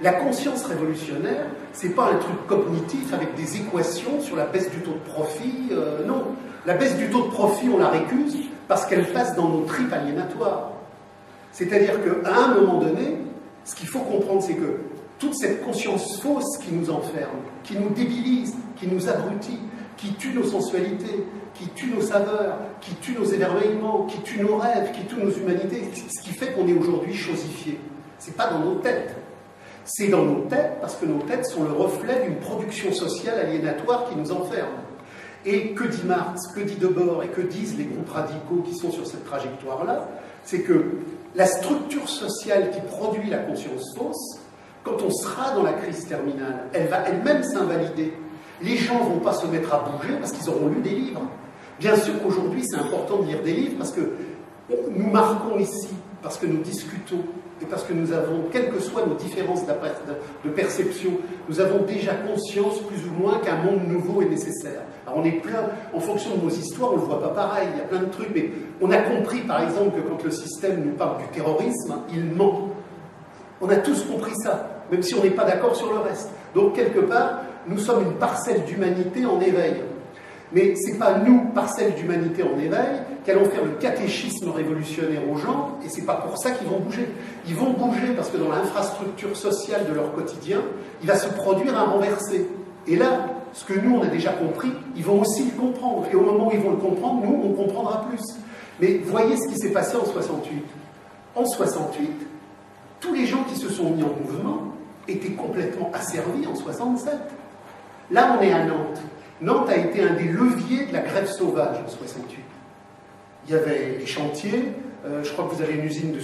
La 0.00 0.12
conscience 0.12 0.64
révolutionnaire, 0.64 1.46
c'est 1.72 1.90
pas 1.90 2.10
un 2.10 2.16
truc 2.16 2.46
cognitif 2.46 3.12
avec 3.12 3.34
des 3.34 3.56
équations 3.56 4.20
sur 4.20 4.36
la 4.36 4.46
baisse 4.46 4.70
du 4.70 4.78
taux 4.78 4.92
de 4.92 5.12
profit. 5.12 5.68
Euh, 5.70 6.04
non, 6.04 6.24
la 6.66 6.74
baisse 6.74 6.96
du 6.96 7.08
taux 7.10 7.24
de 7.24 7.30
profit, 7.30 7.68
on 7.68 7.78
la 7.78 7.88
récuse 7.88 8.36
parce 8.66 8.86
qu'elle 8.86 9.06
passe 9.12 9.36
dans 9.36 9.48
nos 9.48 9.64
tripes 9.64 9.92
aliénatoires. 9.92 10.72
C'est-à-dire 11.52 12.00
qu'à 12.02 12.34
un 12.34 12.54
moment 12.54 12.78
donné, 12.78 13.18
ce 13.64 13.74
qu'il 13.74 13.86
faut 13.86 14.00
comprendre, 14.00 14.42
c'est 14.42 14.54
que 14.54 14.80
toute 15.18 15.34
cette 15.34 15.64
conscience 15.64 16.20
fausse 16.20 16.58
qui 16.58 16.72
nous 16.72 16.90
enferme, 16.90 17.38
qui 17.62 17.78
nous 17.78 17.90
débilise, 17.90 18.54
qui 18.76 18.88
nous 18.88 19.08
abrutit, 19.08 19.60
qui 19.96 20.14
tue 20.14 20.32
nos 20.34 20.44
sensualités, 20.44 21.24
qui 21.54 21.68
tue 21.68 21.90
nos 21.94 22.00
saveurs, 22.00 22.56
qui 22.80 22.94
tue 22.96 23.12
nos 23.12 23.24
émerveillements, 23.24 24.06
qui 24.06 24.20
tue 24.22 24.40
nos 24.40 24.56
rêves, 24.56 24.90
qui 24.92 25.04
tue 25.04 25.22
nos 25.22 25.30
humanités, 25.30 25.84
ce 25.94 26.20
qui 26.20 26.30
fait 26.30 26.52
qu'on 26.52 26.66
est 26.66 26.76
aujourd'hui 26.76 27.14
chosifié. 27.14 27.78
C'est 28.18 28.36
pas 28.36 28.48
dans 28.48 28.58
nos 28.58 28.74
têtes. 28.76 29.14
C'est 29.84 30.08
dans 30.08 30.24
nos 30.24 30.42
têtes 30.46 30.78
parce 30.80 30.96
que 30.96 31.04
nos 31.04 31.20
têtes 31.22 31.46
sont 31.46 31.64
le 31.64 31.72
reflet 31.72 32.24
d'une 32.24 32.36
production 32.36 32.92
sociale 32.92 33.38
aliénatoire 33.38 34.08
qui 34.08 34.16
nous 34.16 34.32
enferme. 34.32 34.72
Et 35.44 35.74
que 35.74 35.84
dit 35.84 36.04
Marx, 36.06 36.46
que 36.54 36.60
dit 36.60 36.76
Debord 36.76 37.22
et 37.22 37.28
que 37.28 37.42
disent 37.42 37.76
les 37.76 37.84
groupes 37.84 38.08
radicaux 38.08 38.62
qui 38.64 38.74
sont 38.74 38.90
sur 38.90 39.06
cette 39.06 39.26
trajectoire-là 39.26 40.08
C'est 40.44 40.60
que 40.60 41.00
la 41.34 41.44
structure 41.44 42.08
sociale 42.08 42.70
qui 42.70 42.80
produit 42.80 43.28
la 43.28 43.38
conscience 43.38 43.94
fausse, 43.94 44.40
quand 44.84 45.02
on 45.02 45.10
sera 45.10 45.54
dans 45.54 45.62
la 45.62 45.74
crise 45.74 46.06
terminale, 46.06 46.64
elle 46.72 46.86
va 46.88 47.06
elle-même 47.06 47.42
s'invalider. 47.42 48.14
Les 48.62 48.76
gens 48.76 49.04
ne 49.04 49.14
vont 49.14 49.20
pas 49.20 49.34
se 49.34 49.46
mettre 49.46 49.74
à 49.74 49.80
bouger 49.80 50.14
parce 50.18 50.32
qu'ils 50.32 50.48
auront 50.48 50.68
lu 50.68 50.80
des 50.80 50.90
livres. 50.90 51.22
Bien 51.78 51.96
sûr 51.96 52.14
qu'aujourd'hui, 52.22 52.62
c'est 52.64 52.76
important 52.76 53.18
de 53.18 53.26
lire 53.26 53.42
des 53.42 53.52
livres 53.52 53.76
parce 53.78 53.92
que 53.92 54.12
nous 54.90 55.10
marquons 55.10 55.58
ici, 55.58 55.88
parce 56.24 56.38
que 56.38 56.46
nous 56.46 56.62
discutons 56.62 57.20
et 57.60 57.66
parce 57.66 57.84
que 57.84 57.92
nous 57.92 58.10
avons, 58.10 58.44
quelles 58.50 58.70
que 58.70 58.80
soient 58.80 59.04
nos 59.06 59.14
différences 59.14 59.60
de 59.66 60.48
perception, 60.48 61.10
nous 61.50 61.60
avons 61.60 61.82
déjà 61.84 62.14
conscience 62.14 62.80
plus 62.80 63.06
ou 63.06 63.22
moins 63.22 63.40
qu'un 63.40 63.56
monde 63.56 63.86
nouveau 63.86 64.22
est 64.22 64.30
nécessaire. 64.30 64.80
Alors 65.06 65.18
on 65.18 65.24
est 65.24 65.42
plein, 65.42 65.68
en 65.92 66.00
fonction 66.00 66.34
de 66.36 66.42
nos 66.42 66.50
histoires, 66.50 66.92
on 66.92 66.96
ne 66.96 67.00
le 67.02 67.06
voit 67.06 67.20
pas 67.20 67.28
pareil, 67.28 67.68
il 67.74 67.78
y 67.78 67.82
a 67.82 67.84
plein 67.84 68.00
de 68.00 68.10
trucs, 68.10 68.34
mais 68.34 68.50
on 68.80 68.90
a 68.90 68.96
compris 68.96 69.40
par 69.40 69.62
exemple 69.62 70.00
que 70.00 70.08
quand 70.08 70.24
le 70.24 70.30
système 70.30 70.82
nous 70.82 70.92
parle 70.92 71.18
du 71.18 71.28
terrorisme, 71.28 71.94
il 72.10 72.24
ment. 72.24 72.70
On 73.60 73.68
a 73.68 73.76
tous 73.76 74.02
compris 74.04 74.34
ça, 74.42 74.82
même 74.90 75.02
si 75.02 75.14
on 75.14 75.22
n'est 75.22 75.30
pas 75.30 75.44
d'accord 75.44 75.76
sur 75.76 75.92
le 75.92 75.98
reste. 75.98 76.30
Donc 76.54 76.74
quelque 76.74 77.00
part, 77.00 77.42
nous 77.68 77.78
sommes 77.78 78.02
une 78.02 78.14
parcelle 78.14 78.64
d'humanité 78.64 79.26
en 79.26 79.38
éveil. 79.40 79.74
Mais 80.52 80.74
ce 80.76 80.92
n'est 80.92 80.98
pas 80.98 81.18
nous, 81.18 81.46
parcelle 81.54 81.94
d'humanité 81.94 82.42
en 82.42 82.58
éveil, 82.58 83.02
qui 83.24 83.30
allons 83.30 83.46
faire 83.46 83.64
le 83.64 83.72
catéchisme 83.72 84.50
révolutionnaire 84.50 85.22
aux 85.30 85.36
gens, 85.36 85.78
et 85.84 85.88
ce 85.88 86.00
n'est 86.00 86.06
pas 86.06 86.16
pour 86.16 86.38
ça 86.38 86.50
qu'ils 86.52 86.68
vont 86.68 86.78
bouger. 86.78 87.08
Ils 87.48 87.54
vont 87.54 87.70
bouger 87.70 88.12
parce 88.14 88.28
que 88.30 88.36
dans 88.36 88.50
l'infrastructure 88.50 89.36
sociale 89.36 89.86
de 89.88 89.94
leur 89.94 90.12
quotidien, 90.12 90.62
il 91.02 91.08
va 91.08 91.16
se 91.16 91.28
produire 91.28 91.76
un 91.76 91.84
renversé. 91.84 92.46
Et 92.86 92.96
là, 92.96 93.26
ce 93.52 93.64
que 93.64 93.78
nous, 93.78 93.96
on 93.96 94.02
a 94.02 94.06
déjà 94.06 94.32
compris, 94.32 94.72
ils 94.96 95.04
vont 95.04 95.20
aussi 95.20 95.44
le 95.44 95.60
comprendre. 95.60 96.06
Et 96.12 96.16
au 96.16 96.20
moment 96.20 96.48
où 96.48 96.52
ils 96.52 96.60
vont 96.60 96.72
le 96.72 96.76
comprendre, 96.76 97.24
nous, 97.24 97.40
on 97.44 97.52
comprendra 97.52 98.06
plus. 98.08 98.22
Mais 98.80 98.98
voyez 99.04 99.36
ce 99.36 99.48
qui 99.48 99.56
s'est 99.56 99.70
passé 99.70 99.96
en 99.96 100.04
68. 100.04 100.64
En 101.36 101.44
68, 101.44 102.10
tous 103.00 103.14
les 103.14 103.26
gens 103.26 103.42
qui 103.44 103.56
se 103.56 103.68
sont 103.68 103.90
mis 103.90 104.02
en 104.02 104.12
mouvement 104.22 104.62
étaient 105.08 105.32
complètement 105.32 105.90
asservis 105.92 106.46
en 106.46 106.54
67. 106.54 107.14
Là, 108.10 108.36
on 108.38 108.42
est 108.42 108.52
à 108.52 108.64
Nantes. 108.64 109.00
Nantes 109.40 109.68
a 109.68 109.76
été 109.76 110.02
un 110.02 110.14
des 110.14 110.24
leviers 110.24 110.86
de 110.86 110.92
la 110.92 111.00
grève 111.00 111.28
sauvage 111.28 111.76
en 111.84 111.88
68. 111.88 112.38
Il 113.46 113.52
y 113.52 113.56
avait 113.56 113.96
les 113.98 114.06
chantiers, 114.06 114.72
euh, 115.04 115.22
je 115.22 115.32
crois 115.32 115.46
que 115.46 115.54
vous 115.54 115.62
avez 115.62 115.74
une 115.74 115.84
usine 115.84 116.16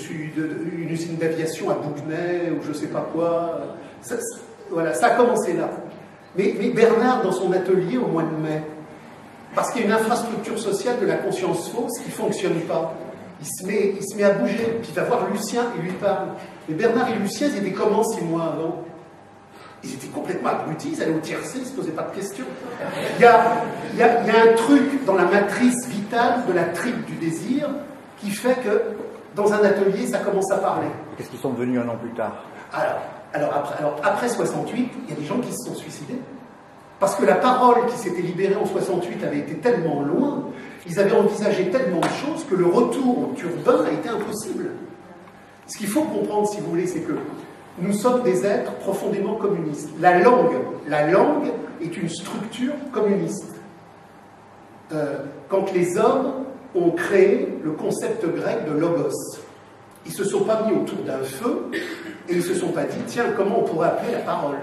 une 0.73 0.89
usine 0.89 1.17
d'aviation 1.17 1.71
à 1.71 1.75
Bougnay 1.75 2.51
ou 2.51 2.63
je 2.63 2.69
ne 2.69 2.75
sais 2.75 2.87
pas 2.87 3.07
quoi. 3.13 3.61
Ça, 4.01 4.17
voilà, 4.71 4.95
ça 4.95 5.09
a 5.09 5.11
commencé 5.17 5.53
là. 5.53 5.71
Mais, 6.37 6.55
mais, 6.59 6.71
Bernard, 6.71 7.23
dans 7.23 7.33
son 7.33 7.53
atelier 7.53 7.99
au 7.99 8.07
mois 8.07 8.23
de 8.23 8.37
mai, 8.43 8.63
parce 9.55 9.73
qu'il 9.73 9.83
y 9.83 9.85
a 9.85 9.87
une 9.89 9.93
infrastructure 9.93 10.59
sociale 10.59 11.01
de 11.01 11.07
la 11.07 11.17
conscience 11.17 11.69
fausse 11.71 11.99
qui 11.99 12.09
ne 12.09 12.15
fonctionne 12.15 12.61
pas, 12.63 12.95
il 13.41 13.47
se, 13.47 13.67
met, 13.67 13.95
il 13.99 14.03
se 14.07 14.17
met 14.17 14.23
à 14.23 14.35
bouger, 14.35 14.79
puis 14.81 14.91
il 14.91 14.95
va 14.95 15.05
voir 15.05 15.29
Lucien 15.33 15.65
et 15.77 15.83
lui 15.83 15.93
parle. 15.93 16.29
Mais 16.69 16.75
Bernard 16.75 17.09
et 17.11 17.19
Lucien, 17.19 17.49
ils 17.49 17.59
étaient 17.59 17.73
comment 17.73 18.05
six 18.05 18.23
mois 18.23 18.55
avant 18.55 18.85
ils 19.83 19.95
étaient 19.95 20.09
complètement 20.09 20.51
abrutis, 20.51 20.91
ils 20.93 21.03
allaient 21.03 21.15
au 21.15 21.21
tiercé, 21.21 21.59
ils 21.59 21.63
ne 21.63 21.67
se 21.67 21.73
posaient 21.73 21.93
pas 21.93 22.03
de 22.03 22.15
questions. 22.15 22.45
Il 23.17 23.23
y, 23.23 23.25
a, 23.25 23.65
il, 23.93 23.99
y 23.99 24.03
a, 24.03 24.23
il 24.23 24.27
y, 24.27 24.31
a, 24.31 24.43
un 24.43 24.55
truc 24.55 25.05
dans 25.05 25.15
la 25.15 25.25
matrice 25.25 25.89
vitale 25.89 26.45
de 26.47 26.53
la 26.53 26.65
tripe 26.65 27.05
du 27.07 27.15
désir 27.15 27.69
qui 28.19 28.31
fait 28.31 28.57
que 28.63 28.83
dans 29.35 29.53
un 29.53 29.65
atelier, 29.65 30.07
ça 30.07 30.19
commence 30.19 30.51
à 30.51 30.59
parler. 30.59 30.89
Qu'est-ce 31.17 31.31
qu'ils 31.31 31.39
sont 31.39 31.51
devenus 31.51 31.81
un 31.81 31.89
an 31.89 31.97
plus 31.97 32.11
tard? 32.11 32.45
Alors, 32.73 33.01
alors, 33.33 33.55
après, 33.55 33.79
alors, 33.79 33.97
après 34.03 34.29
68, 34.29 34.91
il 35.05 35.11
y 35.11 35.13
a 35.13 35.21
des 35.21 35.25
gens 35.25 35.39
qui 35.39 35.53
se 35.53 35.69
sont 35.69 35.75
suicidés. 35.75 36.19
Parce 36.99 37.15
que 37.15 37.25
la 37.25 37.37
parole 37.37 37.87
qui 37.87 37.97
s'était 37.97 38.21
libérée 38.21 38.57
en 38.57 38.67
68 38.67 39.25
avait 39.25 39.39
été 39.39 39.55
tellement 39.55 40.03
loin, 40.03 40.45
ils 40.87 40.99
avaient 40.99 41.17
envisagé 41.17 41.71
tellement 41.71 42.01
de 42.01 42.07
choses 42.07 42.45
que 42.45 42.55
le 42.55 42.67
retour 42.67 43.33
urbain 43.43 43.85
a 43.87 43.93
été 43.93 44.09
impossible. 44.09 44.71
Ce 45.67 45.79
qu'il 45.79 45.87
faut 45.87 46.03
comprendre, 46.03 46.49
si 46.49 46.61
vous 46.61 46.71
voulez, 46.71 46.87
c'est 46.87 47.01
que 47.01 47.13
nous 47.81 47.93
sommes 47.93 48.23
des 48.23 48.45
êtres 48.45 48.73
profondément 48.77 49.35
communistes. 49.35 49.91
La 50.01 50.19
langue, 50.19 50.55
la 50.89 51.11
langue 51.11 51.51
est 51.83 51.97
une 51.97 52.09
structure 52.09 52.75
communiste. 52.93 53.55
Euh, 54.93 55.19
quand 55.49 55.73
les 55.73 55.97
hommes 55.97 56.45
ont 56.75 56.91
créé 56.91 57.59
le 57.63 57.73
concept 57.73 58.25
grec 58.27 58.67
de 58.67 58.73
logos, 58.73 59.39
ils 60.07 60.13
ne 60.13 60.17
se 60.17 60.25
sont 60.25 60.45
pas 60.45 60.63
mis 60.67 60.77
autour 60.77 60.99
d'un 61.05 61.23
feu 61.23 61.67
et 62.29 62.33
ils 62.33 62.39
ne 62.39 62.43
se 62.43 62.55
sont 62.55 62.73
pas 62.73 62.85
dit 62.85 62.99
tiens, 63.07 63.27
comment 63.37 63.61
on 63.61 63.65
pourrait 63.65 63.89
appeler 63.89 64.13
la 64.13 64.21
parole? 64.21 64.57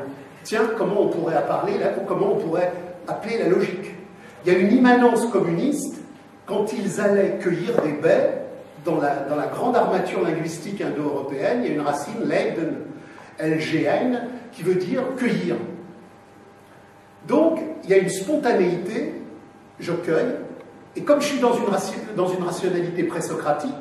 Tiens, 0.43 0.63
comment 0.77 1.01
on 1.01 1.07
pourrait, 1.07 1.35
appeler 3.07 3.37
la, 3.37 3.49
logique? 3.49 3.95
Il 4.45 4.53
y 4.53 4.55
a 4.55 4.59
une 4.59 4.71
immanence 4.71 5.25
communiste 5.27 5.95
quand 6.45 6.71
ils 6.73 7.01
allaient 7.01 7.37
cueillir 7.41 7.81
des 7.81 7.93
baies 7.93 8.41
dans 8.85 8.99
la, 9.01 9.15
dans 9.29 9.35
la 9.35 9.47
grande 9.47 9.75
armature 9.75 10.21
linguistique 10.21 10.81
indo-européenne, 10.81 11.61
il 11.63 11.67
y 11.67 11.71
a 11.71 11.75
une 11.75 11.81
racine, 11.81 12.23
Leiden, 12.23 12.75
LGN, 13.39 14.21
qui 14.51 14.63
veut 14.63 14.75
dire 14.75 15.03
cueillir. 15.17 15.55
Donc, 17.27 17.59
il 17.83 17.89
y 17.89 17.93
a 17.93 17.97
une 17.97 18.09
spontanéité, 18.09 19.13
je 19.79 19.91
cueille, 19.91 20.35
et 20.95 21.01
comme 21.01 21.21
je 21.21 21.27
suis 21.27 21.39
dans 21.39 21.53
une, 21.53 21.65
dans 22.15 22.27
une 22.27 22.43
rationalité 22.43 23.03
présocratique, 23.03 23.71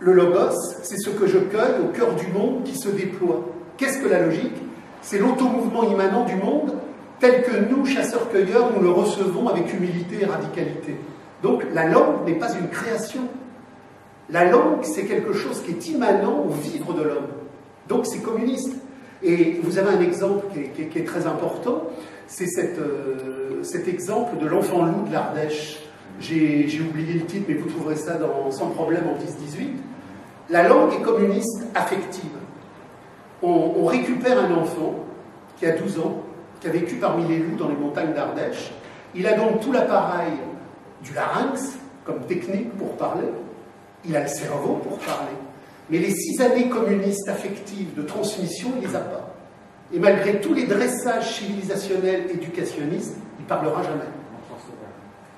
le 0.00 0.12
logos, 0.12 0.74
c'est 0.82 0.98
ce 0.98 1.10
que 1.10 1.26
je 1.26 1.38
cueille 1.38 1.80
au 1.82 1.88
cœur 1.88 2.14
du 2.14 2.26
monde 2.28 2.62
qui 2.64 2.76
se 2.76 2.88
déploie. 2.88 3.44
Qu'est-ce 3.76 3.98
que 3.98 4.08
la 4.08 4.20
logique? 4.20 4.56
C'est 5.02 5.18
l'automouvement 5.18 5.84
immanent 5.84 6.24
du 6.24 6.36
monde 6.36 6.74
tel 7.20 7.42
que 7.42 7.56
nous, 7.70 7.84
chasseurs-cueilleurs, 7.84 8.72
nous 8.74 8.82
le 8.82 8.90
recevons 8.90 9.48
avec 9.48 9.72
humilité 9.72 10.18
et 10.22 10.24
radicalité. 10.24 10.96
Donc 11.42 11.64
la 11.72 11.86
langue 11.86 12.26
n'est 12.26 12.38
pas 12.38 12.52
une 12.52 12.68
création. 12.68 13.22
La 14.30 14.44
langue, 14.44 14.82
c'est 14.82 15.04
quelque 15.04 15.32
chose 15.32 15.62
qui 15.62 15.72
est 15.72 15.88
immanent 15.88 16.44
au 16.44 16.50
vivre 16.50 16.92
de 16.92 17.02
l'homme. 17.02 17.28
Donc 17.88 18.06
c'est 18.06 18.20
communiste. 18.20 18.72
Et 19.22 19.58
vous 19.62 19.78
avez 19.78 19.96
un 19.96 20.00
exemple 20.00 20.46
qui 20.74 20.98
est, 20.98 21.04
très 21.04 21.26
important, 21.26 21.84
c'est 22.26 22.46
euh, 22.58 23.62
cet 23.62 23.88
exemple 23.88 24.38
de 24.38 24.46
l'enfant 24.46 24.84
loup 24.84 25.08
de 25.08 25.12
l'Ardèche. 25.12 25.80
J'ai 26.20 26.80
oublié 26.80 27.14
le 27.14 27.24
titre, 27.26 27.46
mais 27.48 27.54
vous 27.54 27.68
trouverez 27.68 27.96
ça 27.96 28.18
sans 28.50 28.68
problème 28.70 29.04
en 29.08 29.14
10-18. 29.14 29.68
La 30.50 30.68
langue 30.68 30.92
est 30.94 31.02
communiste 31.02 31.64
affective. 31.74 32.30
On, 33.42 33.72
on, 33.76 33.86
récupère 33.86 34.38
un 34.38 34.52
enfant 34.54 34.94
qui 35.56 35.66
a 35.66 35.76
12 35.76 35.98
ans, 36.00 36.22
qui 36.60 36.68
a 36.68 36.70
vécu 36.70 36.96
parmi 36.96 37.26
les 37.28 37.38
loups 37.38 37.56
dans 37.56 37.68
les 37.68 37.76
montagnes 37.76 38.12
d'Ardèche. 38.12 38.72
Il 39.14 39.26
a 39.26 39.36
donc 39.36 39.60
tout 39.60 39.72
l'appareil 39.72 40.32
du 41.02 41.12
larynx 41.14 41.78
comme 42.04 42.20
technique 42.26 42.76
pour 42.76 42.96
parler. 42.96 43.28
Il 44.04 44.16
a 44.16 44.22
le 44.22 44.28
cerveau 44.28 44.80
pour 44.82 44.98
parler. 44.98 45.36
Mais 45.90 45.98
les 45.98 46.10
six 46.10 46.40
années 46.40 46.68
communistes 46.68 47.28
affectives 47.28 47.94
de 47.94 48.02
transmission, 48.02 48.70
il 48.76 48.86
les 48.86 48.94
a 48.94 49.00
pas. 49.00 49.34
Et 49.92 49.98
malgré 49.98 50.40
tous 50.40 50.52
les 50.52 50.66
dressages 50.66 51.36
civilisationnels 51.36 52.30
éducationnistes, 52.30 53.16
il 53.38 53.44
ne 53.44 53.48
parlera 53.48 53.82
jamais. 53.82 54.04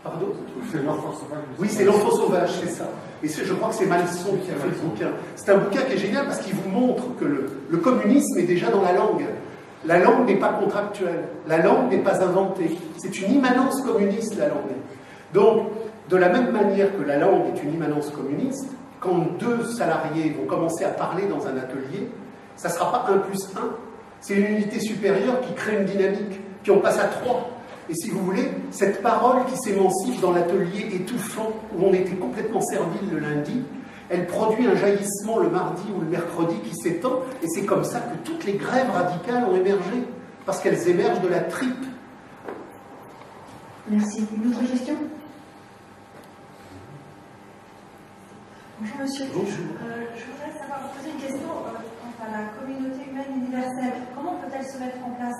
Pardon? 0.02 0.28
C'est 0.72 0.82
l'enfant 0.82 1.12
sauvage. 1.12 1.44
Oui, 1.58 1.68
c'est 1.68 1.84
l'enfant 1.84 2.10
sauvage, 2.10 2.50
c'est 2.62 2.70
ça. 2.70 2.88
Et 3.22 3.28
je 3.28 3.52
crois 3.52 3.68
que 3.68 3.74
c'est 3.74 3.86
Malson 3.86 4.38
qui 4.42 4.50
a 4.50 4.54
fait 4.54 4.68
le 4.68 4.88
bouquin. 4.88 5.10
C'est 5.36 5.50
un 5.52 5.58
bouquin 5.58 5.82
qui 5.82 5.92
est 5.92 5.98
génial 5.98 6.24
parce 6.24 6.38
qu'il 6.38 6.54
vous 6.54 6.70
montre 6.70 7.02
que 7.18 7.26
le, 7.26 7.50
le, 7.68 7.78
communisme 7.78 8.38
est 8.38 8.44
déjà 8.46 8.70
dans 8.70 8.80
la 8.80 8.94
langue. 8.94 9.26
La 9.84 9.98
langue 9.98 10.26
n'est 10.26 10.38
pas 10.38 10.54
contractuelle. 10.54 11.28
La 11.46 11.58
langue 11.58 11.90
n'est 11.90 12.02
pas 12.02 12.24
inventée. 12.24 12.78
C'est 12.96 13.20
une 13.20 13.34
immanence 13.34 13.82
communiste, 13.82 14.38
la 14.38 14.48
langue. 14.48 14.72
Donc, 15.34 15.68
de 16.08 16.16
la 16.16 16.30
même 16.30 16.50
manière 16.50 16.96
que 16.96 17.02
la 17.02 17.18
langue 17.18 17.54
est 17.54 17.62
une 17.62 17.74
immanence 17.74 18.08
communiste, 18.10 18.70
quand 19.00 19.38
deux 19.38 19.64
salariés 19.64 20.36
vont 20.38 20.46
commencer 20.46 20.84
à 20.84 20.90
parler 20.90 21.26
dans 21.26 21.46
un 21.46 21.56
atelier, 21.56 22.08
ça 22.56 22.68
ne 22.68 22.74
sera 22.74 22.92
pas 22.92 23.12
1 23.12 23.18
plus 23.18 23.48
1, 23.56 23.60
c'est 24.20 24.34
une 24.34 24.56
unité 24.56 24.78
supérieure 24.78 25.40
qui 25.40 25.54
crée 25.54 25.78
une 25.78 25.86
dynamique, 25.86 26.40
puis 26.62 26.70
on 26.70 26.80
passe 26.80 26.98
à 26.98 27.04
3. 27.04 27.50
Et 27.88 27.94
si 27.94 28.10
vous 28.10 28.20
voulez, 28.20 28.48
cette 28.70 29.02
parole 29.02 29.44
qui 29.46 29.56
s'émancipe 29.56 30.20
dans 30.20 30.32
l'atelier 30.32 30.94
étouffant, 30.94 31.50
où 31.74 31.86
on 31.86 31.92
était 31.94 32.14
complètement 32.14 32.60
servile 32.60 33.10
le 33.10 33.18
lundi, 33.18 33.62
elle 34.10 34.26
produit 34.26 34.66
un 34.66 34.74
jaillissement 34.74 35.38
le 35.38 35.48
mardi 35.48 35.82
ou 35.96 36.00
le 36.00 36.06
mercredi 36.06 36.56
qui 36.62 36.74
s'étend, 36.74 37.20
et 37.42 37.48
c'est 37.48 37.64
comme 37.64 37.84
ça 37.84 38.00
que 38.00 38.16
toutes 38.24 38.44
les 38.44 38.54
grèves 38.54 38.90
radicales 38.90 39.44
ont 39.44 39.56
émergé, 39.56 40.04
parce 40.44 40.60
qu'elles 40.60 40.88
émergent 40.88 41.20
de 41.20 41.28
la 41.28 41.40
tripe. 41.40 41.86
Merci. 43.88 44.26
Une 44.36 44.50
autre 44.50 44.70
question? 44.70 44.96
Bonjour 48.80 48.96
monsieur. 48.96 49.26
Bonjour. 49.36 49.76
Euh, 49.84 50.08
je 50.16 50.24
voudrais 50.24 50.56
savoir, 50.56 50.88
vous 50.88 50.96
poser 50.96 51.12
une 51.12 51.20
question 51.20 51.52
euh, 51.52 51.84
quant 52.00 52.16
à 52.24 52.28
la 52.32 52.48
communauté 52.56 53.12
humaine 53.12 53.44
universelle. 53.44 54.08
Comment 54.16 54.40
peut-elle 54.40 54.64
se 54.64 54.80
mettre 54.80 55.04
en 55.04 55.12
place? 55.20 55.36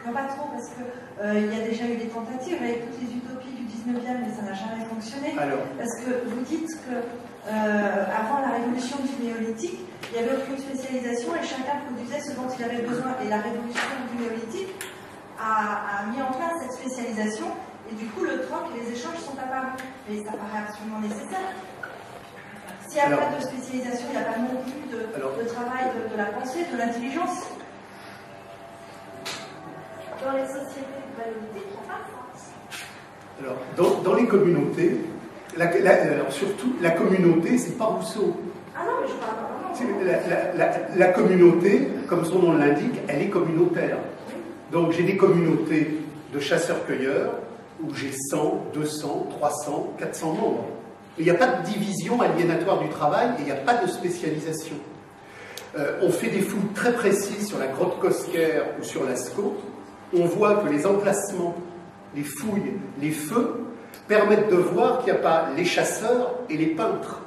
Je 0.00 0.08
ne 0.08 0.08
vois 0.08 0.24
pas 0.24 0.28
trop 0.32 0.48
parce 0.48 0.72
qu'il 0.72 0.88
il 1.36 1.52
y 1.52 1.60
a 1.60 1.68
déjà 1.68 1.84
eu 1.84 2.00
des 2.00 2.08
tentatives 2.08 2.64
avec 2.64 2.88
toutes 2.88 2.96
les 3.04 3.12
utopies 3.12 3.52
du 3.60 3.68
19e, 3.68 4.24
mais 4.24 4.32
ça 4.32 4.40
n'a 4.48 4.56
jamais 4.56 4.88
fonctionné. 4.88 5.36
Alors, 5.36 5.68
Parce 5.76 6.00
que 6.00 6.24
vous 6.32 6.40
dites 6.48 6.72
que 6.88 6.96
euh, 6.96 8.08
avant 8.08 8.40
la 8.40 8.56
révolution 8.56 8.96
du 9.04 9.20
néolithique, 9.20 9.84
il 10.08 10.12
n'y 10.16 10.24
avait 10.24 10.40
aucune 10.40 10.56
spécialisation 10.56 11.36
et 11.36 11.44
chacun 11.44 11.76
produisait 11.84 12.24
ce 12.24 12.32
dont 12.32 12.48
il 12.56 12.64
avait 12.64 12.88
besoin. 12.88 13.20
Et 13.20 13.28
la 13.28 13.44
révolution 13.44 13.92
du 14.08 14.16
néolithique 14.16 14.72
a, 15.36 16.00
a 16.00 16.08
mis 16.08 16.24
en 16.24 16.32
place 16.32 16.56
cette 16.64 16.80
spécialisation 16.80 17.52
et 17.92 17.94
du 18.00 18.08
coup 18.16 18.24
le 18.24 18.48
troc 18.48 18.72
et 18.72 18.80
les 18.80 18.96
échanges 18.96 19.20
sont 19.20 19.36
apparus. 19.36 19.76
Mais 20.08 20.24
ça 20.24 20.32
paraît 20.40 20.64
absolument 20.64 21.04
nécessaire. 21.04 21.52
S'il 22.92 23.00
n'y 23.00 23.00
a 23.00 23.16
Alors- 23.16 23.20
pas 23.30 23.36
de 23.38 23.42
spécialisation, 23.42 24.06
il 24.12 24.18
n'y 24.18 24.22
a 24.22 24.26
pas 24.26 24.38
non 24.38 24.60
plus 24.60 24.92
de, 24.94 25.06
Alors- 25.16 25.32
de 25.38 25.44
travail 25.48 25.84
de, 25.96 26.12
de 26.12 26.16
la 26.18 26.26
pensée, 26.26 26.58
de 26.70 26.76
l'intelligence. 26.76 27.48
Dans 30.22 30.32
les 30.32 30.44
sociétés 30.46 31.02
valoristiques, 31.16 31.68
il 31.68 31.72
n'y 31.72 31.78
a 31.78 31.88
pas 31.88 32.04
ça. 32.36 33.40
alors 33.40 33.56
dans, 33.78 34.02
dans 34.02 34.14
les 34.14 34.26
communautés, 34.26 35.00
la- 35.56 35.78
la- 35.80 36.02
alors 36.12 36.30
surtout, 36.32 36.74
la 36.82 36.90
communauté, 36.90 37.56
c'est 37.56 37.78
pas 37.78 37.86
Rousseau. 37.86 38.36
Ah 38.76 38.80
non, 38.86 38.92
mais 39.02 39.08
je 39.08 39.14
parle 39.14 39.36
pas 39.36 39.74
C'est- 39.74 39.84
vraiment. 39.84 40.00
La, 40.04 40.28
la- 40.28 40.52
la- 40.54 40.96
la 40.96 41.08
communauté, 41.08 41.88
comme 42.08 42.24
son 42.26 42.38
nom 42.40 42.52
l'indique, 42.52 43.00
elle 43.08 43.22
est 43.22 43.30
communautaire. 43.30 43.96
Donc 44.70 44.92
j'ai 44.92 45.02
des 45.02 45.16
communautés 45.16 45.98
de 46.32 46.38
chasseurs-cueilleurs 46.38 47.32
où 47.82 47.92
j'ai 47.94 48.12
100, 48.30 48.66
200, 48.74 49.26
300, 49.30 49.94
400 49.98 50.34
membres. 50.34 50.66
Il 51.18 51.24
n'y 51.24 51.30
a 51.30 51.34
pas 51.34 51.46
de 51.46 51.62
division 51.66 52.20
aliénatoire 52.20 52.78
du 52.78 52.88
travail 52.88 53.28
et 53.38 53.40
il 53.40 53.44
n'y 53.44 53.52
a 53.52 53.56
pas 53.56 53.74
de 53.74 53.86
spécialisation. 53.86 54.76
Euh, 55.78 56.00
on 56.02 56.10
fait 56.10 56.28
des 56.28 56.40
fouilles 56.40 56.72
très 56.74 56.92
précises 56.92 57.48
sur 57.48 57.58
la 57.58 57.66
grotte 57.66 57.98
Cosquer 57.98 58.62
ou 58.78 58.84
sur 58.84 59.04
Lascaux. 59.04 59.56
On 60.14 60.26
voit 60.26 60.56
que 60.56 60.68
les 60.68 60.86
emplacements, 60.86 61.54
les 62.14 62.22
fouilles, 62.22 62.74
les 63.00 63.10
feux 63.10 63.66
permettent 64.08 64.50
de 64.50 64.56
voir 64.56 64.98
qu'il 64.98 65.12
n'y 65.12 65.18
a 65.18 65.22
pas 65.22 65.48
les 65.56 65.64
chasseurs 65.64 66.34
et 66.50 66.56
les 66.56 66.66
peintres. 66.66 67.20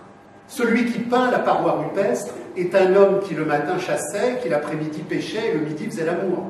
Celui 0.48 0.86
qui 0.86 1.00
peint 1.00 1.32
la 1.32 1.40
paroi 1.40 1.80
rupestre 1.80 2.34
est 2.56 2.76
un 2.76 2.96
homme 2.96 3.20
qui 3.22 3.34
le 3.34 3.46
matin 3.46 3.80
chassait, 3.80 4.40
qui 4.42 4.50
l'après-midi 4.50 5.02
pêchait 5.02 5.50
et 5.50 5.54
le 5.54 5.62
midi 5.62 5.86
faisait 5.86 6.06
l'amour. 6.06 6.46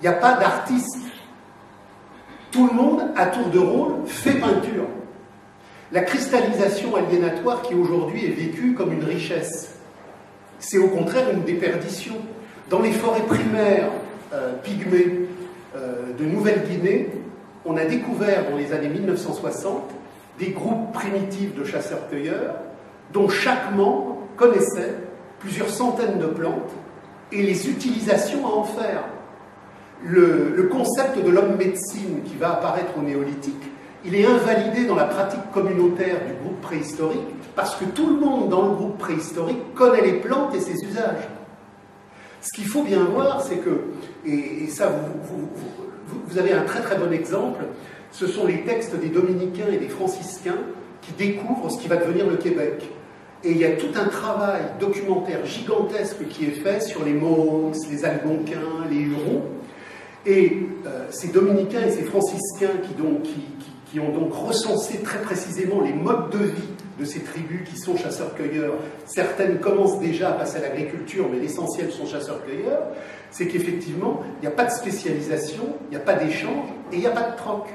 Il 0.00 0.02
n'y 0.02 0.14
a 0.14 0.18
pas 0.18 0.34
d'artiste. 0.34 0.98
Tout 2.50 2.66
le 2.68 2.74
monde, 2.74 3.02
à 3.16 3.26
tour 3.26 3.48
de 3.48 3.58
rôle, 3.58 4.06
fait 4.06 4.34
peinture. 4.34 4.86
La 5.94 6.02
cristallisation 6.02 6.96
aliénatoire 6.96 7.62
qui 7.62 7.72
aujourd'hui 7.76 8.26
est 8.26 8.32
vécue 8.32 8.74
comme 8.74 8.92
une 8.92 9.04
richesse, 9.04 9.76
c'est 10.58 10.78
au 10.78 10.88
contraire 10.88 11.30
une 11.30 11.44
déperdition. 11.44 12.16
Dans 12.68 12.80
les 12.80 12.90
forêts 12.90 13.22
primaires 13.22 13.90
euh, 14.32 14.54
pygmées 14.64 15.28
euh, 15.76 16.12
de 16.18 16.24
Nouvelle-Guinée, 16.24 17.10
on 17.64 17.76
a 17.76 17.84
découvert 17.84 18.50
dans 18.50 18.56
les 18.56 18.72
années 18.72 18.88
1960 18.88 19.88
des 20.40 20.48
groupes 20.48 20.92
primitifs 20.92 21.54
de 21.54 21.62
chasseurs-cueilleurs 21.62 22.56
dont 23.12 23.28
chaque 23.28 23.72
membre 23.72 24.16
connaissait 24.36 24.96
plusieurs 25.38 25.70
centaines 25.70 26.18
de 26.18 26.26
plantes 26.26 26.72
et 27.30 27.40
les 27.40 27.70
utilisations 27.70 28.44
à 28.44 28.50
en 28.50 28.64
faire. 28.64 29.04
Le, 30.02 30.54
le 30.56 30.64
concept 30.64 31.24
de 31.24 31.30
l'homme 31.30 31.56
médecine 31.56 32.22
qui 32.24 32.34
va 32.34 32.54
apparaître 32.54 32.98
au 32.98 33.02
néolithique, 33.02 33.62
il 34.04 34.14
est 34.14 34.26
invalidé 34.26 34.86
dans 34.86 34.94
la 34.96 35.04
pratique 35.04 35.40
communautaire 35.52 36.16
du 36.26 36.32
groupe 36.42 36.60
préhistorique 36.60 37.20
parce 37.56 37.74
que 37.76 37.84
tout 37.86 38.06
le 38.08 38.16
monde 38.16 38.48
dans 38.50 38.68
le 38.68 38.74
groupe 38.74 38.98
préhistorique 38.98 39.74
connaît 39.74 40.02
les 40.02 40.14
plantes 40.14 40.54
et 40.54 40.60
ses 40.60 40.82
usages. 40.84 41.28
Ce 42.40 42.50
qu'il 42.54 42.66
faut 42.66 42.82
bien 42.82 43.02
voir, 43.04 43.40
c'est 43.42 43.56
que, 43.56 43.84
et, 44.26 44.66
ça, 44.68 44.88
vous, 44.88 45.36
vous- 45.36 45.48
vous- 46.06 46.20
vous 46.26 46.38
avez 46.38 46.52
un 46.52 46.62
très 46.62 46.80
très 46.82 46.96
bon 46.98 47.10
exemple, 47.12 47.60
ce 48.12 48.26
sont 48.26 48.46
les 48.46 48.62
textes 48.62 48.94
des 48.96 49.08
dominicains 49.08 49.68
et 49.72 49.78
des 49.78 49.88
franciscains 49.88 50.58
qui 51.00 51.12
découvrent 51.12 51.70
ce 51.70 51.78
qui 51.80 51.88
va 51.88 51.96
devenir 51.96 52.28
le 52.28 52.36
Québec. 52.36 52.90
Et 53.42 53.50
il 53.52 53.58
y 53.58 53.64
a 53.64 53.72
tout 53.76 53.90
un 53.94 54.08
travail 54.08 54.62
documentaire 54.80 55.44
gigantesque 55.44 56.26
qui 56.28 56.44
est 56.46 56.50
fait 56.62 56.80
sur 56.82 57.04
les 57.04 57.12
Mohawks, 57.12 57.76
les 57.90 58.04
Algonquins, 58.04 58.86
les 58.90 58.96
Hurons. 59.00 59.42
Et 60.26 60.66
euh, 60.86 61.06
ces 61.10 61.28
dominicains 61.28 61.82
et 61.86 61.90
ces 61.90 62.04
franciscains 62.04 62.78
qui, 62.82 62.94
donc- 62.94 63.22
qui- 63.22 63.44
qui 63.94 64.00
ont 64.00 64.10
donc 64.10 64.34
recensé 64.34 64.98
très 65.04 65.22
précisément 65.22 65.80
les 65.80 65.92
modes 65.92 66.30
de 66.30 66.46
vie 66.46 66.68
de 66.98 67.04
ces 67.04 67.20
tribus 67.20 67.60
qui 67.70 67.78
sont 67.78 67.96
chasseurs-cueilleurs, 67.96 68.74
certaines 69.06 69.60
commencent 69.60 70.00
déjà 70.00 70.30
à 70.30 70.32
passer 70.32 70.56
à 70.56 70.62
l'agriculture, 70.62 71.28
mais 71.30 71.38
l'essentiel 71.38 71.92
sont 71.92 72.04
chasseurs-cueilleurs, 72.04 72.88
c'est 73.30 73.46
qu'effectivement, 73.46 74.24
il 74.38 74.40
n'y 74.40 74.48
a 74.48 74.56
pas 74.56 74.64
de 74.64 74.72
spécialisation, 74.72 75.76
il 75.84 75.90
n'y 75.90 75.96
a 75.96 76.04
pas 76.04 76.14
d'échange 76.14 76.66
et 76.90 76.96
il 76.96 76.98
n'y 76.98 77.06
a 77.06 77.12
pas 77.12 77.30
de 77.30 77.36
troc. 77.36 77.68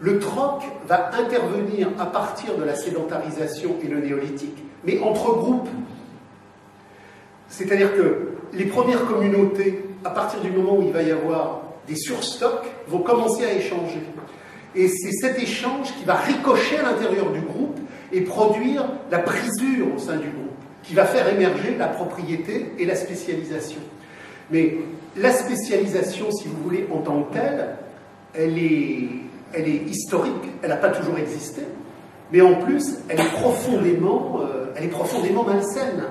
Le 0.00 0.18
troc 0.20 0.62
va 0.88 1.10
intervenir 1.18 1.88
à 1.98 2.06
partir 2.06 2.56
de 2.56 2.64
la 2.64 2.74
sédentarisation 2.74 3.76
et 3.84 3.88
le 3.88 4.00
néolithique, 4.00 4.64
mais 4.84 5.00
entre 5.00 5.36
groupes. 5.36 5.68
C'est-à-dire 7.48 7.94
que 7.94 8.30
les 8.54 8.64
premières 8.64 9.04
communautés, 9.04 9.84
à 10.02 10.10
partir 10.10 10.40
du 10.40 10.50
moment 10.50 10.78
où 10.78 10.82
il 10.82 10.92
va 10.92 11.02
y 11.02 11.10
avoir 11.10 11.60
des 11.86 11.96
surstocks, 11.96 12.64
vont 12.88 13.00
commencer 13.00 13.44
à 13.44 13.52
échanger. 13.52 14.00
Et 14.74 14.88
c'est 14.88 15.12
cet 15.12 15.38
échange 15.38 15.92
qui 15.98 16.04
va 16.04 16.14
ricocher 16.14 16.78
à 16.78 16.82
l'intérieur 16.82 17.30
du 17.30 17.40
groupe 17.40 17.78
et 18.12 18.22
produire 18.22 18.84
la 19.10 19.18
brisure 19.18 19.94
au 19.94 19.98
sein 19.98 20.16
du 20.16 20.28
groupe, 20.28 20.56
qui 20.82 20.94
va 20.94 21.04
faire 21.04 21.28
émerger 21.28 21.76
la 21.78 21.88
propriété 21.88 22.72
et 22.78 22.84
la 22.84 22.94
spécialisation. 22.94 23.80
Mais 24.50 24.76
la 25.16 25.32
spécialisation, 25.32 26.30
si 26.30 26.48
vous 26.48 26.62
voulez, 26.62 26.86
en 26.92 26.98
tant 26.98 27.22
que 27.22 27.34
telle, 27.34 27.76
elle 28.34 28.58
est, 28.58 29.08
elle 29.52 29.68
est 29.68 29.82
historique, 29.88 30.50
elle 30.62 30.70
n'a 30.70 30.76
pas 30.76 30.90
toujours 30.90 31.18
existé, 31.18 31.62
mais 32.32 32.40
en 32.40 32.54
plus, 32.54 32.96
elle 33.08 33.20
est 33.20 33.32
profondément, 33.32 34.40
euh, 34.40 34.72
elle 34.74 34.84
est 34.84 34.88
profondément 34.88 35.44
malsaine. 35.44 36.02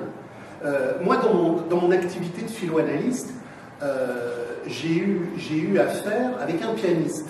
Euh, 0.64 0.94
moi, 1.04 1.18
dans 1.18 1.34
mon, 1.34 1.62
dans 1.62 1.78
mon 1.78 1.92
activité 1.92 2.44
de 2.44 2.50
philo-analyste, 2.50 3.34
euh, 3.82 4.56
j'ai 4.68 4.96
eu, 4.96 5.28
eu 5.52 5.80
affaire 5.80 6.32
avec 6.40 6.62
un 6.62 6.74
pianiste. 6.74 7.28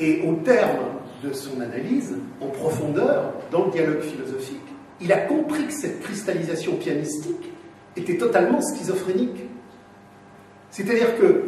Et 0.00 0.22
au 0.26 0.34
terme 0.36 0.78
de 1.22 1.32
son 1.32 1.60
analyse, 1.60 2.16
en 2.40 2.46
profondeur, 2.46 3.34
dans 3.50 3.66
le 3.66 3.70
dialogue 3.70 4.00
philosophique, 4.00 4.56
il 5.00 5.12
a 5.12 5.18
compris 5.18 5.66
que 5.66 5.72
cette 5.72 6.00
cristallisation 6.00 6.76
pianistique 6.76 7.52
était 7.96 8.16
totalement 8.16 8.62
schizophrénique. 8.62 9.44
C'est-à-dire 10.70 11.18
que, 11.18 11.44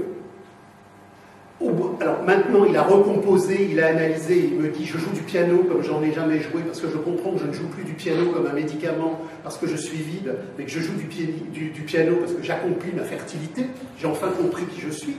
alors 2.00 2.22
maintenant, 2.24 2.64
il 2.64 2.76
a 2.76 2.82
recomposé, 2.82 3.68
il 3.70 3.80
a 3.80 3.86
analysé, 3.86 4.50
il 4.52 4.60
me 4.60 4.68
dit 4.68 4.84
je 4.84 4.98
joue 4.98 5.12
du 5.12 5.20
piano 5.20 5.58
comme 5.64 5.82
j'en 5.82 6.02
ai 6.02 6.12
jamais 6.12 6.40
joué, 6.40 6.60
parce 6.66 6.80
que 6.80 6.88
je 6.88 6.98
comprends 6.98 7.32
que 7.32 7.38
je 7.38 7.46
ne 7.46 7.52
joue 7.52 7.68
plus 7.68 7.84
du 7.84 7.92
piano 7.92 8.32
comme 8.32 8.46
un 8.46 8.52
médicament, 8.52 9.20
parce 9.42 9.56
que 9.56 9.66
je 9.66 9.76
suis 9.76 9.98
vide, 9.98 10.34
mais 10.58 10.64
que 10.64 10.70
je 10.70 10.80
joue 10.80 10.94
du 10.94 11.82
piano 11.82 12.16
parce 12.16 12.32
que 12.32 12.42
j'accomplis 12.42 12.92
ma 12.94 13.04
fertilité, 13.04 13.66
j'ai 13.98 14.06
enfin 14.06 14.28
compris 14.30 14.64
qui 14.66 14.80
je 14.80 14.90
suis. 14.90 15.16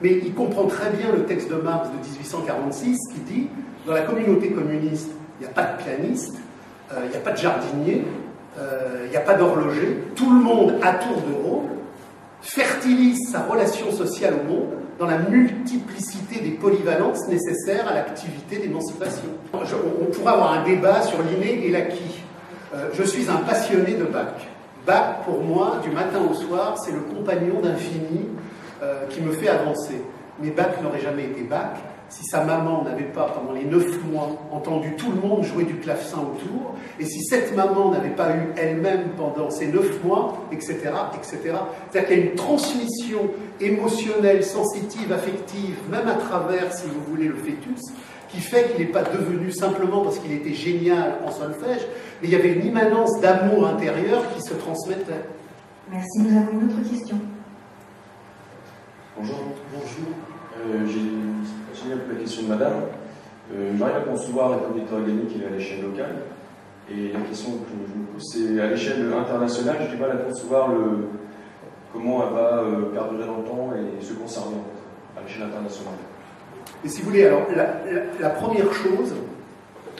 Mais 0.00 0.20
il 0.24 0.34
comprend 0.34 0.66
très 0.66 0.90
bien 0.90 1.12
le 1.12 1.24
texte 1.24 1.50
de 1.50 1.56
Marx 1.56 1.88
de 1.88 1.96
1846 1.96 2.98
qui 3.12 3.20
dit 3.20 3.48
dans 3.86 3.94
la 3.94 4.02
communauté 4.02 4.50
communiste, 4.50 5.10
il 5.40 5.44
n'y 5.44 5.50
a 5.50 5.54
pas 5.54 5.64
de 5.64 5.82
pianiste, 5.82 6.36
euh, 6.92 7.00
il 7.04 7.10
n'y 7.10 7.16
a 7.16 7.20
pas 7.20 7.32
de 7.32 7.38
jardinier, 7.38 8.04
euh, 8.58 9.04
il 9.06 9.10
n'y 9.10 9.16
a 9.16 9.20
pas 9.20 9.34
d'horloger, 9.34 9.98
tout 10.14 10.32
le 10.32 10.40
monde 10.40 10.74
à 10.82 10.94
tour 10.94 11.16
de 11.16 11.48
rôle 11.48 11.68
fertilise 12.40 13.30
sa 13.30 13.40
relation 13.42 13.90
sociale 13.90 14.34
au 14.34 14.52
monde 14.52 14.68
dans 14.98 15.06
la 15.06 15.18
multiplicité 15.18 16.40
des 16.40 16.50
polyvalences 16.50 17.26
nécessaires 17.28 17.88
à 17.88 17.94
l'activité 17.94 18.58
d'émancipation. 18.58 19.28
On 19.52 20.04
pourrait 20.06 20.32
avoir 20.32 20.52
un 20.52 20.64
débat 20.64 21.02
sur 21.02 21.18
l'inné 21.22 21.66
et 21.66 21.70
l'acquis. 21.70 22.20
Euh, 22.74 22.90
je 22.94 23.02
suis 23.02 23.28
un 23.30 23.36
passionné 23.36 23.94
de 23.94 24.04
Bach. 24.04 24.34
Bach, 24.86 25.24
pour 25.24 25.42
moi, 25.42 25.80
du 25.82 25.90
matin 25.90 26.20
au 26.30 26.34
soir, 26.34 26.76
c'est 26.78 26.92
le 26.92 27.00
compagnon 27.00 27.60
d'infini 27.60 28.26
euh, 28.82 29.06
qui 29.08 29.20
me 29.20 29.32
fait 29.32 29.48
avancer. 29.48 30.02
Mais 30.40 30.50
Bach 30.50 30.80
n'aurait 30.82 31.00
jamais 31.00 31.24
été 31.24 31.42
Bach 31.42 31.74
si 32.08 32.24
sa 32.24 32.42
maman 32.44 32.82
n'avait 32.84 33.04
pas, 33.04 33.26
pendant 33.26 33.52
les 33.52 33.64
neuf 33.64 34.02
mois, 34.04 34.30
entendu 34.50 34.94
tout 34.96 35.10
le 35.10 35.20
monde 35.20 35.44
jouer 35.44 35.64
du 35.64 35.74
clavecin 35.74 36.18
autour, 36.18 36.74
et 36.98 37.04
si 37.04 37.22
cette 37.24 37.54
maman 37.54 37.90
n'avait 37.90 38.14
pas 38.14 38.30
eu 38.30 38.52
elle-même 38.56 39.10
pendant 39.16 39.50
ces 39.50 39.66
neuf 39.66 40.02
mois, 40.02 40.46
etc., 40.50 40.78
etc. 41.14 41.38
C'est-à-dire 41.90 42.08
qu'il 42.08 42.18
y 42.18 42.22
a 42.22 42.24
une 42.24 42.34
transmission 42.34 43.30
émotionnelle, 43.60 44.42
sensitive, 44.42 45.12
affective, 45.12 45.76
même 45.90 46.08
à 46.08 46.14
travers, 46.14 46.72
si 46.72 46.86
vous 46.86 47.02
voulez, 47.10 47.28
le 47.28 47.36
fœtus, 47.36 47.82
qui 48.30 48.40
fait 48.40 48.70
qu'il 48.70 48.86
n'est 48.86 48.92
pas 48.92 49.04
devenu 49.04 49.50
simplement 49.52 50.02
parce 50.02 50.18
qu'il 50.18 50.32
était 50.32 50.54
génial 50.54 51.18
en 51.26 51.30
solfège, 51.30 51.86
mais 52.20 52.28
il 52.28 52.30
y 52.30 52.36
avait 52.36 52.52
une 52.52 52.66
immanence 52.66 53.20
d'amour 53.20 53.66
intérieur 53.66 54.22
qui 54.34 54.42
se 54.42 54.54
transmettait. 54.54 55.24
Merci. 55.90 56.20
Nous 56.20 56.36
avons 56.36 56.60
une 56.60 56.68
autre 56.68 56.90
question. 56.90 57.18
Bonjour. 59.20 59.38
Bonjour. 59.72 60.14
Euh, 60.60 60.86
J'ai 60.86 61.90
peu 61.90 62.12
la 62.14 62.20
question 62.20 62.44
de 62.44 62.48
madame. 62.48 62.82
Euh, 63.52 63.72
J'arrive 63.76 63.96
à 63.96 64.00
concevoir 64.00 64.50
la 64.50 64.58
communauté 64.58 64.94
organique 64.94 65.36
à 65.44 65.56
l'échelle 65.56 65.82
locale. 65.82 66.18
Et 66.88 67.12
la 67.12 67.20
question 67.22 67.50
que 67.50 67.66
je 67.92 67.98
me 67.98 68.06
pose, 68.06 68.22
c'est 68.32 68.60
à 68.60 68.68
l'échelle 68.68 69.12
internationale, 69.12 69.76
j'ai 69.80 69.96
du 69.96 70.00
mal 70.00 70.12
à 70.12 70.16
concevoir 70.18 70.68
le, 70.68 71.08
comment 71.92 72.28
elle 72.28 72.32
va 72.32 72.58
euh, 72.58 72.92
perdurer 72.92 73.26
dans 73.26 73.38
le 73.38 73.44
temps 73.44 73.70
et 73.74 74.04
se 74.04 74.12
conserver 74.12 74.54
à 75.16 75.26
l'échelle 75.26 75.42
internationale. 75.42 75.98
Et 76.84 76.88
si 76.88 77.02
vous 77.02 77.08
voulez, 77.08 77.26
alors 77.26 77.42
la, 78.20 78.30
première 78.30 78.72
chose, 78.72 79.14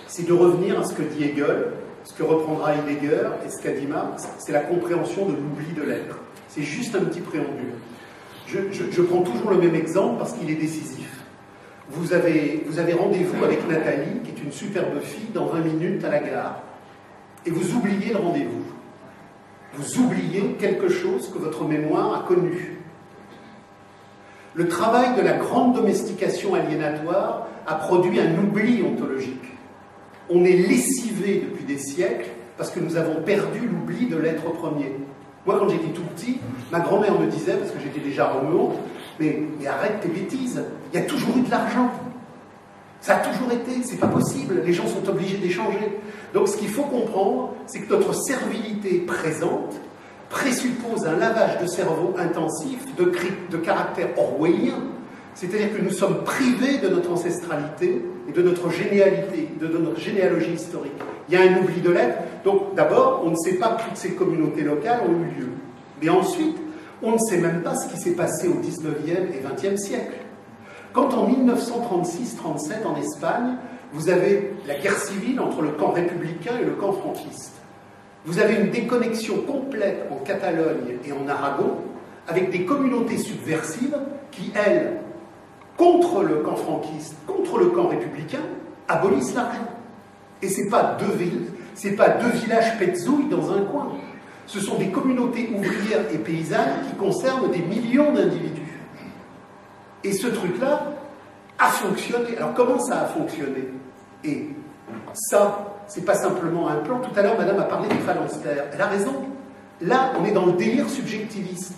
c'est 0.07 0.29
de 0.29 0.33
revenir 0.33 0.79
à 0.79 0.85
ce 0.85 0.95
que 0.95 1.03
dit 1.03 1.25
Hegel, 1.25 1.73
ce 2.05 2.15
que 2.15 2.23
reprendra 2.23 2.73
Heidegger 2.77 3.31
et 3.45 3.49
ce 3.49 3.61
qu'a 3.61 3.73
dit 3.73 3.87
Marx, 3.87 4.29
c'est 4.39 4.53
la 4.53 4.61
compréhension 4.61 5.27
de 5.27 5.33
l'oubli 5.33 5.73
de 5.75 5.83
l'être. 5.83 6.19
C'est 6.47 6.63
juste 6.63 6.95
un 6.95 7.01
petit 7.01 7.21
préambule. 7.21 7.75
Je, 8.49 9.03
prends 9.03 9.21
toujours 9.21 9.51
le 9.51 9.59
même 9.59 9.75
exemple 9.75 10.19
parce 10.19 10.33
qu'il 10.33 10.51
est 10.51 10.55
décisif. 10.55 11.23
Vous 11.91 12.15
avez, 12.15 12.65
vous 12.67 12.79
avez 12.79 12.95
rendez-vous 12.95 13.45
avec 13.45 13.69
Nathalie, 13.69 14.21
qui 14.25 14.31
est 14.31 14.45
une 14.45 14.53
superbe 14.53 15.01
fille, 15.03 15.29
dans 15.35 15.47
20 15.47 15.61
minutes 15.61 16.05
à 16.05 16.11
la 16.11 16.21
gare. 16.21 16.63
Et 17.45 17.51
vous 17.51 17.77
oubliez 17.77 18.13
le 18.13 18.19
rendez-vous. 18.19 18.65
Vous 19.75 20.01
oubliez 20.03 20.57
quelque 20.59 20.89
chose 20.89 21.31
que 21.31 21.39
votre 21.39 21.65
mémoire 21.65 22.15
a 22.15 22.27
connu. 22.27 22.79
Le 24.55 24.67
travail 24.67 25.15
de 25.15 25.21
la 25.21 25.35
grande 25.35 25.75
domestication 25.75 26.55
aliénatoire 26.55 27.49
a 27.67 27.75
produit 27.75 28.19
un 28.19 28.39
oubli 28.39 28.83
ontologique. 28.83 29.45
On 30.31 30.45
est 30.45 30.57
lessivé 30.57 31.45
depuis 31.49 31.65
des 31.65 31.79
siècles 31.79 32.31
parce 32.57 32.71
que 32.71 32.81
nous 32.81 32.97
avons 32.97 33.23
perdu 33.23 33.61
l'oubli 33.69 34.07
de 34.07 34.17
l'être 34.17 34.51
premier. 34.53 34.93
Moi, 35.47 35.57
quand 35.59 35.69
j'étais 35.69 35.93
tout 35.93 36.03
petit, 36.15 36.39
ma 36.71 36.81
grand-mère 36.81 37.19
me 37.19 37.27
disait, 37.27 37.55
parce 37.55 37.71
que 37.71 37.81
j'étais 37.81 38.01
déjà 38.01 38.29
remuant, 38.29 38.75
mais, 39.19 39.43
arrête 39.67 40.01
tes 40.01 40.09
bêtises, 40.09 40.63
il 40.93 41.01
y 41.01 41.03
a 41.03 41.07
toujours 41.07 41.37
eu 41.37 41.41
de 41.41 41.51
l'argent. 41.51 41.91
Ça 43.01 43.17
a 43.17 43.19
toujours 43.21 43.53
été, 43.53 43.83
c'est 43.85 43.99
pas 43.99 44.09
possible, 44.09 44.63
les 44.65 44.73
gens 44.73 44.87
sont 44.87 45.09
obligés 45.09 45.39
d'échanger. 45.39 46.01
Donc 46.35 46.49
ce 46.49 46.57
qu'il 46.57 46.69
faut 46.69 46.83
comprendre, 46.83 47.55
c'est 47.67 47.81
que 47.81 47.91
notre 47.93 48.13
servilité 48.13 48.99
présente 49.07 49.75
présuppose 50.29 51.07
un 51.07 51.17
lavage 51.17 51.61
de 51.63 51.67
cerveau 51.67 52.15
intensif 52.19 52.81
de 52.97 53.57
caractère 53.57 54.09
orwellien, 54.19 54.83
c'est-à-dire 55.39 55.73
que 55.73 55.81
nous 55.81 55.93
sommes 55.93 56.25
privés 56.25 56.79
de 56.79 56.89
notre 56.89 57.13
ancestralité 57.13 58.03
et 58.29 58.33
de 58.33 58.43
notre 58.43 58.71
généalité, 58.71 59.49
de 59.61 59.69
notre 59.69 60.01
généalogie 60.01 60.55
historique. 60.55 61.01
Il 61.29 61.35
y 61.35 61.37
a 61.37 61.43
un 61.43 61.63
oubli 61.63 61.81
de 61.81 61.91
l'être. 61.91 62.19
Donc 62.45 62.75
d'abord, 62.75 63.23
on 63.25 63.31
ne 63.31 63.37
sait 63.37 63.55
pas 63.55 63.77
que 63.77 63.85
toutes 63.85 63.97
ces 63.97 64.15
communautés 64.15 64.63
locales 64.63 65.03
ont 65.09 65.13
eu 65.13 65.41
lieu. 65.41 65.49
Mais 66.03 66.09
ensuite, 66.09 66.57
on 67.05 67.13
ne 67.13 67.19
sait 67.19 67.39
même 67.39 67.63
pas 67.63 67.77
ce 67.77 67.89
qui 67.89 68.01
s'est 68.01 68.17
passé 68.17 68.49
au 68.49 68.55
19e 68.55 69.29
et 69.33 69.41
20e 69.41 69.77
siècle. 69.77 70.17
Quand 70.93 71.15
en 71.15 71.31
1936-37 71.31 72.85
en 72.85 72.97
Espagne, 73.01 73.59
vous 73.93 74.09
avez 74.09 74.55
la 74.67 74.75
guerre 74.75 74.99
civile 74.99 75.39
entre 75.39 75.63
le 75.63 75.69
camp 75.69 75.93
républicain 75.93 76.55
et 76.61 76.65
le 76.65 76.73
camp 76.73 76.93
franquiste, 76.93 77.53
vous 78.25 78.41
avez 78.41 78.57
une 78.57 78.71
déconnexion 78.71 79.43
complète 79.43 80.09
en 80.11 80.17
Catalogne 80.17 80.99
et 81.05 81.13
en 81.13 81.29
Aragon 81.29 81.77
avec 82.27 82.51
des 82.51 82.65
communautés 82.65 83.19
subversives 83.19 83.97
qui, 84.33 84.53
elles, 84.55 84.99
contre 85.79 86.23
le 86.25 86.37
camp 86.37 86.57
franquiste, 86.57 87.15
contre 87.27 87.59
le 87.59 87.67
camp 87.67 87.89
républicain, 87.89 88.43
abolissent 88.89 89.35
l'argent. 89.35 89.69
Et 90.43 90.49
ce 90.49 90.61
n'est 90.61 90.69
pas 90.69 90.99
deux 91.01 91.17
villes, 91.17 91.47
c'est 91.75 91.93
pas 91.93 92.11
deux 92.11 92.31
villages 92.31 92.79
petzouilles 92.79 93.29
dans 93.31 93.51
un 93.53 93.63
coin. 93.63 93.93
Ce 94.47 94.61
sont 94.61 94.77
des 94.77 94.89
communautés 94.89 95.51
ouvrières 95.55 96.13
et 96.13 96.19
paysannes 96.19 96.83
qui 96.89 96.97
concernent 96.97 97.51
des 97.51 97.61
millions 97.61 98.13
d'individus. 98.13 98.81
Et 100.05 100.13
ce 100.13 100.27
truc-là 100.27 100.93
a 101.59 101.69
fonctionné. 101.69 102.37
Alors 102.37 102.55
comment 102.55 102.79
ça 102.79 103.03
a 103.03 103.05
fonctionné? 103.07 103.69
Et 104.25 104.49
ça, 105.13 105.77
c'est 105.87 106.05
pas 106.05 106.15
simplement 106.15 106.69
un 106.69 106.77
plan. 106.77 107.01
Tout 107.01 107.17
à 107.17 107.23
l'heure, 107.23 107.39
madame 107.39 107.59
a 107.61 107.65
parlé 107.65 107.89
des 107.89 107.97
phalanstères. 107.97 108.67
Elle 108.73 108.81
a 108.81 108.87
raison. 108.87 109.15
Là, 109.81 110.13
on 110.19 110.25
est 110.25 110.33
dans 110.33 110.47
le 110.47 110.53
délire 110.53 110.89
subjectiviste. 110.89 111.75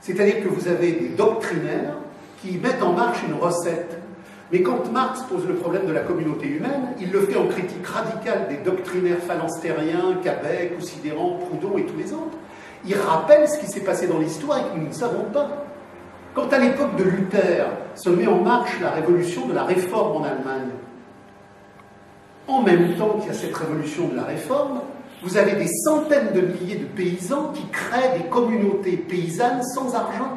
C'est-à-dire 0.00 0.42
que 0.42 0.48
vous 0.48 0.68
avez 0.68 0.92
des 0.92 1.08
doctrinaires 1.08 1.94
qui 2.42 2.58
mettent 2.58 2.82
en 2.82 2.92
marche 2.92 3.22
une 3.26 3.34
recette 3.34 4.02
mais 4.52 4.60
quand 4.60 4.92
Marx 4.92 5.22
pose 5.22 5.46
le 5.48 5.54
problème 5.54 5.86
de 5.86 5.92
la 5.92 6.00
communauté 6.00 6.46
humaine, 6.46 6.88
il 7.00 7.10
le 7.10 7.20
fait 7.20 7.36
en 7.36 7.46
critique 7.46 7.86
radicale 7.86 8.48
des 8.50 8.58
doctrinaires 8.58 9.18
phalanstériens, 9.26 10.18
Cabec, 10.22 10.76
Considérant, 10.76 11.38
Proudhon 11.38 11.78
et 11.78 11.86
tous 11.86 11.96
les 11.96 12.12
autres. 12.12 12.36
Il 12.84 12.94
rappelle 12.94 13.48
ce 13.48 13.58
qui 13.58 13.66
s'est 13.66 13.80
passé 13.80 14.06
dans 14.06 14.18
l'histoire 14.18 14.58
et 14.58 14.74
que 14.74 14.78
nous 14.78 14.88
ne 14.88 14.92
savons 14.92 15.24
pas. 15.32 15.64
Quand 16.34 16.52
à 16.52 16.58
l'époque 16.58 16.96
de 16.96 17.04
Luther 17.04 17.66
se 17.94 18.10
met 18.10 18.26
en 18.26 18.42
marche 18.42 18.78
la 18.82 18.90
révolution 18.90 19.46
de 19.46 19.54
la 19.54 19.64
réforme 19.64 20.18
en 20.18 20.24
Allemagne, 20.24 20.68
en 22.46 22.60
même 22.60 22.94
temps 22.96 23.16
qu'il 23.20 23.28
y 23.28 23.30
a 23.30 23.38
cette 23.38 23.56
révolution 23.56 24.08
de 24.08 24.16
la 24.16 24.24
réforme, 24.24 24.80
vous 25.22 25.38
avez 25.38 25.52
des 25.52 25.68
centaines 25.68 26.32
de 26.34 26.40
milliers 26.42 26.76
de 26.76 26.84
paysans 26.84 27.52
qui 27.54 27.64
créent 27.68 28.18
des 28.18 28.28
communautés 28.28 28.98
paysannes 28.98 29.62
sans 29.62 29.94
argent 29.94 30.36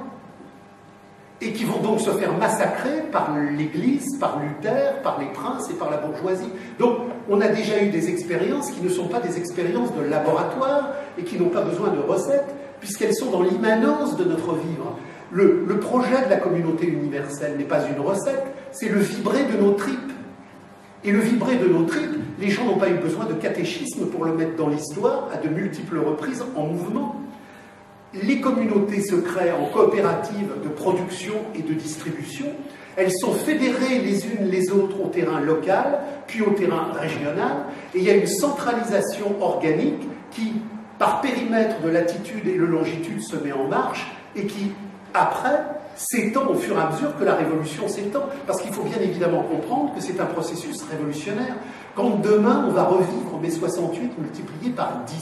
et 1.41 1.51
qui 1.51 1.65
vont 1.65 1.81
donc 1.81 1.99
se 1.99 2.11
faire 2.11 2.33
massacrer 2.37 3.03
par 3.11 3.35
l'Église, 3.35 4.17
par 4.19 4.39
Luther, 4.39 5.01
par 5.03 5.19
les 5.19 5.27
princes 5.27 5.69
et 5.69 5.73
par 5.73 5.89
la 5.89 5.97
bourgeoisie. 5.97 6.49
Donc 6.79 6.97
on 7.29 7.41
a 7.41 7.47
déjà 7.47 7.83
eu 7.83 7.89
des 7.89 8.09
expériences 8.09 8.71
qui 8.71 8.81
ne 8.81 8.89
sont 8.89 9.07
pas 9.07 9.19
des 9.19 9.37
expériences 9.37 9.93
de 9.95 10.01
laboratoire 10.01 10.93
et 11.17 11.23
qui 11.23 11.37
n'ont 11.37 11.49
pas 11.49 11.61
besoin 11.61 11.89
de 11.89 11.99
recettes, 11.99 12.55
puisqu'elles 12.79 13.15
sont 13.15 13.31
dans 13.31 13.41
l'immanence 13.41 14.15
de 14.15 14.23
notre 14.23 14.53
vivre. 14.53 14.97
Le, 15.31 15.65
le, 15.67 15.79
projet 15.79 16.23
de 16.23 16.29
la 16.29 16.37
communauté 16.37 16.87
universelle 16.87 17.57
n'est 17.57 17.65
pas 17.65 17.81
une 17.87 17.99
recette, 17.99 18.45
c'est 18.71 18.89
le 18.89 18.99
vibrer 18.99 19.43
de 19.43 19.61
nos 19.61 19.71
tripes. 19.71 20.11
Et 21.03 21.11
le 21.11 21.19
vibrer 21.19 21.57
de 21.57 21.67
nos 21.67 21.83
tripes, 21.83 22.19
les 22.39 22.49
gens 22.49 22.65
n'ont 22.65 22.77
pas 22.77 22.89
eu 22.89 22.95
besoin 22.95 23.25
de 23.25 23.33
catéchisme 23.33 24.07
pour 24.07 24.25
le 24.25 24.33
mettre 24.33 24.55
dans 24.55 24.69
l'histoire 24.69 25.29
à 25.33 25.37
de 25.37 25.49
multiples 25.49 25.99
reprises 25.99 26.43
en 26.55 26.65
mouvement 26.65 27.15
les 28.23 28.39
communautés 28.39 29.01
se 29.01 29.15
créent 29.15 29.51
en 29.51 29.65
coopératives 29.65 30.53
de 30.63 30.69
production 30.69 31.33
et 31.53 31.61
de 31.61 31.73
distribution. 31.73 32.47
Elles 32.95 33.11
sont 33.11 33.33
fédérées 33.33 33.99
les 33.99 34.25
unes 34.25 34.49
les 34.49 34.71
autres 34.71 35.01
au 35.03 35.07
terrain 35.07 35.41
local, 35.41 35.99
puis 36.27 36.41
au 36.41 36.51
terrain 36.51 36.91
régional, 36.93 37.65
et 37.93 37.99
il 37.99 38.03
y 38.03 38.09
a 38.09 38.15
une 38.15 38.27
centralisation 38.27 39.35
organique 39.41 40.07
qui, 40.31 40.53
par 40.97 41.21
périmètre 41.21 41.81
de 41.81 41.89
latitude 41.89 42.47
et 42.47 42.57
de 42.57 42.63
longitude, 42.63 43.21
se 43.21 43.35
met 43.35 43.51
en 43.51 43.67
marche 43.67 44.07
et 44.35 44.45
qui, 44.45 44.71
après, 45.13 45.61
s'étend 45.95 46.47
au 46.47 46.55
fur 46.55 46.77
et 46.77 46.81
à 46.81 46.89
mesure 46.89 47.17
que 47.17 47.23
la 47.23 47.35
révolution 47.35 47.87
s'étend. 47.87 48.23
Parce 48.47 48.61
qu'il 48.61 48.71
faut 48.71 48.83
bien 48.83 48.99
évidemment 49.01 49.43
comprendre 49.43 49.93
que 49.93 50.01
c'est 50.01 50.19
un 50.19 50.25
processus 50.25 50.83
révolutionnaire. 50.89 51.55
Quand 51.95 52.21
demain 52.21 52.65
on 52.67 52.71
va 52.71 52.83
revivre 52.83 53.39
mai 53.41 53.49
68 53.49 54.17
multiplié 54.19 54.71
par 54.71 55.03
10, 55.05 55.21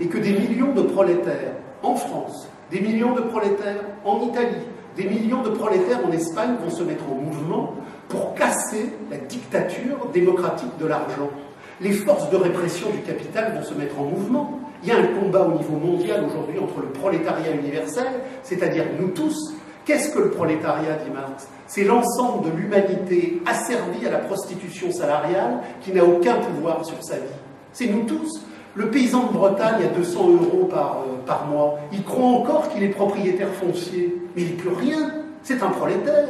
et 0.00 0.06
que 0.08 0.18
des 0.18 0.32
millions 0.32 0.72
de 0.72 0.82
prolétaires 0.82 1.52
en 1.86 1.94
France, 1.94 2.48
des 2.70 2.80
millions 2.80 3.14
de 3.14 3.20
prolétaires 3.20 3.84
en 4.04 4.20
Italie, 4.22 4.66
des 4.96 5.04
millions 5.04 5.42
de 5.42 5.50
prolétaires 5.50 6.00
en 6.04 6.10
Espagne 6.10 6.56
vont 6.62 6.70
se 6.70 6.82
mettre 6.82 7.04
en 7.10 7.14
mouvement 7.14 7.74
pour 8.08 8.34
casser 8.34 8.90
la 9.10 9.18
dictature 9.18 10.08
démocratique 10.12 10.76
de 10.80 10.86
l'argent. 10.86 11.30
Les 11.80 11.92
forces 11.92 12.30
de 12.30 12.36
répression 12.36 12.88
du 12.90 13.00
capital 13.02 13.54
vont 13.56 13.62
se 13.62 13.74
mettre 13.74 14.00
en 14.00 14.04
mouvement. 14.04 14.60
Il 14.82 14.88
y 14.88 14.92
a 14.92 14.96
un 14.96 15.06
combat 15.20 15.42
au 15.42 15.52
niveau 15.58 15.76
mondial 15.76 16.24
aujourd'hui 16.24 16.58
entre 16.58 16.80
le 16.80 16.88
prolétariat 16.88 17.52
universel, 17.52 18.06
c'est-à-dire 18.42 18.84
nous 18.98 19.08
tous. 19.08 19.54
Qu'est-ce 19.84 20.12
que 20.12 20.18
le 20.18 20.30
prolétariat, 20.30 20.96
dit 21.04 21.10
Marx? 21.12 21.48
C'est 21.66 21.84
l'ensemble 21.84 22.50
de 22.50 22.56
l'humanité 22.56 23.40
asservie 23.46 24.06
à 24.06 24.10
la 24.10 24.18
prostitution 24.18 24.90
salariale 24.90 25.60
qui 25.82 25.92
n'a 25.92 26.04
aucun 26.04 26.36
pouvoir 26.36 26.84
sur 26.84 27.02
sa 27.02 27.16
vie. 27.16 27.38
C'est 27.72 27.86
nous 27.86 28.04
tous. 28.04 28.40
Le 28.76 28.90
paysan 28.90 29.28
de 29.28 29.32
Bretagne 29.32 29.84
a 29.84 29.96
200 29.96 30.28
euros 30.28 30.68
par, 30.70 30.98
euh, 30.98 31.16
par 31.26 31.46
mois. 31.46 31.78
Il 31.92 32.04
croit 32.04 32.26
encore 32.26 32.68
qu'il 32.68 32.82
est 32.82 32.88
propriétaire 32.88 33.48
foncier, 33.48 34.14
mais 34.34 34.42
il 34.42 34.48
n'est 34.48 34.56
plus 34.56 34.68
rien. 34.68 35.12
C'est 35.42 35.62
un 35.62 35.70
prolétaire. 35.70 36.28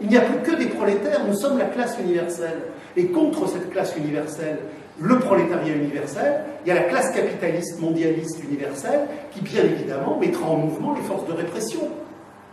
Il 0.00 0.06
n'y 0.06 0.16
a 0.16 0.20
plus 0.20 0.38
que 0.38 0.56
des 0.56 0.66
prolétaires. 0.66 1.22
Nous 1.26 1.34
sommes 1.34 1.58
la 1.58 1.64
classe 1.64 1.98
universelle. 1.98 2.60
Et 2.96 3.06
contre 3.06 3.48
cette 3.48 3.70
classe 3.70 3.96
universelle, 3.96 4.58
le 5.00 5.18
prolétariat 5.18 5.74
universel, 5.74 6.44
il 6.64 6.68
y 6.68 6.70
a 6.70 6.74
la 6.74 6.82
classe 6.82 7.10
capitaliste 7.10 7.80
mondialiste 7.80 8.42
universelle 8.44 9.00
qui, 9.32 9.40
bien 9.40 9.64
évidemment, 9.64 10.18
mettra 10.20 10.48
en 10.48 10.56
mouvement 10.56 10.94
les 10.94 11.02
forces 11.02 11.26
de 11.26 11.32
répression. 11.32 11.80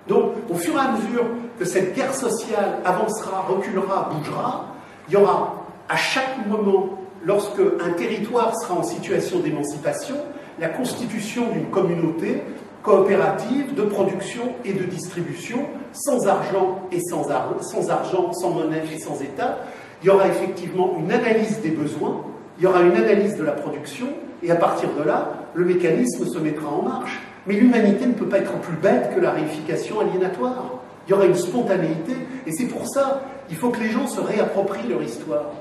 Donc, 0.08 0.34
au 0.50 0.56
fur 0.56 0.74
et 0.74 0.80
à 0.80 0.92
mesure 0.92 1.26
que 1.60 1.66
cette 1.66 1.96
guerre 1.96 2.14
sociale 2.16 2.80
avancera, 2.84 3.46
reculera, 3.48 4.10
bougera, 4.12 4.66
il 5.08 5.14
y 5.14 5.18
aura 5.18 5.66
à 5.88 5.98
chaque 5.98 6.48
moment 6.48 6.95
lorsque 7.26 7.60
un 7.84 7.92
territoire 7.92 8.56
sera 8.62 8.76
en 8.76 8.84
situation 8.84 9.40
d'émancipation, 9.40 10.16
la 10.60 10.70
constitution 10.70 11.52
d'une 11.52 11.66
communauté 11.66 12.44
coopérative 12.84 13.74
de 13.74 13.82
production 13.82 14.44
et 14.64 14.74
de 14.74 14.84
distribution, 14.84 15.66
sans 15.92 16.28
argent 16.28 16.82
et 16.92 17.00
sans, 17.02 17.24
sans 17.62 17.90
argent, 17.90 18.32
sans 18.32 18.52
monnaie 18.52 18.84
et 18.94 19.00
sans 19.00 19.20
État. 19.22 19.58
Il 20.02 20.08
y 20.08 20.10
aura 20.12 20.28
effectivement 20.28 20.96
une 21.00 21.12
analyse 21.12 21.62
des 21.62 21.72
besoins, 21.72 22.22
il 22.60 22.64
y 22.64 22.68
aura 22.68 22.82
une 22.82 22.96
analyse 22.96 23.36
de 23.38 23.44
la 23.44 23.54
production, 23.54 24.08
et 24.44 24.52
à 24.52 24.56
partir 24.56 24.90
de 24.98 25.04
là, 25.04 25.32
le 25.56 25.66
mécanisme 25.66 26.26
se 26.28 26.38
mettra 26.38 26.70
en 26.70 26.84
marche. 26.84 27.22
Mais 27.48 27.56
l'humanité 27.56 28.06
ne 28.06 28.14
peut 28.14 28.28
pas 28.28 28.38
être 28.38 28.54
plus 28.60 28.78
bête 28.78 29.16
que 29.16 29.20
la 29.20 29.32
réification 29.32 30.00
aliénatoire. 30.00 30.80
Il 31.08 31.12
y 31.12 31.14
aura 31.14 31.26
une 31.26 31.36
spontanéité, 31.36 32.14
et 32.46 32.52
c'est 32.52 32.68
pour 32.68 32.88
ça, 32.88 33.24
il 33.50 33.56
faut 33.56 33.70
que 33.70 33.80
les 33.80 33.90
gens 33.90 34.08
se 34.08 34.22
réapproprient 34.22 34.88
leur 34.88 35.02
histoire. 35.02 35.52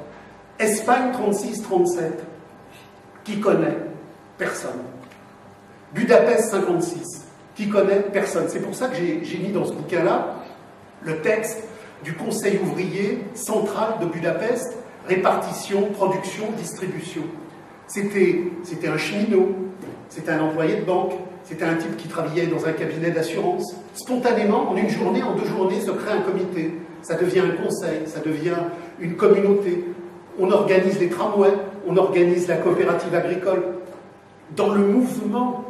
Espagne 0.59 1.13
36-37. 1.13 2.01
Qui 3.25 3.41
connaît 3.41 3.77
Personne. 4.37 4.83
Budapest 5.95 6.51
56. 6.51 7.27
Qui 7.55 7.69
connaît 7.69 8.01
Personne. 8.13 8.47
C'est 8.49 8.61
pour 8.61 8.75
ça 8.75 8.89
que 8.89 8.97
j'ai 8.97 9.39
mis 9.39 9.51
dans 9.51 9.65
ce 9.65 9.73
bouquin-là 9.73 10.37
le 11.05 11.21
texte 11.21 11.65
du 12.03 12.15
Conseil 12.15 12.59
ouvrier 12.63 13.25
central 13.35 13.95
de 14.01 14.07
Budapest, 14.07 14.77
répartition, 15.07 15.87
production, 15.93 16.51
distribution. 16.57 17.23
C'était 17.87 18.89
un 18.89 18.97
cheminot, 18.97 19.55
c'était 20.09 20.33
un 20.33 20.43
employé 20.43 20.77
de 20.77 20.85
banque, 20.85 21.13
c'était 21.45 21.65
un 21.65 21.75
type 21.75 21.97
qui 21.97 22.09
travaillait 22.09 22.47
dans 22.47 22.67
un 22.67 22.73
cabinet 22.73 23.11
d'assurance. 23.11 23.75
Spontanément, 23.95 24.71
en 24.71 24.77
une 24.77 24.89
journée, 24.89 25.23
en 25.23 25.35
deux 25.35 25.47
journées, 25.47 25.81
se 25.81 25.91
crée 25.91 26.13
un 26.13 26.23
comité. 26.23 26.73
Ça 27.03 27.15
devient 27.17 27.41
un 27.41 27.63
conseil, 27.63 28.01
ça 28.07 28.21
devient 28.21 28.57
une 28.99 29.17
communauté. 29.17 29.85
On 30.39 30.51
organise 30.51 30.99
les 30.99 31.09
tramways, 31.09 31.55
on 31.87 31.97
organise 31.97 32.49
la 32.49 32.57
coopérative 32.57 33.15
agricole. 33.15 33.63
Dans 34.57 34.73
le 34.73 34.81
mouvement, 34.87 35.65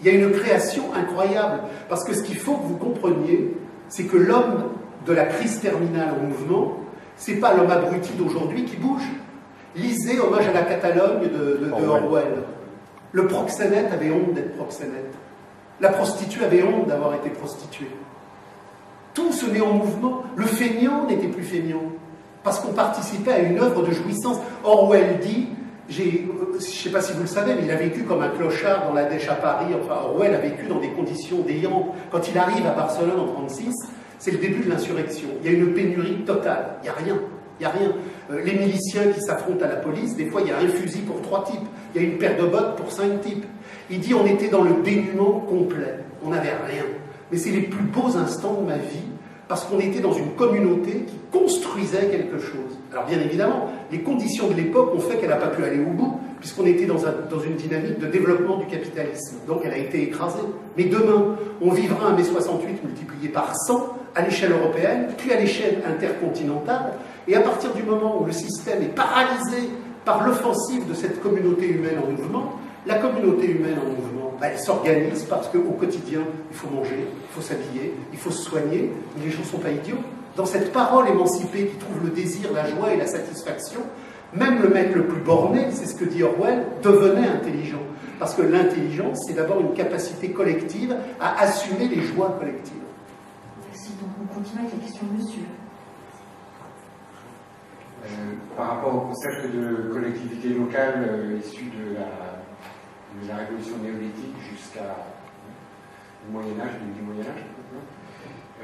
il 0.00 0.06
y 0.06 0.10
a 0.10 0.12
une 0.12 0.32
création 0.32 0.84
incroyable. 0.94 1.62
Parce 1.88 2.04
que 2.04 2.14
ce 2.14 2.22
qu'il 2.22 2.36
faut 2.36 2.56
que 2.56 2.66
vous 2.66 2.76
compreniez, 2.76 3.54
c'est 3.88 4.04
que 4.04 4.16
l'homme 4.16 4.70
de 5.06 5.12
la 5.12 5.24
crise 5.24 5.60
terminale 5.60 6.14
au 6.20 6.26
mouvement, 6.26 6.80
c'est 7.16 7.36
pas 7.36 7.54
l'homme 7.54 7.70
abruti 7.70 8.12
d'aujourd'hui 8.14 8.64
qui 8.64 8.76
bouge. 8.76 9.06
Lisez 9.74 10.18
Hommage 10.20 10.48
à 10.48 10.52
la 10.52 10.62
Catalogne 10.62 11.28
de, 11.28 11.70
Orwell. 11.70 12.42
Le 13.12 13.26
proxénète 13.26 13.92
avait 13.92 14.10
honte 14.10 14.34
d'être 14.34 14.56
proxénète. 14.56 15.12
La 15.80 15.90
prostituée 15.90 16.44
avait 16.44 16.62
honte 16.62 16.86
d'avoir 16.86 17.14
été 17.14 17.30
prostituée. 17.30 17.90
Tout 19.14 19.32
se 19.32 19.46
met 19.46 19.60
en 19.60 19.74
mouvement. 19.74 20.24
Le 20.34 20.46
feignant 20.46 21.06
n'était 21.06 21.28
plus 21.28 21.42
feignant. 21.42 21.82
Parce 22.46 22.60
qu'on 22.60 22.74
participait 22.74 23.32
à 23.32 23.38
une 23.40 23.58
œuvre 23.58 23.82
de 23.82 23.90
jouissance. 23.90 24.38
Orwell 24.62 25.18
dit, 25.18 25.48
je 25.88 26.02
ne 26.04 26.60
sais 26.60 26.90
pas 26.90 27.00
si 27.00 27.12
vous 27.12 27.22
le 27.22 27.26
savez, 27.26 27.54
mais 27.56 27.62
il 27.64 27.70
a 27.72 27.74
vécu 27.74 28.04
comme 28.04 28.22
un 28.22 28.28
clochard 28.28 28.86
dans 28.86 28.94
la 28.94 29.06
dèche 29.06 29.28
à 29.28 29.34
Paris. 29.34 29.74
Enfin, 29.74 30.00
Orwell 30.04 30.32
a 30.32 30.38
vécu 30.38 30.68
dans 30.68 30.78
des 30.78 30.90
conditions 30.90 31.40
délirantes. 31.40 31.86
Quand 32.12 32.28
il 32.28 32.38
arrive 32.38 32.64
à 32.64 32.70
Barcelone 32.70 33.18
en 33.18 33.42
1936, 33.42 33.74
c'est 34.20 34.30
le 34.30 34.38
début 34.38 34.62
de 34.62 34.70
l'insurrection. 34.70 35.26
Il 35.42 35.50
y 35.50 35.54
a 35.56 35.58
une 35.58 35.74
pénurie 35.74 36.22
totale. 36.24 36.76
Il 36.78 36.84
n'y 36.84 36.88
a 36.90 36.92
rien. 36.92 37.18
Il 37.58 37.62
n'y 37.62 37.66
a 37.66 37.70
rien. 37.70 37.92
Euh, 38.30 38.40
les 38.44 38.54
miliciens 38.54 39.08
qui 39.12 39.22
s'affrontent 39.22 39.64
à 39.64 39.68
la 39.68 39.76
police, 39.76 40.14
des 40.14 40.26
fois, 40.26 40.40
il 40.42 40.46
y 40.46 40.52
a 40.52 40.58
un 40.58 40.68
fusil 40.68 41.00
pour 41.00 41.20
trois 41.22 41.42
types. 41.42 41.66
Il 41.96 42.00
y 42.00 42.04
a 42.04 42.08
une 42.08 42.16
paire 42.16 42.40
de 42.40 42.46
bottes 42.46 42.76
pour 42.76 42.92
cinq 42.92 43.22
types. 43.22 43.44
Il 43.90 43.98
dit 43.98 44.14
on 44.14 44.24
était 44.24 44.50
dans 44.50 44.62
le 44.62 44.84
dénuement 44.84 45.40
complet. 45.40 45.98
On 46.24 46.30
n'avait 46.30 46.54
rien. 46.64 46.84
Mais 47.32 47.38
c'est 47.38 47.50
les 47.50 47.62
plus 47.62 47.86
beaux 47.86 48.16
instants 48.16 48.60
de 48.60 48.68
ma 48.68 48.76
vie 48.76 49.02
parce 49.48 49.64
qu'on 49.64 49.78
était 49.78 50.00
dans 50.00 50.12
une 50.12 50.32
communauté 50.32 51.04
qui 51.06 51.18
construisait 51.30 52.08
quelque 52.08 52.38
chose. 52.38 52.78
Alors 52.92 53.06
bien 53.06 53.20
évidemment, 53.20 53.70
les 53.92 54.00
conditions 54.00 54.48
de 54.48 54.54
l'époque 54.54 54.94
ont 54.94 55.00
fait 55.00 55.16
qu'elle 55.16 55.30
n'a 55.30 55.36
pas 55.36 55.48
pu 55.48 55.62
aller 55.62 55.78
au 55.78 55.90
bout, 55.90 56.20
puisqu'on 56.40 56.66
était 56.66 56.86
dans, 56.86 56.98
une 56.98 57.54
dynamique 57.54 57.98
de 57.98 58.06
développement 58.06 58.56
du 58.56 58.66
capitalisme. 58.66 59.36
Donc 59.46 59.62
elle 59.64 59.72
a 59.72 59.78
été 59.78 60.02
écrasée. 60.02 60.40
Mais 60.76 60.84
demain, 60.84 61.36
on 61.60 61.70
vivra 61.70 62.08
un 62.08 62.16
mai 62.16 62.24
68 62.24 62.84
multiplié 62.84 63.28
par 63.28 63.54
100 63.56 63.96
à 64.14 64.22
l'échelle 64.22 64.52
européenne, 64.52 65.08
puis 65.16 65.32
à 65.32 65.38
l'échelle 65.38 65.82
intercontinentale, 65.86 66.94
et 67.28 67.36
à 67.36 67.40
partir 67.40 67.72
du 67.74 67.82
moment 67.82 68.20
où 68.20 68.24
le 68.24 68.32
système 68.32 68.82
est 68.82 68.94
paralysé 68.94 69.68
par 70.04 70.26
l'offensive 70.26 70.88
de 70.88 70.94
cette 70.94 71.20
communauté 71.20 71.68
humaine 71.68 71.98
en 72.02 72.10
mouvement, 72.10 72.52
la 72.86 72.94
communauté 72.94 73.50
humaine 73.50 73.78
en 73.84 73.88
mouvement, 73.90 74.15
bah, 74.40 74.48
elle 74.52 74.58
s'organise 74.58 75.24
parce 75.24 75.48
qu'au 75.48 75.72
quotidien, 75.78 76.20
il 76.50 76.56
faut 76.56 76.68
manger, 76.68 77.06
il 77.08 77.34
faut 77.34 77.40
s'habiller, 77.40 77.94
il 78.12 78.18
faut 78.18 78.30
se 78.30 78.42
soigner, 78.42 78.92
mais 79.16 79.24
les 79.24 79.30
gens 79.30 79.40
ne 79.40 79.46
sont 79.46 79.58
pas 79.58 79.70
idiots. 79.70 79.98
Dans 80.36 80.46
cette 80.46 80.72
parole 80.72 81.08
émancipée 81.08 81.66
qui 81.66 81.76
trouve 81.76 82.04
le 82.04 82.10
désir, 82.10 82.52
la 82.52 82.66
joie 82.68 82.92
et 82.92 82.96
la 82.96 83.06
satisfaction, 83.06 83.80
même 84.34 84.60
le 84.60 84.68
mec 84.68 84.94
le 84.94 85.06
plus 85.06 85.20
borné, 85.20 85.68
c'est 85.70 85.86
ce 85.86 85.94
que 85.94 86.04
dit 86.04 86.22
Orwell, 86.22 86.66
devenait 86.82 87.28
intelligent. 87.28 87.80
Parce 88.18 88.34
que 88.34 88.42
l'intelligence, 88.42 89.24
c'est 89.26 89.34
d'abord 89.34 89.60
une 89.60 89.72
capacité 89.74 90.30
collective 90.30 90.96
à 91.20 91.40
assumer 91.40 91.88
les 91.88 92.02
joies 92.02 92.36
collectives. 92.38 92.74
Merci. 93.66 93.90
Donc 94.00 94.10
on 94.22 94.34
continue 94.34 94.60
avec 94.60 94.72
la 94.72 94.78
question 94.80 95.06
de 95.06 95.22
monsieur. 95.22 95.42
Euh, 98.04 98.08
par 98.56 98.68
rapport 98.68 98.94
au 98.94 99.00
concept 99.08 99.54
de 99.54 99.90
collectivité 99.92 100.50
locale 100.50 101.08
euh, 101.08 101.38
issu 101.42 101.64
de 101.64 101.94
la, 101.94 102.25
la, 103.28 103.36
révolution 103.36 103.78
néolithique 103.78 104.36
jusqu'à 104.50 104.96
le 106.26 106.32
Moyen 106.32 106.60
Âge, 106.60 106.74
du 106.94 107.02
Moyen 107.02 107.22
Âge, 107.22 107.44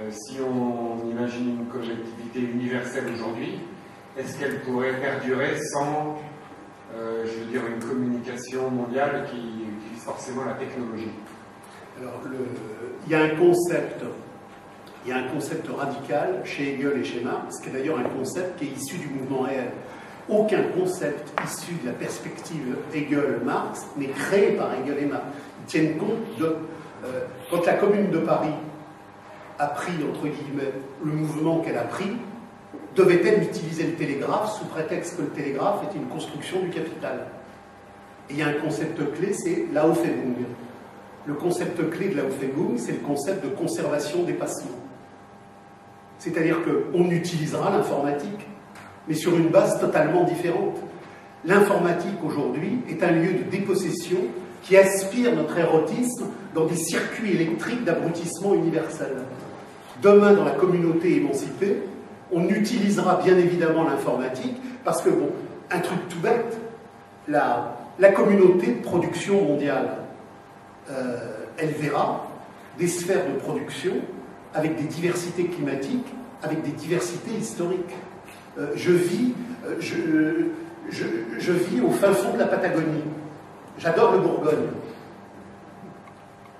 euh, 0.00 0.10
si 0.10 0.38
on 0.40 1.08
imagine 1.10 1.60
une 1.60 1.66
collectivité 1.66 2.40
universelle 2.40 3.04
aujourd'hui, 3.14 3.60
est-ce 4.16 4.38
qu'elle 4.38 4.60
pourrait 4.60 5.00
perdurer 5.00 5.58
sans, 5.72 6.18
je 6.94 7.40
veux 7.40 7.46
dire, 7.46 7.62
une 7.66 7.82
communication 7.82 8.70
mondiale 8.70 9.26
qui 9.30 9.38
utilise 9.38 10.02
forcément 10.04 10.44
la 10.44 10.54
technologie? 10.54 11.10
Alors, 11.98 12.20
il 13.06 13.12
y 13.12 13.14
a 13.14 13.22
un 13.22 13.36
concept 13.36 14.04
il 15.04 15.10
y 15.10 15.12
a 15.12 15.16
un 15.16 15.28
concept 15.28 15.68
radical 15.68 16.42
chez 16.44 16.74
Hegel 16.74 17.00
et 17.00 17.04
chez 17.04 17.20
Marx, 17.22 17.58
qui 17.60 17.70
est 17.70 17.72
d'ailleurs 17.72 17.98
un 17.98 18.04
concept 18.04 18.58
qui 18.58 18.66
est 18.66 18.72
issu 18.76 18.98
du 18.98 19.08
mouvement 19.08 19.40
réel. 19.40 19.70
Aucun 20.28 20.62
concept 20.78 21.32
issu 21.44 21.74
de 21.82 21.86
la 21.86 21.92
perspective 21.92 22.76
Hegel-Marx 22.94 23.86
n'est 23.96 24.06
créé 24.06 24.52
par 24.52 24.70
Hegel 24.74 24.98
et 25.02 25.06
Marx. 25.06 25.24
Ils 25.60 25.66
tiennent 25.66 25.96
compte 25.98 26.38
de. 26.38 26.56
Euh, 27.04 27.24
quand 27.50 27.66
la 27.66 27.74
Commune 27.74 28.10
de 28.10 28.18
Paris 28.18 28.54
a 29.58 29.66
pris, 29.66 29.92
entre 30.08 30.22
guillemets, 30.22 30.72
le 31.04 31.12
mouvement 31.12 31.60
qu'elle 31.60 31.76
a 31.76 31.82
pris, 31.82 32.16
devait-elle 32.94 33.42
utiliser 33.42 33.84
le 33.84 33.94
télégraphe 33.94 34.58
sous 34.58 34.66
prétexte 34.66 35.16
que 35.16 35.22
le 35.22 35.28
télégraphe 35.28 35.80
est 35.90 35.96
une 35.96 36.06
construction 36.06 36.60
du 36.60 36.70
capital? 36.70 37.26
Et 38.30 38.34
il 38.34 38.38
y 38.38 38.42
a 38.42 38.48
un 38.48 38.54
concept 38.54 38.98
clé, 39.14 39.32
c'est 39.32 39.66
l'Aufhebung. 39.72 40.36
Le 41.26 41.34
concept 41.34 41.90
clé 41.90 42.08
de 42.08 42.16
l'Aufhebung, 42.16 42.78
c'est 42.78 42.92
le 42.92 42.98
concept 42.98 43.44
de 43.44 43.50
conservation 43.50 44.22
des 44.22 44.34
passements. 44.34 44.78
C'est-à-dire 46.18 46.58
qu'on 46.62 47.10
utilisera 47.10 47.70
l'informatique, 47.70 48.46
mais 49.08 49.14
sur 49.14 49.36
une 49.36 49.48
base 49.48 49.80
totalement 49.80 50.24
différente. 50.24 50.78
L'informatique 51.44 52.22
aujourd'hui 52.24 52.78
est 52.88 53.02
un 53.02 53.10
lieu 53.12 53.32
de 53.32 53.50
dépossession 53.50 54.18
qui 54.62 54.76
aspire 54.76 55.34
notre 55.34 55.58
érotisme 55.58 56.26
dans 56.54 56.66
des 56.66 56.76
circuits 56.76 57.32
électriques 57.32 57.84
d'abrutissement 57.84 58.54
universel. 58.54 59.12
Demain, 60.02 60.32
dans 60.32 60.44
la 60.44 60.52
communauté 60.52 61.16
émancipée, 61.16 61.78
on 62.30 62.48
utilisera 62.48 63.20
bien 63.22 63.36
évidemment 63.36 63.84
l'informatique 63.84 64.56
parce 64.84 65.02
que, 65.02 65.10
bon, 65.10 65.30
un 65.70 65.80
truc 65.80 65.98
tout 66.08 66.20
bête, 66.20 66.58
la, 67.28 67.76
communauté 68.14 68.68
de 68.68 68.82
production 68.82 69.44
mondiale, 69.44 69.96
euh, 70.90 71.16
elle 71.58 71.70
verra 71.70 72.26
des 72.78 72.88
sphères 72.88 73.26
de 73.26 73.38
production 73.38 73.92
avec 74.54 74.76
des 74.76 74.84
diversités 74.84 75.44
climatiques, 75.44 76.06
avec 76.42 76.62
des 76.62 76.72
diversités 76.72 77.32
historiques. 77.32 77.94
Euh, 78.58 78.66
je, 78.76 78.92
vis, 78.92 79.32
euh, 79.66 79.76
je, 79.80 79.96
je, 81.38 81.52
vis 81.52 81.80
au 81.80 81.90
fin 81.90 82.12
fond 82.12 82.34
de 82.34 82.38
la 82.38 82.46
Patagonie. 82.46 83.02
J'adore 83.78 84.12
le 84.12 84.18
Bourgogne. 84.18 84.68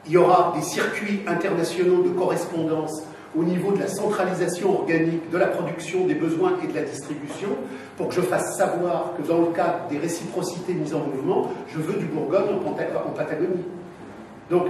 Il 0.06 0.12
y 0.12 0.16
aura 0.16 0.54
des 0.56 0.62
circuits 0.62 1.20
internationaux 1.26 2.02
de 2.02 2.08
correspondance 2.08 3.02
au 3.36 3.44
niveau 3.44 3.72
de 3.72 3.80
la 3.80 3.88
centralisation 3.88 4.80
organique 4.80 5.30
de 5.30 5.38
la 5.38 5.46
production, 5.46 6.06
des 6.06 6.14
besoins 6.14 6.54
et 6.64 6.66
de 6.66 6.74
la 6.74 6.82
distribution, 6.82 7.48
pour 7.96 8.08
que 8.08 8.14
je 8.14 8.20
fasse 8.20 8.56
savoir 8.56 9.12
que 9.16 9.26
dans 9.26 9.40
le 9.40 9.46
cadre 9.46 9.86
des 9.90 9.98
réciprocités 9.98 10.74
mises 10.74 10.94
en 10.94 11.00
mouvement, 11.00 11.50
je 11.68 11.78
veux 11.78 11.98
du 11.98 12.06
Bourgogne 12.06 12.56
en 12.66 13.10
Patagonie. 13.10 13.64
Donc, 14.50 14.66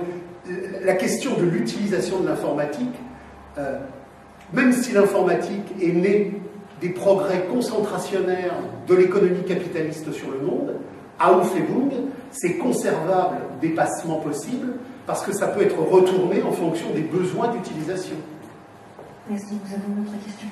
la 0.85 0.95
question 0.95 1.37
de 1.37 1.45
l'utilisation 1.45 2.21
de 2.21 2.29
l'informatique, 2.29 2.95
euh, 3.59 3.79
même 4.53 4.73
si 4.73 4.93
l'informatique 4.93 5.73
est 5.81 5.93
née 5.93 6.33
des 6.83 6.91
progrès 6.91 7.47
concentrationnaires 7.47 8.57
de 8.89 8.95
l'économie 8.95 9.45
capitaliste 9.45 10.11
sur 10.13 10.33
le 10.33 10.41
monde, 10.41 10.75
à 11.19 11.33
Aufhebung, 11.33 11.91
c'est 12.33 12.59
conservable 12.59 13.37
des 13.61 13.71
passements 13.71 14.17
possibles 14.17 14.75
parce 15.07 15.25
que 15.25 15.33
ça 15.33 15.49
peut 15.49 15.63
être 15.63 15.79
retourné 15.79 16.43
en 16.43 16.51
fonction 16.51 16.91
des 16.93 17.03
besoins 17.03 17.49
d'utilisation. 17.49 18.17
Merci. 19.31 19.59
Vous 19.65 19.75
avez 19.75 19.83
une 19.87 20.03
autre 20.03 20.25
question? 20.25 20.49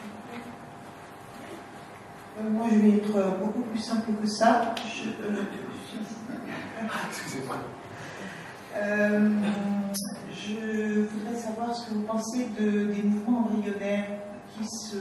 Euh, 2.39 2.51
Moi, 2.51 2.67
je 2.73 2.79
vais 2.79 2.97
être 2.99 3.39
beaucoup 3.43 3.63
plus 3.63 3.81
simple 3.81 4.11
que 4.23 4.29
ça. 4.29 4.75
Euh, 5.25 5.43
Excusez-moi. 7.11 7.57
Euh, 8.77 9.31
je 10.33 11.01
voudrais 11.01 11.37
savoir 11.37 11.75
ce 11.75 11.89
que 11.89 11.95
vous 11.95 12.03
pensez 12.03 12.47
de, 12.59 12.93
des 12.93 13.03
mouvements 13.03 13.49
embryonnaires 13.51 14.07
qui 14.57 14.65
se, 14.65 14.97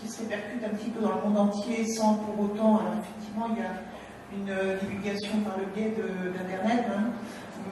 qui 0.00 0.08
se 0.08 0.22
répercutent 0.22 0.64
un 0.64 0.74
petit 0.76 0.90
peu 0.90 1.00
dans 1.00 1.16
le 1.16 1.22
monde 1.22 1.38
entier 1.38 1.84
sans 1.86 2.14
pour 2.14 2.44
autant. 2.44 2.78
Alors, 2.78 2.94
effectivement, 3.00 3.48
il 3.50 3.58
y 3.58 3.66
a 3.66 3.74
une 4.32 4.78
divulgation 4.78 5.40
par 5.40 5.58
le 5.58 5.66
biais 5.74 5.92
d'Internet, 5.92 6.86
hein, 6.88 7.10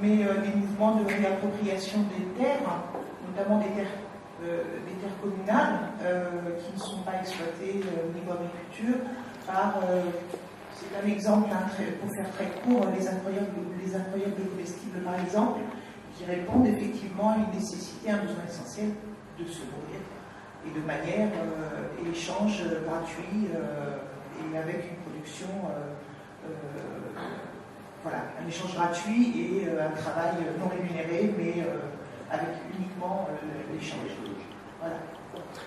mais 0.02 0.24
euh, 0.24 0.40
des 0.42 0.55
mouvements 0.55 0.96
de 0.96 1.05
réappropriation 1.06 2.00
des 2.10 2.24
terres, 2.42 2.82
notamment 3.26 3.59
des 3.59 3.70
terres, 3.70 3.96
euh, 4.44 4.62
des 4.86 4.94
terres 5.00 5.18
communales 5.22 5.90
qui 6.59 6.72
ne 6.74 6.78
sont 6.78 7.02
pas 7.02 7.18
exploitées 7.20 7.80
au 7.82 8.12
niveau 8.12 8.32
agriculture 8.32 9.02
par 9.46 9.80
C'est 10.74 10.94
un 10.94 11.06
exemple, 11.10 11.48
hein, 11.50 11.66
pour 12.00 12.10
faire 12.14 12.30
très 12.36 12.46
court, 12.60 12.86
les 12.94 13.09
incroyables, 13.09 13.48
les 13.84 13.96
incroyables 13.96 14.36
comestibles 14.50 15.00
par 15.00 15.18
exemple, 15.18 15.60
qui 16.14 16.24
répondent 16.24 16.66
effectivement 16.66 17.30
à 17.30 17.36
une 17.36 17.59
nécessité, 17.59 18.10
un 18.10 18.18
besoin 18.18 18.44
essentiel 18.46 18.90
de 19.38 19.44
se 19.44 19.60
nourrir 19.60 19.98
et 20.66 20.70
de 20.78 20.85
manière 20.86 21.28
euh, 21.28 22.05
et 22.05 22.10
échange 22.10 22.62
gratuit 22.86 23.48
euh, 23.55 23.97
et 24.52 24.56
avec 24.59 24.76
une 24.90 24.97
production, 25.05 25.48
euh, 25.70 26.48
voilà, 28.02 28.18
un 28.43 28.48
échange 28.48 28.74
gratuit 28.74 29.32
et 29.62 29.68
un 29.80 29.90
travail 29.90 30.35
non 30.60 30.68
rémunéré, 30.68 31.35
mais 31.36 31.64
avec 32.30 32.48
uniquement 32.78 33.28
l'échange. 33.72 33.98
Voilà. 34.80 34.97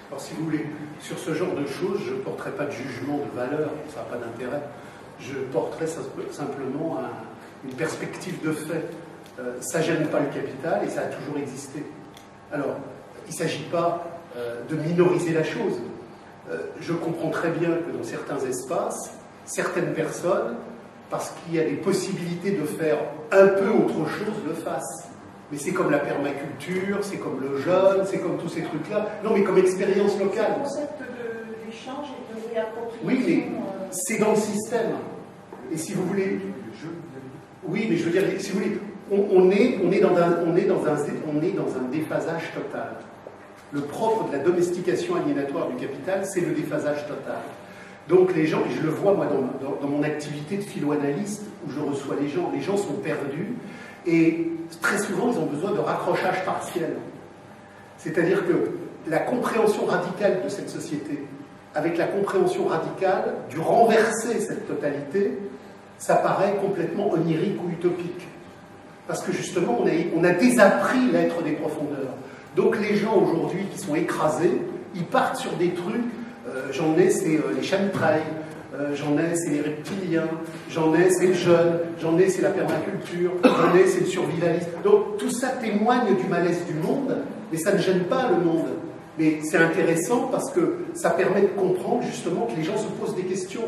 Alors, 0.09 0.22
si 0.22 0.34
vous 0.35 0.45
voulez, 0.45 0.65
sur 0.99 1.18
ce 1.19 1.34
genre 1.34 1.53
de 1.55 1.65
choses, 1.65 2.01
je 2.05 2.13
ne 2.13 2.19
porterai 2.19 2.51
pas 2.51 2.65
de 2.65 2.72
jugement 2.72 3.18
de 3.18 3.35
valeur, 3.38 3.69
ça 3.89 3.97
n'a 4.01 4.05
pas 4.05 4.18
d'intérêt. 4.18 4.61
Je 5.19 5.34
porterai 5.51 5.88
sim- 5.88 6.01
simplement 6.31 6.99
un- 6.99 7.68
une 7.68 7.76
perspective 7.76 8.41
de 8.43 8.51
fait. 8.53 8.89
Euh, 9.39 9.57
ça 9.61 9.80
ne 9.80 9.84
gêne 9.84 10.07
pas 10.07 10.19
le 10.19 10.27
capital 10.27 10.84
et 10.85 10.89
ça 10.89 11.01
a 11.01 11.05
toujours 11.05 11.38
existé. 11.38 11.85
Alors, 12.51 12.77
il 13.27 13.31
ne 13.31 13.35
s'agit 13.35 13.63
pas 13.65 14.07
de 14.69 14.75
minoriser 14.75 15.33
la 15.33 15.43
chose. 15.43 15.73
Euh, 16.49 16.57
je 16.79 16.93
comprends 16.93 17.29
très 17.29 17.49
bien 17.51 17.69
que 17.69 17.95
dans 17.97 18.03
certains 18.03 18.39
espaces, 18.45 19.13
certaines 19.45 19.93
personnes, 19.93 20.55
parce 21.09 21.31
qu'il 21.45 21.55
y 21.55 21.59
a 21.59 21.63
des 21.63 21.75
possibilités 21.75 22.51
de 22.51 22.63
faire 22.65 22.97
un 23.31 23.47
peu 23.47 23.69
autre 23.69 24.07
chose, 24.09 24.33
le 24.47 24.53
fassent. 24.53 25.07
Mais 25.51 25.57
c'est 25.57 25.71
comme 25.73 25.91
la 25.91 25.99
permaculture, 25.99 26.99
c'est 27.01 27.17
comme 27.17 27.41
le 27.41 27.57
jeûne, 27.59 28.05
c'est 28.05 28.19
comme 28.19 28.37
tous 28.37 28.47
ces 28.49 28.61
trucs-là. 28.63 29.07
Non, 29.23 29.31
mais 29.33 29.43
comme 29.43 29.57
expérience 29.57 30.17
Le 30.17 30.25
locale. 30.25 30.55
concept 30.63 30.99
de- 31.01 31.65
d'échange 31.65 32.07
et 32.17 32.33
de 32.33 32.53
réappropriation. 32.53 33.05
Oui, 33.05 33.23
mais 33.27 33.57
euh, 33.57 33.87
c'est 33.91 34.17
dans 34.17 34.31
le 34.31 34.37
système. 34.37 34.91
Et 35.71 35.77
si 35.77 35.93
vous 35.93 36.05
voulez, 36.05 36.39
oui, 37.63 37.87
mais 37.89 37.97
je 37.97 38.05
veux 38.05 38.11
dire, 38.11 38.23
si 38.39 38.51
vous 38.51 38.59
voulez, 38.59 38.77
on, 39.11 39.25
on 39.29 39.51
est, 39.51 39.77
on, 39.83 39.91
est 39.91 39.99
dans 39.99 40.15
un, 40.15 40.39
on, 40.47 40.55
est 40.55 40.61
dans 40.65 40.85
un, 40.85 40.95
on 41.31 41.41
est 41.41 41.51
dans 41.51 41.67
un 41.77 41.83
déphasage 41.91 42.51
total. 42.55 42.95
Le 43.73 43.81
propre 43.81 44.27
de 44.27 44.38
la 44.38 44.43
domestication 44.43 45.15
aliénatoire 45.15 45.69
du 45.69 45.76
capital, 45.76 46.26
c'est 46.26 46.41
le 46.41 46.53
déphasage 46.53 47.07
total. 47.07 47.39
Donc 48.10 48.35
les 48.35 48.45
gens, 48.45 48.60
et 48.69 48.76
je 48.76 48.81
le 48.81 48.89
vois 48.89 49.14
moi 49.14 49.27
dans, 49.81 49.88
mon 49.88 50.03
activité 50.03 50.57
de 50.57 50.64
philo-analyste, 50.64 51.43
où 51.65 51.72
je 51.72 51.80
reçois 51.80 52.15
les 52.19 52.27
gens, 52.27 52.52
les 52.53 52.61
gens 52.61 52.76
sont 52.76 52.95
perdus, 52.95 53.53
et 54.06 54.48
très 54.81 54.98
souvent 54.98 55.31
ils 55.31 55.38
ont 55.38 55.45
besoin 55.45 55.72
de 55.72 55.80
raccrochage 55.80 56.43
partiel. 56.43 56.98
C'est-à-dire 57.98 58.45
que 58.45 58.72
la 59.07 59.19
compréhension 59.19 59.85
radicale 59.85 60.43
de 60.43 60.49
cette 60.49 60.69
société, 60.69 61.23
avec 61.73 61.98
la 61.98 62.07
compréhension 62.07 62.65
radicale 62.65 63.35
du 63.49 63.60
renverser 63.60 64.39
cette 64.41 64.68
totalité, 64.68 65.38
ça 65.98 66.15
paraît 66.15 66.56
complètement 66.56 67.11
onirique 67.11 67.57
ou 67.64 67.69
utopique. 67.69 68.27
Parce 69.07 69.23
que 69.23 69.31
justement, 69.31 69.80
on 70.15 70.23
a 70.23 70.31
désappris 70.31 71.11
l'être 71.11 71.43
des 71.43 71.53
profondeurs. 71.53 72.14
Donc 72.56 72.78
les 72.80 72.98
gens 72.98 73.15
aujourd'hui 73.15 73.65
qui 73.73 73.80
sont 73.80 73.95
écrasés, 73.95 74.61
ils 74.95 75.06
partent 75.06 75.38
sur 75.38 75.53
des 75.53 75.69
trucs, 75.69 76.03
euh, 76.49 76.68
j'en 76.72 76.98
ai, 76.98 77.10
c'est 77.10 77.38
euh, 77.38 77.53
les 77.56 77.64
chemtrails, 77.64 78.23
euh, 78.73 78.94
j'en 78.94 79.18
ai, 79.18 79.36
c'est 79.36 79.52
les 79.52 79.61
reptiliens, 79.61 80.28
j'en 80.69 80.94
ai, 80.94 81.10
c'est 81.11 81.28
le 81.28 81.34
jeune, 81.34 81.80
j'en 82.02 82.18
ai, 82.18 82.28
c'est 82.30 82.41
la 82.41 82.49
permaculture, 82.49 83.32
j'en 83.44 83.76
ai, 83.76 83.88
c'est 83.88 84.02
le 84.02 84.06
survivalisme. 84.06 84.69
Donc 84.84 85.18
tout 85.18 85.32
ça 85.32 85.49
témoigne 85.49 86.15
du 86.15 86.28
malaise 86.28 86.65
du 86.65 86.73
monde, 86.73 87.18
mais 87.52 87.57
ça 87.57 87.73
ne 87.73 87.80
gêne 87.80 88.03
pas 88.03 88.30
le 88.30 88.44
monde. 88.44 88.68
Mais 89.18 89.40
c'est 89.44 89.57
intéressant 89.57 90.30
parce 90.32 90.52
que 90.52 90.78
ça 90.94 91.11
permet 91.11 91.41
de 91.41 91.48
comprendre 91.48 92.02
justement 92.03 92.48
que 92.48 92.57
les 92.57 92.64
gens 92.64 92.78
se 92.78 92.88
posent 92.99 93.15
des 93.15 93.23
questions. 93.23 93.64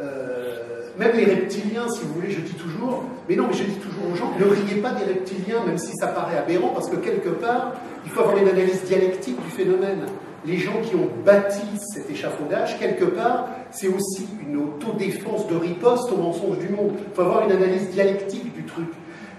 Euh, 0.00 0.56
même 0.98 1.16
les 1.16 1.24
reptiliens, 1.24 1.88
si 1.88 2.02
vous 2.04 2.14
voulez, 2.14 2.30
je 2.30 2.40
dis 2.40 2.54
toujours, 2.54 3.04
mais 3.28 3.36
non, 3.36 3.46
mais 3.48 3.54
je 3.54 3.64
dis 3.64 3.78
toujours 3.78 4.10
aux 4.12 4.16
gens, 4.16 4.32
ne 4.38 4.44
riez 4.44 4.80
pas 4.80 4.92
des 4.92 5.04
reptiliens, 5.04 5.64
même 5.66 5.78
si 5.78 5.92
ça 5.96 6.08
paraît 6.08 6.38
aberrant, 6.38 6.68
parce 6.68 6.88
que 6.88 6.96
quelque 6.96 7.30
part, 7.30 7.74
il 8.04 8.10
faut 8.10 8.20
avoir 8.20 8.36
une 8.36 8.48
analyse 8.48 8.82
dialectique 8.84 9.40
du 9.42 9.50
phénomène. 9.50 10.00
Les 10.44 10.56
gens 10.56 10.80
qui 10.82 10.96
ont 10.96 11.08
bâti 11.24 11.62
cet 11.94 12.10
échafaudage, 12.10 12.78
quelque 12.78 13.04
part, 13.04 13.48
c'est 13.70 13.88
aussi 13.88 14.26
une 14.46 14.56
autodéfense 14.56 15.46
de 15.48 15.56
riposte 15.56 16.10
au 16.12 16.16
mensonge 16.16 16.58
du 16.58 16.68
monde. 16.70 16.92
Il 16.98 17.14
faut 17.14 17.22
avoir 17.22 17.44
une 17.44 17.52
analyse 17.52 17.90
dialectique 17.90 18.52
du 18.54 18.64
truc. 18.64 18.88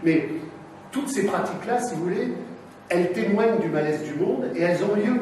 Mais 0.04 0.30
toutes 0.92 1.10
ces 1.10 1.26
pratiques-là, 1.26 1.80
si 1.82 1.96
vous 1.96 2.04
voulez, 2.04 2.34
elles 2.90 3.12
témoignent 3.14 3.60
du 3.60 3.70
malaise 3.70 4.04
du 4.04 4.14
monde 4.14 4.46
et 4.56 4.62
elles 4.62 4.84
ont 4.84 4.96
lieu. 4.96 5.22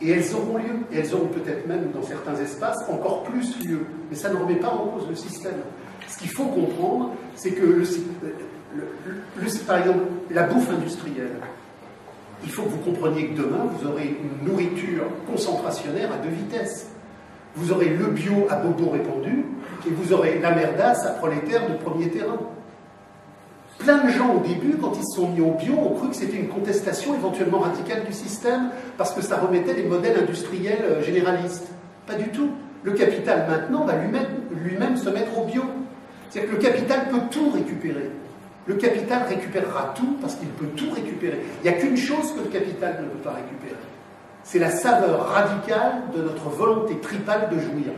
Et 0.00 0.10
elles 0.10 0.34
auront 0.34 0.58
lieu. 0.58 0.80
Elles 0.94 1.14
auront 1.14 1.28
peut-être 1.28 1.66
même, 1.66 1.90
dans 1.94 2.02
certains 2.02 2.36
espaces, 2.36 2.78
encore 2.88 3.24
plus 3.24 3.58
lieu. 3.64 3.80
Mais 4.10 4.16
ça 4.16 4.30
ne 4.30 4.36
remet 4.36 4.56
pas 4.56 4.68
en 4.68 4.86
cause 4.86 5.08
le 5.08 5.14
système. 5.14 5.60
Ce 6.08 6.18
qu'il 6.18 6.30
faut 6.30 6.46
comprendre, 6.46 7.12
c'est 7.34 7.52
que, 7.52 7.82
par 9.66 9.78
exemple, 9.78 10.00
la 10.30 10.44
bouffe 10.44 10.70
industrielle, 10.70 11.36
il 12.42 12.50
faut 12.50 12.62
que 12.62 12.70
vous 12.70 12.78
compreniez 12.78 13.28
que 13.28 13.42
demain, 13.42 13.66
vous 13.70 13.86
aurez 13.86 14.16
une 14.22 14.48
nourriture 14.48 15.04
concentrationnaire 15.30 16.10
à 16.12 16.16
deux 16.16 16.30
vitesses. 16.30 16.88
Vous 17.54 17.72
aurez 17.72 17.90
le 17.90 18.06
bio 18.06 18.46
à 18.48 18.56
bobo 18.56 18.90
répandu 18.90 19.44
et 19.86 19.90
vous 19.90 20.12
aurez 20.12 20.38
la 20.38 20.52
merdasse 20.52 21.04
à 21.04 21.10
prolétaire 21.10 21.68
de 21.68 21.74
premier 21.74 22.08
terrain. 22.08 22.38
Plein 23.80 24.04
de 24.04 24.10
gens 24.10 24.34
au 24.34 24.40
début, 24.40 24.76
quand 24.76 24.92
ils 24.94 25.04
se 25.04 25.16
sont 25.16 25.28
mis 25.28 25.40
au 25.40 25.52
bio, 25.52 25.72
ont 25.72 25.94
cru 25.94 26.10
que 26.10 26.16
c'était 26.16 26.36
une 26.36 26.48
contestation 26.48 27.14
éventuellement 27.14 27.60
radicale 27.60 28.04
du 28.04 28.12
système 28.12 28.70
parce 28.98 29.12
que 29.12 29.22
ça 29.22 29.38
remettait 29.38 29.74
des 29.74 29.84
modèles 29.84 30.18
industriels 30.22 30.84
euh, 30.84 31.02
généralistes. 31.02 31.66
Pas 32.06 32.14
du 32.14 32.28
tout. 32.28 32.50
Le 32.82 32.92
capital 32.92 33.46
maintenant 33.48 33.84
va 33.86 33.96
lui-même 33.96 34.26
lui-même 34.62 34.96
se 34.96 35.08
mettre 35.08 35.38
au 35.38 35.44
bio. 35.44 35.62
C'est-à-dire 36.28 36.50
que 36.50 36.56
le 36.56 36.62
capital 36.62 37.08
peut 37.08 37.20
tout 37.30 37.50
récupérer. 37.50 38.10
Le 38.66 38.74
capital 38.74 39.22
récupérera 39.28 39.94
tout 39.96 40.16
parce 40.20 40.34
qu'il 40.34 40.48
peut 40.48 40.68
tout 40.76 40.90
récupérer. 40.94 41.40
Il 41.62 41.70
n'y 41.70 41.76
a 41.76 41.80
qu'une 41.80 41.96
chose 41.96 42.32
que 42.32 42.40
le 42.40 42.50
capital 42.50 43.02
ne 43.02 43.08
peut 43.08 43.18
pas 43.18 43.32
récupérer. 43.32 43.80
C'est 44.44 44.58
la 44.58 44.70
saveur 44.70 45.26
radicale 45.28 46.02
de 46.14 46.22
notre 46.22 46.50
volonté 46.50 46.96
tripale 46.98 47.48
de 47.50 47.58
jouir. 47.58 47.92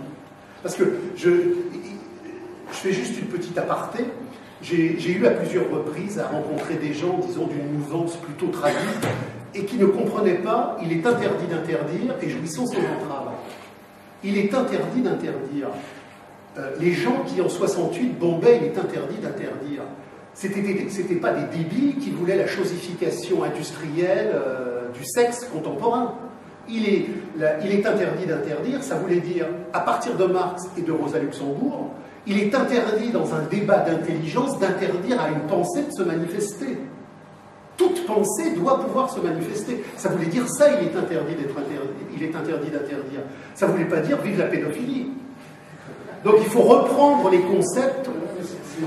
Parce 0.62 0.76
que 0.76 0.84
je, 1.16 1.28
je 1.30 2.76
fais 2.76 2.92
juste 2.92 3.18
une 3.18 3.26
petite 3.26 3.58
aparté. 3.58 4.04
J'ai 4.62 5.12
eu 5.12 5.26
à 5.26 5.30
plusieurs 5.30 5.68
reprises 5.70 6.18
à 6.20 6.28
rencontrer 6.28 6.74
des 6.74 6.94
gens, 6.94 7.18
disons, 7.18 7.46
d'une 7.46 7.78
mouvance 7.78 8.16
plutôt 8.16 8.46
tragique, 8.46 8.78
et 9.54 9.64
qui 9.64 9.76
ne 9.76 9.86
comprenaient 9.86 10.34
pas 10.34 10.78
il 10.82 10.92
est 10.92 11.06
interdit 11.06 11.46
d'interdire 11.46 12.14
et 12.22 12.28
jouissons 12.30 12.66
sans 12.66 12.78
entrave. 12.78 13.32
Il 14.24 14.38
est 14.38 14.54
interdit 14.54 15.00
d'interdire. 15.00 15.68
Euh, 16.58 16.70
les 16.80 16.92
gens 16.92 17.24
qui 17.26 17.40
en 17.40 17.48
68 17.48 18.18
bombaient, 18.18 18.58
il 18.58 18.66
est 18.68 18.78
interdit 18.78 19.16
d'interdire. 19.16 19.82
C'était 20.34 20.88
c'était 20.88 21.16
pas 21.16 21.32
des 21.32 21.58
débiles 21.58 21.96
qui 21.96 22.10
voulaient 22.10 22.36
la 22.36 22.46
chosification 22.46 23.42
industrielle 23.42 24.30
euh, 24.34 24.88
du 24.94 25.04
sexe 25.04 25.44
contemporain. 25.44 26.14
Il 26.68 26.86
est 26.86 27.86
interdit 27.86 28.26
d'interdire, 28.26 28.82
ça 28.82 28.94
voulait 28.94 29.20
dire, 29.20 29.46
à 29.72 29.80
partir 29.80 30.16
de 30.16 30.24
Marx 30.24 30.68
et 30.78 30.82
de 30.82 30.92
Rosa 30.92 31.18
Luxembourg, 31.18 31.90
il 32.26 32.38
est 32.38 32.54
interdit 32.54 33.10
dans 33.10 33.34
un 33.34 33.42
débat 33.50 33.78
d'intelligence 33.78 34.58
d'interdire 34.58 35.20
à 35.20 35.28
une 35.28 35.40
pensée 35.48 35.82
de 35.82 35.92
se 35.92 36.02
manifester. 36.02 36.78
Toute 37.76 38.06
pensée 38.06 38.54
doit 38.54 38.80
pouvoir 38.80 39.10
se 39.10 39.20
manifester. 39.20 39.82
Ça 39.96 40.08
voulait 40.08 40.26
dire 40.26 40.46
ça, 40.48 40.66
il 40.80 40.88
est 40.88 40.96
interdit 40.96 41.34
d'être 41.34 41.58
interdit, 41.58 42.04
il 42.14 42.22
est 42.22 42.36
interdit 42.36 42.70
d'interdire. 42.70 43.20
Ça 43.54 43.66
voulait 43.66 43.86
pas 43.86 44.00
dire 44.00 44.18
vive 44.18 44.38
la 44.38 44.46
pédophilie. 44.46 45.08
Donc 46.24 46.36
il 46.38 46.46
faut 46.46 46.62
reprendre 46.62 47.30
les 47.30 47.40
concepts. 47.40 48.08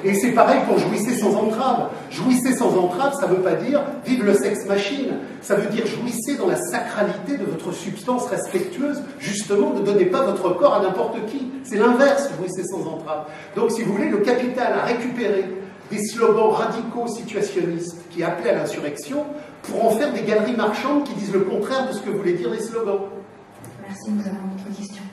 Et 0.03 0.13
c'est 0.13 0.31
pareil 0.31 0.59
pour 0.67 0.77
jouissez 0.77 1.15
sans 1.15 1.35
entrave. 1.35 1.89
Jouissez 2.09 2.55
sans 2.55 2.77
entrave, 2.77 3.13
ça 3.19 3.27
ne 3.27 3.35
veut 3.35 3.41
pas 3.41 3.55
dire 3.55 3.81
vive 4.05 4.25
le 4.25 4.33
sexe 4.33 4.65
machine. 4.65 5.13
Ça 5.41 5.55
veut 5.55 5.69
dire 5.69 5.85
jouissez 5.85 6.37
dans 6.37 6.47
la 6.47 6.57
sacralité 6.57 7.37
de 7.37 7.45
votre 7.45 7.71
substance 7.71 8.27
respectueuse. 8.27 9.01
Justement, 9.19 9.73
ne 9.73 9.81
donnez 9.81 10.05
pas 10.05 10.23
votre 10.23 10.49
corps 10.55 10.75
à 10.75 10.81
n'importe 10.81 11.25
qui. 11.27 11.51
C'est 11.63 11.77
l'inverse, 11.77 12.29
jouissez 12.37 12.63
sans 12.63 12.85
entrave. 12.87 13.25
Donc 13.55 13.71
si 13.71 13.83
vous 13.83 13.93
voulez, 13.93 14.09
le 14.09 14.17
capital 14.17 14.73
a 14.73 14.85
récupéré 14.85 15.45
des 15.91 16.03
slogans 16.03 16.49
radicaux 16.49 17.07
situationnistes 17.07 17.97
qui 18.09 18.23
appelaient 18.23 18.51
à 18.51 18.55
l'insurrection 18.55 19.23
pour 19.63 19.85
en 19.85 19.91
faire 19.91 20.11
des 20.13 20.21
galeries 20.21 20.55
marchandes 20.55 21.03
qui 21.03 21.13
disent 21.13 21.33
le 21.33 21.41
contraire 21.41 21.87
de 21.87 21.93
ce 21.93 22.01
que 22.01 22.09
voulaient 22.09 22.33
dire 22.33 22.49
les 22.49 22.59
slogans. 22.59 23.01
Merci, 23.87 24.11
nous 24.11 24.21
avons 24.21 24.31
une 24.31 24.53
autre 24.55 24.77
question. 24.77 25.03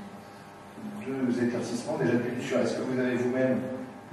deux 1.06 1.44
éclaircissements. 1.44 1.98
Déjà, 1.98 2.16
sur 2.46 2.58
est-ce 2.60 2.74
que 2.74 2.82
vous 2.90 2.98
avez 2.98 3.16
vous-même 3.16 3.58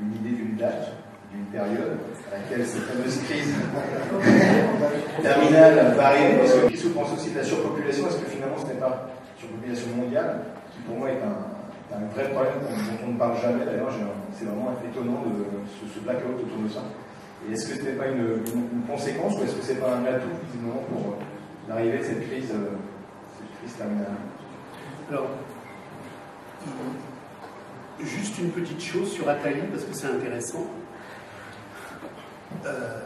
une 0.01 0.15
idée 0.15 0.35
d'une 0.35 0.55
date, 0.55 0.93
d'une 1.33 1.45
période 1.45 1.97
à 2.31 2.37
laquelle 2.37 2.65
cette 2.65 2.83
fameuse 2.83 3.17
crise 3.23 3.53
terminale 5.21 5.93
va 5.95 6.07
arriver 6.07 6.37
Parce 6.39 6.53
que 6.53 6.67
qui 6.69 6.77
se 6.77 6.87
pense 6.89 7.13
aussi 7.13 7.31
de 7.31 7.37
la 7.37 7.43
surpopulation 7.43 8.07
Est-ce 8.07 8.17
que 8.17 8.29
finalement 8.29 8.57
ce 8.57 8.67
n'est 8.67 8.79
pas 8.79 9.09
une 9.35 9.39
surpopulation 9.39 9.87
mondiale 9.97 10.39
qui 10.73 10.81
pour 10.81 10.95
moi 10.97 11.09
est 11.09 11.21
un, 11.21 11.95
un 11.97 12.05
vrai 12.13 12.29
problème 12.29 12.53
dont 12.61 13.07
on 13.07 13.11
ne 13.13 13.17
parle 13.17 13.37
jamais 13.41 13.65
D'ailleurs, 13.65 13.89
c'est 14.33 14.45
vraiment 14.45 14.71
étonnant 14.85 15.23
de 15.25 15.45
ce, 15.67 15.93
ce 15.93 15.99
blackout 15.99 16.39
autour 16.39 16.63
de 16.63 16.69
ça. 16.69 16.81
Et 17.47 17.53
est-ce 17.53 17.67
que 17.67 17.75
ce 17.79 17.83
n'est 17.83 17.95
pas 17.97 18.07
une, 18.07 18.43
une- 18.51 18.69
une 18.73 18.83
conséquence 18.87 19.33
ou 19.39 19.43
est-ce 19.43 19.55
que 19.55 19.63
c'est 19.63 19.79
pas 19.79 19.95
un 19.95 20.05
atout 20.05 20.27
visiblement 20.45 20.83
pour 20.91 21.13
euh, 21.13 21.15
l'arrivée 21.69 21.99
de 21.99 22.03
cette 22.03 22.27
crise, 22.29 22.51
euh, 22.51 22.75
cette 23.37 23.51
crise 23.59 23.75
terminale? 23.77 24.17
Alors, 25.09 25.27
juste 28.03 28.37
une 28.39 28.51
petite 28.51 28.81
chose 28.81 29.11
sur 29.11 29.27
Attali, 29.29 29.61
parce 29.71 29.83
que 29.83 29.93
c'est 29.93 30.07
intéressant. 30.07 30.65
Euh, 32.65 32.99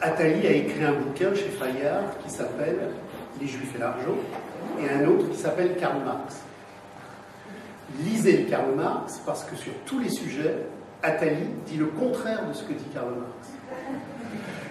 a 0.00 0.24
écrit 0.24 0.84
un 0.84 0.94
bouquin 0.94 1.34
chez 1.34 1.48
Fayard 1.48 2.18
qui 2.24 2.30
s'appelle 2.30 2.90
Les 3.40 3.46
Juifs 3.46 3.74
et 3.76 3.78
l'argent, 3.78 4.16
et 4.80 4.90
un 4.90 5.06
autre 5.08 5.30
qui 5.30 5.38
s'appelle 5.38 5.76
Karl 5.78 6.02
Marx. 6.04 6.42
Lisez 8.00 8.46
Karl 8.48 8.74
Marx 8.74 9.20
parce 9.24 9.44
que 9.44 9.54
sur 9.54 9.72
tous 9.86 9.98
les 9.98 10.08
sujets, 10.08 10.56
Attali 11.02 11.46
dit 11.66 11.76
le 11.76 11.86
contraire 11.86 12.48
de 12.48 12.52
ce 12.52 12.62
que 12.64 12.72
dit 12.72 12.86
Karl 12.92 13.10
Marx. 13.10 13.52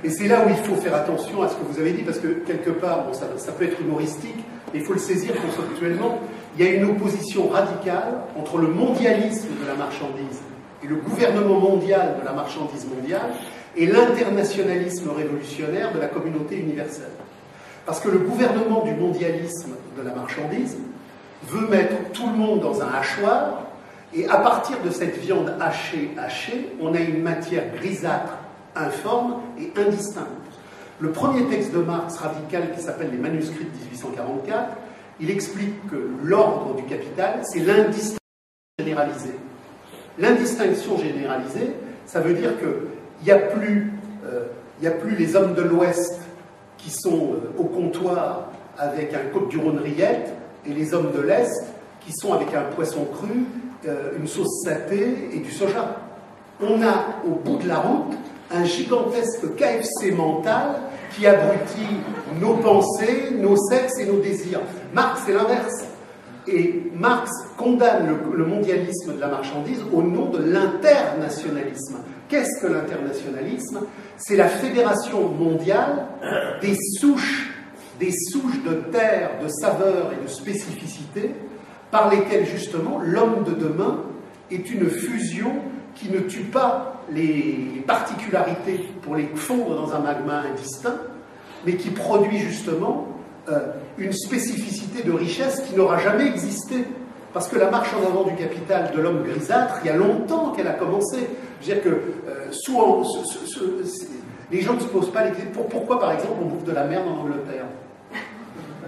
Et 0.03 0.09
c'est 0.09 0.27
là 0.27 0.45
où 0.45 0.49
il 0.49 0.55
faut 0.55 0.75
faire 0.75 0.95
attention 0.95 1.41
à 1.43 1.49
ce 1.49 1.55
que 1.55 1.63
vous 1.63 1.79
avez 1.79 1.93
dit, 1.93 2.01
parce 2.01 2.17
que 2.17 2.27
quelque 2.27 2.71
part, 2.71 3.07
ça, 3.13 3.27
ça 3.37 3.51
peut 3.51 3.65
être 3.65 3.79
humoristique, 3.79 4.43
mais 4.73 4.79
il 4.79 4.85
faut 4.85 4.93
le 4.93 4.99
saisir 4.99 5.33
conceptuellement. 5.41 6.19
Il 6.57 6.65
y 6.65 6.67
a 6.67 6.71
une 6.73 6.83
opposition 6.85 7.47
radicale 7.49 8.13
entre 8.37 8.57
le 8.57 8.67
mondialisme 8.67 9.49
de 9.61 9.67
la 9.67 9.75
marchandise 9.75 10.41
et 10.83 10.87
le 10.87 10.95
gouvernement 10.95 11.59
mondial 11.59 12.17
de 12.19 12.25
la 12.25 12.33
marchandise 12.33 12.85
mondiale 12.87 13.31
et 13.77 13.85
l'internationalisme 13.85 15.09
révolutionnaire 15.11 15.93
de 15.93 15.99
la 15.99 16.07
communauté 16.07 16.57
universelle. 16.57 17.11
Parce 17.85 18.01
que 18.01 18.09
le 18.09 18.19
gouvernement 18.19 18.83
du 18.83 18.93
mondialisme 18.93 19.71
de 19.97 20.01
la 20.01 20.13
marchandise 20.13 20.77
veut 21.47 21.67
mettre 21.67 21.95
tout 22.13 22.27
le 22.27 22.35
monde 22.35 22.59
dans 22.59 22.81
un 22.81 22.93
hachoir, 22.93 23.63
et 24.13 24.27
à 24.27 24.37
partir 24.37 24.77
de 24.83 24.89
cette 24.89 25.17
viande 25.19 25.53
hachée, 25.61 26.11
hachée, 26.17 26.67
on 26.81 26.93
a 26.93 26.99
une 26.99 27.21
matière 27.21 27.63
grisâtre, 27.75 28.37
informe 28.75 29.35
et 29.57 29.71
indistincte. 29.79 30.27
Le 30.99 31.11
premier 31.11 31.45
texte 31.45 31.73
de 31.73 31.79
Marx 31.79 32.17
radical 32.17 32.73
qui 32.75 32.81
s'appelle 32.81 33.09
Les 33.11 33.17
manuscrits 33.17 33.65
de 33.65 33.83
1844, 33.85 34.77
il 35.21 35.29
explique 35.29 35.87
que 35.89 36.09
l'ordre 36.23 36.75
du 36.75 36.83
capital, 36.83 37.41
c'est 37.43 37.59
l'indistinction 37.59 38.17
généralisée. 38.79 39.35
L'indistinction 40.17 40.97
généralisée, 40.97 41.75
ça 42.05 42.19
veut 42.19 42.33
dire 42.33 42.51
qu'il 42.59 43.25
n'y 43.25 43.31
a, 43.31 43.37
plus, 43.37 43.93
euh, 44.25 44.45
a 44.83 44.91
plus 44.91 45.15
les 45.15 45.35
hommes 45.35 45.53
de 45.53 45.61
l'Ouest 45.61 46.19
qui 46.77 46.89
sont 46.89 47.33
euh, 47.33 47.59
au 47.59 47.65
comptoir 47.65 48.51
avec 48.77 49.13
un 49.13 49.29
côte 49.31 49.49
du 49.49 49.57
Rhône 49.57 49.81
et 49.85 50.73
les 50.73 50.93
hommes 50.93 51.11
de 51.15 51.21
l'Est 51.21 51.65
qui 52.01 52.13
sont 52.13 52.33
avec 52.33 52.53
un 52.55 52.63
poisson 52.75 53.05
cru, 53.05 53.45
euh, 53.87 54.13
une 54.17 54.27
sauce 54.27 54.63
saté 54.63 55.29
et 55.33 55.39
du 55.39 55.51
soja. 55.51 55.97
On 56.59 56.81
a 56.81 57.21
au 57.25 57.35
bout 57.35 57.57
de 57.57 57.67
la 57.67 57.77
route 57.77 58.13
un 58.51 58.63
gigantesque 58.63 59.55
KFC 59.55 60.11
mental 60.11 60.75
qui 61.13 61.27
abrutit 61.27 61.97
nos 62.39 62.55
pensées, 62.55 63.31
nos 63.37 63.55
sexes 63.55 63.99
et 63.99 64.05
nos 64.05 64.19
désirs. 64.19 64.61
Marx, 64.93 65.23
c'est 65.25 65.33
l'inverse. 65.33 65.85
Et 66.47 66.83
Marx 66.95 67.29
condamne 67.57 68.07
le, 68.07 68.37
le, 68.37 68.45
mondialisme 68.45 69.15
de 69.15 69.19
la 69.19 69.27
marchandise 69.27 69.83
au 69.93 70.01
nom 70.01 70.29
de 70.29 70.39
l'internationalisme. 70.39 71.97
Qu'est-ce 72.27 72.61
que 72.61 72.71
l'internationalisme? 72.71 73.81
C'est 74.17 74.35
la 74.35 74.47
fédération 74.47 75.29
mondiale 75.29 76.07
des 76.61 76.75
souches, 76.99 77.51
des 77.99 78.11
souches 78.11 78.63
de 78.63 78.73
terre, 78.91 79.31
de 79.43 79.47
saveurs 79.49 80.11
et 80.13 80.23
de 80.23 80.27
spécificités 80.27 81.35
par 81.91 82.09
lesquelles 82.09 82.47
justement 82.47 82.99
l'homme 83.03 83.43
de 83.43 83.51
demain 83.51 84.03
est 84.49 84.71
une 84.71 84.89
fusion 84.89 85.53
qui 85.95 86.09
ne 86.09 86.19
tue 86.19 86.43
pas 86.43 87.01
les 87.11 87.83
particularités 87.85 88.85
pour 89.01 89.15
les 89.15 89.27
fondre 89.35 89.75
dans 89.75 89.93
un 89.93 89.99
magma 89.99 90.43
indistinct, 90.51 90.97
mais 91.65 91.75
qui 91.75 91.89
produit 91.89 92.39
justement 92.39 93.07
euh, 93.49 93.73
une 93.97 94.13
spécificité 94.13 95.03
de 95.03 95.11
richesse 95.11 95.61
qui 95.61 95.75
n'aura 95.75 95.97
jamais 95.97 96.27
existé. 96.27 96.85
Parce 97.33 97.47
que 97.47 97.57
la 97.57 97.71
marche 97.71 97.89
en 97.93 98.05
avant 98.07 98.23
du 98.23 98.35
capital 98.35 98.91
de 98.93 99.01
l'homme 99.01 99.23
grisâtre, 99.23 99.75
il 99.83 99.87
y 99.87 99.89
a 99.89 99.95
longtemps 99.95 100.51
qu'elle 100.51 100.67
a 100.67 100.73
commencé. 100.73 101.29
Je 101.61 101.67
veux 101.67 101.73
dire 101.73 101.83
que 101.83 101.89
euh, 101.89 102.51
les 104.51 104.61
gens 104.61 104.73
ne 104.73 104.79
se 104.79 104.85
posent 104.85 105.11
pas 105.11 105.23
les 105.23 105.31
questions. 105.31 105.63
Pourquoi, 105.69 105.99
par 105.99 106.11
exemple, 106.11 106.33
on 106.41 106.47
bouffe 106.47 106.65
de 106.65 106.73
la 106.73 106.85
merde 106.85 107.07
en 107.07 107.21
Angleterre? 107.21 107.65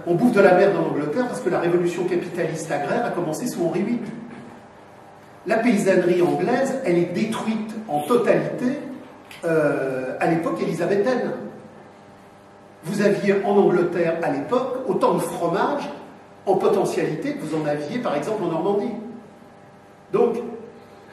On 0.06 0.14
bouffe 0.14 0.32
de 0.32 0.40
la 0.40 0.54
merde 0.54 0.74
en 0.76 0.90
Angleterre 0.90 1.26
parce 1.26 1.40
que 1.40 1.48
la 1.48 1.60
révolution 1.60 2.04
capitaliste 2.04 2.70
agraire 2.70 3.06
a 3.06 3.10
commencé 3.10 3.46
sous 3.46 3.64
Henri 3.64 3.82
VIII. 3.82 4.00
La 5.46 5.58
paysannerie 5.58 6.22
anglaise, 6.22 6.80
elle 6.86 6.96
est 6.96 7.12
détruite 7.12 7.74
en 7.88 8.00
totalité 8.00 8.78
euh, 9.44 10.16
à 10.18 10.26
l'époque 10.28 10.60
élisabéthaine. 10.62 11.32
Vous 12.84 13.02
aviez 13.02 13.44
en 13.44 13.56
Angleterre 13.56 14.18
à 14.22 14.30
l'époque 14.30 14.84
autant 14.88 15.14
de 15.14 15.20
fromage 15.20 15.88
en 16.46 16.56
potentialité 16.56 17.34
que 17.34 17.42
vous 17.42 17.56
en 17.56 17.66
aviez 17.66 17.98
par 17.98 18.16
exemple 18.16 18.42
en 18.42 18.48
Normandie. 18.48 18.92
Donc, 20.12 20.36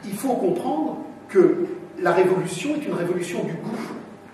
il 0.04 0.14
faut 0.14 0.34
comprendre 0.34 0.98
que 1.28 1.66
la 2.00 2.12
révolution 2.12 2.74
est 2.76 2.86
une 2.86 2.94
révolution 2.94 3.42
du 3.44 3.52
goût, 3.52 3.76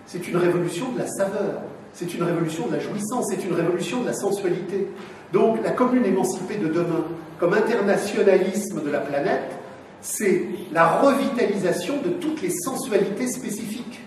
c'est 0.06 0.28
une 0.28 0.36
révolution 0.36 0.92
de 0.92 0.98
la 0.98 1.06
saveur, 1.06 1.62
c'est 1.92 2.14
une 2.14 2.22
révolution 2.22 2.66
de 2.66 2.72
la 2.72 2.78
jouissance, 2.78 3.26
c'est 3.30 3.44
une 3.44 3.54
révolution 3.54 4.00
de 4.02 4.06
la 4.06 4.12
sensualité. 4.12 4.88
Donc, 5.32 5.58
la 5.62 5.70
commune 5.70 6.04
émancipée 6.04 6.56
de 6.56 6.68
demain, 6.68 7.04
comme 7.38 7.54
internationalisme 7.54 8.82
de 8.82 8.90
la 8.90 9.00
planète, 9.00 9.57
c'est 10.00 10.46
la 10.72 10.86
revitalisation 10.86 12.00
de 12.02 12.10
toutes 12.10 12.42
les 12.42 12.50
sensualités 12.50 13.26
spécifiques. 13.26 14.00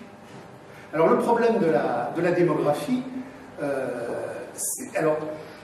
Alors 0.94 1.08
le 1.08 1.18
problème 1.18 1.58
de 1.58 1.66
la, 1.66 2.32
démographie, 2.32 3.02
euh, 3.62 3.86
alors 4.96 5.18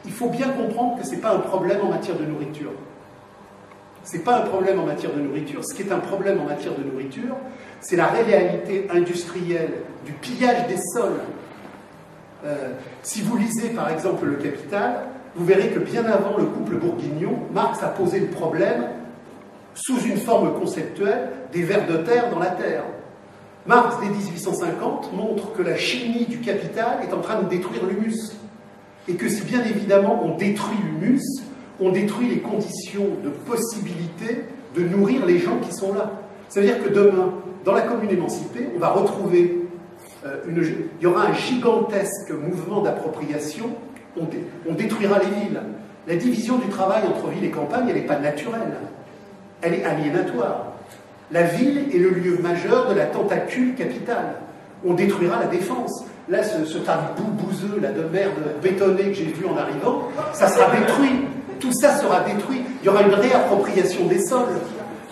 il 0.04 0.12
faut 0.12 0.28
bien 0.28 0.48
comprendre 0.48 0.98
que 0.98 1.06
ce 1.06 1.12
n'est 1.12 1.20
pas 1.20 1.34
un 1.34 1.40
problème 1.40 1.80
en 1.82 1.90
matière 1.90 2.16
de 2.16 2.24
nourriture. 2.24 2.72
Ce 4.04 4.16
n'est 4.16 4.22
pas 4.22 4.38
un 4.38 4.46
problème 4.46 4.80
en 4.80 4.86
matière 4.86 5.12
de 5.12 5.20
nourriture. 5.20 5.62
Ce 5.64 5.74
qui 5.74 5.82
est 5.82 5.92
un 5.92 5.98
problème 5.98 6.40
en 6.40 6.44
matière 6.44 6.74
de 6.74 6.82
nourriture, 6.82 7.36
c'est 7.80 7.96
la 7.96 8.06
réalité 8.06 8.86
industrielle 8.90 9.82
du 10.06 10.12
pillage 10.12 10.66
des 10.66 10.78
sols. 10.94 11.20
Euh, 12.46 12.70
si 13.02 13.20
vous 13.20 13.36
lisez 13.36 13.70
par 13.70 13.90
exemple 13.90 14.24
Le 14.24 14.36
Capital, 14.36 15.00
vous 15.34 15.44
verrez 15.44 15.68
que 15.68 15.78
bien 15.78 16.04
avant 16.06 16.38
le 16.38 16.44
couple 16.44 16.76
bourguignon, 16.76 17.38
Marx 17.52 17.82
a 17.82 17.88
posé 17.88 18.20
le 18.20 18.28
problème 18.28 18.84
sous 19.78 20.00
une 20.00 20.16
forme 20.16 20.58
conceptuelle 20.58 21.30
des 21.52 21.62
vers 21.62 21.86
de 21.86 21.98
terre 21.98 22.30
dans 22.30 22.38
la 22.38 22.50
terre. 22.50 22.84
Marx, 23.66 23.96
dès 24.00 24.08
1850, 24.08 25.12
montre 25.12 25.52
que 25.52 25.62
la 25.62 25.76
chimie 25.76 26.26
du 26.26 26.38
capital 26.38 26.98
est 27.02 27.12
en 27.12 27.20
train 27.20 27.42
de 27.42 27.48
détruire 27.48 27.84
l'humus. 27.86 28.32
Et 29.06 29.14
que 29.14 29.28
si 29.28 29.42
bien 29.42 29.62
évidemment 29.64 30.22
on 30.24 30.36
détruit 30.36 30.76
l'humus, 30.84 31.22
on 31.80 31.92
détruit 31.92 32.28
les 32.28 32.40
conditions 32.40 33.06
de 33.22 33.30
possibilité 33.30 34.44
de 34.74 34.82
nourrir 34.82 35.24
les 35.24 35.38
gens 35.38 35.58
qui 35.58 35.72
sont 35.72 35.94
là. 35.94 36.10
Ça 36.48 36.60
veut 36.60 36.66
dire 36.66 36.82
que 36.82 36.88
demain, 36.88 37.34
dans 37.64 37.72
la 37.72 37.82
commune 37.82 38.10
émancipée, 38.10 38.68
on 38.74 38.78
va 38.78 38.90
retrouver 38.90 39.64
euh, 40.26 40.36
il 40.48 41.02
y 41.02 41.06
aura 41.06 41.26
un 41.26 41.34
gigantesque 41.34 42.30
mouvement 42.30 42.82
d'appropriation, 42.82 43.70
on 44.16 44.74
détruira 44.74 45.20
les 45.20 45.26
villes. 45.26 45.62
La 46.08 46.16
division 46.16 46.56
du 46.56 46.66
travail 46.68 47.02
entre 47.06 47.28
ville 47.28 47.44
et 47.44 47.50
campagne, 47.50 47.86
elle 47.88 47.94
n'est 47.94 48.06
pas 48.06 48.18
naturelle 48.18 48.78
elle 49.62 49.74
est 49.74 49.84
aliénatoire. 49.84 50.72
La 51.30 51.42
ville 51.42 51.86
est 51.94 51.98
le 51.98 52.10
lieu 52.10 52.38
majeur 52.38 52.88
de 52.88 52.94
la 52.94 53.06
tentacule 53.06 53.74
capitale. 53.74 54.36
On 54.84 54.94
détruira 54.94 55.40
la 55.40 55.46
défense. 55.46 56.04
Là, 56.28 56.42
ce, 56.42 56.64
ce 56.64 56.78
bouseux, 56.78 57.80
là, 57.80 57.90
de 57.90 58.02
merde 58.02 58.34
bétonnée 58.62 59.10
que 59.10 59.14
j'ai 59.14 59.24
vu 59.24 59.46
en 59.46 59.56
arrivant, 59.56 60.08
ça 60.32 60.48
sera 60.48 60.70
détruit. 60.74 61.24
Tout 61.60 61.72
ça 61.72 61.96
sera 61.96 62.20
détruit. 62.20 62.62
Il 62.82 62.86
y 62.86 62.88
aura 62.88 63.02
une 63.02 63.14
réappropriation 63.14 64.06
des 64.06 64.20
sols. 64.20 64.60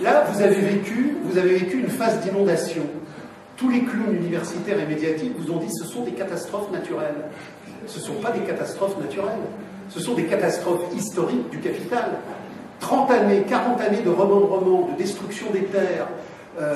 Là, 0.01 0.25
vous 0.31 0.43
avez 0.43 0.61
vécu, 0.61 1.17
vous 1.25 1.39
avez 1.39 1.57
vécu 1.57 1.81
une 1.81 1.89
phase 1.89 2.21
d'inondation. 2.21 2.83
Tous 3.57 3.71
les 3.71 3.81
clowns 3.81 4.15
universitaires 4.15 4.79
et 4.79 4.87
médiatiques 4.87 5.33
vous 5.39 5.51
ont 5.53 5.57
dit 5.57 5.67
que 5.67 5.85
ce 5.85 5.87
sont 5.87 6.03
des 6.03 6.13
catastrophes 6.13 6.71
naturelles. 6.71 7.25
Ce 7.87 7.99
ne 7.99 8.05
sont 8.05 8.15
pas 8.15 8.31
des 8.31 8.41
catastrophes 8.41 8.99
naturelles. 9.01 9.33
Ce 9.89 10.01
sont 10.01 10.15
des 10.15 10.25
catastrophes 10.25 10.85
historiques 10.95 11.49
du 11.51 11.59
capital. 11.59 12.11
30 12.81 13.11
années, 13.11 13.45
40 13.49 13.81
années 13.81 14.03
de 14.03 14.11
remembrement, 14.11 14.89
de 14.93 14.99
destruction 14.99 15.47
des 15.53 15.65
terres, 15.65 16.09
euh, 16.61 16.75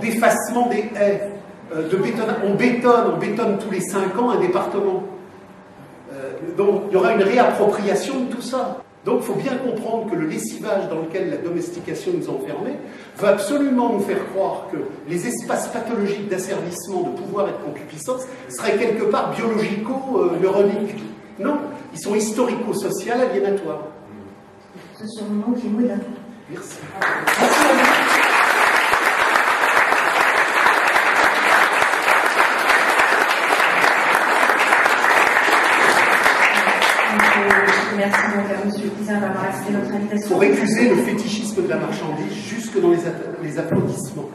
d'effacement 0.00 0.66
de, 0.68 0.74
de, 0.74 0.80
de, 0.80 0.92
des 0.92 0.98
haies, 0.98 1.30
euh, 1.74 1.88
de 1.88 1.96
béton, 1.96 2.22
on 2.44 2.54
bétonne, 2.54 3.12
on 3.14 3.18
bétonne 3.18 3.58
tous 3.58 3.70
les 3.70 3.80
5 3.80 4.16
ans 4.18 4.30
un 4.30 4.40
département. 4.40 5.02
Euh, 6.12 6.32
donc 6.56 6.82
il 6.88 6.94
y 6.94 6.96
aura 6.96 7.12
une 7.12 7.22
réappropriation 7.22 8.20
de 8.24 8.34
tout 8.34 8.42
ça. 8.42 8.82
Donc 9.04 9.18
il 9.20 9.26
faut 9.26 9.34
bien 9.34 9.56
comprendre 9.56 10.10
que 10.10 10.16
le 10.16 10.26
lessivage 10.26 10.88
dans 10.88 11.00
lequel 11.00 11.30
la 11.30 11.36
domestication 11.36 12.12
nous 12.16 12.28
a 12.28 12.32
enfermés 12.32 12.76
veut 13.16 13.28
absolument 13.28 13.92
nous 13.92 14.00
faire 14.00 14.26
croire 14.32 14.66
que 14.70 14.78
les 15.08 15.26
espaces 15.26 15.68
pathologiques 15.68 16.28
d'asservissement, 16.28 17.02
de 17.02 17.20
pouvoir 17.20 17.48
et 17.48 17.52
de 17.52 17.72
concupiscence 17.72 18.22
seraient 18.48 18.76
quelque 18.76 19.04
part 19.04 19.32
biologico-neuroniques. 19.34 21.02
Non, 21.38 21.58
ils 21.92 22.00
sont 22.00 22.14
historico-sociaux, 22.14 23.12
aliénatoires. 23.12 23.82
Ce 25.06 25.20
sont 25.20 25.26
le 25.30 25.36
mot 25.36 25.52
qui 25.52 25.68
est 25.68 25.88
là. 25.88 25.94
Merci. 26.50 26.78
Merci 37.96 38.20
donc 38.34 38.50
à 38.50 38.54
M. 38.64 38.90
Cousin 38.98 39.20
d'avoir 39.20 39.44
accepté 39.44 39.72
notre 39.72 39.94
invitation. 39.94 40.28
Pour 40.28 40.40
récuser 40.40 40.88
le 40.88 40.96
fétichisme 40.96 41.62
de 41.62 41.68
la 41.68 41.76
marchandise 41.76 42.32
jusque 42.32 42.80
dans 42.80 42.90
les, 42.90 42.98
les 43.44 43.58
applaudissements. 43.60 44.28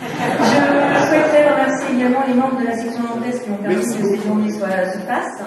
Je 0.00 1.06
souhaiterais 1.08 1.50
remercier 1.50 1.96
également 1.96 2.24
les 2.28 2.34
membres 2.34 2.60
de 2.60 2.66
la 2.66 2.76
section 2.76 3.02
nantaise 3.02 3.40
qui 3.42 3.50
ont 3.50 3.56
permis 3.56 3.76
Merci 3.76 3.98
que 3.98 4.06
ces 4.06 4.22
journées 4.22 4.52
se 4.52 4.58
fassent. 4.60 5.42